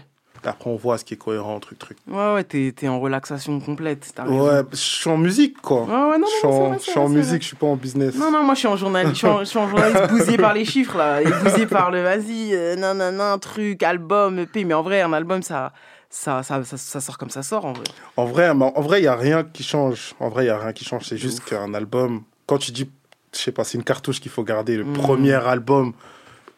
Après, 0.46 0.70
on 0.70 0.76
voit 0.76 0.98
ce 0.98 1.06
qui 1.06 1.14
est 1.14 1.18
cohérent, 1.18 1.60
truc, 1.60 1.80
truc. 1.80 1.98
Ouais, 2.08 2.34
ouais, 2.34 2.44
t'es 2.44 2.88
en 2.88 3.00
relaxation 3.00 3.60
complète. 3.60 4.14
raison. 4.18 4.46
Ouais, 4.48 4.62
je 4.72 4.76
suis 4.78 5.10
en 5.10 5.18
musique, 5.18 5.62
quoi. 5.62 5.84
Ouais, 5.84 6.12
ouais, 6.12 6.18
non, 6.18 6.28
je 6.28 6.38
suis 6.38 6.48
en, 6.48 6.52
vrai, 6.70 6.78
je 6.80 6.84
c'est 6.84 6.92
suis 6.92 7.00
en 7.00 7.04
vrai, 7.06 7.12
c'est 7.14 7.18
musique, 7.18 7.42
je 7.42 7.48
suis 7.48 7.56
pas 7.56 7.68
en 7.68 7.76
business. 7.76 8.16
Non, 8.16 8.32
non, 8.32 8.44
moi 8.44 8.54
je 8.54 8.60
suis 8.60 8.68
en 8.68 8.76
journaliste, 8.76 9.16
je 9.16 9.46
suis 9.46 9.58
en, 9.60 9.68
journaliste 9.68 10.08
bousillé 10.10 10.38
par 10.38 10.54
les 10.54 10.66
chiffres 10.66 10.98
là, 10.98 11.22
et 11.22 11.26
bousillé 11.26 11.66
par 11.68 11.92
le 11.92 12.02
vas-y, 12.04 12.54
euh, 12.54 12.76
nan, 12.76 12.98
nan, 12.98 13.16
nan, 13.16 13.40
truc, 13.40 13.82
album, 13.84 14.40
EP. 14.40 14.64
Mais 14.66 14.74
en 14.74 14.82
vrai, 14.84 15.02
un 15.02 15.14
album, 15.14 15.42
ça, 15.44 15.72
ça, 16.10 16.44
ça, 16.44 16.64
ça, 16.64 16.78
ça 16.78 17.02
sort 17.02 17.18
comme 17.18 17.30
ça 17.30 17.42
sort 17.44 17.66
en 17.66 17.74
vrai. 17.74 17.86
En 18.18 18.26
vrai, 18.26 18.50
en 18.50 18.82
vrai, 18.82 19.02
il 19.02 19.06
y 19.06 19.08
a 19.08 19.16
rien 19.16 19.44
qui 19.44 19.64
change. 19.64 20.14
En 20.20 20.30
vrai, 20.30 20.46
il 20.46 20.48
y 20.48 20.52
a 20.52 20.58
rien 20.60 20.74
qui 20.74 20.86
change. 20.86 21.06
C'est 21.06 21.18
juste 21.18 21.44
qu'un 21.46 21.74
album, 21.74 22.24
quand 22.46 22.58
tu 22.58 22.72
dis, 22.72 22.90
je 23.34 23.40
sais 23.40 23.52
pas, 23.52 23.64
c'est 23.64 23.78
une 23.78 23.84
cartouche 23.84 24.20
qu'il 24.20 24.32
faut 24.32 24.44
garder. 24.44 24.78
Le 24.78 24.84
Mm. 24.84 24.94
premier 24.94 25.34
album, 25.34 25.94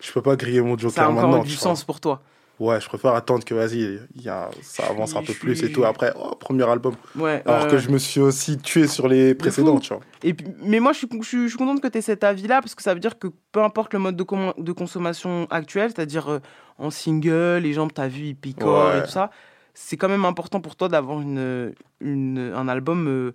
je 0.02 0.12
peux 0.12 0.22
pas 0.22 0.36
griller 0.36 0.62
mon 0.62 0.76
Ça 0.78 0.82
Joker 0.82 1.04
a 1.04 1.10
encore 1.10 1.28
maintenant. 1.30 1.44
du 1.44 1.56
sens 1.56 1.84
pour 1.84 2.00
toi. 2.02 2.22
Ouais, 2.58 2.80
je 2.80 2.88
préfère 2.88 3.14
attendre 3.16 3.43
que, 3.43 3.53
vas-y, 3.53 3.99
il 4.16 4.22
y 4.22 4.30
a, 4.30 4.49
ça 4.62 4.86
avance 4.89 5.16
un 5.16 5.24
peu 5.24 5.34
plus 5.34 5.62
et 5.64 5.72
tout. 5.74 5.84
Après, 5.84 6.14
oh, 6.18 6.36
premier 6.39 6.64
album. 6.70 6.95
Ouais, 7.18 7.43
Alors 7.45 7.68
que 7.68 7.78
je 7.78 7.89
me 7.89 7.97
suis 7.97 8.22
aussi 8.22 8.58
tué 8.58 8.88
sur 8.88 9.08
les 9.10 9.36
précédents, 9.36 9.78
tu 9.80 9.93
vois. 9.93 10.01
Et 10.24 10.34
puis, 10.34 10.47
mais 10.64 10.80
moi, 10.80 10.93
je 10.93 10.99
suis, 10.99 11.08
je, 11.22 11.28
suis, 11.28 11.43
je 11.43 11.47
suis 11.49 11.58
contente 11.58 11.82
que 11.82 11.88
tu 11.89 11.97
aies 11.97 12.01
cet 12.01 12.24
avis-là, 12.24 12.62
parce 12.62 12.74
que 12.74 12.82
ça 12.82 12.93
veut 12.93 13.01
dire 13.01 13.20
que 13.20 13.28
peu 13.51 13.62
importe 13.62 13.91
le 13.93 13.99
mode 13.99 14.16
de, 14.16 14.24
com- 14.24 14.53
de 14.58 14.72
consommation 14.72 15.47
actuel, 15.49 15.91
c'est-à-dire 15.93 16.30
euh, 16.32 16.39
en 16.78 16.89
single, 16.91 17.58
les 17.62 17.74
gens, 17.74 17.88
t'as 17.89 18.08
vu, 18.08 18.28
ils 18.28 18.36
picorent 18.36 18.89
Ouais. 18.91 18.99
et 18.99 19.03
tout 19.03 19.10
ça, 19.10 19.32
c'est 19.74 19.97
quand 19.97 20.08
même 20.08 20.24
important 20.24 20.62
pour 20.62 20.78
toi 20.78 20.88
d'avoir 20.88 21.20
une, 21.20 21.74
une, 21.99 22.53
un 22.56 22.68
album 22.70 23.08
euh, 23.10 23.34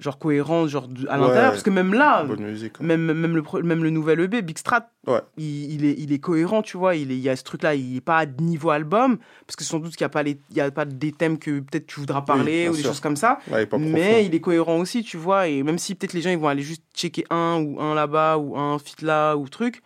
genre 0.00 0.18
cohérent 0.18 0.66
genre 0.66 0.88
à 1.08 1.14
Ouais. 1.14 1.26
l'intérieur, 1.26 1.50
parce 1.52 1.62
que 1.62 1.70
même 1.70 1.94
là, 1.94 2.24
musique. 2.24 2.80
même, 2.80 3.12
même, 3.12 3.36
le, 3.36 3.62
même 3.62 3.84
le 3.84 3.90
nouvel 3.90 4.18
EP, 4.20 4.42
Big 4.42 4.58
Strat, 4.58 4.88
Ouais. 5.06 5.20
il, 5.36 5.74
il 5.74 5.84
est, 5.84 5.94
il 5.98 6.12
est 6.12 6.18
cohérent, 6.18 6.62
tu 6.62 6.76
vois. 6.76 6.96
Il, 6.96 7.12
est, 7.12 7.16
il 7.16 7.20
y 7.20 7.28
a 7.28 7.36
ce 7.36 7.44
truc-là, 7.44 7.74
il 7.74 7.92
n'est 7.94 8.00
pas 8.00 8.18
à 8.18 8.26
niveau 8.26 8.70
album, 8.70 9.18
parce 9.46 9.56
que 9.56 9.64
sans 9.64 9.78
doute 9.78 9.94
qu'il 9.94 10.04
n'y 10.04 10.06
a, 10.06 10.08
pas 10.10 10.22
les- 10.22 10.40
il 10.50 10.56
y 10.56 10.60
a 10.60 10.70
pas 10.70 10.84
des 10.86 11.12
thèmes 11.12 11.38
que 11.38 11.60
peut-être 11.60 11.86
tu 11.86 12.00
voudras 12.00 12.22
parler 12.22 12.68
ou 12.68 12.72
des 12.72 12.80
sûr. 12.80 12.90
choses 12.90 13.00
comme 13.00 13.16
ça. 13.16 13.38
Ouais, 13.50 13.60
il 13.60 13.62
est 13.62 13.66
pas 13.66 13.78
mais 13.78 14.24
il 14.26 14.34
est 14.34 14.40
cohérent 14.40 14.78
aussi, 14.78 15.02
tu 15.02 15.16
vois. 15.16 15.46
Et 15.48 15.62
même 15.62 15.78
si 15.78 15.94
peut-être 15.94 16.14
les 16.14 16.22
gens 16.22 16.30
ils 16.30 16.38
vont 16.38 16.48
aller 16.48 16.62
juste 16.62 16.82
checker 16.94 17.24
un 17.30 17.60
ou 17.62 17.80
un 17.80 17.94
là-bas 17.94 18.38
ou 18.38 18.58
un 18.58 18.78
fit 18.78 19.04
là 19.04 19.36
ou 19.36 19.48
truc, 19.48 19.82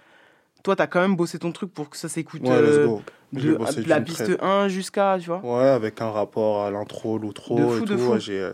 toi, 0.62 0.74
tu 0.76 0.82
as 0.82 0.86
quand 0.86 1.00
même 1.00 1.14
bossé 1.16 1.38
ton 1.38 1.52
truc 1.52 1.74
pour 1.74 1.90
que 1.90 1.96
ça 1.96 2.08
s'écoute 2.08 2.40
euh, 2.48 2.96
de, 3.34 3.58
la 3.86 4.00
piste 4.00 4.24
traite. 4.24 4.42
1 4.42 4.68
jusqu'à, 4.68 5.18
tu 5.20 5.26
vois. 5.26 5.40
Ouais, 5.44 5.68
avec 5.68 6.00
un 6.00 6.10
rapport 6.10 6.64
à 6.64 6.70
l'intro, 6.70 7.18
l'outro 7.18 7.56
De 7.58 7.66
fou, 7.66 7.82
et 7.84 7.86
de 7.86 7.96
tout. 7.96 8.18
j'ai, 8.18 8.50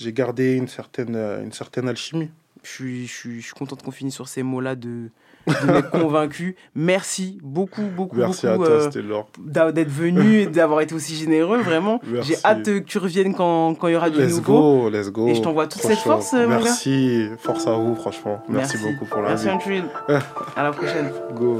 j'ai 0.00 0.12
gardé 0.12 0.54
une 0.54 0.68
certaine, 0.68 1.14
euh, 1.16 1.42
une 1.42 1.52
certaine 1.52 1.88
alchimie. 1.88 2.30
Je 2.62 2.68
suis, 2.70 3.06
je 3.06 3.12
suis, 3.12 3.40
je 3.40 3.46
suis 3.46 3.54
content 3.54 3.76
qu'on 3.76 3.90
finisse 3.90 4.14
sur 4.14 4.28
ces 4.28 4.42
mots-là 4.42 4.74
de, 4.76 5.08
convaincu. 5.92 6.56
Merci 6.74 7.38
beaucoup, 7.42 7.80
beaucoup, 7.96 8.16
Merci 8.16 8.46
beaucoup 8.46 8.62
à 8.64 8.66
toi, 8.66 8.74
euh, 8.76 8.80
c'était 8.90 9.00
l'or. 9.02 9.28
d'a- 9.38 9.72
d'être 9.72 9.88
venu 9.88 10.40
et 10.40 10.46
d'avoir 10.46 10.82
été 10.82 10.94
aussi 10.94 11.16
généreux, 11.16 11.58
vraiment. 11.62 12.00
Merci. 12.06 12.32
J'ai 12.34 12.38
hâte 12.44 12.64
que 12.64 12.78
tu 12.80 12.98
reviennes 12.98 13.34
quand, 13.34 13.74
quand 13.76 13.88
il 13.88 13.92
y 13.94 13.96
aura 13.96 14.10
du 14.10 14.18
Let's 14.18 14.36
nouveau. 14.36 14.82
go, 14.82 14.90
let's 14.90 15.10
go. 15.10 15.28
Et 15.28 15.34
je 15.34 15.40
t'envoie 15.40 15.66
toute 15.68 15.80
cette 15.80 15.98
force, 15.98 16.34
mon 16.34 16.40
gars. 16.48 16.58
Merci, 16.64 17.28
force 17.38 17.66
à 17.66 17.72
vous, 17.72 17.94
franchement. 17.94 18.42
Merci, 18.48 18.76
beaucoup 18.76 19.06
pour 19.06 19.22
la 19.22 19.30
Merci, 19.30 19.44
vie. 19.46 19.50
Untrill. 19.52 19.84
à 20.56 20.62
la 20.62 20.72
prochaine. 20.72 21.10
Go. 21.34 21.56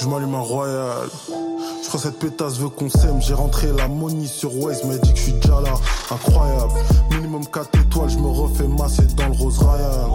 Je 0.00 0.08
m'allume 0.08 0.34
en 0.34 0.42
royal. 0.42 1.08
Je 1.82 1.88
crois 1.88 2.00
que 2.00 2.06
cette 2.06 2.18
pétasse 2.18 2.58
veut 2.58 2.68
qu'on 2.68 2.88
s'aime. 2.88 3.20
J'ai 3.20 3.34
rentré 3.34 3.68
la 3.72 3.88
money 3.88 4.26
sur 4.26 4.56
Waze, 4.56 4.84
m'a 4.84 4.96
dit 4.96 5.12
que 5.12 5.18
je 5.18 5.24
suis 5.24 5.32
déjà 5.34 5.60
là. 5.60 5.74
Incroyable. 6.10 6.72
Minimum 7.10 7.46
4 7.46 7.78
étoiles, 7.78 8.08
je 8.08 8.18
me 8.18 8.28
refais 8.28 8.68
masser 8.68 9.06
dans 9.16 9.28
le 9.28 9.34
Rose 9.34 9.58
Royal. 9.58 10.10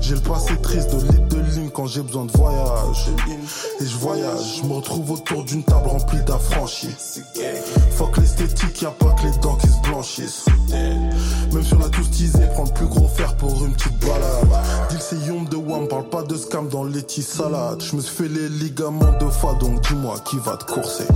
J'ai 0.00 0.14
le 0.14 0.20
passé 0.20 0.56
triste 0.62 0.94
de 0.94 1.00
de 1.00 1.39
quand 1.70 1.86
j'ai 1.86 2.02
besoin 2.02 2.24
de 2.24 2.32
voyage. 2.32 3.08
Et 3.80 3.86
je 3.86 3.96
voyage, 3.96 4.60
je 4.62 4.66
me 4.66 4.74
retrouve 4.74 5.12
autour 5.12 5.44
d'une 5.44 5.62
table 5.62 5.88
remplie 5.88 6.22
d'affranchis. 6.26 6.94
Fuck 7.92 8.16
l'esthétique, 8.18 8.82
y 8.82 8.86
a 8.86 8.90
pas 8.90 9.12
que 9.12 9.26
les 9.26 9.38
dents 9.38 9.56
qui 9.56 9.68
se 9.68 9.80
blanchissent. 9.82 10.46
Même 11.52 11.64
si 11.64 11.74
on 11.74 11.80
a 11.80 11.88
tous 11.88 12.08
prends 12.54 12.64
le 12.64 12.72
plus 12.72 12.86
gros 12.86 13.08
fer 13.08 13.36
pour 13.36 13.64
une 13.64 13.72
petite 13.72 13.98
balade. 14.00 14.88
Deal 14.88 14.98
c'est 15.00 15.18
Yom 15.26 15.48
de 15.48 15.56
Wam, 15.56 15.88
parle 15.88 16.08
pas 16.08 16.22
de 16.22 16.36
scam 16.36 16.68
dans 16.68 16.84
les 16.84 17.00
salade. 17.08 17.82
Je 17.82 17.96
me 17.96 18.00
suis 18.00 18.16
fait 18.16 18.28
les 18.28 18.48
ligaments 18.48 19.12
deux 19.18 19.30
fois, 19.30 19.54
donc 19.54 19.80
dis-moi 19.88 20.16
qui 20.24 20.38
va 20.38 20.56
te 20.56 20.64
courser. 20.64 21.06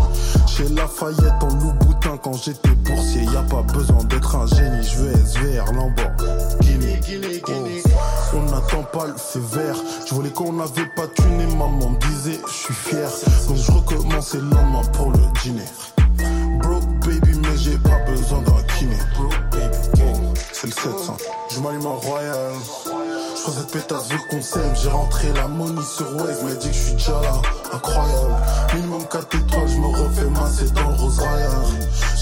Chez 0.47 0.69
Lafayette 0.71 1.43
en 1.43 1.49
Louboutin 1.49 2.17
quand 2.23 2.35
j'étais 2.35 2.71
boursier, 2.71 3.25
y 3.25 3.37
a 3.37 3.43
pas 3.43 3.63
besoin 3.63 4.03
d'être 4.05 4.37
un 4.37 4.47
génie, 4.47 4.83
je 4.83 4.97
veux 4.99 5.13
SVR, 5.13 5.73
Lamborghini. 5.73 6.95
Oh. 7.49 7.74
On 8.35 8.43
n'attend 8.43 8.83
pas 8.93 9.07
le 9.07 9.15
fait 9.17 9.39
vert. 9.39 9.77
Je 10.07 10.15
voulais 10.15 10.31
qu'on 10.31 10.53
n'avait 10.53 10.87
pas 10.97 11.07
tuné, 11.09 11.47
maman 11.47 11.91
me 11.91 11.99
disait, 12.09 12.41
je 12.47 12.53
suis 12.53 12.75
fier. 12.75 13.09
Donc 13.49 13.57
je 13.57 13.73
recommençais 13.73 14.39
le 14.39 14.45
lendemain 14.45 14.83
pour 14.93 15.11
le 15.13 15.19
dîner. 15.43 15.65
Broke 16.61 16.85
baby, 17.07 17.39
mais 17.39 17.57
j'ai 17.57 17.79
pas 17.79 17.99
besoin 18.11 18.41
d'un 18.43 18.63
kiné. 18.77 18.97
Broke 19.17 19.51
baby, 19.51 19.77
c'est 20.53 20.67
le 20.67 20.73
700. 20.73 21.17
Je 21.51 21.61
m'allume 21.61 21.87
en 21.87 21.97
royal. 21.97 22.53
Que 23.45 23.51
cette 23.51 23.71
pétasse 23.73 24.09
veut 24.09 24.19
qu'on 24.31 24.41
s'aime. 24.41 24.75
J'ai 24.75 24.89
rentré 24.89 25.31
la 25.35 25.47
money 25.47 25.83
sur 25.83 26.17
Waze, 26.17 26.43
m'a 26.43 26.55
dit 26.55 26.69
que 26.69 26.75
je 26.75 26.81
suis 26.81 26.93
déjà 26.95 27.21
là. 27.21 27.43
Incroyable. 27.75 28.37
Minimum 28.75 29.05
4 29.07 29.37
étoiles, 29.37 29.69
je 29.69 29.77
me 29.77 29.87
refais 29.87 30.31
masser 30.31 30.71
dans 30.71 30.89
le 30.89 30.95
Rose 30.95 31.19
Royal. 31.19 31.51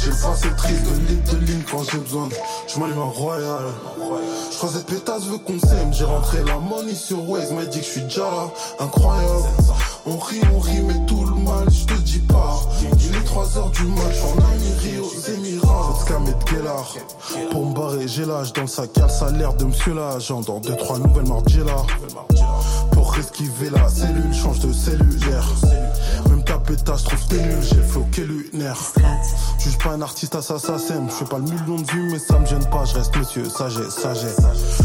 J'ai 0.02 0.10
passé 0.10 0.48
triste 0.56 0.82
de 0.82 1.08
litre 1.08 1.32
de 1.34 1.46
ligne 1.46 1.62
quand 1.70 1.84
j'ai 1.84 1.98
besoin. 1.98 2.28
Je 2.66 2.80
m'allume 2.80 3.02
en 3.02 3.10
royal. 3.10 3.66
Je 4.50 4.56
crois 4.56 4.70
cette 4.70 4.86
pétasse 4.86 5.22
veut 5.26 5.38
qu'on 5.38 5.60
s'aime. 5.60 5.92
J'ai 5.92 6.04
rentré 6.04 6.42
la 6.44 6.58
money 6.58 6.94
sur 6.94 7.28
Waze, 7.30 7.52
m'a 7.52 7.66
dit 7.66 7.78
que 7.78 7.84
je 7.84 7.90
suis 7.90 8.02
déjà 8.02 8.22
là. 8.22 8.50
Incroyable. 8.80 9.44
On 10.04 10.18
rit, 10.18 10.40
on 10.52 10.58
rit, 10.58 10.80
mais 10.80 11.06
tout 11.06 11.24
le 11.24 11.34
mal, 11.42 11.70
je 11.70 11.84
te 11.84 11.94
dis 12.00 12.18
pas. 12.20 12.60
Il 12.80 13.14
est 13.14 13.26
3h 13.26 13.70
du 13.70 13.84
match, 13.86 14.16
on 14.24 14.40
a 14.40 14.54
mis 14.56 14.98
aux 14.98 15.30
Émirats. 15.30 15.98
Guélard. 16.52 16.94
Pour 17.50 17.66
me 17.66 17.74
barrer, 17.74 18.08
j'ai 18.08 18.24
l'âge 18.24 18.52
dans 18.52 18.62
le 18.62 18.66
sac, 18.66 18.90
le 19.00 19.08
salaire 19.08 19.54
de 19.54 19.64
monsieur 19.64 19.94
l'agent. 19.94 20.40
Dans 20.40 20.60
2-3 20.60 21.02
nouvelles 21.02 21.28
Margiela. 21.28 21.76
Pour 22.92 23.16
esquiver 23.16 23.70
la 23.70 23.88
cellule, 23.88 24.34
change 24.34 24.58
de 24.60 24.72
cellulaire. 24.72 25.48
Même 26.28 26.42
ta 26.44 26.58
pétasse, 26.58 27.04
trouve 27.04 27.26
t'es 27.28 27.40
nul, 27.40 27.62
j'ai 27.62 27.76
qu'est 28.10 28.24
lunaire. 28.24 28.78
Suis 29.58 29.70
pas 29.76 29.90
un 29.90 30.02
artiste 30.02 30.34
assassin, 30.34 30.74
je 31.08 31.12
fais 31.12 31.24
pas 31.24 31.38
le 31.38 31.44
million 31.44 31.76
de 31.76 31.90
vues, 31.90 32.10
mais 32.10 32.18
ça 32.18 32.38
me 32.38 32.46
gêne 32.46 32.64
pas, 32.66 32.84
je 32.84 32.94
reste 32.94 33.16
monsieur, 33.16 33.44
sagesse, 33.44 33.94
sagesse. 33.94 34.40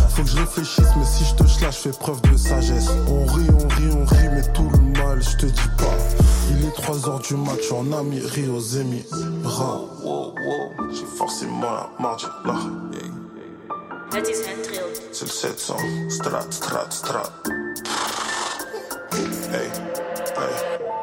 Faut 0.10 0.22
que 0.22 0.30
je 0.30 0.38
réfléchisse, 0.38 0.90
mais 0.98 1.06
si 1.06 1.26
je 1.26 1.34
te 1.34 1.48
slash, 1.48 1.76
je 1.76 1.90
fais 1.90 1.98
preuve 1.98 2.22
de 2.22 2.38
sagesse. 2.38 2.90
On 3.08 3.26
rit, 3.26 3.48
on 3.50 3.68
rit, 3.68 3.98
on 4.00 4.06
rit, 4.06 4.30
mais 4.32 4.44
tout 4.54 4.70
le 4.70 4.77
mal, 5.18 5.24
je 5.24 5.38
te 5.38 5.46
dis 5.46 5.70
pas. 5.78 5.98
Il 6.52 6.66
est 6.66 6.70
3h 6.70 7.28
du 7.28 7.36
match, 7.36 7.72
en 7.72 7.92
Amiri 7.98 8.50
aux 8.50 8.60
Émirats. 8.60 9.82
Wow, 10.04 10.34
wow, 10.34 10.92
j'ai 10.92 11.06
forcément 11.18 11.72
la 11.72 11.90
marge 12.00 12.28
là. 12.46 12.56
C'est 15.12 15.26
le 15.26 15.32
700, 15.32 15.76
strat, 16.10 16.46
strat, 16.50 16.90
strat. 16.90 17.34
Hey, 19.14 19.20
hey. 19.54 19.70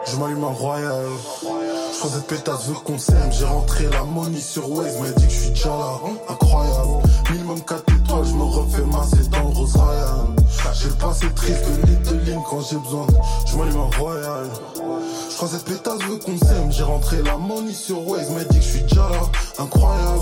Je 0.07 0.17
m'allume 0.17 0.45
en 0.45 0.53
royal. 0.53 1.07
Je 1.43 1.99
crois 1.99 2.11
que 2.11 2.17
cette 2.17 2.27
pétasse 2.27 2.69
veut 2.69 2.75
qu'on 2.75 2.99
s'aime. 2.99 3.33
J'ai 3.33 3.45
rentré 3.45 3.89
la 3.89 4.05
money 4.05 4.41
sur 4.41 4.71
Waze, 4.71 5.01
m'a 5.01 5.09
dit 5.09 5.27
que 5.27 5.33
je 5.33 5.39
suis 5.41 5.51
déjà 5.51 5.71
là. 5.71 6.01
Incroyable. 6.29 7.03
Minimum 7.31 7.61
4 7.62 7.83
étoiles, 7.93 8.25
je 8.25 8.35
me 8.35 8.43
refais 8.45 8.83
masser 8.83 9.29
dans 9.31 9.49
le 9.49 9.55
Rose 9.55 9.75
Ryan. 9.75 10.37
J'ai 10.75 10.89
le 10.89 10.95
passé 10.95 11.27
triste 11.35 11.65
de 11.65 12.14
quand 12.49 12.61
j'ai 12.61 12.76
besoin. 12.76 13.07
Je 13.47 13.57
m'allume 13.57 13.80
en 13.80 13.90
royal. 13.99 14.49
Je 15.30 15.36
crois 15.36 15.49
cette 15.49 15.64
pétasse 15.64 16.01
veut 16.03 16.16
qu'on 16.16 16.36
s'aime. 16.38 16.70
J'ai 16.70 16.82
rentré 16.82 17.22
la 17.22 17.36
money 17.36 17.72
sur 17.72 18.07
Waze, 18.07 18.30
m'a 18.30 18.45
dit 18.45 18.59
que 18.59 18.64
je 18.64 18.70
suis 18.70 18.82
déjà 18.82 19.09
là. 19.09 19.22
Incroyable. 19.59 20.20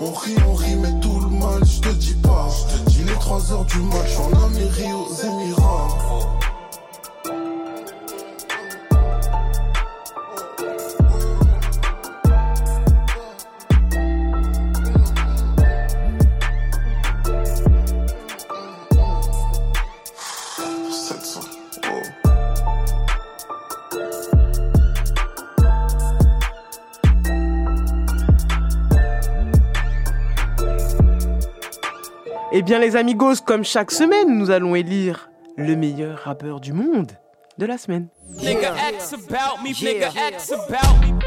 On 0.00 0.12
rit, 0.12 0.36
on 0.48 0.54
rit, 0.54 0.76
mais 0.76 0.98
tout 1.00 1.20
le 1.20 1.28
mal, 1.28 1.64
je 1.64 1.80
te 1.80 1.88
dis 1.94 2.14
pas. 2.14 2.48
Il 2.98 3.08
est 3.08 3.14
3h 3.14 3.66
du 3.66 3.78
match, 3.80 4.16
en 4.18 4.46
Amérique 4.46 4.94
aux 4.94 5.14
Émirats. 5.14 6.39
Bien 32.70 32.78
les 32.78 32.94
amigos, 32.94 33.40
comme 33.44 33.64
chaque 33.64 33.90
semaine, 33.90 34.38
nous 34.38 34.52
allons 34.52 34.76
élire 34.76 35.28
le 35.56 35.74
meilleur 35.74 36.16
rappeur 36.20 36.60
du 36.60 36.72
monde 36.72 37.10
de 37.58 37.66
la 37.66 37.76
semaine. 37.76 38.06
Nigga 38.40 38.74
X 38.92 39.12
about 39.12 39.60
me, 39.60 39.70
nigga 39.70 40.10
X 40.32 40.52
about 40.52 41.04
me. 41.04 41.18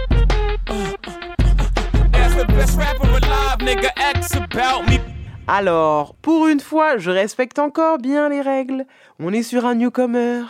As 2.13 2.33
the 2.37 2.47
best 2.47 2.77
rapper 2.77 3.09
alive, 3.09 3.57
nigga 3.61 3.89
X 4.15 4.35
about 4.37 4.89
me. 4.89 4.99
Alors, 5.45 6.15
pour 6.21 6.47
une 6.47 6.61
fois, 6.61 6.97
je 6.97 7.11
respecte 7.11 7.59
encore 7.59 7.97
bien 7.97 8.29
les 8.29 8.39
règles. 8.39 8.85
On 9.19 9.33
est 9.33 9.43
sur 9.43 9.65
un 9.65 9.75
newcomer, 9.75 10.43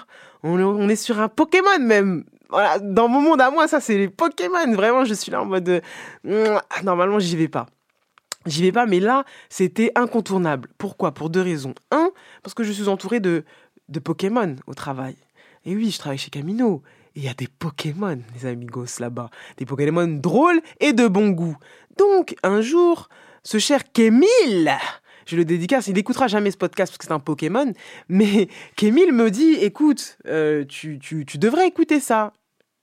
on, 0.44 0.60
on 0.62 0.88
est 0.90 0.96
sur 0.96 1.20
un 1.20 1.28
Pokémon 1.28 1.80
même. 1.80 2.24
Voilà, 2.52 2.78
dans 2.78 3.08
mon 3.08 3.20
monde 3.20 3.42
à 3.42 3.50
moi, 3.50 3.68
ça 3.68 3.80
c'est 3.80 3.98
les 3.98 4.10
Pokémon. 4.10 4.72
Vraiment, 4.74 5.06
je 5.06 5.16
suis 5.16 5.32
là 5.32 5.42
en 5.42 5.46
mode. 5.46 5.82
euh, 6.28 6.60
normalement, 6.84 7.18
j'y 7.18 7.36
vais 7.36 7.48
pas. 7.48 7.66
J'y 8.46 8.62
vais 8.62 8.72
pas, 8.72 8.86
mais 8.86 9.00
là, 9.00 9.24
c'était 9.50 9.92
incontournable. 9.96 10.70
Pourquoi? 10.78 11.14
Pour 11.14 11.30
deux 11.30 11.42
raisons. 11.42 11.74
Un, 11.92 12.12
parce 12.42 12.54
que 12.54 12.64
je 12.64 12.72
suis 12.72 12.88
entouré 12.88 13.20
de, 13.20 13.44
Pokémon 14.04 14.56
au 14.68 14.74
travail. 14.74 15.16
Et 15.66 15.76
oui, 15.76 15.92
je 15.92 16.00
travaille 16.00 16.18
chez 16.18 16.30
Camino. 16.30 16.82
Et 17.16 17.20
il 17.20 17.26
y 17.26 17.30
a 17.30 17.34
des 17.34 17.48
Pokémon, 17.48 18.20
les 18.36 18.46
amigos, 18.48 19.00
là-bas. 19.00 19.30
Des 19.58 19.66
Pokémon 19.66 20.08
drôles 20.08 20.62
et 20.80 20.94
de 20.94 21.08
bon 21.08 21.30
goût. 21.30 21.58
Donc, 21.98 22.36
un 22.44 22.62
jour, 22.62 23.08
ce 23.44 23.60
cher 23.60 23.92
Kémil, 23.92 24.72
je 25.26 25.36
le 25.36 25.46
dédicace, 25.46 25.88
il 25.88 25.94
n'écoutera 25.94 26.28
jamais 26.28 26.52
ce 26.52 26.58
podcast 26.58 26.92
parce 26.92 26.98
que 26.98 27.06
c'est 27.06 27.14
un 27.14 27.20
Pokémon, 27.20 27.72
mais 28.10 28.50
Kémil 28.76 29.14
me 29.14 29.30
dit, 29.30 29.54
écoute, 29.54 30.18
euh, 30.28 30.66
tu, 30.66 31.00
tu 31.00 31.38
devrais 31.38 31.68
écouter 31.68 32.00
ça. 32.00 32.34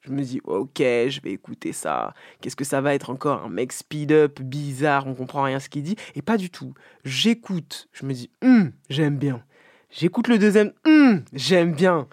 Je 0.00 0.12
me 0.12 0.22
dis, 0.22 0.40
ok, 0.44 0.78
je 0.78 1.20
vais 1.20 1.32
écouter 1.32 1.72
ça. 1.72 2.14
Qu'est-ce 2.40 2.56
que 2.56 2.64
ça 2.64 2.80
va 2.80 2.94
être 2.94 3.10
encore 3.10 3.44
Un 3.44 3.50
mec 3.50 3.72
speed 3.72 4.12
up, 4.12 4.40
bizarre, 4.40 5.06
on 5.06 5.14
comprend 5.14 5.42
rien 5.42 5.60
ce 5.60 5.68
qu'il 5.68 5.82
dit. 5.82 5.96
Et 6.14 6.22
pas 6.22 6.38
du 6.38 6.48
tout. 6.48 6.72
J'écoute. 7.04 7.88
Je 7.92 8.06
me 8.06 8.14
dis, 8.14 8.30
hum, 8.42 8.72
j'aime 8.88 9.18
bien. 9.18 9.42
J'écoute 9.90 10.28
le 10.28 10.38
deuxième, 10.38 10.72
hum, 10.86 11.22
j'aime 11.32 11.74
bien. 11.74 12.08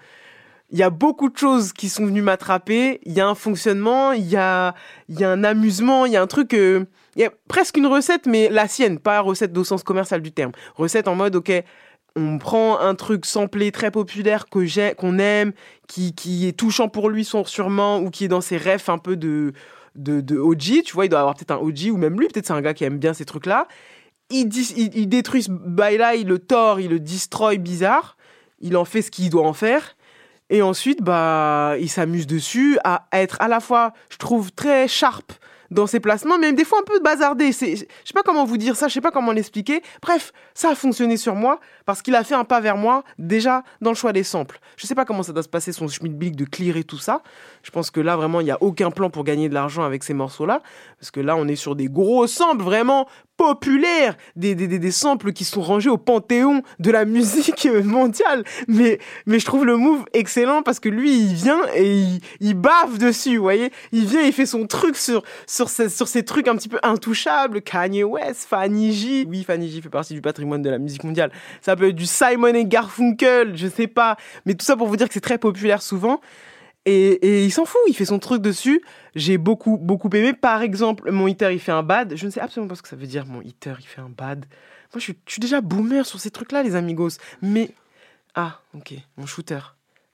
Il 0.69 0.77
y 0.77 0.83
a 0.83 0.89
beaucoup 0.89 1.29
de 1.29 1.38
choses 1.38 1.71
qui 1.71 1.88
sont 1.88 2.05
venues 2.05 2.21
m'attraper. 2.21 2.99
Il 3.05 3.13
y 3.13 3.21
a 3.21 3.27
un 3.27 3.35
fonctionnement, 3.35 4.11
il 4.11 4.27
y 4.27 4.35
a, 4.35 4.75
y 5.07 5.23
a 5.23 5.31
un 5.31 5.45
amusement, 5.45 6.05
il 6.05 6.11
y 6.11 6.17
a 6.17 6.21
un 6.21 6.27
truc. 6.27 6.53
euh, 6.53 6.85
il 7.15 7.21
y 7.21 7.25
a 7.25 7.31
presque 7.47 7.77
une 7.77 7.88
recette, 7.88 8.25
mais 8.25 8.49
la 8.49 8.67
sienne, 8.67 8.99
pas 8.99 9.21
recette 9.21 9.57
au 9.57 9.63
sens 9.63 9.81
commercial 9.81 10.21
du 10.21 10.31
terme. 10.31 10.51
Recette 10.75 11.07
en 11.07 11.15
mode, 11.15 11.35
ok, 11.35 11.51
on 12.18 12.39
prend 12.39 12.80
un 12.80 12.95
truc 12.95 13.26
samplé 13.26 13.72
très 13.72 13.91
populaire 13.91 14.47
que 14.49 14.65
j'ai, 14.65 14.93
qu'on 14.97 15.20
aime, 15.20 15.53
qui, 15.88 16.13
qui 16.13 16.47
est 16.47 16.57
touchant 16.57 16.89
pour 16.89 17.09
lui 17.09 17.24
sûrement, 17.24 17.99
ou 17.99 18.09
qui 18.09 18.26
est 18.26 18.28
dans 18.28 18.41
ses 18.41 18.57
rêves 18.57 18.84
un 18.88 18.97
peu 18.97 19.15
de, 19.15 19.53
de, 19.95 20.22
de 20.22 20.38
OG, 20.38 20.84
tu 20.84 20.93
vois, 20.93 21.05
il 21.05 21.09
doit 21.09 21.20
avoir 21.20 21.36
peut-être 21.36 21.51
un 21.51 21.57
OG, 21.57 21.89
ou 21.91 21.97
même 21.97 22.20
lui, 22.20 22.28
peut-être 22.28 22.47
c'est 22.47 22.53
un 22.53 22.61
gars 22.61 22.74
qui 22.74 22.84
aime 22.84 22.97
bien 22.97 23.13
ces 23.13 23.26
trucs-là. 23.26 23.68
Il, 24.30 24.49
il, 24.76 24.97
il 24.97 25.07
détruit 25.07 25.43
ce 25.43 25.51
bail-là, 25.51 26.15
il 26.15 26.28
le 26.28 26.39
tord, 26.39 26.80
il 26.80 26.89
le 26.89 26.99
destroy 26.99 27.57
bizarre, 27.57 28.18
il 28.59 28.76
en 28.76 28.86
fait 28.86 29.01
ce 29.03 29.11
qu'il 29.11 29.30
doit 29.30 29.45
en 29.45 29.53
faire. 29.53 29.95
Et 30.49 30.61
ensuite, 30.61 31.01
bah, 31.01 31.76
il 31.80 31.89
s'amuse 31.89 32.26
dessus 32.26 32.80
à 32.84 33.07
être 33.13 33.38
à 33.41 33.47
la 33.47 33.59
fois, 33.59 33.93
je 34.09 34.18
trouve, 34.18 34.51
très 34.51 34.88
sharp 34.88 35.34
dans 35.72 35.88
ses 35.88 35.99
placements, 35.99 36.38
mais 36.38 36.53
des 36.53 36.65
fois 36.65 36.80
un 36.80 36.84
peu 36.84 36.99
bazardé. 36.99 37.51
Je 37.51 37.76
sais 37.76 37.88
pas 38.13 38.24
comment 38.24 38.45
vous 38.45 38.57
dire 38.57 38.76
ça, 38.76 38.88
je 38.88 38.93
sais 38.93 39.01
pas 39.01 39.11
comment 39.11 39.32
l'expliquer. 39.32 39.82
Bref, 40.01 40.32
ça 40.53 40.72
a 40.72 40.76
fonctionné 40.76 41.18
sur 41.18 41.36
moi 41.36 41.59
parce 41.86 42.01
qu'il 42.01 42.15
a 42.15 42.24
fait 42.24 42.36
un 42.36 42.43
pas 42.43 42.59
vers 42.59 42.78
moi 42.78 43.03
déjà 43.18 43.63
dans 43.82 43.91
le 43.91 43.95
choix 43.95 44.13
des 44.13 44.24
samples. 44.24 44.59
Je 44.78 44.88
sais 44.88 44.95
pas 44.95 45.05
comment 45.05 45.24
ça 45.24 45.34
doit 45.34 45.43
se 45.43 45.49
passer 45.49 45.72
son 45.72 45.88
schmilblick 45.88 46.36
de 46.36 46.45
clear 46.45 46.78
et 46.78 46.84
tout 46.84 46.97
ça. 46.97 47.22
Je 47.63 47.72
pense 47.72 47.91
que 47.91 47.99
là 47.99 48.15
vraiment 48.15 48.41
il 48.41 48.47
y 48.47 48.51
a 48.51 48.61
aucun 48.61 48.91
plan 48.91 49.09
pour 49.09 49.24
gagner 49.24 49.49
de 49.49 49.53
l'argent 49.53 49.84
avec 49.84 50.03
ces 50.03 50.13
morceaux-là 50.13 50.61
parce 50.99 51.11
que 51.11 51.20
là 51.20 51.36
on 51.36 51.47
est 51.47 51.55
sur 51.55 51.76
des 51.76 51.88
gros 51.88 52.28
samples 52.28 52.63
vraiment 52.63 53.07
populaires, 53.38 54.17
des, 54.35 54.55
des, 54.55 54.67
des, 54.67 54.91
samples 54.91 55.31
qui 55.31 55.45
sont 55.45 55.61
rangés 55.61 55.89
au 55.89 55.97
panthéon 55.97 56.63
de 56.79 56.91
la 56.91 57.05
musique 57.05 57.67
mondiale. 57.83 58.43
Mais, 58.67 58.99
mais 59.25 59.39
je 59.39 59.45
trouve 59.45 59.65
le 59.65 59.77
move 59.77 60.05
excellent 60.13 60.63
parce 60.63 60.79
que 60.79 60.89
lui, 60.89 61.17
il 61.17 61.33
vient 61.35 61.61
et 61.75 61.93
il, 61.93 62.19
il 62.39 62.55
bave 62.55 62.97
dessus, 62.97 63.38
vous 63.38 63.43
voyez. 63.43 63.71
Il 63.91 64.05
vient, 64.05 64.21
il 64.21 64.33
fait 64.33 64.47
son 64.47 64.65
truc 64.65 64.97
sur, 64.97 65.23
sur, 65.45 65.69
ces, 65.69 65.89
sur 65.89 66.07
ces 66.07 66.25
trucs 66.25 66.47
un 66.47 66.55
petit 66.55 66.69
peu 66.69 66.79
intouchables. 66.83 67.61
Kanye 67.61 68.03
West, 68.03 68.47
Fanny 68.49 68.91
J. 68.91 69.25
Oui, 69.29 69.43
Fanny 69.43 69.69
J 69.69 69.81
fait 69.81 69.89
partie 69.89 70.13
du 70.13 70.21
patrimoine 70.21 70.61
de 70.61 70.69
la 70.69 70.79
musique 70.79 71.03
mondiale. 71.03 71.31
Ça 71.61 71.75
peut 71.75 71.89
être 71.89 71.95
du 71.95 72.05
Simon 72.07 72.53
et 72.55 72.65
Garfunkel, 72.65 73.55
je 73.55 73.67
sais 73.67 73.88
pas. 73.88 74.17
Mais 74.45 74.55
tout 74.55 74.65
ça 74.65 74.75
pour 74.75 74.88
vous 74.88 74.97
dire 74.97 75.07
que 75.07 75.13
c'est 75.13 75.21
très 75.21 75.38
populaire 75.38 75.81
souvent. 75.81 76.19
Et, 76.89 77.43
il 77.43 77.51
s'en 77.51 77.65
fout, 77.65 77.81
il 77.88 77.93
fait 77.93 78.05
son 78.05 78.17
truc 78.17 78.41
dessus. 78.41 78.81
J'ai 79.13 79.38
beaucoup, 79.38 79.77
beaucoup 79.77 80.09
aimé. 80.13 80.31
Par 80.31 80.61
exemple, 80.61 81.11
mon 81.11 81.27
hitter, 81.27 81.49
il 81.51 81.59
fait 81.59 81.73
un 81.73 81.83
bad. 81.83 82.15
Je 82.15 82.25
ne 82.25 82.31
sais 82.31 82.39
absolument 82.39 82.69
pas 82.69 82.75
ce 82.75 82.81
que 82.81 82.88
ça 82.88 82.95
veut 82.95 83.07
dire, 83.07 83.25
mon 83.25 83.41
hitter, 83.41 83.73
il 83.79 83.85
fait 83.85 83.99
un 83.99 84.09
bad. 84.09 84.45
Moi, 84.93 84.99
je 84.99 85.01
suis, 85.01 85.17
je 85.25 85.33
suis 85.33 85.41
déjà 85.41 85.59
boomer 85.59 86.05
sur 86.05 86.19
ces 86.19 86.31
trucs-là, 86.31 86.63
les 86.63 86.75
amigos. 86.75 87.09
Mais. 87.41 87.71
Ah, 88.35 88.61
ok, 88.73 88.93
mon 89.17 89.25
shooter. 89.25 89.59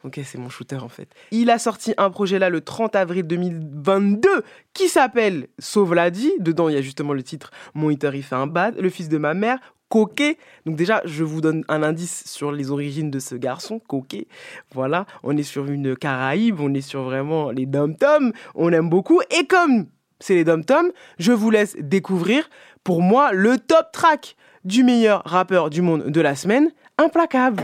Ok, 0.04 0.20
c'est 0.26 0.38
mon 0.38 0.50
shooter 0.50 0.78
en 0.78 0.90
fait. 0.90 1.08
Il 1.32 1.50
a 1.50 1.58
sorti 1.58 1.94
un 1.98 2.10
projet 2.10 2.38
là 2.38 2.50
le 2.50 2.60
30 2.60 2.94
avril 2.96 3.24
2022 3.24 4.44
qui 4.74 4.90
s'appelle 4.90 5.48
Sauve 5.60 5.94
la 5.94 6.10
dit. 6.10 6.34
Dedans, 6.40 6.68
il 6.68 6.76
y 6.76 6.78
a 6.78 6.82
justement 6.82 7.14
le 7.14 7.24
titre 7.24 7.52
Mon 7.74 7.90
hitter, 7.90 8.12
il 8.14 8.24
fait 8.24 8.36
un 8.36 8.48
bad. 8.48 8.78
Le 8.78 8.90
fils 8.90 9.08
de 9.08 9.18
ma 9.18 9.34
mère, 9.34 9.60
Coquet. 9.94 10.40
Donc 10.66 10.76
déjà, 10.76 11.04
je 11.06 11.24
vous 11.24 11.40
donne 11.40 11.64
un 11.68 11.84
indice 11.84 12.24
sur 12.26 12.52
les 12.52 12.72
origines 12.72 13.12
de 13.12 13.20
ce 13.20 13.36
garçon, 13.36 13.78
Coquet. 13.78 14.26
Voilà, 14.74 15.06
on 15.22 15.38
est 15.38 15.44
sur 15.44 15.70
une 15.70 15.96
Caraïbe, 15.96 16.60
on 16.60 16.74
est 16.74 16.82
sur 16.82 17.04
vraiment 17.04 17.52
les 17.52 17.68
dom-toms, 17.68 18.34
on 18.56 18.74
aime 18.74 18.90
beaucoup. 18.90 19.22
Et 19.40 19.46
comme 19.46 19.86
c'est 20.20 20.34
les 20.34 20.46
dom-toms, 20.46 20.92
je 21.20 21.32
vous 21.32 21.52
laisse 21.52 21.76
découvrir 21.80 22.50
pour 22.84 23.04
moi 23.04 23.34
le 23.34 23.60
top 23.60 23.92
track 23.94 24.36
du 24.66 24.84
meilleur 24.84 25.22
rappeur 25.26 25.70
du 25.70 25.84
monde 25.84 26.10
de 26.10 26.22
la 26.22 26.34
semaine, 26.34 26.72
Implacable. 26.98 27.62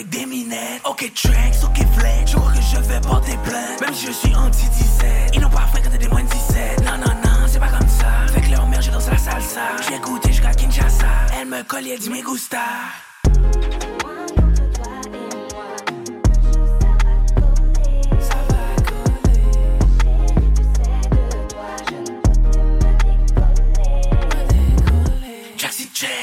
Avec 0.00 0.08
des 0.08 0.26
minettes. 0.26 0.80
Ok, 0.84 1.10
tricks, 1.14 1.62
ok, 1.62 1.76
flèche, 1.98 2.30
je 2.30 2.36
crois 2.36 2.52
que 2.52 2.60
je 2.60 2.80
vais 2.80 3.00
porter 3.00 3.36
plainte. 3.44 3.80
Même 3.80 3.94
si 3.94 4.06
je 4.06 4.12
suis 4.12 4.34
anti-17, 4.34 5.04
ils 5.34 5.40
n'ont 5.40 5.50
pas 5.50 5.66
fréquenté 5.72 5.98
des 5.98 6.08
moins 6.08 6.22
de 6.22 6.28
17. 6.28 6.84
Non, 6.84 6.92
non, 6.92 7.14
non, 7.22 7.46
c'est 7.46 7.58
pas 7.58 7.68
comme 7.68 7.88
ça. 7.88 8.40
Que 8.40 8.50
leur 8.50 8.66
mère, 8.66 8.80
je 8.80 8.90
danse 8.90 9.08
la 9.10 9.18
salsa. 9.18 9.60
J'ai 9.88 9.98
goûté 9.98 10.28
jusqu'à 10.28 10.52
Kinshasa. 10.54 11.06
Elle 11.38 11.48
me 11.48 11.62
colle, 11.64 11.86
elle 11.86 11.98
dit 11.98 12.10
me 12.10 12.22
gusta. 12.22 12.58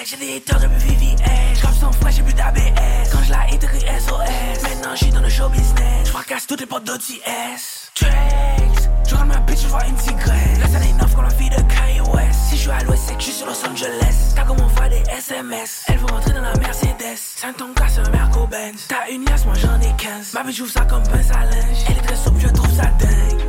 J'ai 0.09 0.15
des 0.15 0.37
haters 0.37 0.61
depuis 0.61 0.95
VVS. 0.95 1.61
Comme 1.61 1.73
son 1.73 1.91
frère, 1.91 2.11
j'ai 2.13 2.23
plus 2.23 2.33
d'ABS. 2.33 2.96
La 3.37 3.99
SOS. 3.99 4.63
Maintenant, 4.63 4.95
j'suis 4.95 5.11
dans 5.11 5.21
le 5.21 5.29
show 5.29 5.47
business. 5.49 6.07
J'fracasse 6.07 6.47
toutes 6.47 6.59
les 6.59 6.65
portes 6.65 6.85
d'OTS. 6.85 7.91
Tracks, 7.93 8.89
je 9.07 9.15
ma 9.15 9.37
bitch, 9.41 9.61
je 9.61 9.67
vois 9.67 9.85
une 9.85 9.95
tigresse. 9.95 10.59
La 10.59 10.67
scène 10.67 10.83
est 10.83 10.93
neuf 10.93 11.13
comme 11.13 11.25
la 11.25 11.29
fille 11.29 11.49
de 11.49 11.55
Kanye 11.55 12.01
West. 12.01 12.39
Si 12.49 12.55
je 12.55 12.61
suis 12.61 12.71
à 12.71 12.83
l'ouest, 12.83 13.03
c'est 13.05 13.13
que 13.13 13.19
je 13.19 13.25
suis 13.25 13.33
sur 13.33 13.45
Los 13.45 13.65
Angeles. 13.65 14.33
T'as 14.35 14.43
comme 14.43 14.57
on 14.59 14.89
des 14.89 15.03
SMS. 15.15 15.83
Elle 15.87 15.99
veut 15.99 16.07
rentrer 16.07 16.33
dans 16.33 16.41
la 16.41 16.55
Mercedes. 16.55 17.15
5 17.15 17.57
ton 17.57 17.73
casse, 17.73 17.99
un 17.99 18.09
Merco 18.09 18.47
Benz. 18.47 18.87
T'as 18.87 19.09
une 19.11 19.23
liasse, 19.25 19.45
moi 19.45 19.53
j'en 19.55 19.79
ai 19.81 19.95
15. 19.95 20.33
Ma 20.33 20.43
bitch, 20.43 20.57
j'ouvre 20.57 20.71
ça 20.71 20.81
comme 20.85 21.03
pince 21.03 21.29
à 21.29 21.45
linge. 21.45 21.77
Elle 21.87 21.97
est 21.97 22.01
très 22.01 22.15
souple, 22.15 22.39
je 22.39 22.47
trouve 22.47 22.75
ça 22.75 22.85
dingue. 22.99 23.46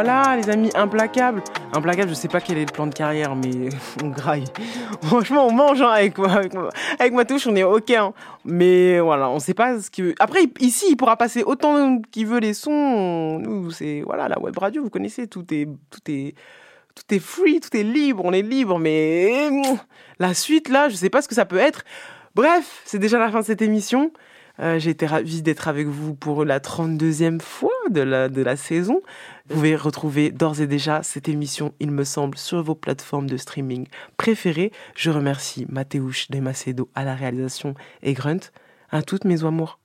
Voilà, 0.00 0.36
les 0.36 0.48
amis, 0.48 0.70
implacable. 0.76 1.42
Implacable, 1.72 2.08
je 2.10 2.14
sais 2.14 2.28
pas 2.28 2.40
quel 2.40 2.56
est 2.56 2.66
le 2.66 2.72
plan 2.72 2.86
de 2.86 2.94
carrière, 2.94 3.34
mais 3.34 3.68
on 4.04 4.10
graille. 4.10 4.44
Franchement, 5.02 5.44
on 5.48 5.50
mange 5.50 5.82
hein, 5.82 5.88
avec, 5.88 6.16
moi, 6.18 6.30
avec, 6.30 6.54
moi- 6.54 6.70
avec 7.00 7.12
ma 7.14 7.24
touche, 7.24 7.48
on 7.48 7.56
est 7.56 7.64
ok. 7.64 7.90
hein. 7.90 8.12
Mais 8.44 9.00
voilà, 9.00 9.28
on 9.28 9.40
sait 9.40 9.54
pas 9.54 9.80
ce 9.80 9.90
que. 9.90 10.14
Après, 10.20 10.42
ici, 10.60 10.86
il 10.90 10.96
pourra 10.96 11.16
passer 11.16 11.42
autant 11.42 12.00
qu'il 12.12 12.28
veut 12.28 12.38
les 12.38 12.54
sons. 12.54 13.40
Nous, 13.40 13.72
c'est 13.72 14.02
voilà, 14.06 14.28
la 14.28 14.38
web 14.40 14.56
radio, 14.56 14.84
vous 14.84 14.88
connaissez, 14.88 15.26
tout 15.26 15.44
est, 15.52 15.66
tout 15.90 16.00
est, 16.12 16.36
tout 16.94 17.12
est 17.12 17.18
free, 17.18 17.58
tout 17.58 17.76
est 17.76 17.82
libre, 17.82 18.22
on 18.24 18.32
est 18.32 18.42
libre, 18.42 18.78
mais 18.78 19.50
la 20.20 20.32
suite 20.32 20.68
là, 20.68 20.88
je 20.88 20.94
sais 20.94 21.10
pas 21.10 21.22
ce 21.22 21.28
que 21.28 21.34
ça 21.34 21.44
peut 21.44 21.58
être. 21.58 21.82
Bref, 22.36 22.82
c'est 22.84 23.00
déjà 23.00 23.18
la 23.18 23.32
fin 23.32 23.40
de 23.40 23.44
cette 23.44 23.62
émission. 23.62 24.12
Euh, 24.60 24.78
j'ai 24.78 24.90
été 24.90 25.06
ravie 25.06 25.42
d'être 25.42 25.68
avec 25.68 25.86
vous 25.86 26.14
pour 26.14 26.44
la 26.44 26.58
32e 26.58 27.40
fois 27.40 27.70
de 27.90 28.00
la, 28.00 28.28
de 28.28 28.42
la 28.42 28.56
saison. 28.56 29.02
Vous 29.48 29.54
pouvez 29.54 29.76
retrouver 29.76 30.30
d'ores 30.30 30.60
et 30.60 30.66
déjà 30.66 31.02
cette 31.02 31.28
émission, 31.28 31.72
il 31.80 31.90
me 31.90 32.04
semble, 32.04 32.36
sur 32.36 32.62
vos 32.62 32.74
plateformes 32.74 33.28
de 33.28 33.36
streaming 33.36 33.86
préférées. 34.16 34.72
Je 34.94 35.10
remercie 35.10 35.66
Mathéouche 35.68 36.30
Demacedo 36.30 36.88
à 36.94 37.04
la 37.04 37.14
réalisation 37.14 37.74
et 38.02 38.14
Grunt. 38.14 38.50
À 38.90 39.02
toutes 39.02 39.24
mes 39.24 39.44
amours. 39.44 39.78